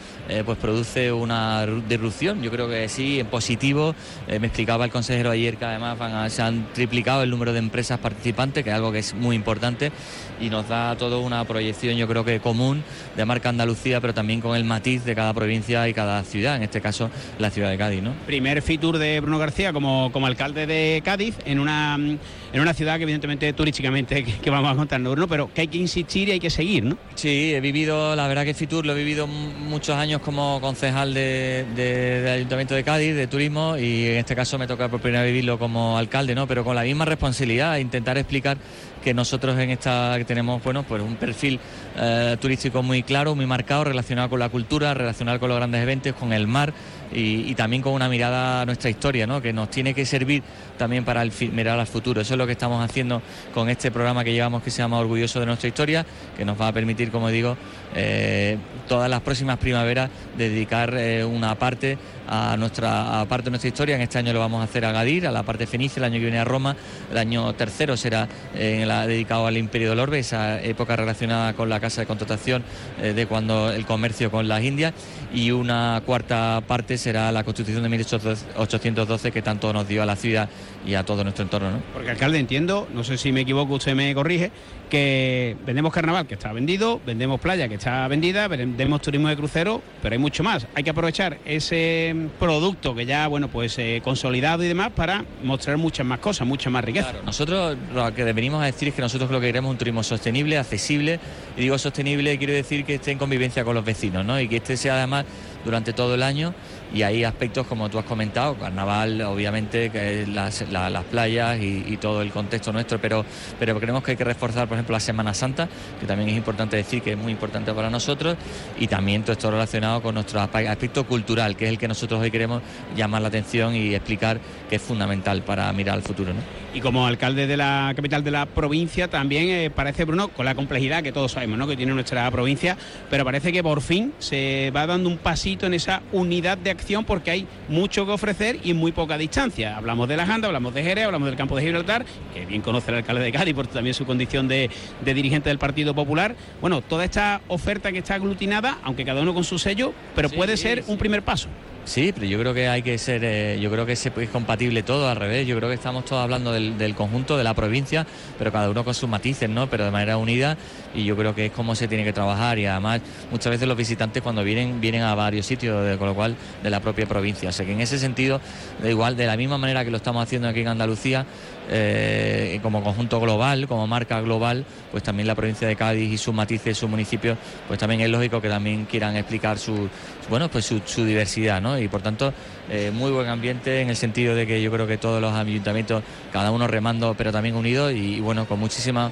pues 0.44 0.58
produce 0.58 1.12
una 1.12 1.66
disrupción. 1.88 2.42
Yo 2.42 2.50
creo 2.50 2.68
que 2.68 2.88
sí, 2.88 3.20
en 3.20 3.26
positivo. 3.28 3.94
me 4.26 4.46
explicaba 4.48 4.84
el 4.84 4.90
consejero 4.90 5.30
ayer 5.30 5.56
que 5.56 5.64
además 5.64 6.32
se 6.32 6.42
han 6.42 6.72
triplicado 6.72 7.22
el 7.22 7.30
número 7.30 7.52
de 7.52 7.60
empresas 7.60 7.98
participantes, 7.98 8.64
que 8.64 8.70
es 8.70 8.76
algo 8.76 8.90
que 8.90 8.98
es 8.98 9.14
muy 9.14 9.36
importante 9.36 9.92
y 10.40 10.50
nos 10.50 10.68
da 10.68 10.96
todo 10.96 11.20
una 11.20 11.44
proyección, 11.44 11.96
yo 11.96 12.06
creo 12.08 12.24
que 12.24 12.40
común 12.40 12.82
de 13.16 13.24
marca 13.24 13.48
Andalucía, 13.48 14.00
pero 14.00 14.14
también 14.14 14.40
con 14.40 14.56
el 14.56 14.64
matiz 14.64 15.04
de 15.04 15.14
cada 15.14 15.32
provincia 15.34 15.88
y 15.88 15.94
cada 15.94 16.22
ciudad, 16.24 16.56
en 16.56 16.62
este 16.62 16.80
caso 16.80 17.10
la 17.38 17.50
ciudad 17.50 17.70
de 17.70 17.78
Cádiz, 17.78 18.02
¿no? 18.02 18.12
Primer 18.26 18.62
Fitur 18.62 18.98
de 18.98 19.20
Bruno 19.20 19.38
García 19.38 19.72
como, 19.72 20.10
como 20.12 20.26
alcalde 20.26 20.66
de 20.66 21.02
Cádiz 21.04 21.34
en 21.44 21.58
una, 21.58 21.94
en 21.96 22.60
una 22.60 22.74
ciudad 22.74 22.96
que 22.96 23.02
evidentemente 23.04 23.52
turísticamente 23.52 24.24
que, 24.24 24.32
que 24.34 24.50
vamos 24.50 24.72
a 24.72 24.76
contarnos, 24.76 25.12
Bruno, 25.12 25.28
pero 25.28 25.52
que 25.52 25.62
hay 25.62 25.68
que 25.68 25.78
insistir 25.78 26.28
y 26.28 26.32
hay 26.32 26.40
que 26.40 26.50
seguir, 26.50 26.84
¿no? 26.84 26.98
Sí, 27.14 27.54
he 27.54 27.60
vivido, 27.60 28.14
la 28.16 28.28
verdad 28.28 28.44
que 28.44 28.54
Fitur 28.54 28.84
lo 28.86 28.92
he 28.92 28.96
vivido 28.96 29.26
muchos 29.26 29.96
años 29.96 30.20
como 30.20 30.60
concejal 30.60 31.14
de, 31.14 31.64
de- 31.74 32.20
del 32.22 32.32
Ayuntamiento 32.34 32.74
de 32.74 32.84
Cádiz, 32.84 33.14
de 33.14 33.26
turismo, 33.26 33.76
y 33.78 34.06
en 34.06 34.16
este 34.16 34.34
caso 34.36 34.58
me 34.58 34.66
toca 34.66 34.88
por 34.88 35.00
primera 35.00 35.22
vez 35.22 35.32
vivirlo 35.32 35.58
como 35.58 35.96
alcalde, 35.98 36.34
¿no? 36.34 36.46
Pero 36.46 36.64
con 36.64 36.76
la 36.76 36.82
misma 36.82 37.04
responsabilidad, 37.04 37.76
intentar 37.78 38.18
explicar 38.18 38.58
que 39.06 39.14
nosotros 39.14 39.56
en 39.60 39.70
esta 39.70 40.14
que 40.18 40.24
tenemos 40.24 40.60
bueno 40.64 40.82
pues 40.82 41.00
un 41.00 41.14
perfil 41.14 41.60
eh, 41.96 42.36
turístico 42.40 42.82
muy 42.82 43.04
claro, 43.04 43.36
muy 43.36 43.46
marcado, 43.46 43.84
relacionado 43.84 44.28
con 44.28 44.40
la 44.40 44.48
cultura, 44.48 44.94
relacionado 44.94 45.38
con 45.38 45.48
los 45.48 45.58
grandes 45.58 45.80
eventos, 45.80 46.12
con 46.14 46.32
el 46.32 46.48
mar 46.48 46.74
y, 47.12 47.54
también 47.54 47.82
con 47.82 47.92
una 47.92 48.08
mirada 48.08 48.62
a 48.62 48.66
nuestra 48.66 48.90
historia, 48.90 49.24
¿no? 49.24 49.40
que 49.40 49.52
nos 49.52 49.70
tiene 49.70 49.94
que 49.94 50.04
servir 50.04 50.42
también 50.76 51.04
para 51.04 51.22
el 51.22 51.30
mirar 51.52 51.78
al 51.78 51.86
futuro. 51.86 52.20
Eso 52.20 52.34
es 52.34 52.38
lo 52.38 52.46
que 52.46 52.52
estamos 52.52 52.84
haciendo 52.84 53.22
con 53.54 53.70
este 53.70 53.92
programa 53.92 54.24
que 54.24 54.32
llevamos 54.32 54.64
que 54.64 54.72
se 54.72 54.78
llama 54.78 54.98
Orgulloso 54.98 55.38
de 55.38 55.46
nuestra 55.46 55.68
historia, 55.68 56.04
que 56.36 56.44
nos 56.44 56.60
va 56.60 56.66
a 56.66 56.72
permitir, 56.72 57.12
como 57.12 57.28
digo, 57.28 57.56
eh, 57.94 58.58
todas 58.88 59.08
las 59.10 59.20
próximas 59.20 59.58
primaveras 59.58 60.10
dedicar 60.36 60.94
eh, 60.96 61.24
una 61.24 61.54
parte 61.56 61.98
a 62.28 62.56
nuestra 62.56 63.24
parte 63.28 63.44
de 63.46 63.50
nuestra 63.50 63.68
historia. 63.68 63.94
En 63.96 64.02
este 64.02 64.18
año 64.18 64.32
lo 64.32 64.40
vamos 64.40 64.60
a 64.60 64.64
hacer 64.64 64.84
a 64.84 64.92
Gadir, 64.92 65.26
a 65.26 65.30
la 65.30 65.44
parte 65.44 65.66
fenicia, 65.66 66.00
el 66.00 66.04
año 66.04 66.14
que 66.14 66.22
viene 66.24 66.38
a 66.38 66.44
Roma, 66.44 66.74
el 67.10 67.18
año 67.18 67.52
tercero 67.54 67.96
será 67.96 68.28
eh, 68.54 68.84
la- 68.86 69.06
dedicado 69.06 69.46
al 69.46 69.56
Imperio 69.56 69.90
del 69.90 70.00
Orbe, 70.00 70.18
esa 70.18 70.60
época 70.60 70.96
relacionada 70.96 71.52
con 71.54 71.68
la 71.68 71.78
casa 71.80 72.00
de 72.00 72.06
contratación 72.06 72.64
de 73.00 73.26
cuando 73.26 73.70
el 73.72 73.86
comercio 73.86 74.30
con 74.30 74.48
las 74.48 74.62
Indias, 74.64 74.92
y 75.32 75.50
una 75.52 76.02
cuarta 76.04 76.62
parte 76.66 76.98
será 76.98 77.30
la 77.30 77.44
Constitución 77.44 77.82
de 77.82 77.88
1812 77.90 79.30
que 79.32 79.42
tanto 79.42 79.72
nos 79.72 79.86
dio 79.86 80.02
a 80.02 80.06
la 80.06 80.16
ciudad 80.16 80.48
y 80.86 80.94
a 80.94 81.04
todo 81.04 81.24
nuestro 81.24 81.42
entorno. 81.42 81.70
¿no? 81.72 81.78
Porque 81.92 82.10
alcalde 82.10 82.38
entiendo, 82.38 82.86
no 82.94 83.04
sé 83.04 83.18
si 83.18 83.32
me 83.32 83.40
equivoco, 83.42 83.74
usted 83.74 83.94
me 83.94 84.14
corrige, 84.14 84.52
que 84.88 85.56
vendemos 85.66 85.92
carnaval 85.92 86.26
que 86.26 86.34
está 86.34 86.52
vendido, 86.52 87.00
vendemos 87.04 87.40
playa 87.40 87.68
que 87.68 87.74
está 87.74 88.06
vendida, 88.08 88.46
vendemos 88.46 89.02
turismo 89.02 89.28
de 89.28 89.36
crucero, 89.36 89.82
pero 90.00 90.12
hay 90.12 90.18
mucho 90.18 90.44
más. 90.44 90.66
Hay 90.74 90.84
que 90.84 90.90
aprovechar 90.90 91.38
ese 91.44 92.14
producto 92.38 92.94
que 92.94 93.04
ya, 93.04 93.26
bueno, 93.26 93.48
pues 93.48 93.78
eh, 93.78 94.00
consolidado 94.04 94.62
y 94.62 94.68
demás 94.68 94.92
para 94.94 95.24
mostrar 95.42 95.76
muchas 95.76 96.06
más 96.06 96.20
cosas, 96.20 96.46
mucha 96.46 96.70
más 96.70 96.84
riqueza. 96.84 97.12
Nosotros 97.24 97.76
lo 97.92 98.14
que 98.14 98.24
venimos 98.32 98.62
a 98.62 98.66
decir 98.66 98.88
es 98.88 98.94
que 98.94 99.02
nosotros 99.02 99.30
lo 99.30 99.40
que 99.40 99.46
queremos 99.46 99.70
es 99.70 99.72
un 99.72 99.78
turismo 99.78 100.02
sostenible, 100.02 100.56
accesible, 100.56 101.18
y 101.56 101.62
digo 101.62 101.76
sostenible 101.78 102.38
quiero 102.38 102.52
decir 102.52 102.84
que 102.84 102.94
esté 102.94 103.10
en 103.10 103.18
convivencia 103.18 103.64
con 103.64 103.74
los 103.74 103.84
vecinos, 103.84 104.24
¿no? 104.24 104.40
Y 104.40 104.48
que 104.48 104.56
este 104.56 104.76
sea 104.76 104.96
además 104.96 105.24
durante 105.64 105.92
todo 105.92 106.14
el 106.14 106.22
año 106.22 106.54
y 106.94 107.02
hay 107.02 107.24
aspectos 107.24 107.66
como 107.66 107.88
tú 107.88 107.98
has 107.98 108.04
comentado, 108.04 108.54
carnaval, 108.56 109.20
obviamente, 109.22 109.90
que 109.90 110.26
las, 110.26 110.68
la- 110.70 110.88
las 110.90 111.04
playas 111.04 111.58
y, 111.60 111.96
todo 112.00 112.20
el 112.22 112.30
contexto 112.30 112.72
nuestro, 112.72 113.00
pero, 113.00 113.24
pero 113.58 113.78
creemos 113.80 114.02
que 114.04 114.10
hay 114.12 114.16
que 114.16 114.24
reforzar, 114.24 114.68
por 114.68 114.76
ejemplo, 114.76 114.92
la 114.92 115.00
Semana 115.00 115.32
Santa, 115.34 115.66
que 115.98 116.06
también 116.06 116.28
es 116.30 116.36
importante 116.36 116.76
decir 116.76 117.00
que 117.02 117.12
es 117.12 117.18
muy 117.18 117.32
importante 117.32 117.72
para 117.72 117.88
nosotros, 117.90 118.36
y 118.78 118.86
también 118.86 119.22
todo 119.22 119.32
esto 119.32 119.50
relacionado 119.50 120.02
con 120.02 120.14
nuestro 120.14 120.40
aspe- 120.40 120.68
aspecto 120.68 121.06
cultural, 121.06 121.56
que 121.56 121.64
es 121.64 121.70
el 121.70 121.78
que 121.78 121.88
nosotros 121.88 122.20
hoy 122.20 122.30
queremos 122.30 122.62
llamar 122.94 123.22
la 123.22 123.28
atención 123.28 123.74
y 123.74 123.94
explicar 123.94 124.38
que 124.68 124.76
es 124.76 124.82
fundamental 124.82 125.42
para 125.42 125.72
mirar 125.72 125.96
al 125.96 126.02
futuro. 126.02 126.32
¿no? 126.34 126.40
Y 126.74 126.80
como 126.80 127.06
alcalde 127.06 127.46
de 127.46 127.56
la 127.56 127.92
capital 127.96 128.22
de 128.22 128.30
la 128.30 128.44
provincia, 128.46 129.08
también 129.08 129.48
eh, 129.48 129.70
parece, 129.74 130.04
Bruno, 130.04 130.28
con 130.28 130.44
la 130.44 130.54
complejidad 130.54 131.02
que 131.02 131.12
todos 131.12 131.32
sabemos 131.32 131.58
¿no? 131.58 131.66
que 131.66 131.76
tiene 131.76 131.94
nuestra 131.94 132.30
provincia, 132.30 132.76
pero 133.08 133.24
parece 133.24 133.52
que 133.52 133.62
por 133.62 133.80
fin 133.80 134.12
se 134.18 134.70
va 134.76 134.86
dando 134.86 135.08
un 135.08 135.16
pasito 135.18 135.66
en 135.66 135.72
esa 135.74 136.02
unidad 136.12 136.58
de 136.58 136.75
acción 136.76 137.04
porque 137.04 137.30
hay 137.30 137.46
mucho 137.68 138.06
que 138.06 138.12
ofrecer 138.12 138.58
y 138.62 138.74
muy 138.74 138.92
poca 138.92 139.18
distancia. 139.18 139.76
Hablamos 139.76 140.08
de 140.08 140.16
la 140.16 140.26
Janda, 140.26 140.46
hablamos 140.46 140.74
de 140.74 140.82
Jerez, 140.82 141.04
hablamos 141.04 141.26
del 141.26 141.36
campo 141.36 141.56
de 141.56 141.62
Gibraltar, 141.62 142.04
que 142.32 142.46
bien 142.46 142.62
conoce 142.62 142.90
el 142.90 142.98
alcalde 142.98 143.22
de 143.22 143.32
Cádiz 143.32 143.54
por 143.54 143.66
también 143.66 143.94
su 143.94 144.06
condición 144.06 144.48
de, 144.48 144.70
de 145.04 145.14
dirigente 145.14 145.48
del 145.48 145.58
Partido 145.58 145.94
Popular. 145.94 146.36
Bueno, 146.60 146.82
toda 146.82 147.04
esta 147.04 147.40
oferta 147.48 147.92
que 147.92 147.98
está 147.98 148.14
aglutinada, 148.14 148.78
aunque 148.82 149.04
cada 149.04 149.22
uno 149.22 149.34
con 149.34 149.44
su 149.44 149.58
sello, 149.58 149.92
pero 150.14 150.30
puede 150.30 150.56
ser 150.56 150.84
un 150.86 150.98
primer 150.98 151.22
paso. 151.22 151.48
Sí, 151.86 152.12
pero 152.12 152.26
yo 152.26 152.36
creo 152.40 152.52
que 152.52 152.66
hay 152.66 152.82
que 152.82 152.98
ser, 152.98 153.22
eh, 153.24 153.60
yo 153.60 153.70
creo 153.70 153.86
que 153.86 153.92
es 153.92 154.10
compatible 154.32 154.82
todo 154.82 155.08
al 155.08 155.16
revés. 155.16 155.46
Yo 155.46 155.56
creo 155.56 155.68
que 155.68 155.76
estamos 155.76 156.04
todos 156.04 156.20
hablando 156.20 156.50
del, 156.52 156.94
conjunto 156.96 157.36
de 157.38 157.44
la 157.44 157.54
provincia, 157.54 158.04
pero 158.38 158.50
cada 158.50 158.68
uno 158.68 158.84
con 158.84 158.92
sus 158.92 159.08
matices, 159.08 159.48
¿no? 159.48 159.70
Pero 159.70 159.84
de 159.84 159.92
manera 159.92 160.16
unida 160.16 160.56
y 160.96 161.04
yo 161.04 161.16
creo 161.16 161.32
que 161.32 161.46
es 161.46 161.52
como 161.52 161.76
se 161.76 161.86
tiene 161.86 162.02
que 162.02 162.12
trabajar 162.12 162.58
y 162.58 162.66
además 162.66 163.02
muchas 163.30 163.50
veces 163.52 163.68
los 163.68 163.76
visitantes 163.76 164.20
cuando 164.20 164.42
vienen 164.42 164.80
vienen 164.80 165.02
a 165.02 165.14
varios 165.14 165.46
sitios, 165.46 165.86
de- 165.86 165.96
con 165.96 166.08
lo 166.08 166.14
cual 166.16 166.34
de 166.60 166.70
la 166.70 166.80
propia 166.80 167.06
provincia. 167.06 167.50
O 167.50 167.52
sea 167.52 167.64
que 167.64 167.72
en 167.72 167.80
ese 167.80 168.00
sentido, 168.00 168.40
da 168.82 168.90
igual, 168.90 169.16
de 169.16 169.26
la 169.26 169.36
misma 169.36 169.56
manera 169.56 169.84
que 169.84 169.92
lo 169.92 169.98
estamos 169.98 170.20
haciendo 170.24 170.48
aquí 170.48 170.60
en 170.62 170.68
Andalucía, 170.68 171.24
eh, 171.68 172.58
como 172.62 172.82
conjunto 172.82 173.20
global, 173.20 173.66
como 173.66 173.86
marca 173.86 174.20
global, 174.20 174.64
pues 174.90 175.02
también 175.02 175.26
la 175.26 175.34
provincia 175.34 175.66
de 175.66 175.76
Cádiz 175.76 176.12
y 176.12 176.18
sus 176.18 176.34
matices, 176.34 176.78
sus 176.78 176.88
municipios, 176.88 177.36
pues 177.66 177.78
también 177.78 178.00
es 178.00 178.08
lógico 178.08 178.40
que 178.40 178.48
también 178.48 178.84
quieran 178.84 179.16
explicar 179.16 179.58
su, 179.58 179.88
bueno, 180.28 180.48
pues 180.48 180.64
su, 180.64 181.04
diversidad, 181.04 181.60
¿no? 181.60 181.78
Y 181.78 181.88
por 181.88 182.02
tanto, 182.02 182.32
eh, 182.70 182.90
muy 182.92 183.10
buen 183.10 183.28
ambiente 183.28 183.80
en 183.80 183.90
el 183.90 183.96
sentido 183.96 184.34
de 184.34 184.46
que 184.46 184.62
yo 184.62 184.70
creo 184.70 184.86
que 184.86 184.98
todos 184.98 185.20
los 185.20 185.32
ayuntamientos, 185.32 186.02
cada 186.32 186.50
uno 186.50 186.66
remando, 186.66 187.14
pero 187.16 187.32
también 187.32 187.56
unidos 187.56 187.92
y, 187.92 188.20
bueno, 188.20 188.46
con 188.46 188.58
muchísima 188.58 189.10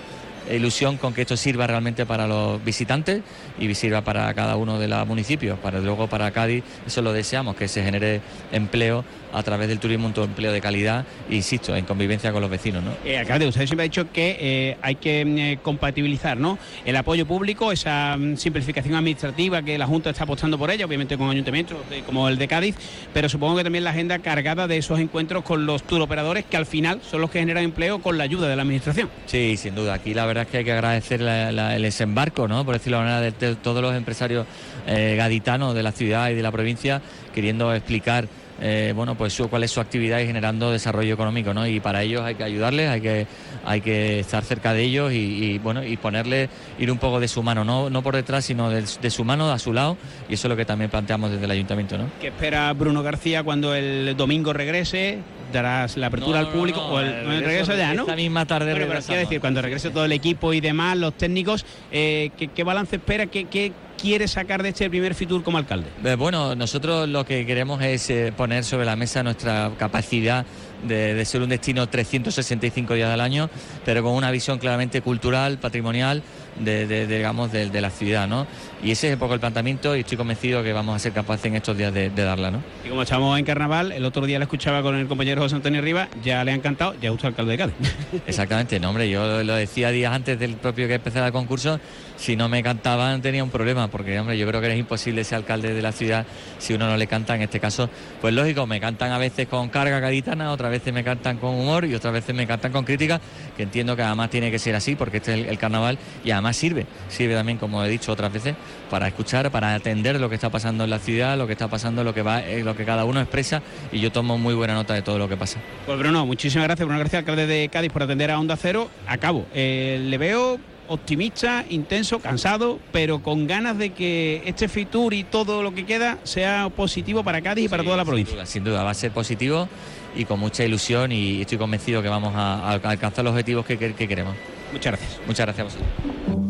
ilusión 0.50 0.96
con 0.98 1.14
que 1.14 1.22
esto 1.22 1.36
sirva 1.36 1.66
realmente 1.66 2.04
para 2.04 2.26
los 2.26 2.62
visitantes 2.62 3.22
y 3.58 3.74
sirva 3.74 4.02
para 4.02 4.32
cada 4.34 4.56
uno 4.56 4.78
de 4.78 4.88
los 4.88 5.06
municipios, 5.06 5.58
para 5.58 5.80
luego 5.80 6.06
para 6.06 6.30
Cádiz, 6.30 6.62
eso 6.86 7.02
lo 7.02 7.12
deseamos, 7.12 7.56
que 7.56 7.68
se 7.68 7.82
genere 7.82 8.20
empleo 8.52 9.04
a 9.34 9.42
través 9.42 9.68
del 9.68 9.78
turismo, 9.80 10.06
un 10.06 10.14
empleo 10.24 10.52
de 10.52 10.60
calidad, 10.60 11.04
insisto, 11.28 11.74
en 11.76 11.84
convivencia 11.84 12.32
con 12.32 12.40
los 12.40 12.50
vecinos, 12.50 12.82
¿no? 12.84 12.92
Eh, 13.04 13.18
alcalde, 13.18 13.46
usted 13.48 13.66
siempre 13.66 13.82
ha 13.82 13.88
dicho 13.88 14.10
que 14.12 14.36
eh, 14.40 14.76
hay 14.80 14.94
que 14.94 15.24
mm, 15.24 15.38
eh, 15.38 15.58
compatibilizar 15.60 16.36
¿no? 16.38 16.58
el 16.84 16.96
apoyo 16.96 17.26
público, 17.26 17.72
esa 17.72 18.16
mm, 18.16 18.36
simplificación 18.36 18.94
administrativa 18.94 19.62
que 19.62 19.76
la 19.76 19.86
Junta 19.86 20.10
está 20.10 20.24
apostando 20.24 20.56
por 20.58 20.70
ella, 20.70 20.86
obviamente 20.86 21.18
con 21.18 21.28
ayuntamientos 21.30 21.78
eh, 21.90 22.02
como 22.06 22.28
el 22.28 22.38
de 22.38 22.46
Cádiz, 22.48 22.76
pero 23.12 23.28
supongo 23.28 23.56
que 23.56 23.64
también 23.64 23.84
la 23.84 23.90
agenda 23.90 24.18
cargada 24.20 24.66
de 24.68 24.76
esos 24.78 24.98
encuentros 25.00 25.42
con 25.44 25.66
los 25.66 25.82
turoperadores 25.82 26.44
que 26.44 26.56
al 26.56 26.66
final 26.66 27.00
son 27.08 27.20
los 27.20 27.30
que 27.30 27.40
generan 27.40 27.64
empleo 27.64 28.00
con 28.00 28.16
la 28.16 28.24
ayuda 28.24 28.48
de 28.48 28.56
la 28.56 28.62
administración. 28.62 29.10
Sí, 29.26 29.56
sin 29.56 29.74
duda. 29.74 29.94
Aquí 29.94 30.14
la 30.14 30.26
verdad 30.26 30.44
es 30.44 30.50
que 30.50 30.58
hay 30.58 30.64
que 30.64 30.72
agradecer 30.72 31.20
la- 31.20 31.50
la- 31.52 31.74
el 31.74 31.82
desembarco, 31.82 32.46
¿no? 32.46 32.64
por 32.64 32.74
decirlo 32.74 32.98
de 32.98 33.04
manera, 33.04 33.20
de, 33.20 33.32
de 33.32 33.56
todos 33.56 33.82
los 33.82 33.94
empresarios 33.94 34.46
eh, 34.86 35.14
gaditanos 35.16 35.74
de 35.74 35.82
la 35.82 35.92
ciudad 35.92 36.30
y 36.30 36.34
de 36.34 36.42
la 36.42 36.52
provincia 36.52 37.00
queriendo 37.34 37.74
explicar 37.74 38.28
eh, 38.60 38.92
bueno, 38.94 39.14
pues 39.16 39.32
su- 39.32 39.48
cuál 39.48 39.64
es 39.64 39.70
su 39.70 39.80
actividad 39.80 40.20
y 40.20 40.26
generando 40.26 40.70
desarrollo 40.70 41.14
económico, 41.14 41.52
¿no? 41.54 41.66
Y 41.66 41.80
para 41.80 42.02
ellos 42.02 42.22
hay 42.22 42.34
que 42.34 42.44
ayudarles, 42.44 42.88
hay 42.88 43.00
que, 43.00 43.26
hay 43.64 43.80
que 43.80 44.20
estar 44.20 44.44
cerca 44.44 44.72
de 44.72 44.82
ellos 44.82 45.12
y, 45.12 45.58
bueno, 45.58 45.84
y 45.84 45.96
ponerle, 45.96 46.48
ir 46.78 46.90
un 46.90 46.98
poco 46.98 47.20
de 47.20 47.28
su 47.28 47.42
mano, 47.42 47.64
no, 47.64 47.90
no 47.90 48.02
por 48.02 48.14
detrás, 48.14 48.44
sino 48.44 48.70
de, 48.70 48.84
de 49.00 49.10
su 49.10 49.24
mano, 49.24 49.50
a 49.50 49.58
su 49.58 49.72
lado, 49.72 49.96
y 50.28 50.34
eso 50.34 50.46
es 50.48 50.50
lo 50.50 50.56
que 50.56 50.64
también 50.64 50.90
planteamos 50.90 51.30
desde 51.30 51.44
el 51.44 51.50
ayuntamiento, 51.50 51.98
¿no? 51.98 52.04
¿Qué 52.20 52.28
espera 52.28 52.72
Bruno 52.72 53.02
García 53.02 53.42
cuando 53.42 53.74
el 53.74 54.14
domingo 54.16 54.52
regrese? 54.52 55.18
¿Darás 55.54 55.96
la 55.96 56.08
apertura 56.08 56.40
No, 56.40 56.46
al 56.48 56.52
público? 56.52 56.80
no, 56.80 56.86
o 56.94 57.00
el, 57.00 57.06
regreso 57.26 57.70
regreso- 57.72 57.76
ya, 57.76 57.94
¿no? 57.94 58.02
esta 58.02 58.16
misma 58.16 58.44
tarde 58.44 58.72
Bueno, 58.72 58.86
pero 58.88 59.00
quiero 59.00 59.20
decir, 59.20 59.40
cuando 59.40 59.62
regrese 59.62 59.90
todo 59.90 60.04
el 60.04 60.10
equipo 60.12 60.52
y 60.52 60.60
demás, 60.60 60.96
los 60.98 61.14
técnicos, 61.16 61.64
eh, 61.92 62.30
¿qué, 62.36 62.48
qué 62.48 62.64
balance 62.64 62.96
espera? 62.96 63.26
¿Qué, 63.26 63.44
qué 63.44 63.72
quiere 63.96 64.26
sacar 64.26 64.64
de 64.64 64.70
este 64.70 64.90
primer 64.90 65.14
Fitur 65.14 65.44
como 65.44 65.56
alcalde? 65.58 65.86
Eh, 66.04 66.16
Bueno, 66.16 66.56
nosotros 66.56 67.08
lo 67.08 67.24
que 67.24 67.46
queremos 67.46 67.80
es 67.82 68.10
eh, 68.10 68.32
poner 68.36 68.64
sobre 68.64 68.84
la 68.84 68.96
mesa 68.96 69.22
nuestra 69.22 69.70
capacidad 69.78 70.44
de, 70.82 71.14
de 71.14 71.24
ser 71.24 71.40
un 71.40 71.48
destino 71.48 71.88
365 71.88 72.94
días 72.94 73.08
al 73.10 73.20
año, 73.20 73.48
pero 73.84 74.02
con 74.02 74.12
una 74.12 74.32
visión 74.32 74.58
claramente 74.58 75.00
cultural, 75.02 75.58
patrimonial, 75.58 76.22
de, 76.58 76.86
de- 76.86 77.06
de, 77.06 77.16
digamos, 77.16 77.52
de 77.52 77.80
la 77.80 77.90
ciudad, 77.90 78.26
¿no? 78.28 78.46
Y 78.84 78.90
ese 78.90 79.08
es 79.08 79.14
un 79.14 79.18
poco 79.18 79.32
el 79.32 79.40
planteamiento 79.40 79.96
y 79.96 80.00
estoy 80.00 80.18
convencido 80.18 80.62
que 80.62 80.74
vamos 80.74 80.94
a 80.94 80.98
ser 80.98 81.12
capaces 81.12 81.46
en 81.46 81.54
estos 81.54 81.74
días 81.74 81.92
de, 81.94 82.10
de 82.10 82.22
darla, 82.22 82.50
¿no? 82.50 82.62
Y 82.84 82.90
como 82.90 83.00
estamos 83.00 83.38
en 83.38 83.44
carnaval, 83.46 83.92
el 83.92 84.04
otro 84.04 84.26
día 84.26 84.38
la 84.38 84.44
escuchaba 84.44 84.82
con 84.82 84.94
el 84.94 85.06
compañero 85.06 85.40
José 85.40 85.54
Antonio 85.54 85.80
Rivas, 85.80 86.08
ya 86.22 86.44
le 86.44 86.52
ha 86.52 86.54
encantado, 86.54 86.94
ya 87.00 87.10
usted 87.10 87.28
alcalde 87.28 87.52
de 87.52 87.58
Cádiz. 87.58 87.74
Exactamente, 88.26 88.78
no, 88.78 88.90
hombre, 88.90 89.08
yo 89.08 89.42
lo 89.42 89.54
decía 89.54 89.88
días 89.90 90.12
antes 90.12 90.38
del 90.38 90.56
propio 90.56 90.86
que 90.86 90.96
empezara 90.96 91.28
el 91.28 91.32
concurso, 91.32 91.80
si 92.18 92.36
no 92.36 92.50
me 92.50 92.62
cantaban 92.62 93.22
tenía 93.22 93.42
un 93.42 93.48
problema, 93.48 93.88
porque, 93.88 94.20
hombre, 94.20 94.36
yo 94.36 94.46
creo 94.46 94.60
que 94.60 94.70
es 94.70 94.78
imposible 94.78 95.24
ser 95.24 95.36
alcalde 95.36 95.72
de 95.72 95.80
la 95.80 95.92
ciudad 95.92 96.26
si 96.58 96.74
uno 96.74 96.86
no 96.86 96.98
le 96.98 97.06
canta, 97.06 97.34
en 97.34 97.40
este 97.40 97.60
caso, 97.60 97.88
pues 98.20 98.34
lógico, 98.34 98.66
me 98.66 98.80
cantan 98.80 99.12
a 99.12 99.18
veces 99.18 99.48
con 99.48 99.70
carga 99.70 99.98
gaditana, 99.98 100.52
otras 100.52 100.70
veces 100.70 100.92
me 100.92 101.02
cantan 101.02 101.38
con 101.38 101.54
humor 101.54 101.86
y 101.86 101.94
otras 101.94 102.12
veces 102.12 102.34
me 102.34 102.46
cantan 102.46 102.70
con 102.70 102.84
crítica, 102.84 103.18
que 103.56 103.62
entiendo 103.62 103.96
que 103.96 104.02
además 104.02 104.28
tiene 104.28 104.50
que 104.50 104.58
ser 104.58 104.74
así, 104.74 104.94
porque 104.94 105.16
este 105.16 105.32
es 105.32 105.40
el, 105.40 105.46
el 105.46 105.56
carnaval 105.56 105.98
y 106.22 106.32
además 106.32 106.54
sirve, 106.54 106.84
sirve 107.08 107.34
también, 107.34 107.56
como 107.56 107.82
he 107.82 107.88
dicho 107.88 108.12
otras 108.12 108.30
veces, 108.30 108.54
para 108.90 109.08
escuchar, 109.08 109.50
para 109.50 109.74
atender 109.74 110.20
lo 110.20 110.28
que 110.28 110.34
está 110.34 110.50
pasando 110.50 110.84
en 110.84 110.90
la 110.90 110.98
ciudad, 110.98 111.36
lo 111.36 111.46
que 111.46 111.52
está 111.52 111.68
pasando, 111.68 112.04
lo 112.04 112.14
que 112.14 112.22
va, 112.22 112.40
eh, 112.40 112.62
lo 112.62 112.76
que 112.76 112.84
cada 112.84 113.04
uno 113.04 113.20
expresa 113.20 113.62
y 113.92 114.00
yo 114.00 114.12
tomo 114.12 114.38
muy 114.38 114.54
buena 114.54 114.74
nota 114.74 114.94
de 114.94 115.02
todo 115.02 115.18
lo 115.18 115.28
que 115.28 115.36
pasa. 115.36 115.60
Pues 115.86 115.98
Bruno, 115.98 116.26
muchísimas 116.26 116.66
gracias, 116.66 116.86
Bruno 116.86 116.98
García, 116.98 117.20
alcalde 117.20 117.46
de 117.46 117.68
Cádiz, 117.68 117.92
por 117.92 118.02
atender 118.02 118.30
a 118.30 118.38
Onda 118.38 118.56
Cero. 118.56 118.88
Acabo. 119.06 119.46
Eh, 119.54 120.00
le 120.02 120.18
veo 120.18 120.58
optimista, 120.88 121.64
intenso, 121.70 122.20
cansado, 122.20 122.78
pero 122.92 123.22
con 123.22 123.46
ganas 123.46 123.78
de 123.78 123.90
que 123.90 124.42
este 124.44 124.68
Fitur 124.68 125.14
y 125.14 125.24
todo 125.24 125.62
lo 125.62 125.74
que 125.74 125.86
queda 125.86 126.18
sea 126.24 126.68
positivo 126.74 127.24
para 127.24 127.40
Cádiz 127.40 127.66
y 127.66 127.68
para 127.68 127.82
toda 127.82 127.96
la 127.96 128.04
provincia. 128.04 128.44
Sin 128.46 128.64
duda, 128.64 128.82
va 128.82 128.90
a 128.90 128.94
ser 128.94 129.10
positivo 129.10 129.68
y 130.16 130.24
con 130.24 130.38
mucha 130.38 130.64
ilusión 130.64 131.12
y 131.12 131.40
estoy 131.40 131.58
convencido 131.58 132.02
que 132.02 132.08
vamos 132.08 132.34
a, 132.34 132.70
alcanzar 132.70 133.24
los 133.24 133.32
objetivos 133.32 133.64
que, 133.66 133.76
queremos. 133.76 134.34
Muchas 134.72 134.92
gracias. 134.92 135.20
Muchas 135.26 135.46
gracias 135.46 135.60
a 135.60 135.64
vosotros. 135.64 136.43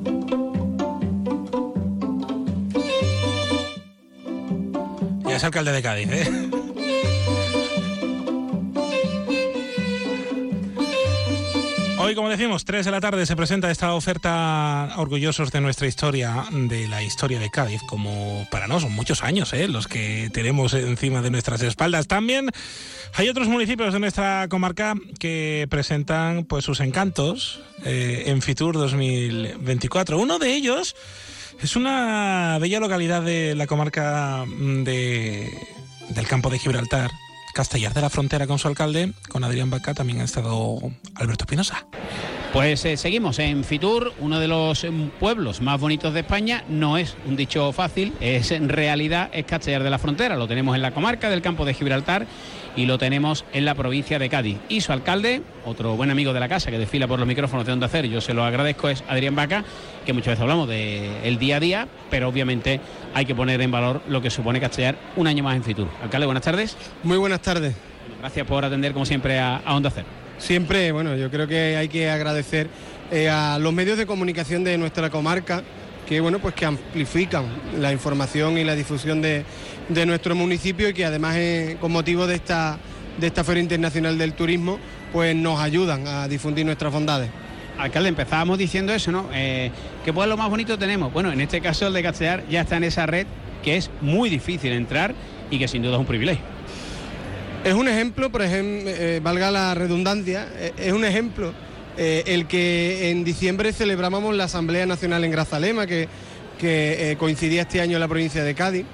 Es 5.35 5.43
alcalde 5.43 5.73
de 5.73 5.83
Cádiz, 5.83 6.09
¿eh? 6.13 6.31
Hoy, 11.99 12.15
como 12.15 12.29
decimos, 12.29 12.65
3 12.65 12.85
de 12.85 12.91
la 12.93 13.01
tarde 13.01 13.27
se 13.27 13.35
presenta 13.35 13.69
esta 13.69 13.95
oferta 13.95 14.93
orgullosos 14.97 15.51
de 15.51 15.61
nuestra 15.61 15.89
historia, 15.89 16.45
de 16.53 16.87
la 16.87 17.03
historia 17.03 17.41
de 17.41 17.51
Cádiz, 17.51 17.83
como 17.83 18.47
para 18.53 18.69
no, 18.69 18.79
son 18.79 18.93
muchos 18.93 19.25
años 19.25 19.53
¿eh? 19.55 19.67
los 19.67 19.89
que 19.89 20.31
tenemos 20.33 20.73
encima 20.75 21.21
de 21.21 21.33
nuestras 21.33 21.63
espaldas. 21.63 22.07
También 22.07 22.51
hay 23.15 23.29
otros 23.29 23.49
municipios 23.49 23.93
de 23.93 23.99
nuestra 23.99 24.47
comarca 24.49 24.95
que 25.19 25.67
presentan 25.69 26.45
pues 26.45 26.65
sus 26.65 26.79
encantos 26.79 27.61
eh, 27.85 28.25
en 28.27 28.41
Fitur 28.41 28.77
2024. 28.77 30.17
Uno 30.17 30.39
de 30.39 30.55
ellos 30.55 30.95
es 31.61 31.77
una 31.77 32.59
bella 32.61 32.81
localidad 32.81 33.23
de 33.23 33.55
la 33.55 33.67
comarca 33.67 34.45
de, 34.47 35.51
del 36.11 36.27
campo 36.27 36.51
de 36.51 36.59
Gibraltar, 36.59 37.11
Castellar 37.55 37.95
de 37.95 38.01
la 38.01 38.11
Frontera 38.11 38.47
con 38.47 38.59
su 38.59 38.69
alcalde, 38.69 39.13
con 39.29 39.45
Adrián 39.45 39.71
Baca, 39.71 39.95
también 39.95 40.21
ha 40.21 40.25
estado 40.25 40.79
Alberto 41.15 41.47
Pinoza. 41.47 41.87
Pues 42.53 42.85
eh, 42.85 42.97
seguimos 42.97 43.41
en 43.41 43.65
Fitur, 43.65 44.13
uno 44.21 44.39
de 44.39 44.47
los 44.47 44.85
em, 44.85 45.11
pueblos 45.11 45.61
más 45.61 45.81
bonitos 45.81 46.15
de 46.15 46.21
España. 46.21 46.65
No 46.69 46.97
es 46.97 47.17
un 47.27 47.35
dicho 47.35 47.73
fácil, 47.73 48.13
es 48.21 48.53
en 48.53 48.69
realidad 48.69 49.29
es 49.33 49.45
Castellar 49.45 49.83
de 49.83 49.91
la 49.91 49.99
Frontera. 49.99 50.37
Lo 50.37 50.47
tenemos 50.47 50.77
en 50.77 50.83
la 50.83 50.93
comarca 50.93 51.29
del 51.31 51.43
campo 51.43 51.65
de 51.65 51.75
Gibraltar 51.75 52.29
y 52.77 52.87
lo 52.87 52.99
tenemos 52.99 53.45
en 53.53 53.65
la 53.65 53.75
provincia 53.75 54.19
de 54.19 54.29
Cádiz. 54.29 54.59
Y 54.69 54.81
su 54.81 54.93
alcalde, 54.93 55.43
otro 55.65 55.97
buen 55.97 56.11
amigo 56.11 56.33
de 56.33 56.41
la 56.41 56.49
casa 56.49 56.71
que 56.71 56.79
desfila 56.79 57.07
por 57.07 57.19
los 57.19 57.29
micrófonos 57.29 57.67
de 57.67 57.73
Onda 57.73 57.89
Cero, 57.89 58.09
yo 58.09 58.21
se 58.21 58.35
lo 58.35 58.45
agradezco, 58.45 58.89
es 58.89 59.05
Adrián 59.09 59.35
Vaca, 59.35 59.65
que 60.05 60.13
muchas 60.13 60.33
veces 60.33 60.43
hablamos 60.43 60.69
del 60.69 61.39
día 61.39 61.57
a 61.57 61.61
día, 61.61 61.89
pero 62.11 62.29
obviamente 62.29 62.81
hay 63.15 63.27
que 63.27 63.35
poner 63.35 63.61
en 63.61 63.71
valor 63.71 64.03
lo 64.09 64.21
que 64.21 64.31
supone 64.31 64.61
Castellar 64.61 64.97
un 65.17 65.27
año 65.27 65.43
más 65.43 65.57
en 65.57 65.65
Fitur. 65.65 65.89
Alcalde, 66.03 66.27
buenas 66.27 66.45
tardes. 66.45 66.77
Muy 67.03 67.19
buenas 67.19 67.41
tardes. 67.41 67.75
Gracias 68.21 68.47
por 68.47 68.65
atender 68.65 68.93
como 68.93 69.07
siempre 69.07 69.39
a, 69.39 69.63
Onda 69.67 69.91
Cero. 69.91 70.07
Siempre, 70.39 70.93
bueno, 70.93 71.17
yo 71.17 71.31
creo 71.31 71.47
que 71.47 71.77
hay 71.77 71.89
que 71.89 72.11
agradecer 72.11 72.69
eh, 73.11 73.29
a 73.29 73.59
los 73.59 73.73
medios 73.73 73.97
de 73.97 74.07
comunicación 74.07 74.65
de 74.65 74.77
nuestra 74.79 75.11
comarca 75.11 75.63
que 76.07 76.21
bueno 76.21 76.39
pues 76.39 76.55
que 76.55 76.67
amplifican 76.67 77.45
la 77.79 77.93
información 77.93 78.59
y 78.59 78.65
la 78.65 78.75
difusión 78.75 79.23
de, 79.23 79.45
de 79.89 80.07
nuestro 80.07 80.35
municipio 80.35 80.89
y 80.89 80.95
que 80.95 81.05
además 81.05 81.37
con 81.81 81.93
motivo 81.93 82.27
de 82.27 82.37
esta, 82.37 82.79
de 83.19 83.27
esta 83.27 83.45
Feria 83.45 83.63
Internacional 83.63 84.19
del 84.19 84.35
Turismo 84.35 84.79
pues 85.13 85.35
nos 85.37 85.61
ayudan 85.61 86.07
a 86.09 86.27
difundir 86.27 86.67
nuestras 86.67 86.93
bondades. 86.93 87.31
Alcalde, 87.79 88.09
empezábamos 88.09 88.59
diciendo 88.59 88.93
eso, 88.93 89.11
¿no? 89.11 89.29
Eh, 89.33 89.71
¿Qué 90.05 90.13
pueblo 90.13 90.37
más 90.37 90.49
bonito 90.49 90.79
tenemos? 90.79 91.13
Bueno, 91.13 91.33
en 91.33 91.41
este 91.41 91.61
caso 91.61 91.87
el 91.87 91.93
de 91.93 92.03
Castellar 92.03 92.45
ya 92.49 92.61
está 92.61 92.77
en 92.77 92.85
esa 92.85 93.07
red 93.07 93.27
que 93.63 93.77
es 93.77 93.91
muy 94.01 94.29
difícil 94.29 94.73
entrar 94.73 95.15
y 95.51 95.59
que 95.59 95.69
sin 95.69 95.83
duda 95.83 95.95
es 95.95 96.01
un 96.01 96.07
privilegio. 96.07 96.45
Es 97.65 97.75
un 97.75 97.89
ejemplo, 97.89 98.31
por 98.31 98.43
ejemplo, 98.43 98.91
eh, 98.91 99.21
valga 99.23 99.51
la 99.51 99.75
redundancia, 99.75 100.49
eh, 100.57 100.73
es 100.77 100.93
un 100.93 101.05
ejemplo 101.05 101.53
el 101.97 102.47
que 102.47 103.11
en 103.11 103.25
diciembre 103.25 103.73
celebrábamos 103.73 104.35
la 104.35 104.45
Asamblea 104.45 104.87
Nacional 104.87 105.25
en 105.25 105.31
Grazalema, 105.31 105.87
que, 105.87 106.09
que 106.59 107.17
coincidía 107.19 107.63
este 107.63 107.81
año 107.81 107.97
en 107.97 108.01
la 108.01 108.09
provincia 108.09 108.43
de 108.43 108.55
Cádiz 108.55 108.85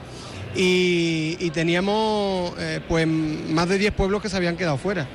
y, 0.55 1.51
teníamos 1.51 2.53
eh, 2.59 2.81
pues 2.89 3.07
más 3.07 3.69
de 3.69 3.79
10 3.79 3.93
pueblos 3.93 4.23
que 4.23 4.29
se 4.29 4.37
habían 4.37 4.57
quedado 4.57 4.77
fuera. 4.77 5.07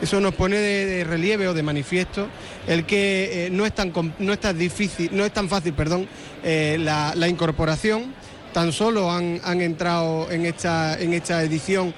Eso 0.00 0.20
nos 0.20 0.34
pone 0.34 0.56
de, 0.58 1.04
relieve 1.04 1.48
o 1.48 1.54
de 1.54 1.62
manifiesto 1.62 2.28
el 2.68 2.84
que 2.84 3.46
eh, 3.46 3.50
no, 3.50 3.66
es 3.66 3.74
tan, 3.74 3.92
no, 4.18 4.32
es 4.32 4.38
tan 4.40 4.56
difícil, 4.56 5.10
no 5.12 5.24
es 5.24 5.32
tan 5.32 5.48
fácil 5.48 5.72
perdón, 5.72 6.08
eh, 6.44 6.76
la, 6.78 7.28
incorporación. 7.28 8.14
Tan 8.52 8.72
solo 8.72 9.10
han, 9.10 9.60
entrado 9.60 10.30
en 10.30 10.46
esta, 10.46 10.98
en 10.98 11.12
esta 11.12 11.42
edición 11.42 11.94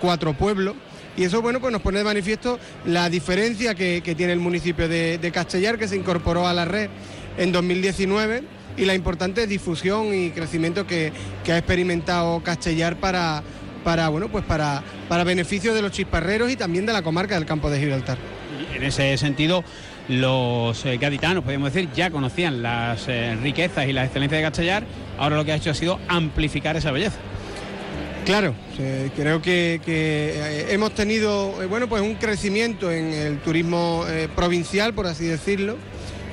cuatro 0.00 0.32
pueblos. 0.32 0.74
Y 1.16 1.24
eso 1.24 1.42
bueno, 1.42 1.60
pues 1.60 1.72
nos 1.72 1.82
pone 1.82 1.98
de 1.98 2.04
manifiesto 2.04 2.58
la 2.84 3.10
diferencia 3.10 3.74
que, 3.74 4.00
tiene 4.16 4.32
el 4.32 4.40
municipio 4.40 4.88
de, 4.88 5.30
Castellar, 5.32 5.78
que 5.78 5.88
se 5.88 5.96
incorporó 5.96 6.46
a 6.46 6.54
la 6.54 6.64
red 6.64 6.88
en 7.38 7.52
2019 7.52 8.42
y 8.76 8.84
la 8.84 8.94
importante 8.94 9.46
difusión 9.46 10.14
y 10.14 10.30
crecimiento 10.30 10.86
que, 10.86 11.12
ha 11.48 11.58
experimentado 11.58 12.40
Castellar 12.42 12.96
para, 12.96 13.42
para, 13.84 14.08
bueno, 14.08 14.28
pues 14.28 14.44
para, 14.44 14.82
para 15.08 15.24
beneficio 15.24 15.74
de 15.74 15.82
los 15.82 15.92
chisparreros 15.92 16.50
y 16.50 16.56
también 16.56 16.86
de 16.86 16.92
la 16.92 17.02
comarca 17.02 17.34
del 17.34 17.46
campo 17.46 17.70
de 17.70 17.80
Gibraltar. 17.80 18.18
En 18.74 18.84
ese 18.84 19.18
sentido, 19.18 19.64
los 20.08 20.84
eh, 20.86 20.96
gaditanos, 20.96 21.44
podemos 21.44 21.72
decir, 21.72 21.88
ya 21.94 22.10
conocían 22.10 22.62
las 22.62 23.06
eh, 23.08 23.36
riquezas 23.40 23.86
y 23.86 23.92
las 23.92 24.06
excelencias 24.06 24.38
de 24.38 24.44
Castellar, 24.44 24.84
ahora 25.18 25.36
lo 25.36 25.44
que 25.44 25.52
ha 25.52 25.56
hecho 25.56 25.70
ha 25.70 25.74
sido 25.74 25.98
amplificar 26.08 26.76
esa 26.76 26.90
belleza. 26.90 27.18
Claro, 28.24 28.54
creo 29.16 29.42
que, 29.42 29.80
eh, 29.86 30.66
hemos 30.70 30.94
tenido 30.94 31.52
bueno, 31.68 31.88
pues 31.88 32.02
un 32.02 32.14
crecimiento 32.14 32.92
en 32.92 33.12
el 33.12 33.38
turismo 33.38 34.04
provincial, 34.36 34.94
por 34.94 35.06
así 35.06 35.26
decirlo, 35.26 35.76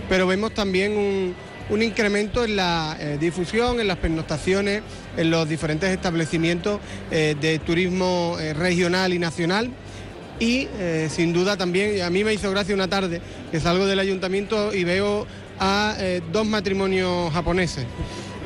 pero 0.10 0.26
vemos 0.28 0.54
también 0.54 1.36
un, 1.70 1.82
incremento 1.82 2.46
en 2.46 2.56
la 2.56 2.98
eh, 3.00 3.18
difusión, 3.20 3.80
en 3.80 3.88
las 3.88 3.98
pernoctaciones, 3.98 4.82
en 5.18 5.30
los 5.30 5.48
diferentes 5.50 5.90
establecimientos 5.90 6.80
eh, 7.12 7.36
de 7.40 7.60
turismo 7.60 8.38
eh, 8.40 8.54
regional 8.54 9.14
y 9.14 9.20
nacional. 9.20 9.70
Y 10.40 10.68
sin 11.10 11.34
duda 11.34 11.58
también, 11.58 12.04
a 12.04 12.12
mí 12.12 12.24
me 12.24 12.32
hizo 12.32 12.52
gracia 12.52 12.76
una 12.76 12.88
tarde 12.88 13.22
que 13.50 13.60
salgo 13.60 13.88
del 13.88 13.98
ayuntamiento 13.98 14.72
y 14.72 14.84
veo 14.84 15.26
a 15.60 15.98
dos 16.32 16.46
matrimonios 16.46 17.34
japoneses. 17.34 17.88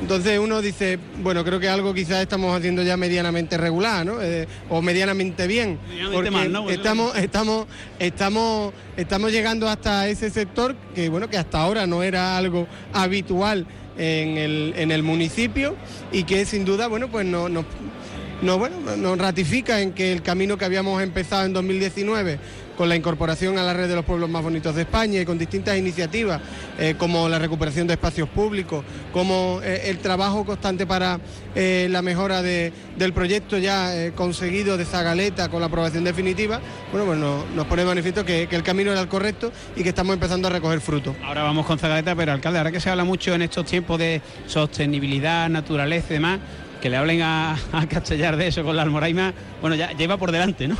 Entonces 0.01 0.39
uno 0.39 0.61
dice, 0.61 0.97
bueno, 1.21 1.45
creo 1.45 1.59
que 1.59 1.69
algo 1.69 1.93
quizás 1.93 2.21
estamos 2.21 2.57
haciendo 2.57 2.81
ya 2.81 2.97
medianamente 2.97 3.55
regular, 3.57 4.05
¿no? 4.05 4.21
Eh, 4.21 4.47
o 4.69 4.81
medianamente 4.81 5.45
bien. 5.47 5.79
porque 6.11 6.29
estamos, 6.73 7.15
estamos, 7.15 7.67
estamos, 7.99 8.73
estamos 8.97 9.31
llegando 9.31 9.69
hasta 9.69 10.07
ese 10.07 10.29
sector 10.31 10.75
que 10.95 11.07
bueno, 11.09 11.29
que 11.29 11.37
hasta 11.37 11.61
ahora 11.61 11.85
no 11.85 12.01
era 12.01 12.35
algo 12.35 12.67
habitual 12.93 13.67
en 13.97 14.37
el, 14.37 14.73
en 14.75 14.91
el 14.91 15.03
municipio 15.03 15.75
y 16.11 16.23
que 16.23 16.45
sin 16.45 16.65
duda, 16.65 16.87
bueno, 16.87 17.09
pues 17.09 17.25
no, 17.25 17.47
no, 17.47 17.63
no, 18.41 18.57
bueno, 18.57 18.75
nos 18.97 19.17
ratifica 19.19 19.81
en 19.81 19.93
que 19.93 20.11
el 20.11 20.23
camino 20.23 20.57
que 20.57 20.65
habíamos 20.65 21.01
empezado 21.03 21.45
en 21.45 21.53
2019 21.53 22.39
con 22.81 22.89
la 22.89 22.95
incorporación 22.95 23.59
a 23.59 23.63
la 23.63 23.75
red 23.75 23.87
de 23.87 23.93
los 23.93 24.03
pueblos 24.03 24.27
más 24.27 24.41
bonitos 24.41 24.73
de 24.73 24.81
España 24.81 25.21
y 25.21 25.23
con 25.23 25.37
distintas 25.37 25.77
iniciativas 25.77 26.41
eh, 26.79 26.95
como 26.97 27.29
la 27.29 27.37
recuperación 27.37 27.85
de 27.85 27.93
espacios 27.93 28.27
públicos, 28.27 28.83
como 29.13 29.59
eh, 29.63 29.83
el 29.91 29.99
trabajo 29.99 30.43
constante 30.45 30.87
para 30.87 31.19
eh, 31.53 31.87
la 31.91 32.01
mejora 32.01 32.41
del 32.41 33.13
proyecto 33.13 33.59
ya 33.59 34.11
conseguido 34.15 34.77
de 34.77 34.85
Zagaleta 34.85 35.49
con 35.49 35.59
la 35.59 35.67
aprobación 35.67 36.03
definitiva, 36.03 36.59
bueno, 36.91 37.05
pues 37.05 37.19
nos, 37.19 37.67
pone 37.67 37.83
de 37.83 37.87
manifiesto 37.87 38.25
que, 38.25 38.47
el 38.49 38.63
camino 38.63 38.91
era 38.91 39.01
el 39.01 39.07
correcto 39.07 39.51
y 39.75 39.83
que 39.83 39.89
estamos 39.89 40.15
empezando 40.15 40.47
a 40.47 40.51
recoger 40.51 40.81
frutos. 40.81 41.15
Ahora 41.23 41.43
vamos 41.43 41.67
con 41.67 41.77
Zagaleta, 41.77 42.15
pero 42.15 42.31
alcalde, 42.31 42.57
ahora 42.57 42.71
que 42.71 42.79
se 42.79 42.89
habla 42.89 43.03
mucho 43.03 43.35
en 43.35 43.43
estos 43.43 43.63
tiempos 43.63 43.99
de 43.99 44.23
sostenibilidad, 44.47 45.49
naturaleza 45.49 46.07
y 46.09 46.13
demás, 46.13 46.39
que 46.81 46.89
le 46.89 46.97
hablen 46.97 47.21
a, 47.21 47.59
Castellar 47.91 48.37
de 48.37 48.47
eso 48.47 48.63
con 48.63 48.75
la 48.75 48.81
Almoraima, 48.81 49.35
bueno, 49.61 49.75
ya, 49.75 49.91
iba 49.99 50.17
por 50.17 50.31
delante, 50.31 50.67
¿no? 50.67 50.77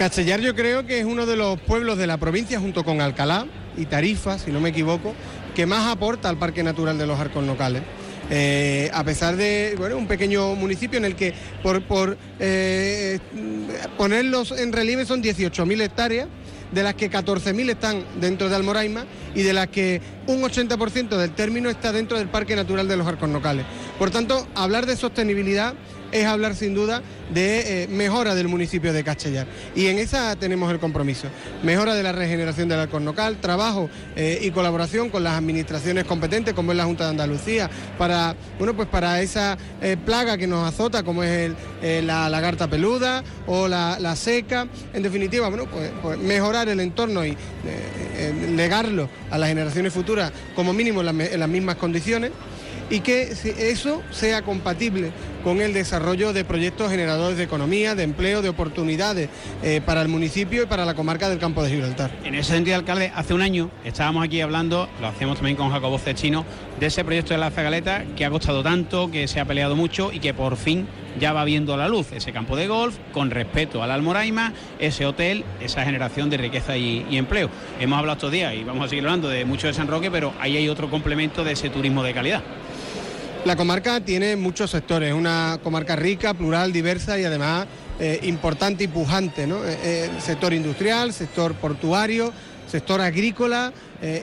Castellar 0.00 0.40
yo 0.40 0.54
creo 0.54 0.86
que 0.86 0.98
es 0.98 1.04
uno 1.04 1.26
de 1.26 1.36
los 1.36 1.60
pueblos 1.60 1.98
de 1.98 2.06
la 2.06 2.16
provincia, 2.16 2.58
junto 2.58 2.84
con 2.84 3.02
Alcalá 3.02 3.44
y 3.76 3.84
Tarifa, 3.84 4.38
si 4.38 4.50
no 4.50 4.58
me 4.58 4.70
equivoco, 4.70 5.14
que 5.54 5.66
más 5.66 5.92
aporta 5.92 6.30
al 6.30 6.38
Parque 6.38 6.62
Natural 6.62 6.96
de 6.96 7.06
los 7.06 7.20
Arcos 7.20 7.44
Locales. 7.44 7.82
Eh, 8.30 8.90
a 8.94 9.04
pesar 9.04 9.36
de 9.36 9.74
bueno, 9.76 9.98
un 9.98 10.06
pequeño 10.06 10.54
municipio 10.54 10.96
en 10.96 11.04
el 11.04 11.16
que 11.16 11.34
por, 11.62 12.16
eh, 12.38 13.18
ponerlos 13.98 14.52
en 14.52 14.72
relieve 14.72 15.04
son 15.04 15.22
18.000 15.22 15.82
hectáreas, 15.82 16.28
de 16.72 16.82
las 16.82 16.94
que 16.94 17.10
14.000 17.10 17.68
están 17.68 18.02
dentro 18.22 18.48
de 18.48 18.56
Almoraima 18.56 19.04
y 19.34 19.42
de 19.42 19.52
las 19.52 19.66
que 19.66 20.00
un 20.26 20.40
80% 20.40 21.18
del 21.18 21.32
término 21.32 21.68
está 21.68 21.92
dentro 21.92 22.16
del 22.16 22.28
Parque 22.28 22.56
Natural 22.56 22.88
de 22.88 22.96
los 22.96 23.06
Arcos 23.06 23.28
Locales. 23.28 23.66
Por 23.98 24.10
tanto, 24.10 24.46
hablar 24.54 24.86
de 24.86 24.96
sostenibilidad 24.96 25.74
es 26.12 26.26
hablar 26.26 26.54
sin 26.54 26.74
duda 26.74 27.02
de 27.32 27.84
eh, 27.84 27.88
mejora 27.88 28.34
del 28.34 28.48
municipio 28.48 28.92
de 28.92 29.04
Castellar. 29.04 29.46
Y 29.74 29.86
en 29.86 29.98
esa 29.98 30.36
tenemos 30.36 30.70
el 30.72 30.78
compromiso. 30.78 31.28
Mejora 31.62 31.94
de 31.94 32.02
la 32.02 32.12
regeneración 32.12 32.68
del 32.68 32.80
alcornocal, 32.80 33.36
trabajo 33.36 33.88
eh, 34.16 34.40
y 34.42 34.50
colaboración 34.50 35.10
con 35.10 35.22
las 35.22 35.34
administraciones 35.34 36.04
competentes, 36.04 36.54
como 36.54 36.72
es 36.72 36.78
la 36.78 36.84
Junta 36.84 37.04
de 37.04 37.10
Andalucía, 37.10 37.70
para, 37.98 38.34
bueno, 38.58 38.74
pues 38.74 38.88
para 38.88 39.20
esa 39.22 39.56
eh, 39.80 39.96
plaga 40.04 40.36
que 40.36 40.46
nos 40.46 40.66
azota, 40.66 41.02
como 41.02 41.22
es 41.22 41.52
la 41.82 42.28
lagarta 42.28 42.68
peluda 42.68 43.22
o 43.46 43.68
la, 43.68 44.16
seca. 44.16 44.66
En 44.92 45.02
definitiva, 45.02 45.48
bueno, 45.48 45.66
pues, 45.66 45.90
pues 46.02 46.18
mejorar 46.18 46.68
el 46.68 46.80
entorno 46.80 47.24
y 47.24 47.36
legarlo 48.54 49.08
a 49.30 49.38
las 49.38 49.48
generaciones 49.48 49.92
futuras, 49.92 50.32
como 50.54 50.72
mínimo 50.72 51.00
en 51.00 51.40
las 51.40 51.48
mismas 51.48 51.76
condiciones 51.76 52.32
y 52.90 53.00
que 53.00 53.32
eso 53.58 54.02
sea 54.10 54.42
compatible 54.42 55.12
con 55.42 55.60
el 55.60 55.72
desarrollo 55.72 56.32
de 56.32 56.44
proyectos 56.44 56.90
generadores 56.90 57.38
de 57.38 57.44
economía, 57.44 57.94
de 57.94 58.02
empleo, 58.02 58.42
de 58.42 58.48
oportunidades 58.48 59.28
eh, 59.62 59.80
para 59.84 60.02
el 60.02 60.08
municipio 60.08 60.62
y 60.62 60.66
para 60.66 60.84
la 60.84 60.94
comarca 60.94 61.28
del 61.28 61.38
Campo 61.38 61.62
de 61.62 61.70
Gibraltar. 61.70 62.10
En 62.24 62.34
ese 62.34 62.52
sentido, 62.52 62.76
alcalde, 62.76 63.12
hace 63.14 63.34
un 63.34 63.42
año 63.42 63.70
estábamos 63.84 64.24
aquí 64.24 64.40
hablando, 64.40 64.88
lo 65.00 65.06
hacemos 65.06 65.36
también 65.36 65.56
con 65.56 65.70
Jacobo 65.70 65.98
Cechino, 65.98 66.44
de 66.78 66.86
ese 66.86 67.04
proyecto 67.04 67.34
de 67.34 67.40
la 67.40 67.50
Zagaleta 67.50 68.04
que 68.16 68.24
ha 68.24 68.30
costado 68.30 68.62
tanto, 68.62 69.10
que 69.10 69.28
se 69.28 69.40
ha 69.40 69.44
peleado 69.44 69.76
mucho 69.76 70.12
y 70.12 70.20
que 70.20 70.34
por 70.34 70.56
fin 70.56 70.86
ya 71.18 71.32
va 71.32 71.44
viendo 71.44 71.76
la 71.76 71.88
luz. 71.88 72.12
Ese 72.12 72.32
campo 72.32 72.56
de 72.56 72.68
golf, 72.68 72.96
con 73.12 73.30
respeto 73.30 73.82
al 73.82 73.90
Almoraima, 73.90 74.52
ese 74.78 75.06
hotel, 75.06 75.44
esa 75.60 75.84
generación 75.84 76.30
de 76.30 76.36
riqueza 76.36 76.76
y 76.76 77.16
empleo. 77.16 77.50
Hemos 77.80 77.98
hablado 77.98 78.16
estos 78.16 78.32
días 78.32 78.54
y 78.54 78.64
vamos 78.64 78.86
a 78.86 78.88
seguir 78.88 79.04
hablando 79.04 79.28
de 79.28 79.44
mucho 79.44 79.66
de 79.66 79.74
San 79.74 79.88
Roque, 79.88 80.10
pero 80.10 80.32
ahí 80.40 80.56
hay 80.56 80.68
otro 80.68 80.90
complemento 80.90 81.44
de 81.44 81.52
ese 81.52 81.70
turismo 81.70 82.02
de 82.02 82.14
calidad. 82.14 82.42
La 83.46 83.56
comarca 83.56 84.00
tiene 84.00 84.36
muchos 84.36 84.70
sectores, 84.70 85.14
una 85.14 85.58
comarca 85.62 85.96
rica, 85.96 86.34
plural, 86.34 86.72
diversa 86.72 87.18
y 87.18 87.24
además 87.24 87.66
eh, 87.98 88.20
importante 88.24 88.84
y 88.84 88.88
pujante, 88.88 89.46
¿no? 89.46 89.64
Eh, 89.64 89.78
eh, 89.82 90.10
sector 90.18 90.52
industrial, 90.52 91.14
sector 91.14 91.54
portuario, 91.54 92.34
sector 92.66 93.00
agrícola 93.00 93.72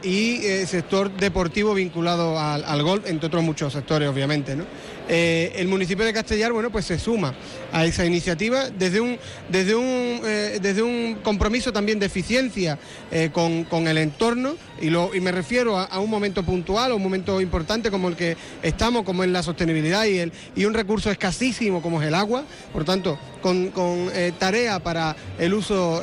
y 0.02 0.38
sector 0.66 1.12
deportivo 1.16 1.76
vinculado 1.76 2.40
al, 2.40 2.64
al, 2.64 2.82
golf, 2.82 3.06
entre 3.06 3.28
otros 3.28 3.44
muchos 3.44 3.74
sectores, 3.74 4.10
obviamente. 4.10 4.56
¿no? 4.56 4.64
Eh, 5.10 5.54
el 5.56 5.68
municipio 5.68 6.04
de 6.04 6.12
Castellar, 6.12 6.52
bueno, 6.52 6.70
pues 6.70 6.86
se 6.86 7.00
suma 7.00 7.34
a 7.72 7.86
esa 7.86 8.06
iniciativa 8.06 8.70
desde 8.70 9.00
un, 9.00 9.18
desde 9.50 9.76
un, 9.76 10.22
eh, 10.26 10.60
desde 10.62 10.82
un 10.82 11.20
compromiso 11.24 11.72
también 11.72 12.00
de 12.00 12.08
eficiencia 12.08 12.78
eh, 13.12 13.30
con, 13.32 13.88
el 13.88 13.98
entorno. 13.98 14.56
Y, 14.82 14.90
lo, 14.90 15.16
y 15.16 15.22
me 15.22 15.32
refiero 15.32 15.80
a, 15.80 16.00
un 16.00 16.10
momento 16.10 16.44
puntual, 16.44 16.92
a 16.92 16.96
un 16.96 17.02
momento 17.02 17.42
importante 17.42 17.90
como 17.90 18.10
el 18.10 18.16
que 18.16 18.38
estamos, 18.62 19.04
como 19.04 19.24
es 19.24 19.30
la 19.30 19.42
sostenibilidad 19.42 20.06
y, 20.06 20.20
el, 20.20 20.32
y 20.56 20.66
un 20.66 20.74
recurso 20.74 21.10
escasísimo 21.10 21.82
como 21.82 22.02
es 22.02 22.08
el 22.08 22.14
agua, 22.14 22.44
por 22.74 22.84
tanto, 22.84 23.18
con, 23.42 23.72
tarea 24.38 24.80
para 24.80 25.16
el 25.40 25.54
uso 25.54 26.02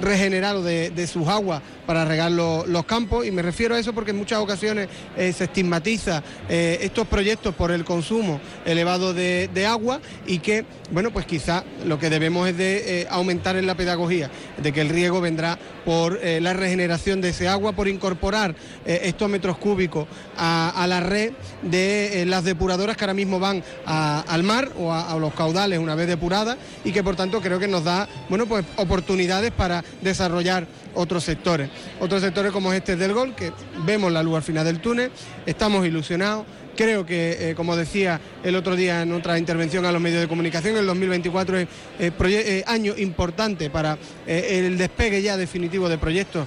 regenerado 0.00 0.62
de, 0.62 1.06
sus 1.06 1.28
aguas 1.28 1.62
para 1.86 2.04
regar 2.04 2.32
los 2.32 2.84
campos. 2.86 3.24
Y 3.24 3.30
me 3.30 3.42
refiero 3.42 3.74
a 3.74 3.78
eso 3.78 3.92
porque 3.92 4.10
en 4.10 4.18
muchas 4.18 4.40
ocasiones 4.40 4.88
se 5.16 5.44
estigmatiza 5.44 6.22
estos 6.48 7.06
proyectos 7.06 7.54
por 7.54 7.70
el 7.70 7.84
consumo 7.84 8.15
elevado 8.64 9.14
de, 9.14 9.66
agua 9.66 10.00
y 10.26 10.38
que, 10.38 10.64
bueno, 10.92 11.10
pues 11.10 11.26
quizá 11.26 11.64
lo 11.84 11.98
que 11.98 12.10
debemos 12.10 12.48
es 12.48 12.56
de 12.56 13.02
eh, 13.02 13.06
aumentar 13.10 13.56
en 13.56 13.66
la 13.66 13.74
pedagogía, 13.74 14.30
de 14.62 14.72
que 14.72 14.80
el 14.80 14.88
riego 14.88 15.20
vendrá 15.20 15.58
por 15.84 16.18
eh, 16.22 16.40
la 16.40 16.52
regeneración 16.52 17.20
de 17.20 17.30
ese 17.30 17.48
agua, 17.48 17.72
por 17.72 17.88
incorporar 17.88 18.54
eh, 18.84 19.00
estos 19.04 19.28
metros 19.28 19.58
cúbicos 19.58 20.06
a, 20.36 20.84
la 20.88 21.00
red 21.00 21.32
de 21.62 22.24
las 22.26 22.44
depuradoras 22.44 22.96
que 22.96 23.04
ahora 23.04 23.14
mismo 23.14 23.40
van 23.40 23.62
al 23.84 24.42
mar 24.44 24.70
o 24.78 24.92
a, 24.92 25.10
a, 25.10 25.18
los 25.18 25.34
caudales 25.34 25.80
una 25.80 25.96
vez 25.96 26.06
depuradas 26.06 26.56
y 26.84 26.92
que 26.92 27.02
por 27.02 27.16
tanto 27.16 27.40
creo 27.40 27.58
que 27.58 27.66
nos 27.66 27.82
da, 27.82 28.08
bueno, 28.28 28.46
pues 28.46 28.64
oportunidades 28.76 29.50
para 29.50 29.82
desarrollar 30.00 30.66
otros 30.96 31.24
sectores. 31.24 31.70
Otros 32.00 32.22
sectores 32.22 32.52
como 32.52 32.72
este 32.72 32.96
del 32.96 33.12
Gol, 33.12 33.34
que 33.34 33.52
vemos 33.84 34.10
la 34.12 34.22
luz 34.22 34.36
al 34.36 34.42
final 34.42 34.64
del 34.64 34.80
túnel, 34.80 35.10
estamos 35.44 35.86
ilusionados 35.86 36.46
Creo 36.76 37.06
que, 37.06 37.50
eh, 37.50 37.54
como 37.54 37.74
decía 37.74 38.20
el 38.44 38.54
otro 38.54 38.76
día 38.76 39.02
en 39.02 39.12
otra 39.12 39.38
intervención 39.38 39.86
a 39.86 39.92
los 39.92 40.00
medios 40.00 40.20
de 40.20 40.28
comunicación, 40.28 40.76
el 40.76 40.84
2024 40.84 41.58
es 41.58 41.68
eh, 41.98 42.12
eh, 42.20 42.64
año 42.66 42.92
importante 42.98 43.70
para 43.70 43.96
el 44.26 44.76
despegue 44.76 45.22
ya 45.22 45.36
definitivo 45.36 45.88
de 45.88 45.98
proyectos 45.98 46.46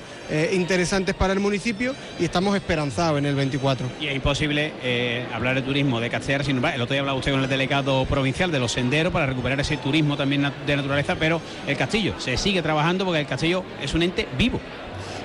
interesantes 0.51 1.15
para 1.15 1.33
el 1.33 1.39
municipio 1.39 1.95
y 2.19 2.25
estamos 2.25 2.55
esperanzados 2.55 3.17
en 3.17 3.25
el 3.25 3.35
24. 3.35 3.87
Y 3.99 4.07
es 4.07 4.15
imposible 4.15 4.73
hablar 5.33 5.55
de 5.55 5.61
turismo 5.61 5.99
de 5.99 6.09
Castellar 6.09 6.45
sin 6.45 6.63
el 6.63 6.81
otro 6.81 6.93
día 6.93 6.99
hablaba 6.99 7.17
usted 7.17 7.31
con 7.31 7.41
el 7.41 7.49
delegado 7.49 8.05
provincial 8.05 8.51
de 8.51 8.59
los 8.59 8.73
senderos 8.73 9.11
para 9.11 9.25
recuperar 9.25 9.59
ese 9.59 9.77
turismo 9.77 10.17
también 10.17 10.51
de 10.67 10.75
naturaleza, 10.75 11.15
pero 11.15 11.41
el 11.65 11.77
castillo 11.77 12.13
se 12.19 12.37
sigue 12.37 12.61
trabajando 12.61 13.05
porque 13.05 13.21
el 13.21 13.27
castillo 13.27 13.63
es 13.81 13.93
un 13.93 14.03
ente 14.03 14.27
vivo 14.37 14.59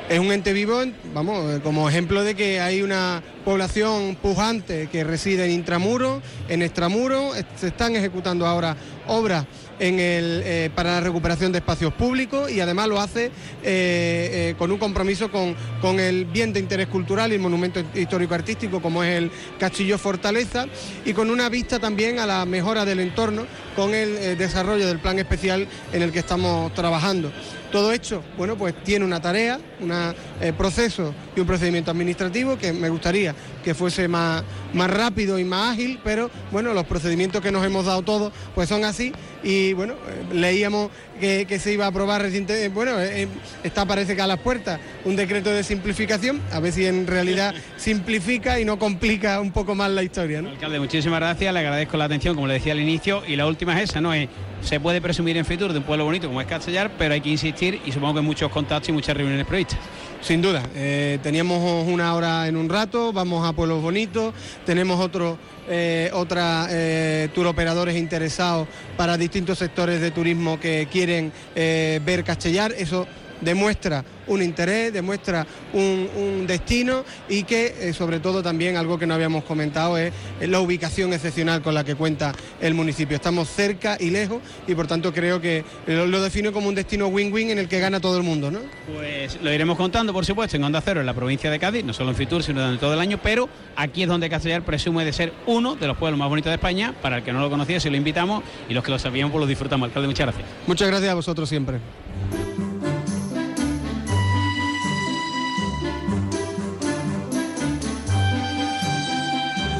es 0.08 0.18
un 0.18 0.32
ente 0.32 0.52
vivo, 0.52 0.82
vamos, 1.14 1.60
como 1.62 1.88
ejemplo 1.88 2.22
de 2.24 2.34
que 2.34 2.60
hay 2.60 2.82
una 2.82 3.22
población 3.44 4.16
pujante 4.20 4.88
que 4.90 5.04
reside 5.04 5.46
en 5.46 5.52
intramuro, 5.52 6.20
en 6.48 6.62
extramuro, 6.62 7.32
se 7.56 7.68
están 7.68 7.96
ejecutando 7.96 8.46
ahora 8.46 8.76
obras 9.06 9.46
eh, 9.80 10.70
para 10.74 10.92
la 10.92 11.00
recuperación 11.00 11.50
de 11.50 11.58
espacios 11.58 11.92
públicos 11.94 12.50
y 12.50 12.60
además 12.60 12.86
lo 12.86 13.00
hace 13.00 13.26
eh, 13.26 13.30
eh, 13.64 14.54
con 14.56 14.70
un 14.70 14.78
compromiso 14.78 15.30
con, 15.32 15.56
con, 15.80 15.98
el 15.98 16.26
bien 16.26 16.52
de 16.52 16.60
interés 16.60 16.86
cultural 16.86 17.32
y 17.32 17.34
el 17.34 17.40
monumento 17.40 17.82
histórico-artístico 17.94 18.80
como 18.80 19.02
es 19.02 19.16
el 19.16 19.30
Castillo 19.58 19.98
Fortaleza 19.98 20.66
y 21.04 21.12
con 21.12 21.28
una 21.28 21.48
vista 21.48 21.80
también 21.80 22.20
a 22.20 22.26
la 22.26 22.46
mejora 22.46 22.84
del 22.84 23.00
entorno 23.00 23.46
con 23.74 23.94
el 23.94 24.38
desarrollo 24.38 24.86
del 24.86 25.00
plan 25.00 25.18
especial 25.18 25.66
en 25.92 26.02
el 26.02 26.12
que 26.12 26.20
estamos 26.20 26.72
trabajando. 26.74 27.32
Todo 27.74 27.92
hecho, 27.92 28.22
bueno, 28.38 28.54
pues 28.56 28.72
tiene 28.84 29.04
una 29.04 29.20
tarea, 29.20 29.58
un 29.80 29.90
eh, 29.90 30.52
proceso 30.56 31.12
y 31.34 31.40
un 31.40 31.46
procedimiento 31.48 31.90
administrativo 31.90 32.56
que 32.56 32.72
me 32.72 32.88
gustaría 32.88 33.34
que 33.64 33.74
fuese 33.74 34.06
más, 34.06 34.44
más 34.72 34.88
rápido 34.88 35.40
y 35.40 35.44
más 35.44 35.72
ágil, 35.72 35.98
pero 36.04 36.30
bueno, 36.52 36.72
los 36.72 36.84
procedimientos 36.84 37.42
que 37.42 37.50
nos 37.50 37.66
hemos 37.66 37.86
dado 37.86 38.02
todos 38.02 38.32
pues 38.54 38.68
son 38.68 38.84
así 38.84 39.12
y 39.44 39.74
bueno, 39.74 39.92
eh, 39.92 40.34
leíamos 40.34 40.90
que, 41.20 41.46
se 41.58 41.72
iba 41.72 41.84
a 41.84 41.88
aprobar 41.88 42.22
recientemente, 42.22 42.68
bueno, 42.70 43.00
eh, 43.00 43.28
está 43.62 43.86
parece 43.86 44.16
que 44.16 44.22
a 44.22 44.26
las 44.26 44.40
puertas 44.40 44.80
un 45.04 45.14
decreto 45.14 45.50
de 45.50 45.62
simplificación, 45.62 46.40
a 46.50 46.60
ver 46.60 46.72
si 46.72 46.86
en 46.86 47.06
realidad 47.06 47.54
simplifica 47.76 48.58
y 48.58 48.64
no 48.64 48.78
complica 48.78 49.40
un 49.40 49.52
poco 49.52 49.74
más 49.74 49.90
la 49.90 50.02
historia. 50.02 50.42
¿no? 50.42 50.48
Alcalde, 50.48 50.80
muchísimas 50.80 51.20
gracias, 51.20 51.52
le 51.52 51.60
agradezco 51.60 51.96
la 51.96 52.06
atención, 52.06 52.34
como 52.34 52.46
le 52.46 52.54
decía 52.54 52.72
al 52.72 52.80
inicio, 52.80 53.22
y 53.26 53.36
la 53.36 53.46
última 53.46 53.80
es 53.80 53.90
esa, 53.90 54.00
¿no? 54.00 54.14
Es 54.14 54.28
se 54.64 54.80
puede 54.80 55.02
presumir 55.02 55.36
en 55.36 55.44
Fitur 55.44 55.72
de 55.72 55.78
un 55.78 55.84
pueblo 55.84 56.06
bonito 56.06 56.26
como 56.26 56.40
es 56.40 56.46
Castellar, 56.46 56.90
pero 56.96 57.12
hay 57.12 57.20
que 57.20 57.28
insistir 57.28 57.80
y 57.84 57.92
supongo 57.92 58.14
que 58.14 58.20
muchos 58.22 58.50
contactos 58.50 58.88
y 58.88 58.92
muchas 58.92 59.14
reuniones 59.14 59.46
previstas. 59.46 59.78
Sin 60.22 60.40
duda, 60.40 60.62
eh, 60.74 61.18
teníamos 61.22 61.86
una 61.86 62.14
hora 62.14 62.48
en 62.48 62.56
un 62.56 62.70
rato, 62.70 63.12
vamos 63.12 63.46
a 63.46 63.52
pueblos 63.52 63.82
bonitos, 63.82 64.32
tenemos 64.64 64.98
otro, 64.98 65.36
eh, 65.68 66.10
otra 66.12 66.66
eh, 66.70 67.28
tour 67.34 67.46
operadores 67.46 67.96
interesados 67.96 68.68
para 68.96 69.16
distintos 69.16 69.58
sectores 69.58 70.00
de 70.00 70.10
turismo 70.10 70.60
que 70.60 70.88
quieren 70.90 71.32
ver 71.54 72.24
Castellar, 72.24 72.72
eso 72.76 73.06
demuestra 73.40 74.04
un 74.26 74.42
interés, 74.42 74.92
demuestra 74.92 75.46
un, 75.72 76.46
destino 76.46 77.04
y 77.28 77.44
que 77.44 77.74
eh, 77.80 77.92
sobre 77.92 78.20
todo 78.20 78.42
también 78.42 78.76
algo 78.76 78.98
que 78.98 79.06
no 79.06 79.14
habíamos 79.14 79.44
comentado 79.44 79.96
es 79.98 80.12
la 80.40 80.60
ubicación 80.60 81.12
excepcional 81.12 81.62
con 81.62 81.74
la 81.74 81.84
que 81.84 81.94
cuenta 81.94 82.32
el 82.60 82.74
municipio. 82.74 83.16
Estamos 83.16 83.48
cerca 83.48 83.96
y 83.98 84.10
lejos 84.10 84.40
y 84.66 84.74
por 84.74 84.86
tanto 84.86 85.12
creo 85.12 85.40
que 85.40 85.64
lo, 85.86 86.22
defino 86.22 86.52
como 86.52 86.68
un 86.68 86.74
destino 86.74 87.08
win-win 87.08 87.50
en 87.50 87.58
el 87.58 87.68
que 87.68 87.80
gana 87.80 88.00
todo 88.00 88.16
el 88.16 88.22
mundo. 88.22 88.50
¿no? 88.50 88.60
Pues 88.92 89.38
lo 89.42 89.52
iremos 89.52 89.76
contando 89.76 90.12
por 90.12 90.24
supuesto 90.24 90.56
en 90.56 90.64
Onda 90.64 90.80
Cero, 90.80 91.00
en 91.00 91.06
la 91.06 91.14
provincia 91.14 91.50
de 91.50 91.58
Cádiz, 91.58 91.84
no 91.84 91.92
solo 91.92 92.10
en 92.10 92.16
Fitur, 92.16 92.42
sino 92.42 92.60
durante 92.60 92.80
todo 92.80 92.94
el 92.94 93.00
año, 93.00 93.18
pero 93.22 93.48
aquí 93.76 94.02
es 94.02 94.08
donde 94.08 94.28
Castellar 94.28 94.62
presume 94.62 95.04
de 95.04 95.12
ser 95.12 95.32
uno 95.46 95.76
de 95.76 95.86
los 95.86 95.96
pueblos 95.96 96.18
más 96.18 96.28
bonitos 96.28 96.50
de 96.50 96.56
España. 96.56 96.94
Para 97.00 97.18
el 97.18 97.22
que 97.22 97.32
no 97.32 97.40
lo 97.40 97.50
conocía, 97.50 97.80
si 97.80 97.90
lo 97.90 97.96
invitamos 97.96 98.42
y 98.68 98.74
los 98.74 98.84
que 98.84 98.90
lo 98.90 98.98
sabíamos, 98.98 99.32
pues 99.32 99.40
lo 99.40 99.46
disfrutamos. 99.46 99.88
Alcalde, 99.88 100.08
muchas 100.08 100.26
gracias. 100.26 100.46
Muchas 100.66 100.88
gracias 100.88 101.10
a 101.10 101.14
vosotros 101.14 101.48
siempre. 101.48 101.78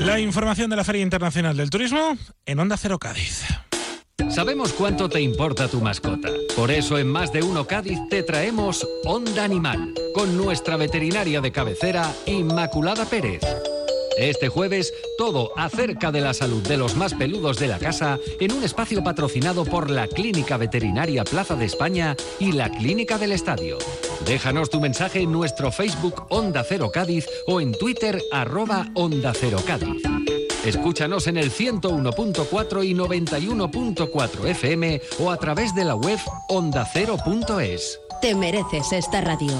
La 0.04 0.20
información 0.20 0.68
de 0.68 0.76
la 0.76 0.84
Feria 0.84 1.00
Internacional 1.00 1.56
del 1.56 1.70
Turismo 1.70 2.18
en 2.44 2.60
Onda 2.60 2.76
Cero 2.76 2.98
Cádiz. 2.98 3.42
Sabemos 4.28 4.74
cuánto 4.74 5.08
te 5.08 5.22
importa 5.22 5.66
tu 5.66 5.80
mascota. 5.80 6.28
Por 6.54 6.70
eso 6.70 6.98
en 6.98 7.08
Más 7.08 7.32
de 7.32 7.42
Uno 7.42 7.66
Cádiz 7.66 7.98
te 8.10 8.22
traemos 8.22 8.86
Onda 9.04 9.44
Animal, 9.44 9.94
con 10.14 10.36
nuestra 10.36 10.76
veterinaria 10.76 11.40
de 11.40 11.50
cabecera, 11.52 12.12
Inmaculada 12.26 13.06
Pérez. 13.06 13.40
Este 14.16 14.48
jueves, 14.48 14.94
todo 15.18 15.50
acerca 15.56 16.12
de 16.12 16.20
la 16.20 16.34
salud 16.34 16.62
de 16.62 16.76
los 16.76 16.94
más 16.94 17.14
peludos 17.14 17.58
de 17.58 17.66
la 17.66 17.78
casa 17.78 18.18
en 18.38 18.52
un 18.52 18.62
espacio 18.62 19.02
patrocinado 19.02 19.64
por 19.64 19.90
la 19.90 20.06
Clínica 20.06 20.56
Veterinaria 20.56 21.24
Plaza 21.24 21.56
de 21.56 21.64
España 21.64 22.16
y 22.38 22.52
la 22.52 22.70
Clínica 22.70 23.18
del 23.18 23.32
Estadio. 23.32 23.78
Déjanos 24.24 24.70
tu 24.70 24.80
mensaje 24.80 25.20
en 25.20 25.32
nuestro 25.32 25.72
Facebook 25.72 26.26
Onda 26.30 26.64
Cero 26.66 26.90
Cádiz 26.92 27.26
o 27.46 27.60
en 27.60 27.72
Twitter 27.72 28.22
arroba 28.32 28.88
Onda 28.94 29.32
Cero 29.34 29.58
Cádiz. 29.66 30.02
Escúchanos 30.64 31.26
en 31.26 31.36
el 31.36 31.50
101.4 31.50 32.84
y 32.84 32.94
91.4 32.94 34.46
FM 34.46 35.02
o 35.20 35.30
a 35.30 35.36
través 35.36 35.74
de 35.74 35.84
la 35.84 35.96
web 35.96 36.18
ondacero.es. 36.48 38.00
Te 38.22 38.34
mereces 38.34 38.92
esta 38.92 39.20
radio. 39.20 39.52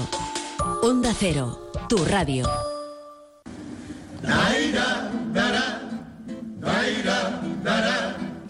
Onda 0.81 1.13
Cero, 1.13 1.69
tu 1.87 2.03
radio. 2.05 2.47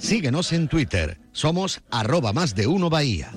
Síguenos 0.06 0.54
en 0.54 0.68
Twitter. 0.68 1.18
Somos 1.32 1.82
arroba 1.90 2.32
más 2.32 2.54
de 2.54 2.68
uno 2.68 2.92
Bahía. 2.92 3.32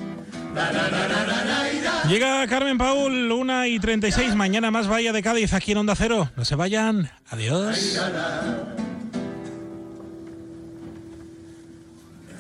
Llega 2.07 2.47
Carmen 2.47 2.77
Paul, 2.77 3.33
1 3.33 3.65
y 3.65 3.81
36, 3.81 4.35
mañana 4.35 4.71
más 4.71 4.87
Bahía 4.87 5.15
de 5.15 5.23
Cádiz, 5.23 5.55
aquí 5.55 5.73
en 5.73 5.79
Onda 5.79 5.95
Cero. 5.97 6.31
No 6.37 6.45
se 6.45 6.57
vayan, 6.57 7.11
adiós. 7.31 7.99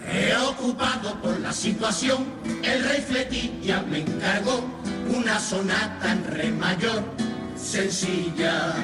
Preocupado 0.04 1.14
por 1.22 1.40
la 1.40 1.52
situación, 1.54 2.26
el 2.62 2.84
rey 2.84 3.00
Fletilla 3.00 3.80
me 3.80 4.00
encargó 4.00 4.62
una 5.08 5.40
sonata 5.40 6.12
en 6.12 6.24
re 6.24 6.50
mayor, 6.50 7.02
sencilla. 7.56 8.74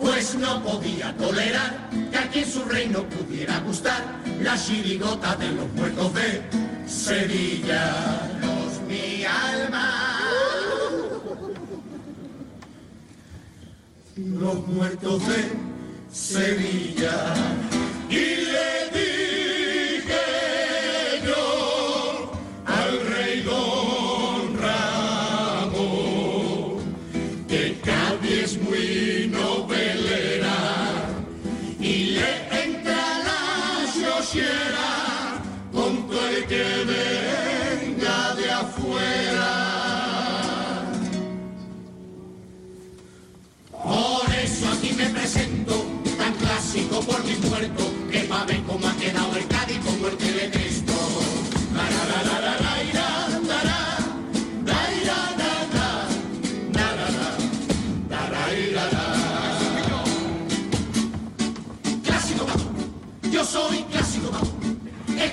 Pues 0.00 0.34
no 0.34 0.62
podía 0.62 1.16
tolerar 1.16 1.88
que 2.10 2.18
aquí 2.18 2.38
en 2.40 2.50
su 2.50 2.64
reino 2.64 3.04
pudiera 3.04 3.60
gustar 3.60 4.02
la 4.40 4.56
chirigota 4.56 5.36
de 5.36 5.52
los 5.52 5.72
muertos 5.72 6.14
de 6.14 6.42
Sevilla. 6.86 8.28
Los 8.40 8.80
mi 8.82 9.24
alma. 9.24 10.18
Los 14.16 14.66
muertos 14.68 15.26
de 15.28 15.52
Sevilla. 16.12 17.34
Y 18.08 18.14
le 18.14 18.90
dije 18.92 19.25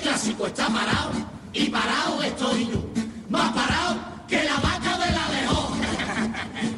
clásico 0.04 0.46
está 0.46 0.68
parado 0.68 1.12
y 1.54 1.70
parado 1.70 2.22
estoy 2.22 2.68
yo. 2.68 2.84
Más 3.30 3.52
parado 3.54 3.96
que 4.28 4.44
la 4.44 4.56
vaca 4.58 4.98
de 4.98 5.12
la 5.12 5.30
lejón. 5.30 5.80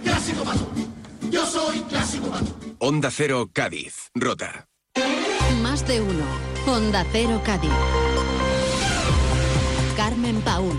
Clásico 0.04 0.44
pato, 0.44 0.68
yo 1.30 1.46
soy 1.46 1.80
clásico 1.82 2.28
pato. 2.28 2.56
Onda 2.80 3.10
Cero 3.12 3.50
Cádiz, 3.52 4.12
Rota. 4.14 4.68
Más 5.62 5.86
de 5.88 6.02
uno. 6.02 6.26
Onda 6.68 7.06
Cero 7.12 7.42
Cádiz. 7.44 7.72
Carmen 9.98 10.40
Paul. 10.42 10.78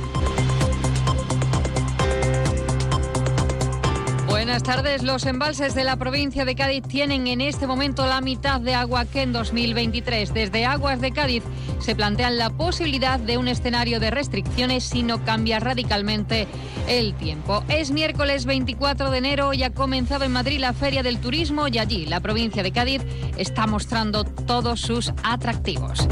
Buenas 4.46 4.62
tardes. 4.62 5.02
Los 5.02 5.26
embalses 5.26 5.74
de 5.74 5.82
la 5.82 5.96
provincia 5.96 6.44
de 6.44 6.54
Cádiz 6.54 6.84
tienen 6.86 7.26
en 7.26 7.40
este 7.40 7.66
momento 7.66 8.06
la 8.06 8.20
mitad 8.20 8.60
de 8.60 8.76
agua 8.76 9.04
que 9.04 9.22
en 9.22 9.32
2023. 9.32 10.32
Desde 10.32 10.64
Aguas 10.64 11.00
de 11.00 11.10
Cádiz 11.10 11.42
se 11.80 11.96
plantean 11.96 12.38
la 12.38 12.50
posibilidad 12.50 13.18
de 13.18 13.38
un 13.38 13.48
escenario 13.48 13.98
de 13.98 14.12
restricciones 14.12 14.84
si 14.84 15.02
no 15.02 15.24
cambia 15.24 15.58
radicalmente 15.58 16.46
el 16.86 17.14
tiempo. 17.14 17.64
Es 17.68 17.90
miércoles 17.90 18.46
24 18.46 19.10
de 19.10 19.18
enero 19.18 19.52
y 19.52 19.64
ha 19.64 19.70
comenzado 19.70 20.24
en 20.24 20.30
Madrid 20.30 20.60
la 20.60 20.74
Feria 20.74 21.02
del 21.02 21.18
Turismo 21.18 21.66
y 21.66 21.78
allí 21.78 22.06
la 22.06 22.20
provincia 22.20 22.62
de 22.62 22.70
Cádiz 22.70 23.02
está 23.36 23.66
mostrando 23.66 24.22
todos 24.22 24.80
sus 24.80 25.12
atractivos. 25.24 26.06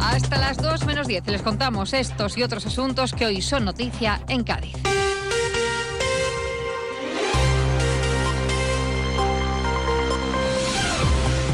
Hasta 0.00 0.38
las 0.38 0.58
2 0.58 0.86
menos 0.86 1.08
10 1.08 1.26
les 1.26 1.42
contamos 1.42 1.92
estos 1.92 2.38
y 2.38 2.44
otros 2.44 2.64
asuntos 2.66 3.12
que 3.12 3.26
hoy 3.26 3.42
son 3.42 3.64
noticia 3.64 4.20
en 4.28 4.44
Cádiz. 4.44 4.76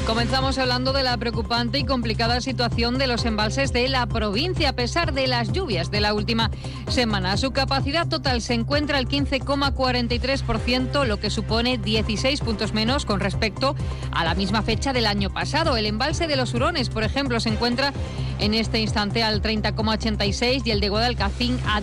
Comenzamos 0.07 0.57
hablando 0.59 0.93
de 0.93 1.03
la 1.03 1.17
preocupante 1.17 1.81
y 1.81 1.85
complicada 1.85 2.41
situación 2.41 2.97
de 2.97 3.09
los 3.09 3.25
embalses 3.25 3.73
de 3.73 3.89
la 3.89 4.07
provincia 4.07 4.69
a 4.69 4.73
pesar 4.73 5.13
de 5.13 5.27
las 5.27 5.51
lluvias 5.51 5.91
de 5.91 6.01
la 6.01 6.15
última 6.15 6.53
semana. 6.89 7.37
Su 7.37 7.51
capacidad 7.51 8.07
total 8.07 8.41
se 8.41 8.55
encuentra 8.55 8.99
al 8.99 9.09
15,43%, 9.09 11.05
lo 11.07 11.19
que 11.19 11.29
supone 11.29 11.79
16 11.79 12.41
puntos 12.41 12.73
menos 12.73 13.05
con 13.05 13.19
respecto 13.19 13.75
a 14.13 14.25
la 14.25 14.37
misma 14.37 14.63
fecha 14.63 14.93
del 14.93 15.07
año 15.07 15.29
pasado. 15.31 15.77
El 15.77 15.87
embalse 15.87 16.29
de 16.29 16.37
los 16.37 16.55
Hurones, 16.55 16.89
por 16.89 17.03
ejemplo, 17.03 17.41
se 17.41 17.49
encuentra 17.49 17.93
en 18.39 18.55
este 18.55 18.79
instante 18.79 19.25
al 19.25 19.43
30,86 19.43 20.63
y 20.67 20.71
el 20.71 20.79
de 20.79 20.89
Guadalcacín 20.89 21.59
a 21.67 21.81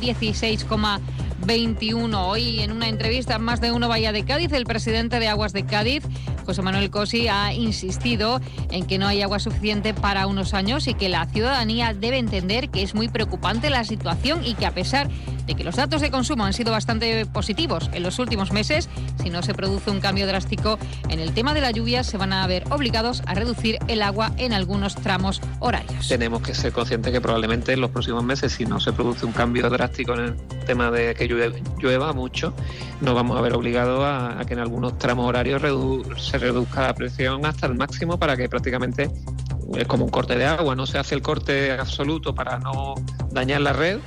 16,21. 1.46 2.16
Hoy 2.26 2.62
en 2.62 2.72
una 2.72 2.88
entrevista 2.88 3.36
en 3.36 3.42
más 3.42 3.60
de 3.60 3.72
uno 3.72 3.88
Bahía 3.88 4.12
de 4.12 4.24
Cádiz, 4.24 4.52
el 4.54 4.66
presidente 4.66 5.20
de 5.20 5.28
Aguas 5.28 5.54
de 5.54 5.66
Cádiz, 5.66 6.04
José 6.46 6.62
Manuel 6.62 6.90
Cosi, 6.90 7.28
ha 7.28 7.54
insistido 7.54 8.40
en 8.72 8.86
que 8.86 8.98
no 8.98 9.08
hay 9.08 9.22
agua 9.22 9.40
suficiente 9.40 9.94
para 9.94 10.28
unos 10.28 10.54
años 10.54 10.88
y 10.88 10.94
que 10.94 11.10
la 11.10 11.26
ciudadanía 11.26 11.94
debe 11.94 12.18
entender 12.18 12.70
que 12.70 12.82
es 12.82 12.96
muy 12.96 13.08
preocupante 13.08 13.70
la 13.70 13.84
situación 13.84 14.46
y 14.46 14.54
que 14.56 14.66
a 14.66 14.72
pesar 14.72 15.10
de 15.46 15.56
que 15.56 15.64
los 15.64 15.76
datos 15.76 16.02
de 16.02 16.12
consumo 16.12 16.46
han 16.46 16.54
sido 16.54 16.72
bastante 16.72 17.26
positivos 17.26 17.90
en 17.94 18.04
los 18.04 18.20
últimos 18.20 18.52
meses, 18.52 18.90
si 19.22 19.30
no 19.30 19.44
se 19.44 19.54
produce 19.54 19.92
un 19.92 20.00
cambio 20.00 20.28
drástico 20.28 20.78
en 21.10 21.20
el 21.20 21.34
tema 21.34 21.54
de 21.54 21.62
la 21.62 21.72
lluvia, 21.72 22.04
se 22.04 22.18
van 22.18 22.34
a 22.34 22.46
ver 22.48 22.64
obligados 22.70 23.24
a 23.26 23.34
reducir 23.34 23.80
el 23.88 24.02
agua 24.02 24.32
en 24.38 24.54
algunos 24.54 24.96
tramos 24.96 25.42
horarios. 25.60 26.08
Tenemos 26.08 26.42
que 26.42 26.54
ser 26.54 26.72
conscientes 26.72 27.12
que 27.12 27.22
probablemente 27.22 27.74
en 27.74 27.82
los 27.82 27.92
próximos 27.92 28.24
meses, 28.24 28.54
si 28.54 28.66
no 28.66 28.80
se 28.80 28.94
produce 28.94 29.26
un 29.26 29.32
cambio 29.32 29.70
drástico 29.70 30.14
en 30.14 30.20
el 30.20 30.36
tema 30.66 30.92
de 30.92 31.14
que 31.16 31.28
llueva 31.28 32.14
mucho, 32.14 32.54
nos 33.02 33.16
vamos 33.16 33.38
a 33.38 33.42
ver 33.42 33.54
obligados 33.54 34.04
a, 34.04 34.42
que 34.46 34.54
en 34.54 34.60
algunos 34.60 34.98
tramos 34.98 35.28
horarios 35.28 35.62
se 36.18 36.38
reduzca 36.38 36.82
la 36.82 36.94
presión 36.94 37.46
hasta 37.46 37.68
el 37.68 37.76
máximo 37.76 38.18
para 38.18 38.38
que 38.38 38.50
prácticamente 38.50 39.12
es 39.76 39.88
como 39.88 40.06
un 40.06 40.12
corte 40.12 40.38
de 40.38 40.46
agua, 40.46 40.76
no 40.76 40.86
se 40.86 40.98
hace 40.98 41.16
el 41.16 41.22
corte 41.22 41.72
absoluto 41.72 42.36
para 42.36 42.60
no 42.60 42.96
dañar 43.32 43.62
la 43.62 43.74
red, 43.74 44.00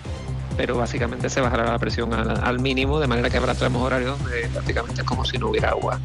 pero 0.56 0.76
básicamente 0.76 1.28
se 1.28 1.40
bajará 1.40 1.64
la 1.64 1.78
presión 1.78 2.12
al, 2.14 2.58
mínimo, 2.60 2.98
de 2.98 3.06
manera 3.06 3.30
que 3.30 3.36
habrá 3.36 3.54
tramos 3.54 3.82
horarios 3.82 4.18
donde 4.18 4.48
prácticamente 4.48 5.02
es 5.02 5.06
como 5.06 5.24
si 5.24 5.38
no 5.38 5.48
hubiera 5.48 5.70
agua 5.70 6.00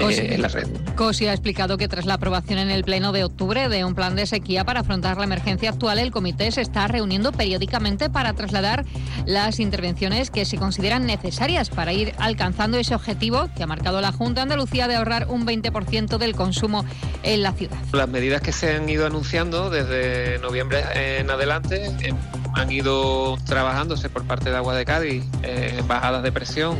eh, 0.00 0.04
Pues- 0.04 0.18
en 0.18 0.42
la 0.42 0.48
red. 0.48 0.66
Cosi 0.96 1.26
ha 1.26 1.32
explicado 1.32 1.76
que 1.76 1.88
tras 1.88 2.06
la 2.06 2.14
aprobación 2.14 2.58
en 2.58 2.70
el 2.70 2.84
Pleno 2.84 3.12
de 3.12 3.24
octubre 3.24 3.68
de 3.68 3.84
un 3.84 3.94
plan 3.94 4.16
de 4.16 4.26
sequía 4.26 4.64
para 4.64 4.80
afrontar 4.80 5.16
la 5.16 5.24
emergencia 5.24 5.70
actual, 5.70 5.98
el 5.98 6.10
comité 6.10 6.50
se 6.50 6.60
está 6.60 6.88
reuniendo 6.88 7.32
periódicamente 7.32 8.10
para 8.10 8.32
trasladar 8.32 8.84
las 9.26 9.60
intervenciones 9.60 10.30
que 10.30 10.44
se 10.44 10.56
consideran 10.56 11.06
necesarias 11.06 11.70
para 11.70 11.92
ir 11.92 12.14
alcanzando 12.18 12.78
ese 12.78 12.94
objetivo 12.94 13.48
que 13.56 13.62
ha 13.62 13.66
marcado 13.66 14.00
la 14.00 14.12
Junta 14.12 14.40
de 14.40 14.42
Andalucía 14.42 14.88
de 14.88 14.96
ahorrar 14.96 15.26
un 15.28 15.46
20% 15.46 16.18
del 16.18 16.34
consumo 16.34 16.84
en 17.22 17.42
la 17.42 17.52
ciudad. 17.52 17.76
Las 17.92 18.08
medidas 18.08 18.40
que 18.42 18.52
se 18.52 18.74
han 18.74 18.88
ido 18.88 19.06
anunciando 19.06 19.70
desde 19.70 20.38
noviembre 20.40 20.82
en 20.94 21.30
adelante 21.30 21.86
eh, 22.02 22.14
han 22.54 22.70
ido 22.72 23.36
trabajándose 23.46 24.08
por 24.08 24.24
parte 24.24 24.50
de 24.50 24.56
Agua 24.56 24.74
de 24.74 24.84
Cádiz, 24.84 25.24
eh, 25.42 25.82
bajadas 25.86 26.22
de 26.22 26.32
presión 26.32 26.76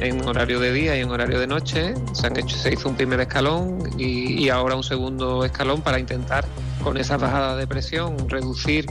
en 0.00 0.26
horario 0.26 0.58
de 0.58 0.72
día 0.72 0.96
y 0.96 1.00
en 1.00 1.10
horario 1.10 1.38
de 1.38 1.46
noche. 1.46 1.94
Se, 2.12 2.26
han 2.26 2.36
hecho, 2.36 2.56
se 2.56 2.72
hizo 2.72 2.88
un 2.88 2.96
primer 2.96 3.20
escalón 3.20 3.78
y, 3.98 4.48
ahora 4.48 4.74
un 4.74 4.82
segundo 4.82 5.44
escalón 5.44 5.82
para 5.82 5.98
intentar 5.98 6.44
con 6.82 6.96
esas 6.96 7.20
bajadas 7.20 7.58
de 7.58 7.66
presión 7.66 8.28
reducir 8.28 8.86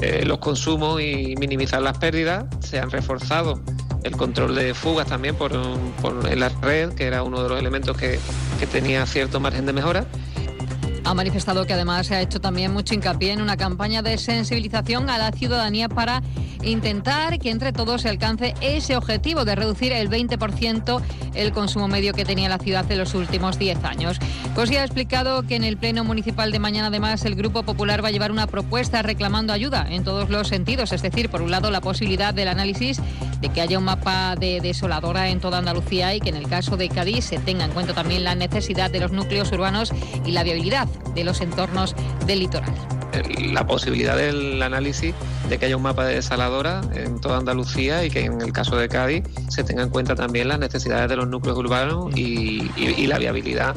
eh, 0.00 0.24
los 0.24 0.38
consumos 0.38 1.00
y 1.00 1.34
minimizar 1.38 1.82
las 1.82 1.98
pérdidas. 1.98 2.46
Se 2.60 2.78
han 2.78 2.90
reforzado 2.90 3.60
el 4.02 4.16
control 4.16 4.54
de 4.54 4.74
fugas 4.74 5.06
también 5.06 5.34
por, 5.34 5.52
por 6.02 6.36
la 6.36 6.48
red, 6.48 6.92
que 6.94 7.04
era 7.04 7.22
uno 7.22 7.42
de 7.42 7.48
los 7.48 7.58
elementos 7.58 7.96
que, 7.96 8.18
que 8.58 8.66
tenía 8.66 9.06
cierto 9.06 9.40
margen 9.40 9.66
de 9.66 9.72
mejora. 9.72 10.06
Ha 11.04 11.12
manifestado 11.12 11.66
que 11.66 11.74
además 11.74 12.06
se 12.06 12.14
ha 12.14 12.22
hecho 12.22 12.40
también 12.40 12.72
mucho 12.72 12.94
hincapié 12.94 13.32
en 13.32 13.42
una 13.42 13.58
campaña 13.58 14.00
de 14.00 14.16
sensibilización 14.16 15.10
a 15.10 15.18
la 15.18 15.32
ciudadanía 15.32 15.88
para 15.88 16.22
intentar 16.62 17.38
que 17.38 17.50
entre 17.50 17.72
todos 17.72 18.02
se 18.02 18.08
alcance 18.08 18.54
ese 18.62 18.96
objetivo 18.96 19.44
de 19.44 19.54
reducir 19.54 19.92
el 19.92 20.08
20% 20.08 21.02
el 21.34 21.52
consumo 21.52 21.88
medio 21.88 22.14
que 22.14 22.24
tenía 22.24 22.48
la 22.48 22.58
ciudad 22.58 22.90
en 22.90 22.98
los 22.98 23.14
últimos 23.14 23.58
10 23.58 23.84
años. 23.84 24.18
Cosi 24.54 24.76
ha 24.76 24.84
explicado 24.84 25.42
que 25.42 25.56
en 25.56 25.64
el 25.64 25.76
Pleno 25.76 26.04
Municipal 26.04 26.52
de 26.52 26.58
mañana, 26.58 26.88
además, 26.88 27.24
el 27.24 27.34
Grupo 27.34 27.64
Popular 27.64 28.02
va 28.02 28.08
a 28.08 28.12
llevar 28.12 28.30
una 28.32 28.46
propuesta 28.46 29.02
reclamando 29.02 29.52
ayuda 29.52 29.86
en 29.90 30.04
todos 30.04 30.30
los 30.30 30.48
sentidos, 30.48 30.92
es 30.92 31.02
decir, 31.02 31.28
por 31.28 31.42
un 31.42 31.50
lado, 31.50 31.70
la 31.70 31.80
posibilidad 31.80 32.32
del 32.32 32.48
análisis 32.48 33.00
de 33.40 33.48
que 33.50 33.60
haya 33.60 33.78
un 33.78 33.84
mapa 33.84 34.36
de 34.36 34.60
desoladora 34.60 35.28
en 35.28 35.40
toda 35.40 35.58
Andalucía 35.58 36.14
y 36.14 36.20
que 36.20 36.30
en 36.30 36.36
el 36.36 36.48
caso 36.48 36.76
de 36.76 36.88
Cádiz 36.88 37.26
se 37.26 37.38
tenga 37.38 37.64
en 37.64 37.72
cuenta 37.72 37.92
también 37.92 38.24
la 38.24 38.34
necesidad 38.34 38.90
de 38.90 39.00
los 39.00 39.12
núcleos 39.12 39.50
urbanos 39.52 39.92
y 40.24 40.30
la 40.30 40.44
viabilidad 40.44 40.88
de 41.14 41.24
los 41.24 41.40
entornos 41.40 41.94
del 42.26 42.40
litoral 42.40 42.74
la 43.52 43.66
posibilidad 43.66 44.16
del 44.16 44.62
análisis 44.62 45.14
de 45.48 45.58
que 45.58 45.66
haya 45.66 45.76
un 45.76 45.82
mapa 45.82 46.04
de 46.04 46.14
desaladora 46.14 46.82
en 46.94 47.20
toda 47.20 47.38
Andalucía 47.38 48.04
y 48.04 48.10
que 48.10 48.24
en 48.24 48.40
el 48.40 48.52
caso 48.52 48.76
de 48.76 48.88
Cádiz 48.88 49.24
se 49.48 49.64
tenga 49.64 49.82
en 49.82 49.90
cuenta 49.90 50.14
también 50.14 50.48
las 50.48 50.58
necesidades 50.58 51.08
de 51.08 51.16
los 51.16 51.28
núcleos 51.28 51.56
urbanos 51.58 52.16
y, 52.16 52.70
la 53.06 53.18
viabilidad 53.18 53.74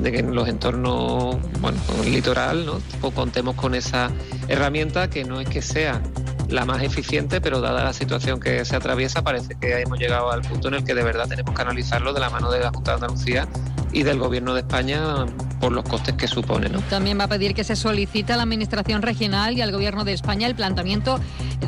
de 0.00 0.12
que 0.12 0.18
en 0.18 0.34
los 0.34 0.46
entornos, 0.48 1.36
bueno, 1.60 1.78
litoral, 2.04 2.66
¿no? 2.66 2.80
Contemos 3.12 3.54
con 3.54 3.74
esa 3.74 4.10
herramienta 4.48 5.08
que 5.08 5.24
no 5.24 5.40
es 5.40 5.48
que 5.48 5.62
sea 5.62 6.02
la 6.48 6.64
más 6.64 6.82
eficiente, 6.82 7.40
pero 7.40 7.60
dada 7.60 7.84
la 7.84 7.92
situación 7.92 8.40
que 8.40 8.64
se 8.64 8.76
atraviesa, 8.76 9.22
parece 9.22 9.56
que 9.60 9.80
hemos 9.80 9.98
llegado 9.98 10.30
al 10.30 10.42
punto 10.42 10.68
en 10.68 10.74
el 10.74 10.84
que 10.84 10.94
de 10.94 11.02
verdad 11.02 11.28
tenemos 11.28 11.54
que 11.54 11.62
analizarlo 11.62 12.12
de 12.12 12.20
la 12.20 12.30
mano 12.30 12.50
de 12.50 12.60
la 12.60 12.70
Junta 12.70 12.92
de 12.92 12.94
Andalucía 12.96 13.48
y 13.92 14.02
del 14.02 14.18
Gobierno 14.18 14.54
de 14.54 14.60
España 14.60 15.26
por 15.60 15.72
los 15.72 15.84
costes 15.84 16.14
que 16.14 16.28
supone. 16.28 16.68
También 16.90 17.18
va 17.18 17.24
a 17.24 17.28
pedir 17.28 17.54
que 17.54 17.64
se 17.64 17.76
solicite 17.76 18.32
a 18.32 18.36
la 18.36 18.42
Administración 18.42 19.02
Regional 19.02 19.56
y 19.56 19.62
al 19.62 19.72
Gobierno 19.72 20.04
de 20.04 20.12
España 20.12 20.46
el 20.46 20.54
planteamiento 20.54 21.18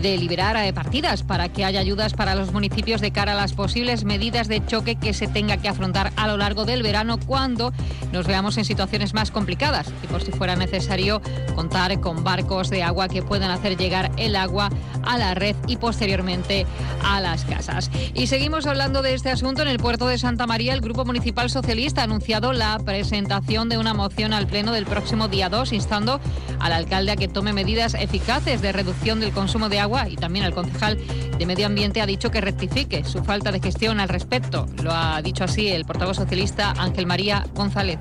de 0.02 0.16
liberar 0.18 0.56
eh, 0.56 0.72
partidas 0.72 1.22
para 1.22 1.48
que 1.48 1.64
haya 1.64 1.80
ayudas 1.80 2.12
para 2.12 2.34
los 2.34 2.52
municipios 2.52 3.00
de 3.00 3.10
cara 3.10 3.32
a 3.32 3.34
las 3.34 3.54
posibles 3.54 4.04
medidas 4.04 4.46
de 4.46 4.64
choque 4.64 4.96
que 4.96 5.14
se 5.14 5.26
tenga 5.26 5.56
que 5.56 5.68
afrontar 5.68 6.12
a 6.16 6.28
lo 6.28 6.36
largo 6.36 6.64
del 6.64 6.82
verano 6.82 7.18
cuando 7.18 7.72
nos 8.12 8.26
veamos 8.26 8.58
en 8.58 8.64
situaciones 8.64 9.14
más 9.14 9.30
complicadas 9.30 9.90
y 10.04 10.06
por 10.06 10.22
si 10.22 10.30
fuera 10.30 10.54
necesario 10.54 11.22
contar 11.54 11.98
con 12.00 12.22
barcos 12.22 12.68
de 12.68 12.82
agua 12.82 13.08
que 13.08 13.22
puedan 13.22 13.50
hacer 13.50 13.76
llegar 13.76 14.10
el 14.18 14.36
agua 14.36 14.67
a 15.04 15.18
la 15.18 15.34
red 15.34 15.56
y 15.66 15.76
posteriormente 15.76 16.66
a 17.04 17.20
las 17.20 17.44
casas. 17.44 17.90
Y 18.14 18.26
seguimos 18.26 18.66
hablando 18.66 19.02
de 19.02 19.14
este 19.14 19.30
asunto 19.30 19.62
en 19.62 19.68
el 19.68 19.78
puerto 19.78 20.06
de 20.06 20.18
Santa 20.18 20.46
María. 20.46 20.74
El 20.74 20.80
Grupo 20.80 21.04
Municipal 21.04 21.50
Socialista 21.50 22.02
ha 22.02 22.04
anunciado 22.04 22.52
la 22.52 22.78
presentación 22.78 23.68
de 23.68 23.78
una 23.78 23.94
moción 23.94 24.32
al 24.32 24.46
Pleno 24.46 24.72
del 24.72 24.86
próximo 24.86 25.28
día 25.28 25.48
2 25.48 25.72
instando 25.72 26.20
al 26.60 26.72
alcalde 26.72 27.12
a 27.12 27.16
que 27.16 27.28
tome 27.28 27.52
medidas 27.52 27.94
eficaces 27.94 28.62
de 28.62 28.72
reducción 28.72 29.20
del 29.20 29.32
consumo 29.32 29.68
de 29.68 29.80
agua 29.80 30.08
y 30.08 30.16
también 30.16 30.44
al 30.44 30.54
concejal 30.54 30.98
de 31.38 31.46
Medio 31.46 31.66
Ambiente 31.66 32.00
ha 32.00 32.06
dicho 32.06 32.30
que 32.30 32.40
rectifique 32.40 33.04
su 33.04 33.22
falta 33.24 33.52
de 33.52 33.60
gestión 33.60 34.00
al 34.00 34.08
respecto. 34.08 34.66
Lo 34.82 34.92
ha 34.92 35.20
dicho 35.22 35.44
así 35.44 35.68
el 35.68 35.84
portavoz 35.84 36.16
socialista 36.16 36.72
Ángel 36.78 37.06
María 37.06 37.44
González. 37.54 37.98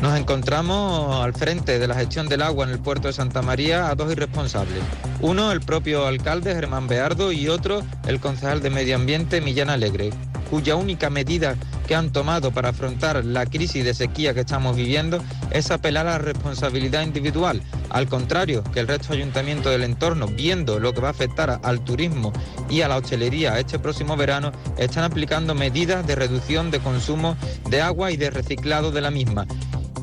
Nos 0.00 0.18
encontramos 0.18 1.24
al 1.24 1.32
frente 1.32 1.78
de 1.78 1.88
la 1.88 1.94
gestión 1.94 2.28
del 2.28 2.42
agua 2.42 2.66
en 2.66 2.70
el 2.70 2.78
puerto 2.78 3.08
de 3.08 3.14
Santa 3.14 3.40
María 3.40 3.88
a 3.88 3.94
dos 3.94 4.12
irresponsables. 4.12 4.82
Uno, 5.22 5.50
el 5.52 5.60
propio 5.60 6.06
alcalde 6.06 6.54
Germán 6.54 6.86
Beardo 6.86 7.32
y 7.32 7.48
otro, 7.48 7.82
el 8.06 8.20
concejal 8.20 8.60
de 8.60 8.68
Medio 8.68 8.96
Ambiente 8.96 9.40
Millán 9.40 9.70
Alegre, 9.70 10.10
cuya 10.50 10.76
única 10.76 11.08
medida 11.08 11.56
que 11.88 11.94
han 11.94 12.12
tomado 12.12 12.50
para 12.50 12.70
afrontar 12.70 13.24
la 13.24 13.46
crisis 13.46 13.84
de 13.84 13.94
sequía 13.94 14.34
que 14.34 14.40
estamos 14.40 14.76
viviendo 14.76 15.22
es 15.50 15.70
apelar 15.70 16.06
a 16.06 16.12
la 16.12 16.18
responsabilidad 16.18 17.02
individual. 17.02 17.62
Al 17.88 18.06
contrario 18.06 18.64
que 18.64 18.80
el 18.80 18.88
resto 18.88 19.12
de 19.12 19.20
ayuntamientos 19.20 19.72
del 19.72 19.84
entorno, 19.84 20.26
viendo 20.26 20.78
lo 20.78 20.92
que 20.92 21.00
va 21.00 21.08
a 21.08 21.12
afectar 21.12 21.58
al 21.62 21.80
turismo 21.80 22.32
y 22.68 22.82
a 22.82 22.88
la 22.88 22.98
hostelería 22.98 23.58
este 23.58 23.78
próximo 23.78 24.16
verano, 24.16 24.52
están 24.76 25.04
aplicando 25.04 25.54
medidas 25.54 26.06
de 26.06 26.16
reducción 26.16 26.70
de 26.70 26.80
consumo 26.80 27.36
de 27.70 27.80
agua 27.80 28.10
y 28.10 28.18
de 28.18 28.30
reciclado 28.30 28.90
de 28.90 29.00
la 29.00 29.10
misma. 29.10 29.46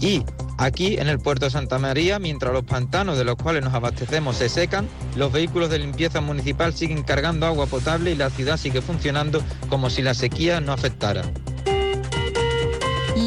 Y 0.03 0.23
Aquí 0.57 0.97
en 0.97 1.07
el 1.07 1.19
puerto 1.19 1.45
de 1.45 1.51
Santa 1.51 1.79
María, 1.79 2.19
mientras 2.19 2.53
los 2.53 2.63
pantanos 2.63 3.17
de 3.17 3.23
los 3.23 3.35
cuales 3.35 3.63
nos 3.63 3.73
abastecemos 3.73 4.37
se 4.37 4.49
secan, 4.49 4.87
los 5.15 5.31
vehículos 5.31 5.69
de 5.69 5.79
limpieza 5.79 6.21
municipal 6.21 6.73
siguen 6.73 7.03
cargando 7.03 7.45
agua 7.47 7.65
potable 7.65 8.11
y 8.11 8.15
la 8.15 8.29
ciudad 8.29 8.57
sigue 8.57 8.81
funcionando 8.81 9.41
como 9.67 9.89
si 9.89 10.01
la 10.01 10.13
sequía 10.13 10.61
no 10.61 10.71
afectara. 10.71 11.23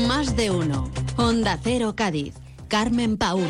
Más 0.06 0.36
de 0.36 0.50
uno. 0.50 0.90
Honda 1.16 1.58
Cero 1.62 1.94
Cádiz. 1.96 2.34
Carmen 2.68 3.16
Paúl. 3.16 3.46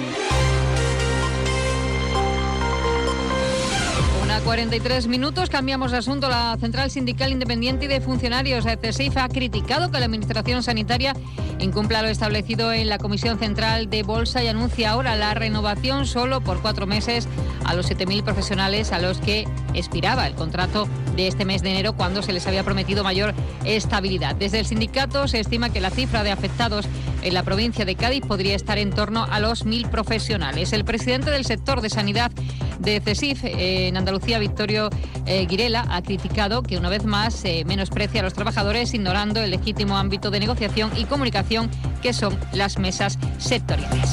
43 4.47 5.09
minutos. 5.09 5.51
Cambiamos 5.51 5.90
de 5.90 5.98
asunto. 5.98 6.28
La 6.28 6.56
Central 6.60 6.89
Sindical 6.89 7.32
Independiente 7.32 7.86
y 7.86 7.89
de 7.89 8.01
Funcionarios, 8.01 8.64
CSIF, 8.64 9.16
ha 9.16 9.28
criticado 9.28 9.90
que 9.90 9.98
la 9.98 10.05
Administración 10.05 10.62
Sanitaria 10.62 11.16
incumpla 11.59 12.01
lo 12.01 12.06
establecido 12.06 12.73
en 12.73 12.89
la 12.89 12.98
Comisión 12.98 13.40
Central 13.40 13.90
de 13.90 14.05
Bolsa 14.05 14.44
y 14.44 14.47
anuncia 14.47 14.90
ahora 14.90 15.16
la 15.16 15.35
renovación 15.35 16.06
solo 16.06 16.43
por 16.43 16.62
cuatro 16.62 16.86
meses 16.86 17.27
a 17.64 17.74
los 17.74 17.90
7.000 17.90 18.23
profesionales 18.23 18.93
a 18.93 19.01
los 19.01 19.18
que 19.18 19.48
expiraba 19.74 20.28
el 20.28 20.36
contrato 20.36 20.86
de 21.16 21.27
este 21.27 21.44
mes 21.44 21.62
de 21.62 21.70
enero 21.70 21.94
cuando 21.94 22.23
se 22.23 22.32
les 22.32 22.47
había 22.47 22.62
prometido 22.62 23.02
mayor 23.02 23.35
estabilidad. 23.64 24.36
Desde 24.36 24.60
el 24.60 24.66
sindicato 24.66 25.27
se 25.27 25.40
estima 25.40 25.70
que 25.70 25.81
la 25.81 25.90
cifra 25.90 26.23
de 26.23 26.31
afectados 26.31 26.86
en 27.23 27.35
la 27.35 27.43
provincia 27.43 27.85
de 27.85 27.97
Cádiz 27.97 28.23
podría 28.24 28.55
estar 28.55 28.78
en 28.78 28.90
torno 28.90 29.24
a 29.24 29.40
los 29.40 29.64
mil 29.64 29.89
profesionales. 29.89 30.73
El 30.73 30.85
presidente 30.85 31.32
del 31.32 31.44
sector 31.44 31.81
de 31.81 31.90
sanidad 31.90 32.31
de 32.78 33.01
CESIF 33.01 33.44
en 33.44 33.97
Andalucía, 33.97 34.39
Victorio 34.39 34.90
eh, 35.27 35.47
Guirela, 35.47 35.86
ha 35.90 36.03
criticado 36.03 36.62
que 36.62 36.77
una 36.77 36.89
vez 36.89 37.05
más 37.05 37.35
se 37.35 37.65
menosprecia 37.65 38.20
a 38.20 38.24
los 38.24 38.35
trabajadores 38.35 38.94
ignorando 38.94 39.40
el 39.40 39.51
legítimo 39.51 39.97
ámbito 39.97 40.31
de 40.31 40.40
negociación 40.40 40.90
y 40.97 41.05
comunicación 41.05 41.70
que 42.03 42.12
son 42.12 42.39
las 42.53 42.78
mesas 42.78 43.19
sectoriales. 43.39 44.12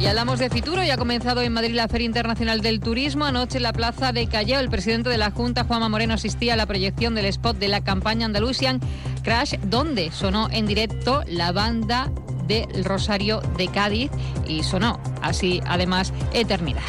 Y 0.00 0.06
hablamos 0.06 0.38
de 0.38 0.48
Fituro. 0.48 0.84
Ya 0.84 0.94
ha 0.94 0.96
comenzado 0.96 1.42
en 1.42 1.52
Madrid 1.52 1.74
la 1.74 1.88
Feria 1.88 2.06
Internacional 2.06 2.60
del 2.60 2.78
Turismo. 2.78 3.24
Anoche 3.24 3.56
en 3.56 3.64
la 3.64 3.72
plaza 3.72 4.12
de 4.12 4.28
Callao, 4.28 4.60
el 4.60 4.70
presidente 4.70 5.10
de 5.10 5.18
la 5.18 5.32
Junta, 5.32 5.64
Juanma 5.64 5.88
Moreno, 5.88 6.14
asistía 6.14 6.54
a 6.54 6.56
la 6.56 6.66
proyección 6.66 7.16
del 7.16 7.26
spot 7.26 7.58
de 7.58 7.66
la 7.66 7.82
campaña 7.82 8.26
Andalusian 8.26 8.80
Crash, 9.24 9.54
donde 9.64 10.12
sonó 10.12 10.48
en 10.52 10.66
directo 10.66 11.24
la 11.26 11.50
banda 11.50 12.12
del 12.48 12.84
Rosario 12.84 13.40
de 13.56 13.68
Cádiz 13.68 14.10
y 14.46 14.62
sonó 14.62 14.98
así 15.22 15.60
además 15.66 16.12
Eternidad. 16.32 16.82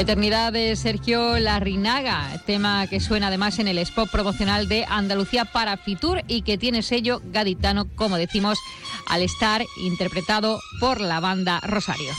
Eternidad 0.00 0.50
de 0.54 0.76
Sergio 0.76 1.38
Larrinaga, 1.38 2.30
tema 2.46 2.86
que 2.86 3.00
suena 3.00 3.26
además 3.26 3.58
en 3.58 3.68
el 3.68 3.76
spot 3.76 4.10
promocional 4.10 4.66
de 4.66 4.86
Andalucía 4.88 5.44
para 5.44 5.76
Fitur 5.76 6.22
y 6.26 6.40
que 6.40 6.56
tiene 6.56 6.80
sello 6.80 7.20
gaditano, 7.22 7.86
como 7.96 8.16
decimos, 8.16 8.58
al 9.08 9.20
estar 9.20 9.62
interpretado 9.76 10.58
por 10.80 11.02
la 11.02 11.20
banda 11.20 11.60
Rosario. 11.60 12.12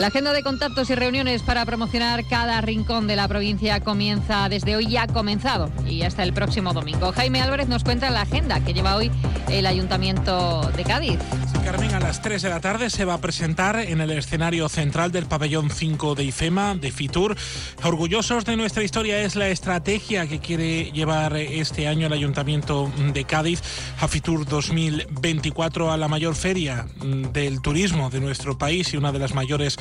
La 0.00 0.06
agenda 0.06 0.32
de 0.32 0.42
contactos 0.42 0.88
y 0.88 0.94
reuniones 0.94 1.42
para 1.42 1.66
promocionar 1.66 2.26
cada 2.26 2.58
rincón 2.62 3.06
de 3.06 3.16
la 3.16 3.28
provincia 3.28 3.80
comienza 3.80 4.48
desde 4.48 4.74
hoy, 4.74 4.86
ya 4.86 5.02
ha 5.02 5.06
comenzado 5.06 5.70
y 5.86 6.04
hasta 6.04 6.22
el 6.22 6.32
próximo 6.32 6.72
domingo. 6.72 7.12
Jaime 7.12 7.42
Álvarez 7.42 7.68
nos 7.68 7.84
cuenta 7.84 8.08
la 8.08 8.22
agenda 8.22 8.64
que 8.64 8.72
lleva 8.72 8.96
hoy 8.96 9.10
el 9.50 9.66
Ayuntamiento 9.66 10.62
de 10.74 10.84
Cádiz. 10.84 11.18
Carmen, 11.64 11.92
a 11.92 12.00
las 12.00 12.22
3 12.22 12.40
de 12.40 12.48
la 12.48 12.60
tarde 12.60 12.88
se 12.88 13.04
va 13.04 13.14
a 13.14 13.20
presentar 13.20 13.76
en 13.76 14.00
el 14.00 14.10
escenario 14.12 14.70
central 14.70 15.12
del 15.12 15.26
pabellón 15.26 15.68
5 15.68 16.14
de 16.14 16.24
IFEMA, 16.24 16.76
de 16.76 16.90
FITUR. 16.90 17.36
Orgullosos 17.84 18.46
de 18.46 18.56
nuestra 18.56 18.82
historia 18.82 19.20
es 19.20 19.36
la 19.36 19.48
estrategia 19.48 20.26
que 20.26 20.38
quiere 20.38 20.90
llevar 20.92 21.36
este 21.36 21.86
año 21.86 22.06
el 22.06 22.14
Ayuntamiento 22.14 22.90
de 23.12 23.24
Cádiz 23.24 23.62
a 24.00 24.08
FITUR 24.08 24.46
2024, 24.46 25.92
a 25.92 25.98
la 25.98 26.08
mayor 26.08 26.34
feria 26.34 26.86
del 27.34 27.60
turismo 27.60 28.08
de 28.08 28.20
nuestro 28.20 28.56
país 28.56 28.94
y 28.94 28.96
una 28.96 29.12
de 29.12 29.18
las 29.18 29.34
mayores 29.34 29.76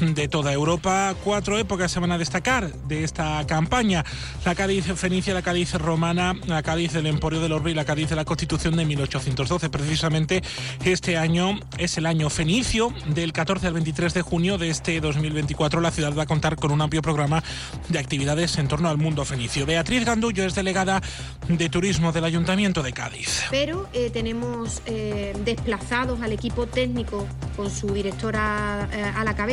de 0.00 0.28
toda 0.28 0.52
Europa. 0.52 1.14
Cuatro 1.22 1.58
épocas 1.58 1.90
se 1.92 2.00
van 2.00 2.12
a 2.12 2.18
destacar 2.18 2.72
de 2.72 3.04
esta 3.04 3.46
campaña. 3.46 4.04
La 4.44 4.54
Cádiz 4.54 4.86
Fenicia, 4.96 5.34
la 5.34 5.42
Cádiz 5.42 5.74
Romana, 5.74 6.34
la 6.46 6.62
Cádiz 6.62 6.92
del 6.92 7.06
Emporio 7.06 7.40
del 7.40 7.52
Orbe 7.52 7.70
y 7.70 7.74
la 7.74 7.84
Cádiz 7.84 8.10
de 8.10 8.16
la 8.16 8.24
Constitución 8.24 8.76
de 8.76 8.84
1812. 8.84 9.70
Precisamente 9.70 10.42
este 10.84 11.16
año 11.16 11.60
es 11.78 11.98
el 11.98 12.06
año 12.06 12.30
fenicio. 12.30 12.92
Del 13.14 13.32
14 13.32 13.66
al 13.66 13.74
23 13.74 14.14
de 14.14 14.22
junio 14.22 14.58
de 14.58 14.70
este 14.70 15.00
2024 15.00 15.80
la 15.80 15.90
ciudad 15.90 16.14
va 16.16 16.24
a 16.24 16.26
contar 16.26 16.56
con 16.56 16.70
un 16.70 16.80
amplio 16.80 17.02
programa 17.02 17.42
de 17.88 17.98
actividades 17.98 18.58
en 18.58 18.68
torno 18.68 18.88
al 18.88 18.98
mundo 18.98 19.24
fenicio. 19.24 19.66
Beatriz 19.66 20.04
Gandullo 20.04 20.44
es 20.44 20.54
delegada 20.54 21.00
de 21.48 21.68
Turismo 21.68 22.12
del 22.12 22.24
Ayuntamiento 22.24 22.82
de 22.82 22.92
Cádiz. 22.92 23.42
Pero 23.50 23.88
eh, 23.92 24.10
tenemos 24.10 24.82
eh, 24.86 25.34
desplazados 25.44 26.20
al 26.22 26.32
equipo 26.32 26.66
técnico 26.66 27.26
con 27.56 27.70
su 27.70 27.88
directora 27.88 28.88
eh, 28.92 29.02
a 29.02 29.24
la 29.24 29.34
cabeza 29.34 29.51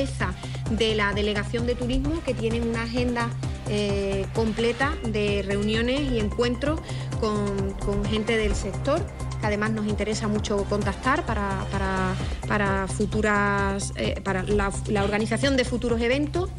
de 0.71 0.95
la 0.95 1.13
Delegación 1.13 1.67
de 1.67 1.75
Turismo, 1.75 2.21
que 2.23 2.33
tienen 2.33 2.67
una 2.67 2.83
agenda 2.83 3.29
eh, 3.67 4.25
completa 4.33 4.93
de 5.03 5.43
reuniones 5.45 6.11
y 6.11 6.19
encuentros 6.19 6.79
con, 7.19 7.73
con 7.85 8.05
gente 8.05 8.37
del 8.37 8.55
sector 8.55 9.05
que 9.39 9.47
además 9.47 9.71
nos 9.71 9.87
interesa 9.87 10.27
mucho 10.27 10.65
contactar 10.65 11.25
para, 11.25 11.65
para, 11.71 12.13
para 12.47 12.87
futuras, 12.87 13.93
eh, 13.95 14.19
para 14.21 14.43
la, 14.43 14.71
la 14.87 15.03
organización 15.03 15.55
de 15.55 15.63
futuros 15.63 16.01
eventos 16.01 16.49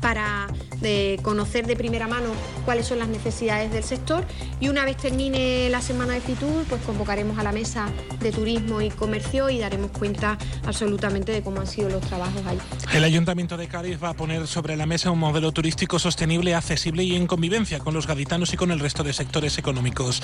para 0.00 0.46
de 0.80 1.18
conocer 1.22 1.66
de 1.66 1.76
primera 1.76 2.08
mano 2.08 2.30
cuáles 2.64 2.86
son 2.86 2.98
las 2.98 3.08
necesidades 3.08 3.72
del 3.72 3.84
sector 3.84 4.24
y 4.60 4.68
una 4.68 4.84
vez 4.84 4.96
termine 4.96 5.68
la 5.70 5.80
semana 5.80 6.14
de 6.14 6.20
Fitur, 6.20 6.64
pues 6.68 6.82
convocaremos 6.82 7.38
a 7.38 7.42
la 7.42 7.52
mesa 7.52 7.88
de 8.20 8.32
turismo 8.32 8.80
y 8.80 8.90
comercio 8.90 9.50
y 9.50 9.58
daremos 9.58 9.90
cuenta 9.90 10.38
absolutamente 10.66 11.32
de 11.32 11.42
cómo 11.42 11.60
han 11.60 11.66
sido 11.66 11.88
los 11.88 12.02
trabajos 12.02 12.42
ahí. 12.46 12.58
El 12.94 13.02
Ayuntamiento 13.02 13.56
de 13.56 13.66
Cádiz 13.66 13.98
va 14.00 14.10
a 14.10 14.14
poner 14.14 14.46
sobre 14.46 14.76
la 14.76 14.86
mesa 14.86 15.10
un 15.10 15.18
modelo 15.18 15.50
turístico 15.50 15.98
sostenible, 15.98 16.54
accesible 16.54 17.02
y 17.02 17.16
en 17.16 17.26
convivencia 17.26 17.80
con 17.80 17.92
los 17.92 18.06
gaditanos 18.06 18.52
y 18.54 18.56
con 18.56 18.70
el 18.70 18.78
resto 18.78 19.02
de 19.02 19.12
sectores 19.12 19.58
económicos 19.58 20.22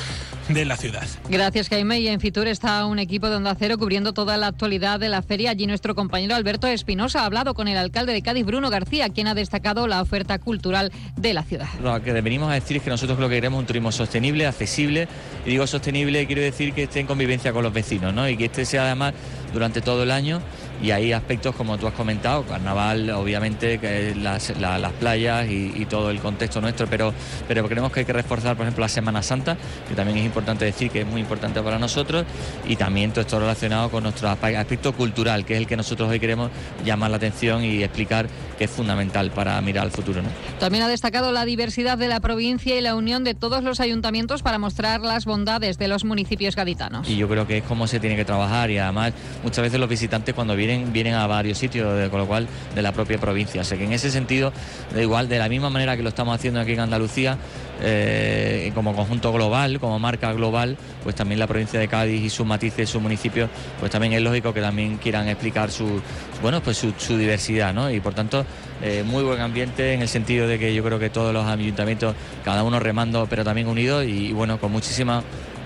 de 0.49 0.65
la 0.65 0.77
ciudad. 0.77 1.03
Gracias, 1.29 1.69
Jaime. 1.69 1.99
Y 1.99 2.07
en 2.07 2.21
Fitur 2.21 2.47
está 2.47 2.87
un 2.87 3.01
equipo 3.01 3.29
de 3.29 3.35
Onda 3.35 3.57
Cero 3.59 3.77
cubriendo 3.77 4.13
toda 4.13 4.37
la 4.37 4.47
actualidad 4.47 5.01
de 5.01 5.09
la 5.09 5.21
feria. 5.21 5.51
Allí 5.51 5.67
nuestro 5.67 5.97
compañero 5.97 6.37
Alberto 6.37 6.69
Espinosa 6.69 7.23
ha 7.23 7.27
hablado 7.27 7.55
con 7.55 7.67
el 7.67 7.77
alcalde 7.77 8.13
de 8.13 8.23
Cádiz, 8.23 8.47
Bruno 8.47 8.71
García, 8.71 9.09
quien 9.09 9.27
ha 9.27 9.35
destacado 9.35 9.89
la 9.89 10.01
oferta 10.01 10.39
cultural 10.39 10.93
de 11.17 11.35
la 11.35 11.43
ciudad. 11.43 11.67
Lo 11.83 12.01
que 12.01 12.13
venimos 12.13 12.53
a 12.53 12.55
decir 12.55 12.77
es 12.77 12.85
que 12.85 12.91
nosotros 12.91 13.19
lo 13.19 13.29
que 13.29 13.35
queremos 13.35 13.59
es 13.59 13.61
un 13.63 13.67
turismo 13.67 13.91
sostenible, 13.91 14.47
accesible, 14.47 15.09
y 15.45 15.51
digo 15.51 15.67
sostenible, 15.67 16.25
quiero 16.29 16.43
decir 16.43 16.73
que 16.73 16.85
esté 16.85 17.01
en 17.01 17.09
convivencia 17.09 17.53
con 17.53 17.65
los 17.65 17.73
vecinos, 17.73 18.15
¿no? 18.15 18.29
Y 18.29 18.37
que 18.37 18.45
este 18.45 18.65
sea 18.65 18.85
además 18.85 19.15
durante 19.53 19.81
todo 19.81 20.05
el 20.05 20.13
año 20.13 20.41
y 20.83 20.91
hay 20.91 21.13
aspectos 21.13 21.55
como 21.55 21.79
tú 21.79 21.87
has 21.87 21.95
comentado, 21.95 22.45
carnaval, 22.45 23.11
obviamente, 23.11 23.79
que 23.79 24.15
las, 24.15 24.59
las 24.59 24.93
playas 24.95 25.49
y, 25.49 25.87
todo 25.91 26.11
el 26.11 26.21
contexto 26.21 26.61
nuestro, 26.61 26.87
pero, 26.87 27.13
pero 27.49 27.67
creemos 27.67 27.91
que 27.91 28.01
hay 28.01 28.07
que 28.07 28.13
reforzar, 28.13 28.57
por 28.57 28.65
ejemplo, 28.65 28.83
la 28.83 28.89
Semana 28.89 29.23
Santa, 29.23 29.57
que 29.89 29.95
también 29.95 30.19
es 30.19 30.25
importante 30.25 30.65
decir 30.65 30.89
que 30.91 31.01
es 31.01 31.07
muy 31.07 31.21
importante 31.21 31.61
para 31.63 31.79
nosotros, 31.79 32.25
y 32.69 32.77
también 32.77 33.11
todo 33.11 33.23
esto 33.23 33.41
relacionado 33.41 33.91
con 33.91 34.05
nuestro 34.05 34.29
aspecto 34.29 34.93
cultural, 34.93 35.45
que 35.45 35.55
es 35.55 35.61
el 35.61 35.67
que 35.67 35.77
nosotros 35.77 36.09
hoy 36.09 36.21
queremos 36.21 36.51
llamar 36.85 37.11
la 37.11 37.17
atención 37.17 37.65
y 37.65 37.83
explicar 37.83 38.29
que 38.57 38.65
es 38.65 38.71
fundamental 38.71 39.31
para 39.31 39.61
mirar 39.63 39.85
al 39.85 39.91
futuro. 39.91 40.23
¿no? 40.23 40.29
También 40.61 40.85
ha 40.85 40.89
destacado 40.89 41.33
la 41.33 41.45
diversidad 41.45 41.99
de 41.99 42.09
la 42.09 42.21
provincia 42.21 42.77
y 42.77 42.81
la 42.81 42.95
unión 42.95 43.25
de 43.25 43.35
todos 43.35 43.65
los 43.65 43.81
ayuntamientos 43.81 44.43
para 44.43 44.59
mostrar 44.59 45.01
las 45.01 45.25
bondades 45.25 45.79
de 45.79 45.89
los 45.89 46.05
municipios 46.05 46.55
gaditanos. 46.55 47.09
Y 47.09 47.17
yo 47.17 47.29
creo 47.29 47.47
que 47.47 47.59
es 47.59 47.65
como 47.65 47.87
se 47.87 47.99
tiene 47.99 48.17
que 48.17 48.25
trabajar 48.25 48.71
y 48.71 48.79
además 48.79 49.13
muchas 49.43 49.63
veces 49.63 49.81
los 49.81 49.89
visitantes 49.89 50.35
cuando 50.35 50.55
vienen 50.55 50.70
vienen, 50.93 51.15
a 51.15 51.27
varios 51.27 51.59
sitios, 51.59 52.11
con 52.11 52.21
lo 52.21 52.27
cual 52.27 52.47
de 52.75 52.83
la 52.83 52.93
propia 52.93 53.19
provincia. 53.19 53.63
O 53.63 53.69
que 53.69 53.85
en 53.85 53.93
ese 53.93 54.11
sentido, 54.11 54.53
da 54.95 55.01
igual, 55.01 55.29
de 55.29 55.39
la 55.39 55.49
misma 55.49 55.71
manera 55.71 55.97
que 55.97 56.03
lo 56.03 56.09
estamos 56.09 56.35
haciendo 56.35 56.61
aquí 56.61 56.73
en 56.73 56.81
Andalucía, 56.81 57.39
eh, 57.83 58.71
como 58.75 58.95
conjunto 58.95 59.33
global, 59.33 59.81
como 59.81 59.99
marca 59.99 60.33
global, 60.33 60.77
pues 61.03 61.15
también 61.17 61.39
la 61.39 61.47
provincia 61.47 61.81
de 61.81 61.89
Cádiz 61.89 62.23
y 62.23 62.31
sus 62.31 62.47
matices, 62.47 62.91
sus 62.91 63.01
municipios, 63.01 63.49
pues 63.79 63.91
también 63.91 64.13
es 64.13 64.23
lógico 64.23 64.53
que 64.53 64.61
también 64.61 64.99
quieran 64.99 65.29
explicar 65.29 65.71
su, 65.71 66.01
bueno, 66.43 66.63
pues 66.63 66.77
su, 66.77 67.17
diversidad, 67.17 67.73
¿no? 67.73 67.91
Y 67.91 68.01
por 68.01 68.15
tanto, 68.15 68.45
eh, 68.83 69.03
muy 69.05 69.23
buen 69.23 69.41
ambiente 69.41 69.95
en 69.95 70.03
el 70.03 70.09
sentido 70.09 70.47
de 70.47 70.59
que 70.59 70.75
yo 70.75 70.85
creo 70.85 70.99
que 70.99 71.11
todos 71.11 71.33
los 71.33 71.47
ayuntamientos, 71.47 72.15
cada 72.45 72.63
uno 72.63 72.81
remando, 72.81 73.27
pero 73.29 73.45
también 73.45 73.67
unidos 73.67 74.05
y 74.05 74.33
bueno, 74.33 74.59
con 74.59 74.73
muchísima 74.73 75.23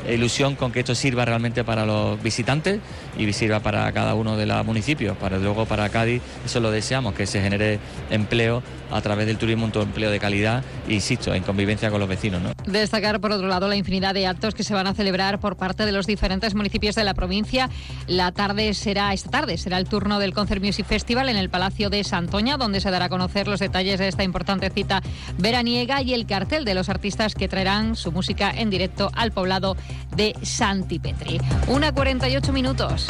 ilusión 0.09 0.55
con 0.57 0.73
que 0.73 0.81
esto 0.81 0.95
sirva 0.95 1.25
realmente 1.25 1.65
para 1.65 1.87
los 1.87 2.23
visitantes 2.23 2.81
y 3.19 3.33
sirva 3.33 3.61
para 3.61 3.91
cada 3.93 4.15
uno 4.15 4.37
de 4.37 4.47
los 4.47 4.65
municipios. 4.65 5.17
Para 5.17 5.39
luego 5.39 5.67
para 5.67 5.89
Cádiz, 5.89 6.23
eso 6.45 6.61
lo 6.61 6.71
deseamos, 6.71 7.15
que 7.15 7.27
se 7.27 7.41
genere 7.41 7.79
empleo 8.11 8.63
a 8.91 9.01
través 9.01 9.27
del 9.27 9.39
turismo, 9.39 9.67
un 9.67 9.83
empleo 9.83 10.11
de 10.11 10.21
calidad, 10.21 10.63
insisto, 10.89 11.35
en 11.35 11.43
convivencia 11.43 11.91
con 11.91 12.01
los 12.01 12.09
vecinos. 12.09 12.43
¿no? 12.43 12.53
Destacar, 12.67 13.21
por 13.21 13.33
otro 13.33 13.49
lado, 13.49 13.67
la 13.69 13.77
infinidad 13.77 14.15
de 14.15 14.27
actos 14.27 14.55
que 14.55 14.63
se 14.63 14.75
van 14.75 14.87
a 14.87 14.95
celebrar 14.95 15.41
por 15.41 15.57
parte 15.57 15.85
de 15.85 15.93
los 15.93 16.07
diferentes 16.07 16.55
municipios 16.55 16.95
de 16.95 17.05
la 17.05 17.15
provincia. 17.15 17.71
La 18.07 18.33
tarde 18.33 18.73
será, 18.75 19.13
esta 19.13 19.31
tarde, 19.31 19.59
será 19.59 19.79
el 19.79 19.87
turno 19.87 20.19
del 20.19 20.33
Concert 20.33 20.63
Music 20.63 20.87
Festival 20.87 21.29
en 21.29 21.37
el 21.37 21.51
Palacio 21.51 21.91
de 21.91 22.05
Santoña, 22.05 22.57
donde 22.57 22.81
se 22.81 22.91
dará 22.91 23.07
a 23.07 23.09
conocer 23.09 23.49
los 23.49 23.61
detalles 23.61 23.99
de 23.99 24.09
esta 24.09 24.23
importante 24.23 24.71
cita 24.71 25.03
veraniega 25.39 26.03
y 26.03 26.15
el 26.15 26.27
cartel 26.27 26.65
de 26.65 26.75
los 26.75 26.89
artistas 26.89 27.35
que 27.35 27.49
traerán 27.49 27.97
su 27.97 28.13
música 28.13 28.51
en 28.51 28.71
directo 28.71 29.11
al 29.15 29.33
poblado 29.33 29.77
de 30.16 30.35
Santipetri. 30.43 31.41
Una 31.69 31.93
48 31.93 32.53
minutos. 32.53 33.09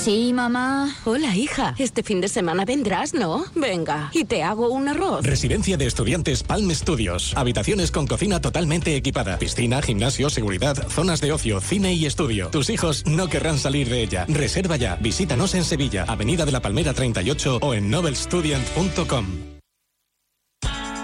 Sí, 0.00 0.32
mamá. 0.32 0.96
Hola, 1.04 1.36
hija. 1.36 1.74
Este 1.76 2.02
fin 2.02 2.22
de 2.22 2.28
semana 2.28 2.64
vendrás, 2.64 3.12
¿no? 3.12 3.44
Venga, 3.54 4.10
y 4.14 4.24
te 4.24 4.42
hago 4.42 4.70
un 4.70 4.88
arroz. 4.88 5.26
Residencia 5.26 5.76
de 5.76 5.84
estudiantes 5.84 6.42
Palm 6.42 6.70
Studios. 6.70 7.34
Habitaciones 7.36 7.90
con 7.90 8.06
cocina 8.06 8.40
totalmente 8.40 8.96
equipada. 8.96 9.38
Piscina, 9.38 9.82
gimnasio, 9.82 10.30
seguridad, 10.30 10.88
zonas 10.88 11.20
de 11.20 11.32
ocio, 11.32 11.60
cine 11.60 11.92
y 11.92 12.06
estudio. 12.06 12.48
Tus 12.48 12.70
hijos 12.70 13.04
no 13.04 13.28
querrán 13.28 13.58
salir 13.58 13.90
de 13.90 14.02
ella. 14.02 14.24
Reserva 14.26 14.76
ya. 14.76 14.96
Visítanos 14.96 15.54
en 15.54 15.64
Sevilla, 15.64 16.06
Avenida 16.08 16.46
de 16.46 16.52
la 16.52 16.62
Palmera 16.62 16.94
38 16.94 17.58
o 17.60 17.74
en 17.74 17.90
nobelstudent.com. 17.90 19.59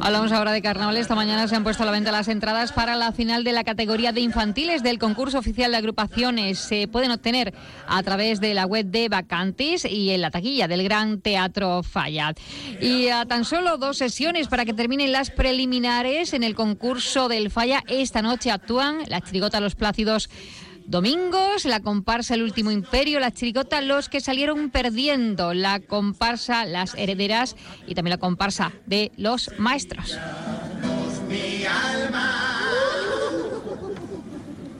Hablamos 0.00 0.32
ahora 0.32 0.52
de 0.52 0.62
carnaval. 0.62 0.96
Esta 0.96 1.14
mañana 1.14 1.48
se 1.48 1.56
han 1.56 1.64
puesto 1.64 1.82
a 1.82 1.86
la 1.86 1.92
venta 1.92 2.12
las 2.12 2.28
entradas 2.28 2.72
para 2.72 2.96
la 2.96 3.12
final 3.12 3.44
de 3.44 3.52
la 3.52 3.64
categoría 3.64 4.12
de 4.12 4.20
infantiles 4.20 4.82
del 4.82 4.98
concurso 4.98 5.38
oficial 5.38 5.70
de 5.70 5.76
agrupaciones. 5.76 6.58
Se 6.58 6.88
pueden 6.88 7.10
obtener 7.10 7.52
a 7.86 8.02
través 8.02 8.40
de 8.40 8.54
la 8.54 8.64
web 8.64 8.86
de 8.86 9.08
Vacantes 9.08 9.84
y 9.84 10.10
en 10.10 10.20
la 10.20 10.30
taquilla 10.30 10.68
del 10.68 10.82
Gran 10.84 11.20
Teatro 11.20 11.82
Falla. 11.82 12.34
Y 12.80 13.08
a 13.08 13.26
tan 13.26 13.44
solo 13.44 13.76
dos 13.76 13.98
sesiones 13.98 14.48
para 14.48 14.64
que 14.64 14.72
terminen 14.72 15.12
las 15.12 15.30
preliminares 15.30 16.32
en 16.32 16.42
el 16.42 16.54
concurso 16.54 17.28
del 17.28 17.50
Falla. 17.50 17.82
Esta 17.88 18.22
noche 18.22 18.50
actúan 18.50 19.00
la 19.08 19.20
Chirigota 19.20 19.60
Los 19.60 19.74
Plácidos 19.74 20.30
Domingos, 20.88 21.66
la 21.66 21.80
comparsa 21.80 22.32
El 22.32 22.42
Último 22.42 22.70
Imperio, 22.70 23.20
la 23.20 23.30
chiricota 23.30 23.82
Los 23.82 24.08
que 24.08 24.22
salieron 24.22 24.70
perdiendo, 24.70 25.52
la 25.52 25.80
comparsa 25.80 26.64
Las 26.64 26.94
Herederas 26.94 27.56
y 27.86 27.94
también 27.94 28.12
la 28.12 28.18
comparsa 28.18 28.72
de 28.86 29.12
Los 29.18 29.50
Maestros. 29.58 30.18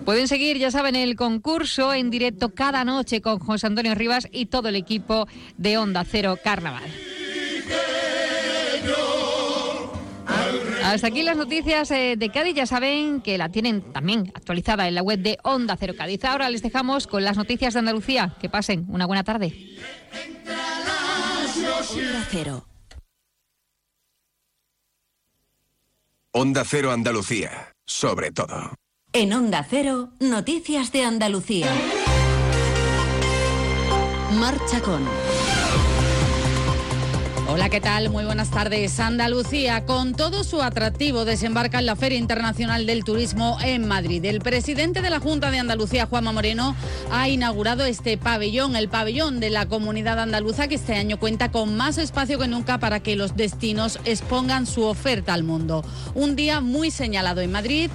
Pueden 0.07 0.29
seguir, 0.29 0.57
ya 0.57 0.71
saben, 0.71 0.97
el 0.97 1.15
concurso 1.15 1.93
en 1.93 2.09
directo 2.09 2.55
cada 2.55 2.87
noche 2.87 3.21
con 3.21 3.39
José 3.39 3.67
Antonio 3.67 3.95
Rivas 3.95 4.29
y 4.33 4.47
todo 4.47 4.71
el 4.71 4.77
equipo 4.77 5.29
de 5.59 5.77
Onda 5.77 6.05
Cero 6.05 6.39
Carnaval. 6.43 6.91
Hasta 10.85 11.09
aquí 11.09 11.23
las 11.23 11.37
noticias 11.37 11.91
eh, 11.91 12.15
de 12.17 12.31
Cádiz. 12.31 12.55
Ya 12.55 12.67
saben 12.67 13.21
que 13.21 13.39
la 13.39 13.49
tienen 13.51 13.93
también 13.93 14.33
actualizada 14.35 14.89
en 14.89 14.95
la 14.95 15.03
web 15.03 15.19
de 15.21 15.39
Onda 15.43 15.77
Cero 15.79 15.95
Cádiz. 15.97 16.25
Ahora 16.25 16.49
les 16.51 16.63
dejamos 16.63 17.07
con 17.07 17.25
las 17.25 17.37
noticias 17.37 17.75
de 17.75 17.81
Andalucía. 17.81 18.35
Que 18.41 18.49
pasen 18.49 18.87
una 18.89 19.07
buena 19.07 19.25
tarde. 19.25 19.55
Onda 21.91 22.27
Cero. 22.31 22.67
Onda 26.33 26.65
Cero 26.65 26.93
Andalucía. 26.93 27.73
Sobre 27.85 28.31
todo. 28.31 28.75
En 29.13 29.33
Onda 29.33 29.67
Cero, 29.69 30.11
noticias 30.21 30.93
de 30.93 31.05
Andalucía. 31.05 31.73
Marcha 34.39 34.81
con. 34.81 35.03
Hola, 37.51 37.71
¿qué 37.71 37.81
tal? 37.81 38.11
Muy 38.11 38.27
buenas 38.27 38.51
tardes. 38.51 39.01
Andalucía, 39.01 39.87
con 39.87 40.13
todo 40.13 40.45
su 40.45 40.61
atractivo, 40.61 41.25
desembarca 41.25 41.79
en 41.79 41.87
la 41.87 41.97
Feria 41.97 42.19
Internacional 42.19 42.85
del 42.85 43.05
Turismo 43.05 43.57
en 43.65 43.89
Madrid. 43.89 44.23
El 44.27 44.41
presidente 44.41 45.01
de 45.01 45.09
la 45.09 45.19
Junta 45.19 45.51
de 45.51 45.59
Andalucía, 45.59 46.05
Juanma 46.05 46.31
Moreno, 46.31 46.77
ha 47.11 47.27
inaugurado 47.31 47.87
este 47.87 48.19
pabellón, 48.19 48.77
el 48.77 48.91
pabellón 48.91 49.41
de 49.41 49.49
la 49.49 49.65
comunidad 49.65 50.19
andaluza, 50.19 50.69
que 50.69 50.75
este 50.75 50.95
año 50.95 51.19
cuenta 51.19 51.51
con 51.51 51.75
más 51.75 51.97
espacio 51.97 52.39
que 52.39 52.49
nunca 52.49 52.77
para 52.77 53.01
que 53.01 53.17
los 53.17 53.35
destinos 53.35 53.99
expongan 54.05 54.67
su 54.67 54.83
oferta 54.83 55.33
al 55.33 55.43
mundo. 55.43 55.83
Un 56.15 56.37
día 56.37 56.61
muy 56.61 56.91
señalado 56.91 57.41
en 57.41 57.51
Madrid 57.51 57.91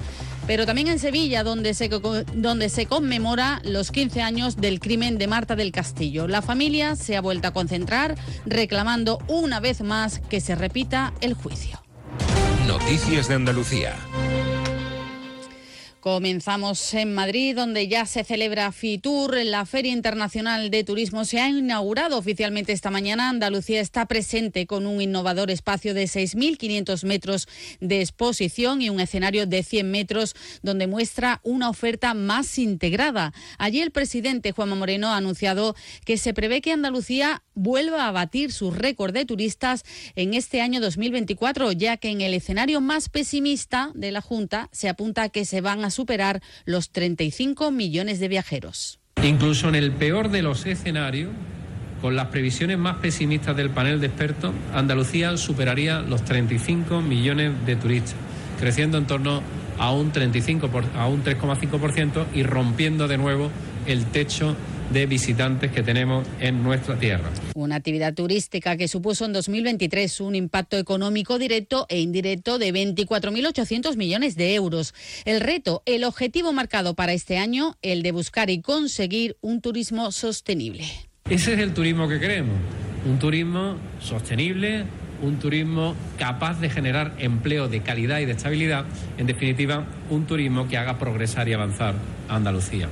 pero 0.46 0.66
también 0.66 0.88
en 0.88 0.98
Sevilla, 0.98 1.42
donde 1.42 1.74
se, 1.74 1.88
donde 1.88 2.68
se 2.68 2.86
conmemora 2.86 3.60
los 3.64 3.90
15 3.90 4.22
años 4.22 4.56
del 4.56 4.80
crimen 4.80 5.18
de 5.18 5.26
Marta 5.26 5.56
del 5.56 5.72
Castillo. 5.72 6.28
La 6.28 6.42
familia 6.42 6.96
se 6.96 7.16
ha 7.16 7.20
vuelto 7.20 7.48
a 7.48 7.52
concentrar 7.52 8.16
reclamando 8.46 9.18
una 9.28 9.60
vez 9.60 9.80
más 9.80 10.18
que 10.18 10.40
se 10.40 10.54
repita 10.54 11.12
el 11.20 11.34
juicio. 11.34 11.82
Noticias 12.66 13.28
de 13.28 13.34
Andalucía. 13.34 13.94
Comenzamos 16.04 16.92
en 16.92 17.14
Madrid, 17.14 17.56
donde 17.56 17.88
ya 17.88 18.04
se 18.04 18.24
celebra 18.24 18.72
FITUR, 18.72 19.42
la 19.46 19.64
Feria 19.64 19.90
Internacional 19.90 20.68
de 20.68 20.84
Turismo. 20.84 21.24
Se 21.24 21.40
ha 21.40 21.48
inaugurado 21.48 22.18
oficialmente 22.18 22.72
esta 22.72 22.90
mañana. 22.90 23.30
Andalucía 23.30 23.80
está 23.80 24.04
presente 24.04 24.66
con 24.66 24.86
un 24.86 25.00
innovador 25.00 25.50
espacio 25.50 25.94
de 25.94 26.04
6.500 26.04 27.06
metros 27.06 27.48
de 27.80 28.02
exposición 28.02 28.82
y 28.82 28.90
un 28.90 29.00
escenario 29.00 29.46
de 29.46 29.62
100 29.62 29.90
metros 29.90 30.36
donde 30.62 30.86
muestra 30.86 31.40
una 31.42 31.70
oferta 31.70 32.12
más 32.12 32.58
integrada. 32.58 33.32
Allí 33.56 33.80
el 33.80 33.90
presidente 33.90 34.52
Juanma 34.52 34.76
Moreno 34.76 35.08
ha 35.08 35.16
anunciado 35.16 35.74
que 36.04 36.18
se 36.18 36.34
prevé 36.34 36.60
que 36.60 36.72
Andalucía 36.72 37.42
vuelva 37.54 38.08
a 38.08 38.12
batir 38.12 38.52
su 38.52 38.70
récord 38.70 39.14
de 39.14 39.24
turistas 39.24 39.84
en 40.16 40.34
este 40.34 40.60
año 40.60 40.82
2024, 40.82 41.72
ya 41.72 41.96
que 41.96 42.10
en 42.10 42.20
el 42.20 42.34
escenario 42.34 42.82
más 42.82 43.08
pesimista 43.08 43.90
de 43.94 44.12
la 44.12 44.20
Junta 44.20 44.68
se 44.70 44.90
apunta 44.90 45.30
que 45.30 45.46
se 45.46 45.62
van 45.62 45.82
a 45.82 45.93
superar 45.94 46.42
los 46.66 46.90
35 46.90 47.70
millones 47.70 48.20
de 48.20 48.28
viajeros. 48.28 48.98
Incluso 49.22 49.68
en 49.68 49.74
el 49.74 49.92
peor 49.92 50.30
de 50.30 50.42
los 50.42 50.66
escenarios, 50.66 51.30
con 52.02 52.16
las 52.16 52.26
previsiones 52.26 52.76
más 52.76 52.96
pesimistas 52.96 53.56
del 53.56 53.70
panel 53.70 54.00
de 54.00 54.08
expertos, 54.08 54.52
Andalucía 54.74 55.36
superaría 55.38 56.00
los 56.00 56.22
35 56.24 57.00
millones 57.00 57.52
de 57.64 57.76
turistas, 57.76 58.16
creciendo 58.60 58.98
en 58.98 59.06
torno 59.06 59.42
a 59.78 59.92
un 59.92 60.12
35 60.12 60.70
a 60.96 61.08
un 61.08 61.24
3,5% 61.24 62.26
y 62.34 62.42
rompiendo 62.42 63.08
de 63.08 63.16
nuevo 63.16 63.50
el 63.86 64.04
techo 64.06 64.56
de 64.92 65.06
visitantes 65.06 65.72
que 65.72 65.82
tenemos 65.82 66.26
en 66.40 66.62
nuestra 66.62 66.98
tierra. 66.98 67.30
Una 67.54 67.76
actividad 67.76 68.14
turística 68.14 68.76
que 68.76 68.88
supuso 68.88 69.24
en 69.24 69.32
2023 69.32 70.20
un 70.20 70.34
impacto 70.34 70.76
económico 70.78 71.38
directo 71.38 71.86
e 71.88 72.00
indirecto 72.00 72.58
de 72.58 72.72
24.800 72.72 73.96
millones 73.96 74.36
de 74.36 74.54
euros. 74.54 74.94
El 75.24 75.40
reto, 75.40 75.82
el 75.86 76.04
objetivo 76.04 76.52
marcado 76.52 76.94
para 76.94 77.12
este 77.12 77.38
año, 77.38 77.76
el 77.82 78.02
de 78.02 78.12
buscar 78.12 78.50
y 78.50 78.60
conseguir 78.60 79.36
un 79.40 79.60
turismo 79.60 80.12
sostenible. 80.12 80.84
Ese 81.28 81.54
es 81.54 81.58
el 81.58 81.72
turismo 81.72 82.08
que 82.08 82.20
queremos, 82.20 82.54
un 83.06 83.18
turismo 83.18 83.76
sostenible, 84.00 84.84
un 85.22 85.38
turismo 85.38 85.94
capaz 86.18 86.60
de 86.60 86.68
generar 86.68 87.14
empleo 87.18 87.68
de 87.68 87.80
calidad 87.80 88.18
y 88.20 88.26
de 88.26 88.32
estabilidad, 88.32 88.84
en 89.16 89.26
definitiva, 89.26 89.86
un 90.10 90.26
turismo 90.26 90.68
que 90.68 90.76
haga 90.76 90.98
progresar 90.98 91.48
y 91.48 91.54
avanzar 91.54 91.94
a 92.28 92.36
Andalucía. 92.36 92.88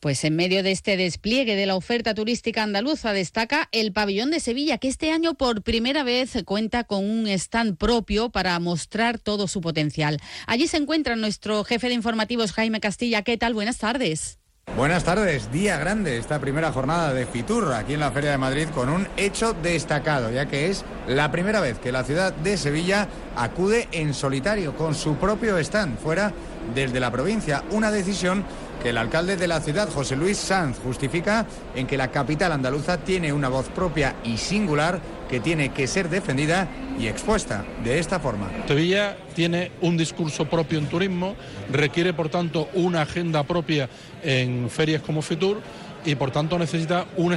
Pues 0.00 0.24
en 0.24 0.34
medio 0.34 0.62
de 0.62 0.70
este 0.70 0.96
despliegue 0.96 1.56
de 1.56 1.66
la 1.66 1.76
oferta 1.76 2.14
turística 2.14 2.62
andaluza 2.62 3.12
destaca 3.12 3.68
el 3.70 3.92
pabellón 3.92 4.30
de 4.30 4.40
Sevilla, 4.40 4.78
que 4.78 4.88
este 4.88 5.10
año 5.10 5.34
por 5.34 5.60
primera 5.62 6.04
vez 6.04 6.42
cuenta 6.46 6.84
con 6.84 7.04
un 7.04 7.26
stand 7.26 7.76
propio 7.76 8.30
para 8.30 8.58
mostrar 8.60 9.18
todo 9.18 9.46
su 9.46 9.60
potencial. 9.60 10.18
Allí 10.46 10.68
se 10.68 10.78
encuentra 10.78 11.16
nuestro 11.16 11.64
jefe 11.64 11.88
de 11.88 11.94
informativos, 11.94 12.52
Jaime 12.52 12.80
Castilla. 12.80 13.20
¿Qué 13.20 13.36
tal? 13.36 13.52
Buenas 13.52 13.76
tardes. 13.76 14.38
Buenas 14.74 15.04
tardes, 15.04 15.52
día 15.52 15.76
grande 15.76 16.16
esta 16.16 16.38
primera 16.38 16.72
jornada 16.72 17.12
de 17.12 17.26
Fitur 17.26 17.72
aquí 17.74 17.94
en 17.94 18.00
la 18.00 18.12
Feria 18.12 18.30
de 18.30 18.38
Madrid 18.38 18.68
con 18.72 18.88
un 18.88 19.06
hecho 19.16 19.52
destacado, 19.52 20.30
ya 20.30 20.46
que 20.46 20.70
es 20.70 20.84
la 21.08 21.30
primera 21.30 21.60
vez 21.60 21.78
que 21.78 21.92
la 21.92 22.04
ciudad 22.04 22.32
de 22.32 22.56
Sevilla 22.56 23.08
acude 23.36 23.88
en 23.92 24.14
solitario 24.14 24.76
con 24.76 24.94
su 24.94 25.16
propio 25.16 25.58
stand 25.58 25.98
fuera 25.98 26.32
desde 26.74 27.00
la 27.00 27.10
provincia, 27.10 27.64
una 27.70 27.90
decisión 27.90 28.44
que 28.82 28.90
el 28.90 28.98
alcalde 28.98 29.36
de 29.36 29.46
la 29.46 29.60
ciudad, 29.60 29.88
José 29.90 30.16
Luis 30.16 30.38
Sanz, 30.38 30.78
justifica 30.78 31.46
en 31.74 31.86
que 31.86 31.96
la 31.96 32.10
capital 32.10 32.52
andaluza 32.52 32.98
tiene 32.98 33.32
una 33.32 33.48
voz 33.48 33.68
propia 33.68 34.16
y 34.24 34.38
singular 34.38 35.00
que 35.28 35.40
tiene 35.40 35.70
que 35.70 35.86
ser 35.86 36.08
defendida 36.08 36.66
y 36.98 37.06
expuesta 37.06 37.64
de 37.84 37.98
esta 37.98 38.18
forma. 38.18 38.50
Sevilla 38.66 39.16
tiene 39.34 39.70
un 39.80 39.96
discurso 39.96 40.46
propio 40.46 40.78
en 40.78 40.86
turismo, 40.86 41.36
requiere 41.70 42.12
por 42.12 42.28
tanto 42.28 42.68
una 42.74 43.02
agenda 43.02 43.42
propia 43.44 43.88
en 44.22 44.68
ferias 44.70 45.02
como 45.02 45.22
Fitur 45.22 45.60
y 46.04 46.14
por 46.14 46.30
tanto 46.30 46.58
necesita 46.58 47.06
un, 47.16 47.32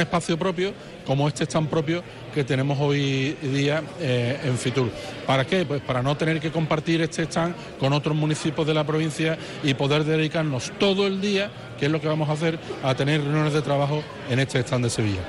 espacio 0.00 0.38
propio 0.38 0.72
como 1.06 1.28
este 1.28 1.44
stand 1.44 1.68
propio 1.68 2.02
que 2.34 2.44
tenemos 2.44 2.78
hoy 2.80 3.36
día 3.42 3.82
eh, 4.00 4.40
en 4.44 4.58
Fitur. 4.58 4.90
¿Para 5.26 5.46
qué? 5.46 5.64
Pues 5.64 5.80
para 5.82 6.02
no 6.02 6.16
tener 6.16 6.40
que 6.40 6.50
compartir 6.50 7.02
este 7.02 7.22
stand 7.24 7.54
con 7.78 7.92
otros 7.92 8.16
municipios 8.16 8.66
de 8.66 8.74
la 8.74 8.84
provincia 8.84 9.36
y 9.62 9.74
poder 9.74 10.04
dedicarnos 10.04 10.72
todo 10.78 11.06
el 11.06 11.20
día, 11.20 11.50
que 11.78 11.86
es 11.86 11.92
lo 11.92 12.00
que 12.00 12.08
vamos 12.08 12.28
a 12.28 12.32
hacer, 12.32 12.58
a 12.82 12.94
tener 12.94 13.22
reuniones 13.22 13.52
de 13.52 13.62
trabajo 13.62 14.02
en 14.30 14.38
este 14.38 14.60
stand 14.60 14.84
de 14.84 14.90
Sevilla. 14.90 15.20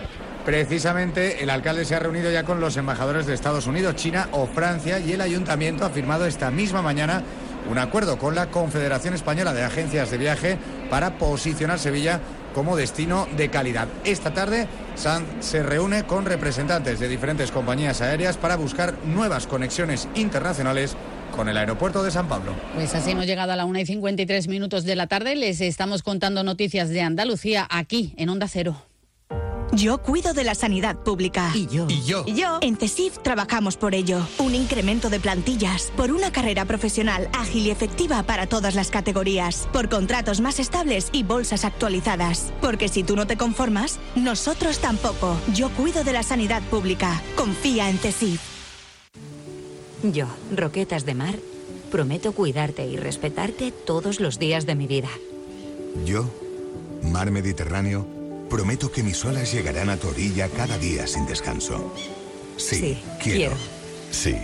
Precisamente 0.45 1.41
el 1.43 1.49
alcalde 1.49 1.85
se 1.85 1.95
ha 1.95 1.99
reunido 1.99 2.31
ya 2.31 2.43
con 2.43 2.59
los 2.59 2.77
embajadores 2.77 3.25
de 3.25 3.33
Estados 3.33 3.65
Unidos, 3.65 3.95
China 3.95 4.29
o 4.31 4.45
Francia 4.45 4.99
y 4.99 5.13
el 5.13 5.21
ayuntamiento 5.21 5.85
ha 5.85 5.89
firmado 5.89 6.27
esta 6.27 6.51
misma 6.51 6.83
mañana 6.83 7.23
un 7.69 7.77
acuerdo 7.77 8.17
con 8.17 8.35
la 8.35 8.47
Confederación 8.51 9.13
Española 9.13 9.53
de 9.53 9.63
Agencias 9.63 10.11
de 10.11 10.17
Viaje 10.17 10.57
para 10.89 11.17
posicionar 11.17 11.79
Sevilla 11.79 12.19
como 12.53 12.75
destino 12.75 13.27
de 13.35 13.49
calidad. 13.49 13.87
Esta 14.05 14.33
tarde 14.33 14.67
Sanz 14.95 15.27
se 15.41 15.61
reúne 15.61 16.03
con 16.03 16.25
representantes 16.25 16.99
de 16.99 17.07
diferentes 17.07 17.51
compañías 17.51 18.01
aéreas 18.01 18.37
para 18.37 18.55
buscar 18.55 18.95
nuevas 19.05 19.45
conexiones 19.45 20.07
internacionales 20.15 20.95
con 21.35 21.49
el 21.49 21.57
aeropuerto 21.57 22.01
de 22.01 22.11
San 22.11 22.29
Pablo. 22.29 22.53
Pues 22.75 22.95
así 22.95 23.11
hemos 23.11 23.25
llegado 23.25 23.51
a 23.51 23.55
la 23.55 23.65
1 23.65 23.79
y 23.79 23.85
53 23.85 24.47
minutos 24.47 24.85
de 24.85 24.95
la 24.95 25.07
tarde. 25.07 25.35
Les 25.35 25.59
estamos 25.59 26.01
contando 26.01 26.43
noticias 26.43 26.89
de 26.89 27.01
Andalucía 27.01 27.67
aquí 27.69 28.13
en 28.17 28.29
Onda 28.29 28.47
Cero. 28.47 28.77
Yo 29.71 29.97
cuido 29.97 30.33
de 30.33 30.43
la 30.43 30.55
sanidad 30.55 30.95
pública. 30.95 31.51
Y 31.53 31.67
yo. 31.67 31.87
Y 31.89 32.03
yo. 32.03 32.23
Y 32.25 32.33
yo. 32.35 32.59
En 32.61 32.77
CESIF 32.77 33.17
trabajamos 33.19 33.77
por 33.77 33.93
ello. 33.93 34.25
Un 34.37 34.55
incremento 34.55 35.09
de 35.09 35.19
plantillas. 35.19 35.91
Por 35.97 36.11
una 36.11 36.31
carrera 36.31 36.65
profesional 36.65 37.29
ágil 37.33 37.67
y 37.67 37.71
efectiva 37.71 38.23
para 38.23 38.47
todas 38.47 38.75
las 38.75 38.89
categorías. 38.89 39.67
Por 39.73 39.89
contratos 39.89 40.39
más 40.39 40.59
estables 40.59 41.09
y 41.11 41.23
bolsas 41.23 41.65
actualizadas. 41.65 42.53
Porque 42.61 42.87
si 42.87 43.03
tú 43.03 43.15
no 43.15 43.27
te 43.27 43.37
conformas, 43.37 43.99
nosotros 44.15 44.79
tampoco. 44.79 45.35
Yo 45.53 45.69
cuido 45.71 46.03
de 46.03 46.13
la 46.13 46.23
sanidad 46.23 46.61
pública. 46.63 47.21
Confía 47.35 47.89
en 47.89 47.97
CESIF. 47.97 48.41
Yo, 50.03 50.27
Roquetas 50.55 51.05
de 51.05 51.15
Mar, 51.15 51.35
prometo 51.91 52.31
cuidarte 52.33 52.85
y 52.85 52.97
respetarte 52.97 53.71
todos 53.71 54.19
los 54.19 54.37
días 54.39 54.65
de 54.65 54.75
mi 54.75 54.87
vida. 54.87 55.09
Yo, 56.05 56.29
Mar 57.01 57.31
Mediterráneo 57.31 58.14
Prometo 58.49 58.91
que 58.91 59.03
mis 59.03 59.23
olas 59.25 59.51
llegarán 59.51 59.89
a 59.89 59.97
tu 59.97 60.07
orilla 60.09 60.49
cada 60.49 60.77
día 60.77 61.07
sin 61.07 61.25
descanso. 61.25 61.93
Sí, 62.57 63.01
quiero. 63.21 63.55
Sí, 64.11 64.35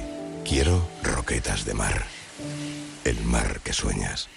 quiero 0.43 0.87
roquetas 1.03 1.65
de 1.65 1.73
mar. 1.73 2.05
El 3.05 3.21
mar 3.23 3.61
que 3.63 3.73
sueñas. 3.73 4.29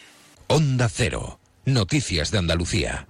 Onda 0.47 0.89
Cero. 0.89 1.39
Noticias 1.65 2.31
de 2.31 2.39
Andalucía. 2.39 3.07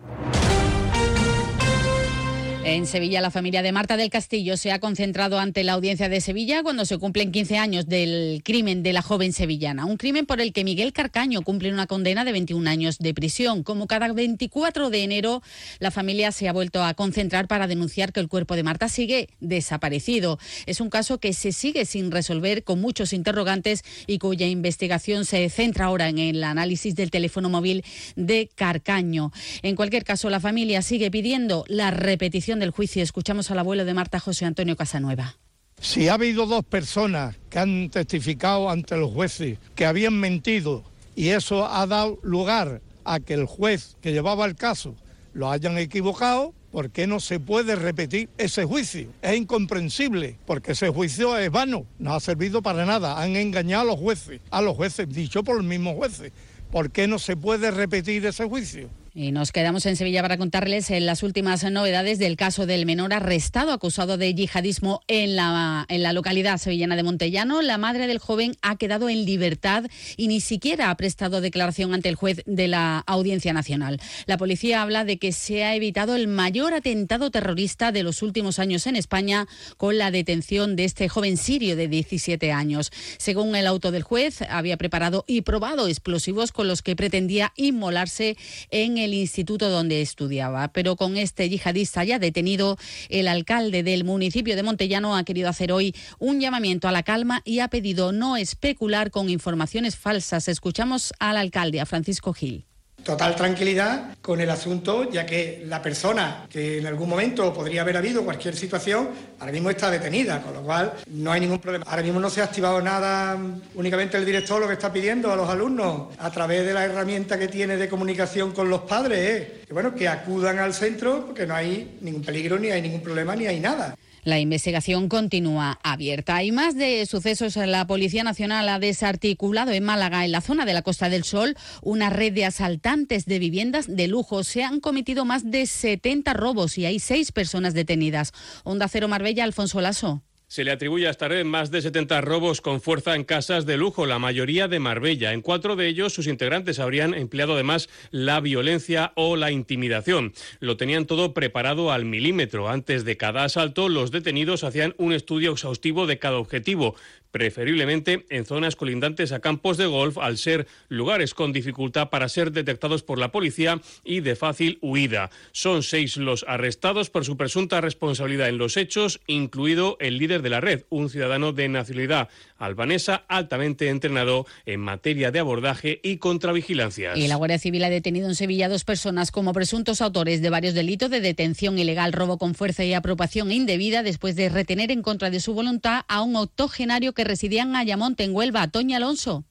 En 2.67 2.87
Sevilla, 2.87 3.21
la 3.21 3.31
familia 3.31 3.61
de 3.61 3.73
Marta 3.73 3.99
del 3.99 4.09
Castillo 4.09 4.57
se 4.57 4.73
ha 4.73 4.79
concentrado 4.79 5.39
ante 5.39 5.65
la 5.65 5.75
audiencia 5.75 6.09
de 6.09 6.23
Sevilla 6.23 6.63
cuando 6.63 6.87
se 6.87 6.97
cumplen 6.97 7.31
15 7.31 7.59
años 7.59 7.87
del 7.89 8.41
crimen 8.43 8.83
de 8.83 8.95
la 8.95 9.03
joven 9.03 9.35
sevillana. 9.35 9.85
Un 9.85 9.99
crimen 9.99 10.25
por 10.25 10.41
el 10.41 10.55
que 10.55 10.65
Miguel 10.65 10.95
Carcaño 10.95 11.43
cumple 11.43 11.71
una 11.71 11.87
condena 11.87 12.25
de 12.25 12.33
21 12.33 12.71
años 12.71 12.97
de 12.97 13.13
prisión. 13.13 13.65
Como 13.65 13.87
cada 13.87 14.11
24 14.11 14.89
de 14.89 15.03
enero, 15.05 15.43
la 15.79 15.91
familia 15.91 16.33
se 16.33 16.49
ha 16.49 16.55
vuelto 16.55 16.83
a 16.83 16.95
concentrar 16.95 17.49
para 17.49 17.67
denunciar 17.67 18.15
que 18.15 18.21
el 18.21 18.29
cuerpo 18.29 18.57
de 18.57 18.63
Marta 18.63 18.89
sigue 18.89 19.29
desaparecido. 19.41 20.39
Es 20.65 20.81
un 20.81 20.89
caso 20.89 21.19
que 21.19 21.35
se 21.35 21.53
sigue 21.53 21.85
sin 21.85 22.11
resolver 22.11 22.65
con 22.65 22.81
muchos 22.81 23.13
interrogantes 23.13 23.83
y 24.07 24.17
cuya 24.17 24.47
investigación 24.47 25.27
se 25.27 25.51
centra 25.51 25.85
ahora 25.85 26.09
en 26.09 26.19
el 26.19 26.43
análisis 26.43 26.97
del 26.97 27.11
teléfono 27.11 27.51
móvil 27.51 27.85
de 28.17 28.49
Carcaño. 28.55 29.33
En 29.61 29.77
cualquier 29.77 30.05
caso, 30.05 30.31
la 30.31 30.41
familia 30.41 30.81
sigue 30.81 31.11
pidiendo 31.11 31.67
la 31.69 31.91
repetición 31.91 32.54
del 32.59 32.71
juicio 32.71 33.03
escuchamos 33.03 33.51
al 33.51 33.59
abuelo 33.59 33.85
de 33.85 33.95
Marta, 33.95 34.21
José 34.21 34.45
Antonio 34.45 34.77
Casanueva. 34.77 35.37
Si 35.81 36.09
ha 36.09 36.15
habido 36.15 36.47
dos 36.47 36.65
personas 36.65 37.37
que 37.51 37.59
han 37.59 37.91
testificado 37.91 38.71
ante 38.71 38.97
los 38.97 39.13
jueces 39.13 39.59
que 39.75 39.87
habían 39.87 40.15
mentido 40.15 40.85
y 41.15 41.29
eso 41.29 41.67
ha 41.67 41.87
dado 41.87 42.19
lugar 42.23 42.81
a 43.05 43.21
que 43.21 43.35
el 43.35 43.47
juez 43.47 43.97
que 44.01 44.13
llevaba 44.13 44.47
el 44.47 44.55
caso 44.55 44.95
lo 45.33 45.51
hayan 45.51 45.77
equivocado, 45.79 46.55
¿por 46.71 46.91
qué 46.91 47.07
no 47.07 47.21
se 47.21 47.41
puede 47.41 47.77
repetir 47.77 48.29
ese 48.39 48.65
juicio? 48.65 49.09
Es 49.21 49.37
incomprensible, 49.37 50.39
porque 50.47 50.73
ese 50.73 50.89
juicio 50.89 51.37
es 51.37 51.51
vano, 51.51 51.87
no 51.99 52.15
ha 52.15 52.21
servido 52.21 52.63
para 52.63 52.87
nada, 52.87 53.21
han 53.21 53.37
engañado 53.37 53.83
a 53.83 53.87
los 53.87 53.99
jueces, 53.99 54.41
a 54.51 54.63
los 54.63 54.77
jueces, 54.77 55.09
dicho 55.09 55.45
por 55.45 55.57
los 55.57 55.65
mismos 55.65 55.97
jueces. 55.97 56.33
¿Por 56.71 56.91
qué 56.91 57.07
no 57.07 57.19
se 57.19 57.37
puede 57.37 57.71
repetir 57.71 58.25
ese 58.27 58.45
juicio? 58.45 58.89
Y 59.17 59.31
nos 59.31 59.53
quedamos 59.53 59.87
en 59.87 59.95
Sevilla 59.95 60.23
para 60.23 60.39
contarles 60.39 60.91
en 60.91 61.07
las 61.07 61.23
últimas 61.23 61.63
novedades 61.71 62.19
del 62.19 62.37
caso 62.37 62.67
del 62.67 62.85
menor 62.85 63.13
arrestado 63.13 63.71
acusado 63.71 64.19
de 64.19 64.35
yihadismo 64.35 65.03
en 65.07 65.37
la, 65.37 65.87
en 65.89 66.03
la 66.03 66.13
localidad 66.13 66.59
sevillana 66.59 66.97
de 66.97 67.05
Montellano. 67.05 67.63
La 67.63 67.79
madre 67.79 68.09
del 68.09 68.19
joven 68.19 68.57
ha 68.61 68.75
quedado 68.75 69.09
en 69.09 69.25
libertad 69.25 69.85
y 70.17 70.27
ni 70.27 70.41
siquiera 70.41 70.91
ha 70.91 70.97
prestado 70.97 71.41
declaración 71.41 71.95
ante 71.95 72.09
el 72.09 72.17
juez 72.17 72.43
de 72.45 72.67
la 72.67 73.05
Audiencia 73.07 73.53
Nacional. 73.53 74.01
La 74.27 74.37
policía 74.37 74.83
habla 74.83 75.05
de 75.05 75.19
que 75.19 75.31
se 75.31 75.63
ha 75.63 75.77
evitado 75.77 76.17
el 76.17 76.27
mayor 76.27 76.75
atentado 76.75 77.31
terrorista 77.31 77.93
de 77.93 78.03
los 78.03 78.21
últimos 78.21 78.59
años 78.59 78.85
en 78.89 78.97
España 78.97 79.47
con 79.77 79.97
la 79.97 80.11
detención 80.11 80.75
de 80.75 80.87
este 80.87 81.09
joven 81.09 81.37
sirio 81.37 81.77
de 81.77 81.87
17 81.87 82.51
años. 82.51 82.91
Según 83.19 83.55
el 83.55 83.69
auto 83.69 83.93
del 83.93 84.03
juez, 84.03 84.43
había 84.43 84.77
preparado 84.77 85.25
y 85.29 85.43
probado 85.43 85.87
explosivos 85.87 86.51
con 86.51 86.67
los 86.67 86.83
que 86.83 86.97
pretendía 86.97 87.53
inmolarse 87.55 88.37
en 88.73 88.99
el 88.99 89.04
instituto 89.13 89.69
donde 89.69 90.01
estudiaba. 90.01 90.69
Pero 90.69 90.97
con 90.97 91.17
este 91.17 91.49
yihadista 91.51 92.05
ya 92.05 92.19
detenido, 92.19 92.79
el 93.11 93.29
alcalde 93.29 93.83
del 93.83 94.05
municipio 94.05 94.57
de 94.57 94.63
Montellano 94.63 95.17
ha 95.17 95.25
querido 95.25 95.49
hacer 95.49 95.73
hoy 95.73 95.95
un 96.19 96.41
llamamiento 96.41 96.89
a 96.89 96.93
la 96.93 97.03
calma 97.03 97.43
y 97.45 97.59
ha 97.59 97.69
pedido 97.69 98.13
no 98.13 98.37
especular 98.37 99.11
con 99.11 99.29
informaciones 99.29 99.97
falsas. 99.97 100.49
Escuchamos 100.49 101.13
al 101.19 101.37
alcalde, 101.37 101.81
a 101.81 101.87
Francisco 101.87 102.33
Gil 102.33 102.65
total 103.05 103.37
tranquilidad 103.37 104.17
con 104.21 104.41
el 104.41 104.51
asunto, 104.51 105.11
ya 105.11 105.27
que 105.27 105.63
la 105.67 105.83
persona 105.83 106.47
que 106.49 106.79
en 106.79 106.87
algún 106.87 107.09
momento 107.09 107.53
podría 107.53 107.83
haber 107.83 107.99
habido 107.99 108.25
cualquier 108.25 108.57
situación, 108.57 109.11
ahora 109.39 109.53
mismo 109.53 109.71
está 109.71 109.91
detenida, 109.91 110.41
con 110.43 110.55
lo 110.55 110.63
cual 110.63 110.95
no 111.09 111.31
hay 111.31 111.41
ningún 111.41 111.59
problema. 111.59 111.85
Ahora 111.89 112.03
mismo 112.03 112.19
no 112.19 112.31
se 112.31 112.41
ha 112.41 112.45
activado 112.45 112.81
nada, 112.81 113.39
únicamente 113.75 114.17
el 114.17 114.25
director 114.25 114.61
lo 114.61 114.67
que 114.67 114.73
está 114.73 114.93
pidiendo 114.93 115.31
a 115.31 115.37
los 115.37 115.49
alumnos 115.49 116.09
a 116.19 116.31
través 116.31 116.67
de 116.67 116.73
la 116.73 116.85
herramienta 116.85 117.39
que 117.39 117.49
tiene 117.49 117.77
de 117.77 117.89
comunicación 117.89 118.53
con 118.53 118.71
los 118.71 118.81
padres, 118.83 119.65
que 119.67 119.75
bueno, 119.75 119.95
que 119.95 120.09
acudan 120.09 120.59
al 120.59 120.73
centro 120.73 121.27
porque 121.27 121.47
no 121.47 121.55
hay 121.55 121.99
ningún 122.01 122.23
peligro, 122.23 122.59
ni 122.59 122.71
hay 122.71 122.81
ningún 122.81 123.03
problema, 123.03 123.37
ni 123.37 123.47
hay 123.47 123.61
nada. 123.61 123.95
La 124.25 124.41
investigación 124.41 125.11
continúa 125.11 125.79
abierta. 125.83 126.37
Hay 126.37 126.51
más 126.51 126.75
de 126.77 127.05
sucesos. 127.05 127.57
La 127.57 127.87
Policía 127.87 128.25
Nacional 128.25 128.71
ha 128.71 128.79
desarticulado 128.79 129.71
en 129.71 129.85
Málaga, 129.85 130.25
en 130.25 130.33
la 130.33 130.41
zona 130.41 130.65
de 130.65 130.73
la 130.73 130.81
Costa 130.81 131.11
del 131.11 131.25
Sol, 131.25 131.57
una 131.83 132.09
red 132.09 132.33
de 132.33 132.47
asaltantes 132.47 133.27
de 133.27 133.39
viviendas 133.39 133.87
de 133.87 134.09
lujo. 134.09 134.43
Se 134.43 134.65
han 134.65 134.81
cometido 134.81 135.27
más 135.27 135.51
de 135.51 135.67
70 135.67 136.33
robos 136.33 136.79
y 136.79 136.87
hay 136.87 137.01
seis 137.01 137.33
personas 137.33 137.75
detenidas. 137.75 138.33
Onda 138.65 138.89
Cero 138.89 139.09
Marbella, 139.09 139.45
Alfonso 139.45 139.83
Lasso. 139.83 140.23
Se 140.55 140.63
le 140.63 140.71
atribuye 140.71 141.09
a 141.09 141.11
esta 141.11 141.27
red 141.27 141.45
más 141.45 141.73
de 141.73 141.83
70 141.83 142.21
robos 142.21 142.61
con 142.61 142.81
fuerza 142.81 143.17
en 143.17 143.25
casas 143.25 143.67
de 143.67 143.77
lujo, 143.77 144.07
la 144.07 144.21
mayoría 144.21 144.69
de 144.69 144.79
Marbella. 144.79 145.33
En 145.33 145.43
cuatro 145.43 145.75
de 145.75 145.89
ellos, 145.89 146.13
sus 146.13 146.29
integrantes 146.29 146.79
habrían 146.79 147.13
empleado 147.13 147.55
además 147.55 147.89
la 148.13 148.39
violencia 148.39 149.13
o 149.17 149.35
la 149.35 149.51
intimidación. 149.51 150.33
Lo 150.61 150.77
tenían 150.77 151.07
todo 151.07 151.35
preparado 151.35 151.91
al 151.91 152.05
milímetro. 152.05 152.69
Antes 152.69 153.05
de 153.05 153.17
cada 153.17 153.43
asalto, 153.43 153.89
los 153.89 154.13
detenidos 154.13 154.63
hacían 154.63 154.95
un 154.97 155.13
estudio 155.13 155.51
exhaustivo 155.51 156.07
de 156.07 156.21
cada 156.21 156.39
objetivo 156.39 156.95
preferiblemente 157.35 158.27
en 158.31 158.47
zonas 158.47 158.77
colindantes 158.77 159.33
a 159.33 159.41
campos 159.41 159.77
de 159.77 159.87
golf, 159.87 160.19
al 160.19 160.39
ser 160.39 160.69
lugares 160.89 161.35
con 161.35 161.53
dificultad 161.53 162.09
para 162.09 162.29
ser 162.29 162.53
detectados 162.53 163.03
por 163.03 163.19
la 163.19 163.33
policía 163.33 163.81
y 164.05 164.21
de 164.21 164.37
fácil 164.37 164.79
huida. 164.81 165.31
Son 165.51 165.83
seis 165.83 166.17
los 166.17 166.45
arrestados 166.47 167.11
por 167.11 167.25
su 167.25 167.37
presunta 167.37 167.81
responsabilidad 167.81 168.49
en 168.49 168.59
los 168.59 168.77
hechos, 168.77 169.21
incluido 169.27 169.97
el 169.99 170.19
líder 170.19 170.43
de 170.43 170.51
la 170.51 170.61
red, 170.61 170.85
un 170.91 171.11
ciudadano 171.11 171.53
de 171.53 171.69
nacionalidad 171.69 172.29
albanesa 172.59 173.25
altamente 173.29 173.89
entrenado 173.89 174.47
en 174.67 174.81
materia 174.81 175.31
de 175.31 175.39
abordaje 175.39 176.01
y 176.03 176.19
contravigilancias. 176.19 177.17
Y 177.17 177.29
la 177.29 177.37
Guardia 177.37 177.59
Civil 177.59 177.85
ha 177.85 177.91
detenido 177.91 178.29
en 178.29 178.35
Sevilla 178.35 178.69
dos 178.69 178.85
personas 178.85 179.31
como 179.31 179.53
presuntos 179.53 180.01
autores 180.01 180.43
de 180.43 180.51
varios 180.51 180.75
delitos 180.75 181.11
de 181.11 181.21
detención 181.21 181.79
ilegal, 181.79 182.13
robo 182.13 182.39
con 182.39 182.55
fuerza 182.55 182.85
y 182.85 182.95
apropiación 182.95 183.53
indebida 183.53 184.03
después 184.03 184.37
de 184.37 184.49
retener 184.49 184.91
en 184.91 185.03
contra 185.03 185.31
de 185.31 185.41
su 185.41 185.55
voluntad 185.55 186.03
a 186.09 186.23
un 186.23 186.37
octogenario 186.37 187.13
que 187.13 187.25
residían 187.25 187.71
en 187.71 187.77
Ayamonte, 187.77 188.25
en 188.25 188.35
Huelva. 188.35 188.69
Toña 188.69 188.99
Alonso. 188.99 189.45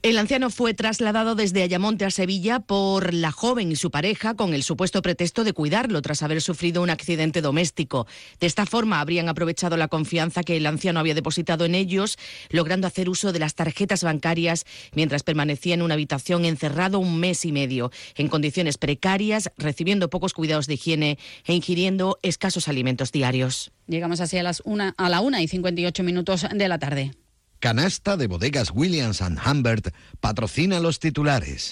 El 0.00 0.16
anciano 0.16 0.48
fue 0.48 0.74
trasladado 0.74 1.34
desde 1.34 1.64
Ayamonte 1.64 2.04
a 2.04 2.12
Sevilla 2.12 2.60
por 2.60 3.12
la 3.12 3.32
joven 3.32 3.72
y 3.72 3.76
su 3.76 3.90
pareja 3.90 4.34
con 4.34 4.54
el 4.54 4.62
supuesto 4.62 5.02
pretexto 5.02 5.42
de 5.42 5.52
cuidarlo 5.52 6.00
tras 6.02 6.22
haber 6.22 6.40
sufrido 6.40 6.82
un 6.82 6.90
accidente 6.90 7.42
doméstico. 7.42 8.06
De 8.38 8.46
esta 8.46 8.64
forma 8.64 9.00
habrían 9.00 9.28
aprovechado 9.28 9.76
la 9.76 9.88
confianza 9.88 10.44
que 10.44 10.56
el 10.56 10.66
anciano 10.66 11.00
había 11.00 11.16
depositado 11.16 11.64
en 11.64 11.74
ellos, 11.74 12.16
logrando 12.48 12.86
hacer 12.86 13.08
uso 13.08 13.32
de 13.32 13.40
las 13.40 13.56
tarjetas 13.56 14.04
bancarias 14.04 14.66
mientras 14.94 15.24
permanecía 15.24 15.74
en 15.74 15.82
una 15.82 15.94
habitación 15.94 16.44
encerrado 16.44 17.00
un 17.00 17.18
mes 17.18 17.44
y 17.44 17.50
medio, 17.50 17.90
en 18.14 18.28
condiciones 18.28 18.78
precarias, 18.78 19.50
recibiendo 19.58 20.10
pocos 20.10 20.32
cuidados 20.32 20.68
de 20.68 20.74
higiene 20.74 21.18
e 21.44 21.54
ingiriendo 21.54 22.20
escasos 22.22 22.68
alimentos 22.68 23.10
diarios. 23.10 23.72
Llegamos 23.88 24.20
así 24.20 24.38
a 24.38 24.44
las 24.44 24.62
una, 24.64 24.94
a 24.96 25.08
la 25.08 25.20
una 25.22 25.42
y 25.42 25.48
58 25.48 26.04
minutos 26.04 26.46
de 26.54 26.68
la 26.68 26.78
tarde. 26.78 27.17
Canasta 27.60 28.16
de 28.16 28.28
bodegas 28.28 28.70
Williams⁇ 28.72 29.20
Humbert 29.50 29.88
patrocina 30.20 30.78
los 30.78 31.00
titulares. 31.00 31.70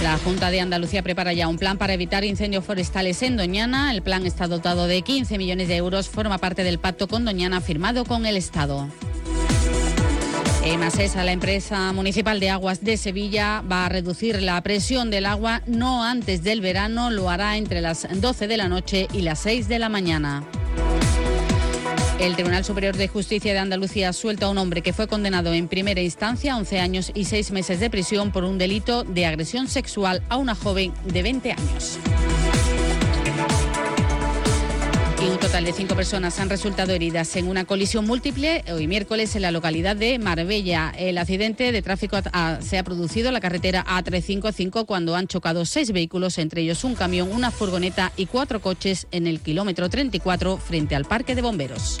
La 0.00 0.16
Junta 0.18 0.50
de 0.50 0.60
Andalucía 0.60 1.02
prepara 1.02 1.32
ya 1.32 1.48
un 1.48 1.58
plan 1.58 1.76
para 1.76 1.92
evitar 1.92 2.24
incendios 2.24 2.64
forestales 2.64 3.22
en 3.22 3.36
Doñana. 3.36 3.92
El 3.92 4.02
plan 4.02 4.24
está 4.26 4.46
dotado 4.46 4.86
de 4.86 5.02
15 5.02 5.38
millones 5.38 5.66
de 5.66 5.76
euros, 5.76 6.08
forma 6.08 6.38
parte 6.38 6.62
del 6.62 6.78
pacto 6.78 7.08
con 7.08 7.24
Doñana 7.24 7.60
firmado 7.60 8.04
con 8.04 8.26
el 8.26 8.36
Estado. 8.36 8.88
EMASESA, 10.64 11.24
la 11.24 11.32
empresa 11.32 11.92
municipal 11.92 12.38
de 12.38 12.50
aguas 12.50 12.84
de 12.84 12.96
Sevilla, 12.96 13.62
va 13.62 13.86
a 13.86 13.88
reducir 13.88 14.40
la 14.40 14.60
presión 14.62 15.10
del 15.10 15.26
agua 15.26 15.62
no 15.66 16.04
antes 16.04 16.44
del 16.44 16.60
verano, 16.60 17.10
lo 17.10 17.28
hará 17.28 17.56
entre 17.56 17.80
las 17.80 18.06
12 18.08 18.46
de 18.46 18.56
la 18.56 18.68
noche 18.68 19.08
y 19.12 19.22
las 19.22 19.40
6 19.40 19.68
de 19.68 19.78
la 19.80 19.88
mañana. 19.88 20.44
El 22.20 22.34
Tribunal 22.34 22.66
Superior 22.66 22.98
de 22.98 23.08
Justicia 23.08 23.54
de 23.54 23.58
Andalucía 23.58 24.12
suelta 24.12 24.44
a 24.44 24.50
un 24.50 24.58
hombre 24.58 24.82
que 24.82 24.92
fue 24.92 25.08
condenado 25.08 25.54
en 25.54 25.68
primera 25.68 26.02
instancia 26.02 26.52
a 26.52 26.58
11 26.58 26.78
años 26.78 27.12
y 27.14 27.24
6 27.24 27.50
meses 27.50 27.80
de 27.80 27.88
prisión 27.88 28.30
por 28.30 28.44
un 28.44 28.58
delito 28.58 29.04
de 29.04 29.24
agresión 29.24 29.68
sexual 29.68 30.22
a 30.28 30.36
una 30.36 30.54
joven 30.54 30.92
de 31.06 31.22
20 31.22 31.52
años. 31.52 31.98
Y 35.22 35.26
un 35.28 35.38
total 35.38 35.64
de 35.66 35.72
cinco 35.74 35.94
personas 35.94 36.38
han 36.40 36.48
resultado 36.48 36.92
heridas 36.92 37.36
en 37.36 37.46
una 37.46 37.66
colisión 37.66 38.06
múltiple 38.06 38.64
hoy 38.72 38.86
miércoles 38.86 39.36
en 39.36 39.42
la 39.42 39.50
localidad 39.50 39.94
de 39.94 40.18
Marbella. 40.18 40.94
El 40.96 41.18
accidente 41.18 41.72
de 41.72 41.82
tráfico 41.82 42.16
se 42.60 42.78
ha 42.78 42.84
producido 42.84 43.28
en 43.28 43.34
la 43.34 43.40
carretera 43.40 43.84
A355 43.84 44.86
cuando 44.86 45.14
han 45.14 45.26
chocado 45.26 45.66
seis 45.66 45.92
vehículos, 45.92 46.38
entre 46.38 46.62
ellos 46.62 46.84
un 46.84 46.94
camión, 46.94 47.30
una 47.32 47.50
furgoneta 47.50 48.12
y 48.16 48.26
cuatro 48.26 48.60
coches 48.60 49.08
en 49.10 49.26
el 49.26 49.40
kilómetro 49.40 49.90
34 49.90 50.56
frente 50.56 50.96
al 50.96 51.04
parque 51.04 51.34
de 51.34 51.42
bomberos. 51.42 52.00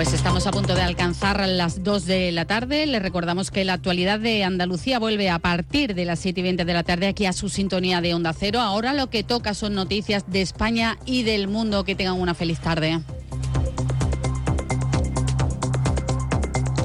Pues 0.00 0.14
estamos 0.14 0.46
a 0.46 0.50
punto 0.50 0.74
de 0.74 0.80
alcanzar 0.80 1.46
las 1.46 1.84
2 1.84 2.06
de 2.06 2.32
la 2.32 2.46
tarde. 2.46 2.86
Les 2.86 3.02
recordamos 3.02 3.50
que 3.50 3.66
la 3.66 3.74
actualidad 3.74 4.18
de 4.18 4.44
Andalucía 4.44 4.98
vuelve 4.98 5.28
a 5.28 5.38
partir 5.38 5.94
de 5.94 6.06
las 6.06 6.20
7 6.20 6.40
y 6.40 6.42
20 6.42 6.64
de 6.64 6.72
la 6.72 6.84
tarde 6.84 7.06
aquí 7.06 7.26
a 7.26 7.34
su 7.34 7.50
sintonía 7.50 8.00
de 8.00 8.14
Onda 8.14 8.32
Cero. 8.32 8.60
Ahora 8.62 8.94
lo 8.94 9.10
que 9.10 9.24
toca 9.24 9.52
son 9.52 9.74
noticias 9.74 10.24
de 10.26 10.40
España 10.40 10.96
y 11.04 11.24
del 11.24 11.48
mundo. 11.48 11.84
Que 11.84 11.94
tengan 11.94 12.18
una 12.18 12.32
feliz 12.32 12.60
tarde. 12.60 12.98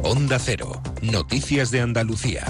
Onda 0.03 0.37
Cero. 0.37 0.81
Noticias 1.01 1.71
de 1.71 1.79
Andalucía. 1.79 2.43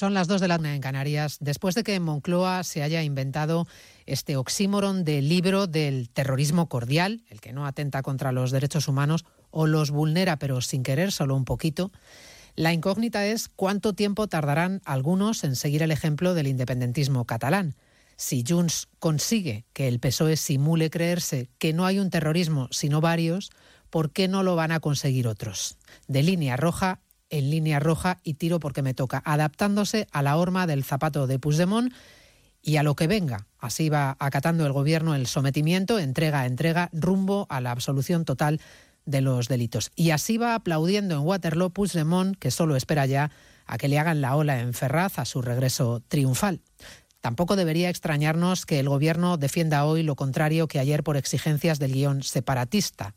Son 0.00 0.14
las 0.14 0.28
2 0.28 0.40
de 0.40 0.48
la 0.48 0.56
tarde 0.56 0.74
en 0.74 0.80
Canarias, 0.80 1.36
después 1.40 1.74
de 1.74 1.82
que 1.82 1.94
en 1.94 2.02
Moncloa 2.02 2.64
se 2.64 2.82
haya 2.82 3.02
inventado 3.02 3.68
este 4.06 4.38
oxímoron 4.38 5.04
del 5.04 5.28
libro 5.28 5.66
del 5.66 6.08
terrorismo 6.08 6.70
cordial, 6.70 7.22
el 7.28 7.42
que 7.42 7.52
no 7.52 7.66
atenta 7.66 8.00
contra 8.00 8.32
los 8.32 8.50
derechos 8.50 8.88
humanos 8.88 9.26
o 9.50 9.66
los 9.66 9.90
vulnera, 9.90 10.38
pero 10.38 10.62
sin 10.62 10.82
querer, 10.82 11.12
solo 11.12 11.36
un 11.36 11.44
poquito. 11.44 11.92
La 12.56 12.72
incógnita 12.72 13.26
es 13.26 13.50
cuánto 13.50 13.92
tiempo 13.92 14.26
tardarán 14.26 14.80
algunos 14.86 15.44
en 15.44 15.54
seguir 15.54 15.82
el 15.82 15.90
ejemplo 15.90 16.32
del 16.32 16.46
independentismo 16.46 17.26
catalán. 17.26 17.76
Si 18.16 18.42
Junts 18.42 18.88
consigue 19.00 19.66
que 19.74 19.86
el 19.86 20.00
PSOE 20.00 20.38
simule 20.38 20.88
creerse 20.88 21.50
que 21.58 21.74
no 21.74 21.84
hay 21.84 21.98
un 21.98 22.08
terrorismo 22.08 22.68
sino 22.70 23.02
varios, 23.02 23.50
¿por 23.90 24.12
qué 24.12 24.28
no 24.28 24.44
lo 24.44 24.56
van 24.56 24.72
a 24.72 24.80
conseguir 24.80 25.28
otros? 25.28 25.76
De 26.08 26.22
línea 26.22 26.56
roja 26.56 27.00
en 27.30 27.50
línea 27.50 27.80
roja 27.80 28.18
y 28.22 28.34
tiro 28.34 28.60
porque 28.60 28.82
me 28.82 28.94
toca, 28.94 29.22
adaptándose 29.24 30.06
a 30.12 30.22
la 30.22 30.36
horma 30.36 30.66
del 30.66 30.84
zapato 30.84 31.26
de 31.26 31.38
Puigdemont 31.38 31.92
y 32.62 32.76
a 32.76 32.82
lo 32.82 32.94
que 32.94 33.06
venga. 33.06 33.46
Así 33.58 33.88
va 33.88 34.16
acatando 34.18 34.66
el 34.66 34.72
gobierno 34.72 35.14
el 35.14 35.26
sometimiento, 35.26 35.98
entrega 35.98 36.40
a 36.40 36.46
entrega, 36.46 36.90
rumbo 36.92 37.46
a 37.48 37.60
la 37.60 37.70
absolución 37.70 38.24
total 38.24 38.60
de 39.06 39.20
los 39.20 39.48
delitos. 39.48 39.90
Y 39.96 40.10
así 40.10 40.36
va 40.36 40.54
aplaudiendo 40.54 41.14
en 41.14 41.22
Waterloo 41.22 41.70
Puigdemont, 41.70 42.36
que 42.38 42.50
solo 42.50 42.76
espera 42.76 43.06
ya 43.06 43.30
a 43.66 43.78
que 43.78 43.88
le 43.88 43.98
hagan 43.98 44.20
la 44.20 44.36
ola 44.36 44.60
en 44.60 44.74
Ferraz 44.74 45.18
a 45.18 45.24
su 45.24 45.42
regreso 45.42 46.02
triunfal. 46.08 46.60
Tampoco 47.20 47.54
debería 47.54 47.90
extrañarnos 47.90 48.66
que 48.66 48.80
el 48.80 48.88
Gobierno 48.88 49.36
defienda 49.36 49.84
hoy 49.84 50.02
lo 50.02 50.16
contrario 50.16 50.68
que 50.68 50.78
ayer 50.78 51.02
por 51.02 51.16
exigencias 51.16 51.78
del 51.78 51.92
guion 51.92 52.22
separatista, 52.22 53.14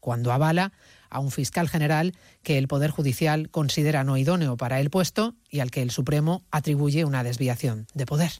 cuando 0.00 0.32
avala 0.32 0.72
a 1.10 1.20
un 1.20 1.30
fiscal 1.30 1.68
general 1.68 2.14
que 2.42 2.58
el 2.58 2.68
Poder 2.68 2.90
Judicial 2.90 3.50
considera 3.50 4.04
no 4.04 4.16
idóneo 4.16 4.56
para 4.56 4.80
el 4.80 4.90
puesto 4.90 5.34
y 5.50 5.60
al 5.60 5.70
que 5.70 5.82
el 5.82 5.90
Supremo 5.90 6.44
atribuye 6.50 7.04
una 7.04 7.22
desviación 7.24 7.86
de 7.94 8.06
poder. 8.06 8.32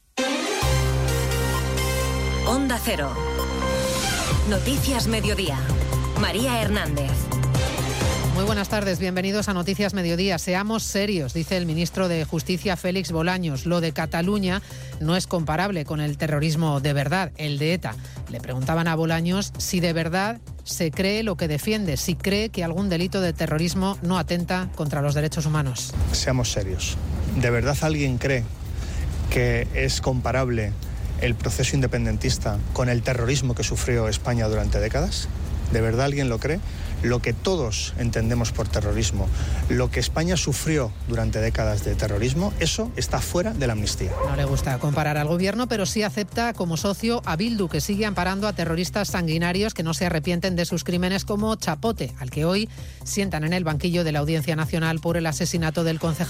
Onda 2.47 2.81
Cero. 2.83 3.13
Noticias 4.49 5.07
Mediodía. 5.07 5.59
María 6.21 6.63
Hernández. 6.63 7.13
Muy 8.39 8.47
buenas 8.47 8.69
tardes, 8.69 9.01
bienvenidos 9.01 9.49
a 9.49 9.53
Noticias 9.53 9.95
Mediodía. 9.95 10.39
Seamos 10.39 10.85
serios, 10.85 11.35
dice 11.35 11.57
el 11.57 11.67
ministro 11.67 12.07
de 12.07 12.25
Justicia 12.25 12.77
Félix 12.77 13.11
Bolaños. 13.11 13.67
Lo 13.67 13.81
de 13.81 13.91
Cataluña 13.91 14.63
no 15.01 15.17
es 15.17 15.27
comparable 15.27 15.85
con 15.85 16.01
el 16.01 16.17
terrorismo 16.17 16.79
de 16.79 16.93
verdad, 16.93 17.33
el 17.37 17.59
de 17.59 17.75
ETA. 17.75 17.97
Le 18.31 18.39
preguntaban 18.41 18.87
a 18.87 18.95
Bolaños 18.95 19.53
si 19.59 19.81
de 19.81 19.93
verdad 19.93 20.39
se 20.63 20.93
cree 20.93 21.25
lo 21.25 21.37
que 21.37 21.49
defiende, 21.49 21.97
si 21.97 22.15
cree 22.15 22.51
que 22.51 22.63
algún 22.63 22.89
delito 22.89 23.21
de 23.21 23.33
terrorismo 23.33 23.99
no 24.03 24.21
atenta 24.21 24.69
contra 24.77 25.03
los 25.03 25.17
derechos 25.17 25.45
humanos. 25.45 25.93
Seamos 26.13 26.53
serios. 26.53 26.97
¿De 27.41 27.51
verdad 27.51 27.77
alguien 27.81 28.19
cree 28.19 28.45
que 29.31 29.67
es 29.75 30.01
comparable 30.01 30.71
el 31.21 31.35
proceso 31.35 31.75
independentista 31.75 32.57
con 32.73 32.89
el 32.89 33.03
terrorismo 33.03 33.57
que 33.57 33.65
sufrió 33.65 34.07
España 34.07 34.47
durante 34.47 34.79
décadas? 34.79 35.27
¿De 35.73 35.81
verdad 35.81 36.07
alguien 36.07 36.29
lo 36.29 36.39
cree? 36.39 36.61
Lo 37.03 37.21
que 37.21 37.33
todos 37.33 37.95
entendemos 37.99 38.53
por 38.53 38.69
terrorismo, 38.69 39.27
lo 39.69 39.91
que 39.91 40.01
España 40.01 40.37
sufrió 40.37 40.93
durante 41.09 41.41
décadas 41.41 41.85
de 41.85 41.95
terrorismo, 41.95 42.53
eso 42.61 42.91
está 42.97 43.21
fuera 43.21 43.53
de 43.53 43.67
la 43.67 43.73
amnistía. 43.75 44.11
No 44.29 44.37
le 44.37 44.45
gusta 44.45 44.79
comparar 44.79 45.17
al 45.17 45.29
gobierno, 45.29 45.69
pero 45.69 45.87
sí 45.87 46.03
acepta 46.03 46.53
como 46.53 46.77
socio 46.77 47.23
a 47.25 47.37
Bildu, 47.37 47.69
que 47.69 47.81
sigue 47.81 48.07
amparando 48.07 48.49
a 48.49 48.53
terroristas 48.53 49.09
sanguinarios 49.09 49.75
que 49.75 49.83
no 49.83 49.95
se 49.95 50.07
arrepienten 50.07 50.57
de 50.57 50.65
sus 50.65 50.85
crímenes 50.85 51.25
como 51.25 51.55
Chapote, 51.57 52.15
al 52.19 52.31
que 52.31 52.45
hoy 52.45 52.69
sientan 53.05 53.45
en 53.45 53.53
el 53.53 53.65
banquillo 53.65 54.05
de 54.05 54.13
la 54.13 54.21
Audiencia 54.21 54.57
Nacional 54.57 55.01
por 55.01 55.17
el 55.17 55.27
asesinato 55.27 55.85
del 55.85 55.99
concejal 55.99 56.29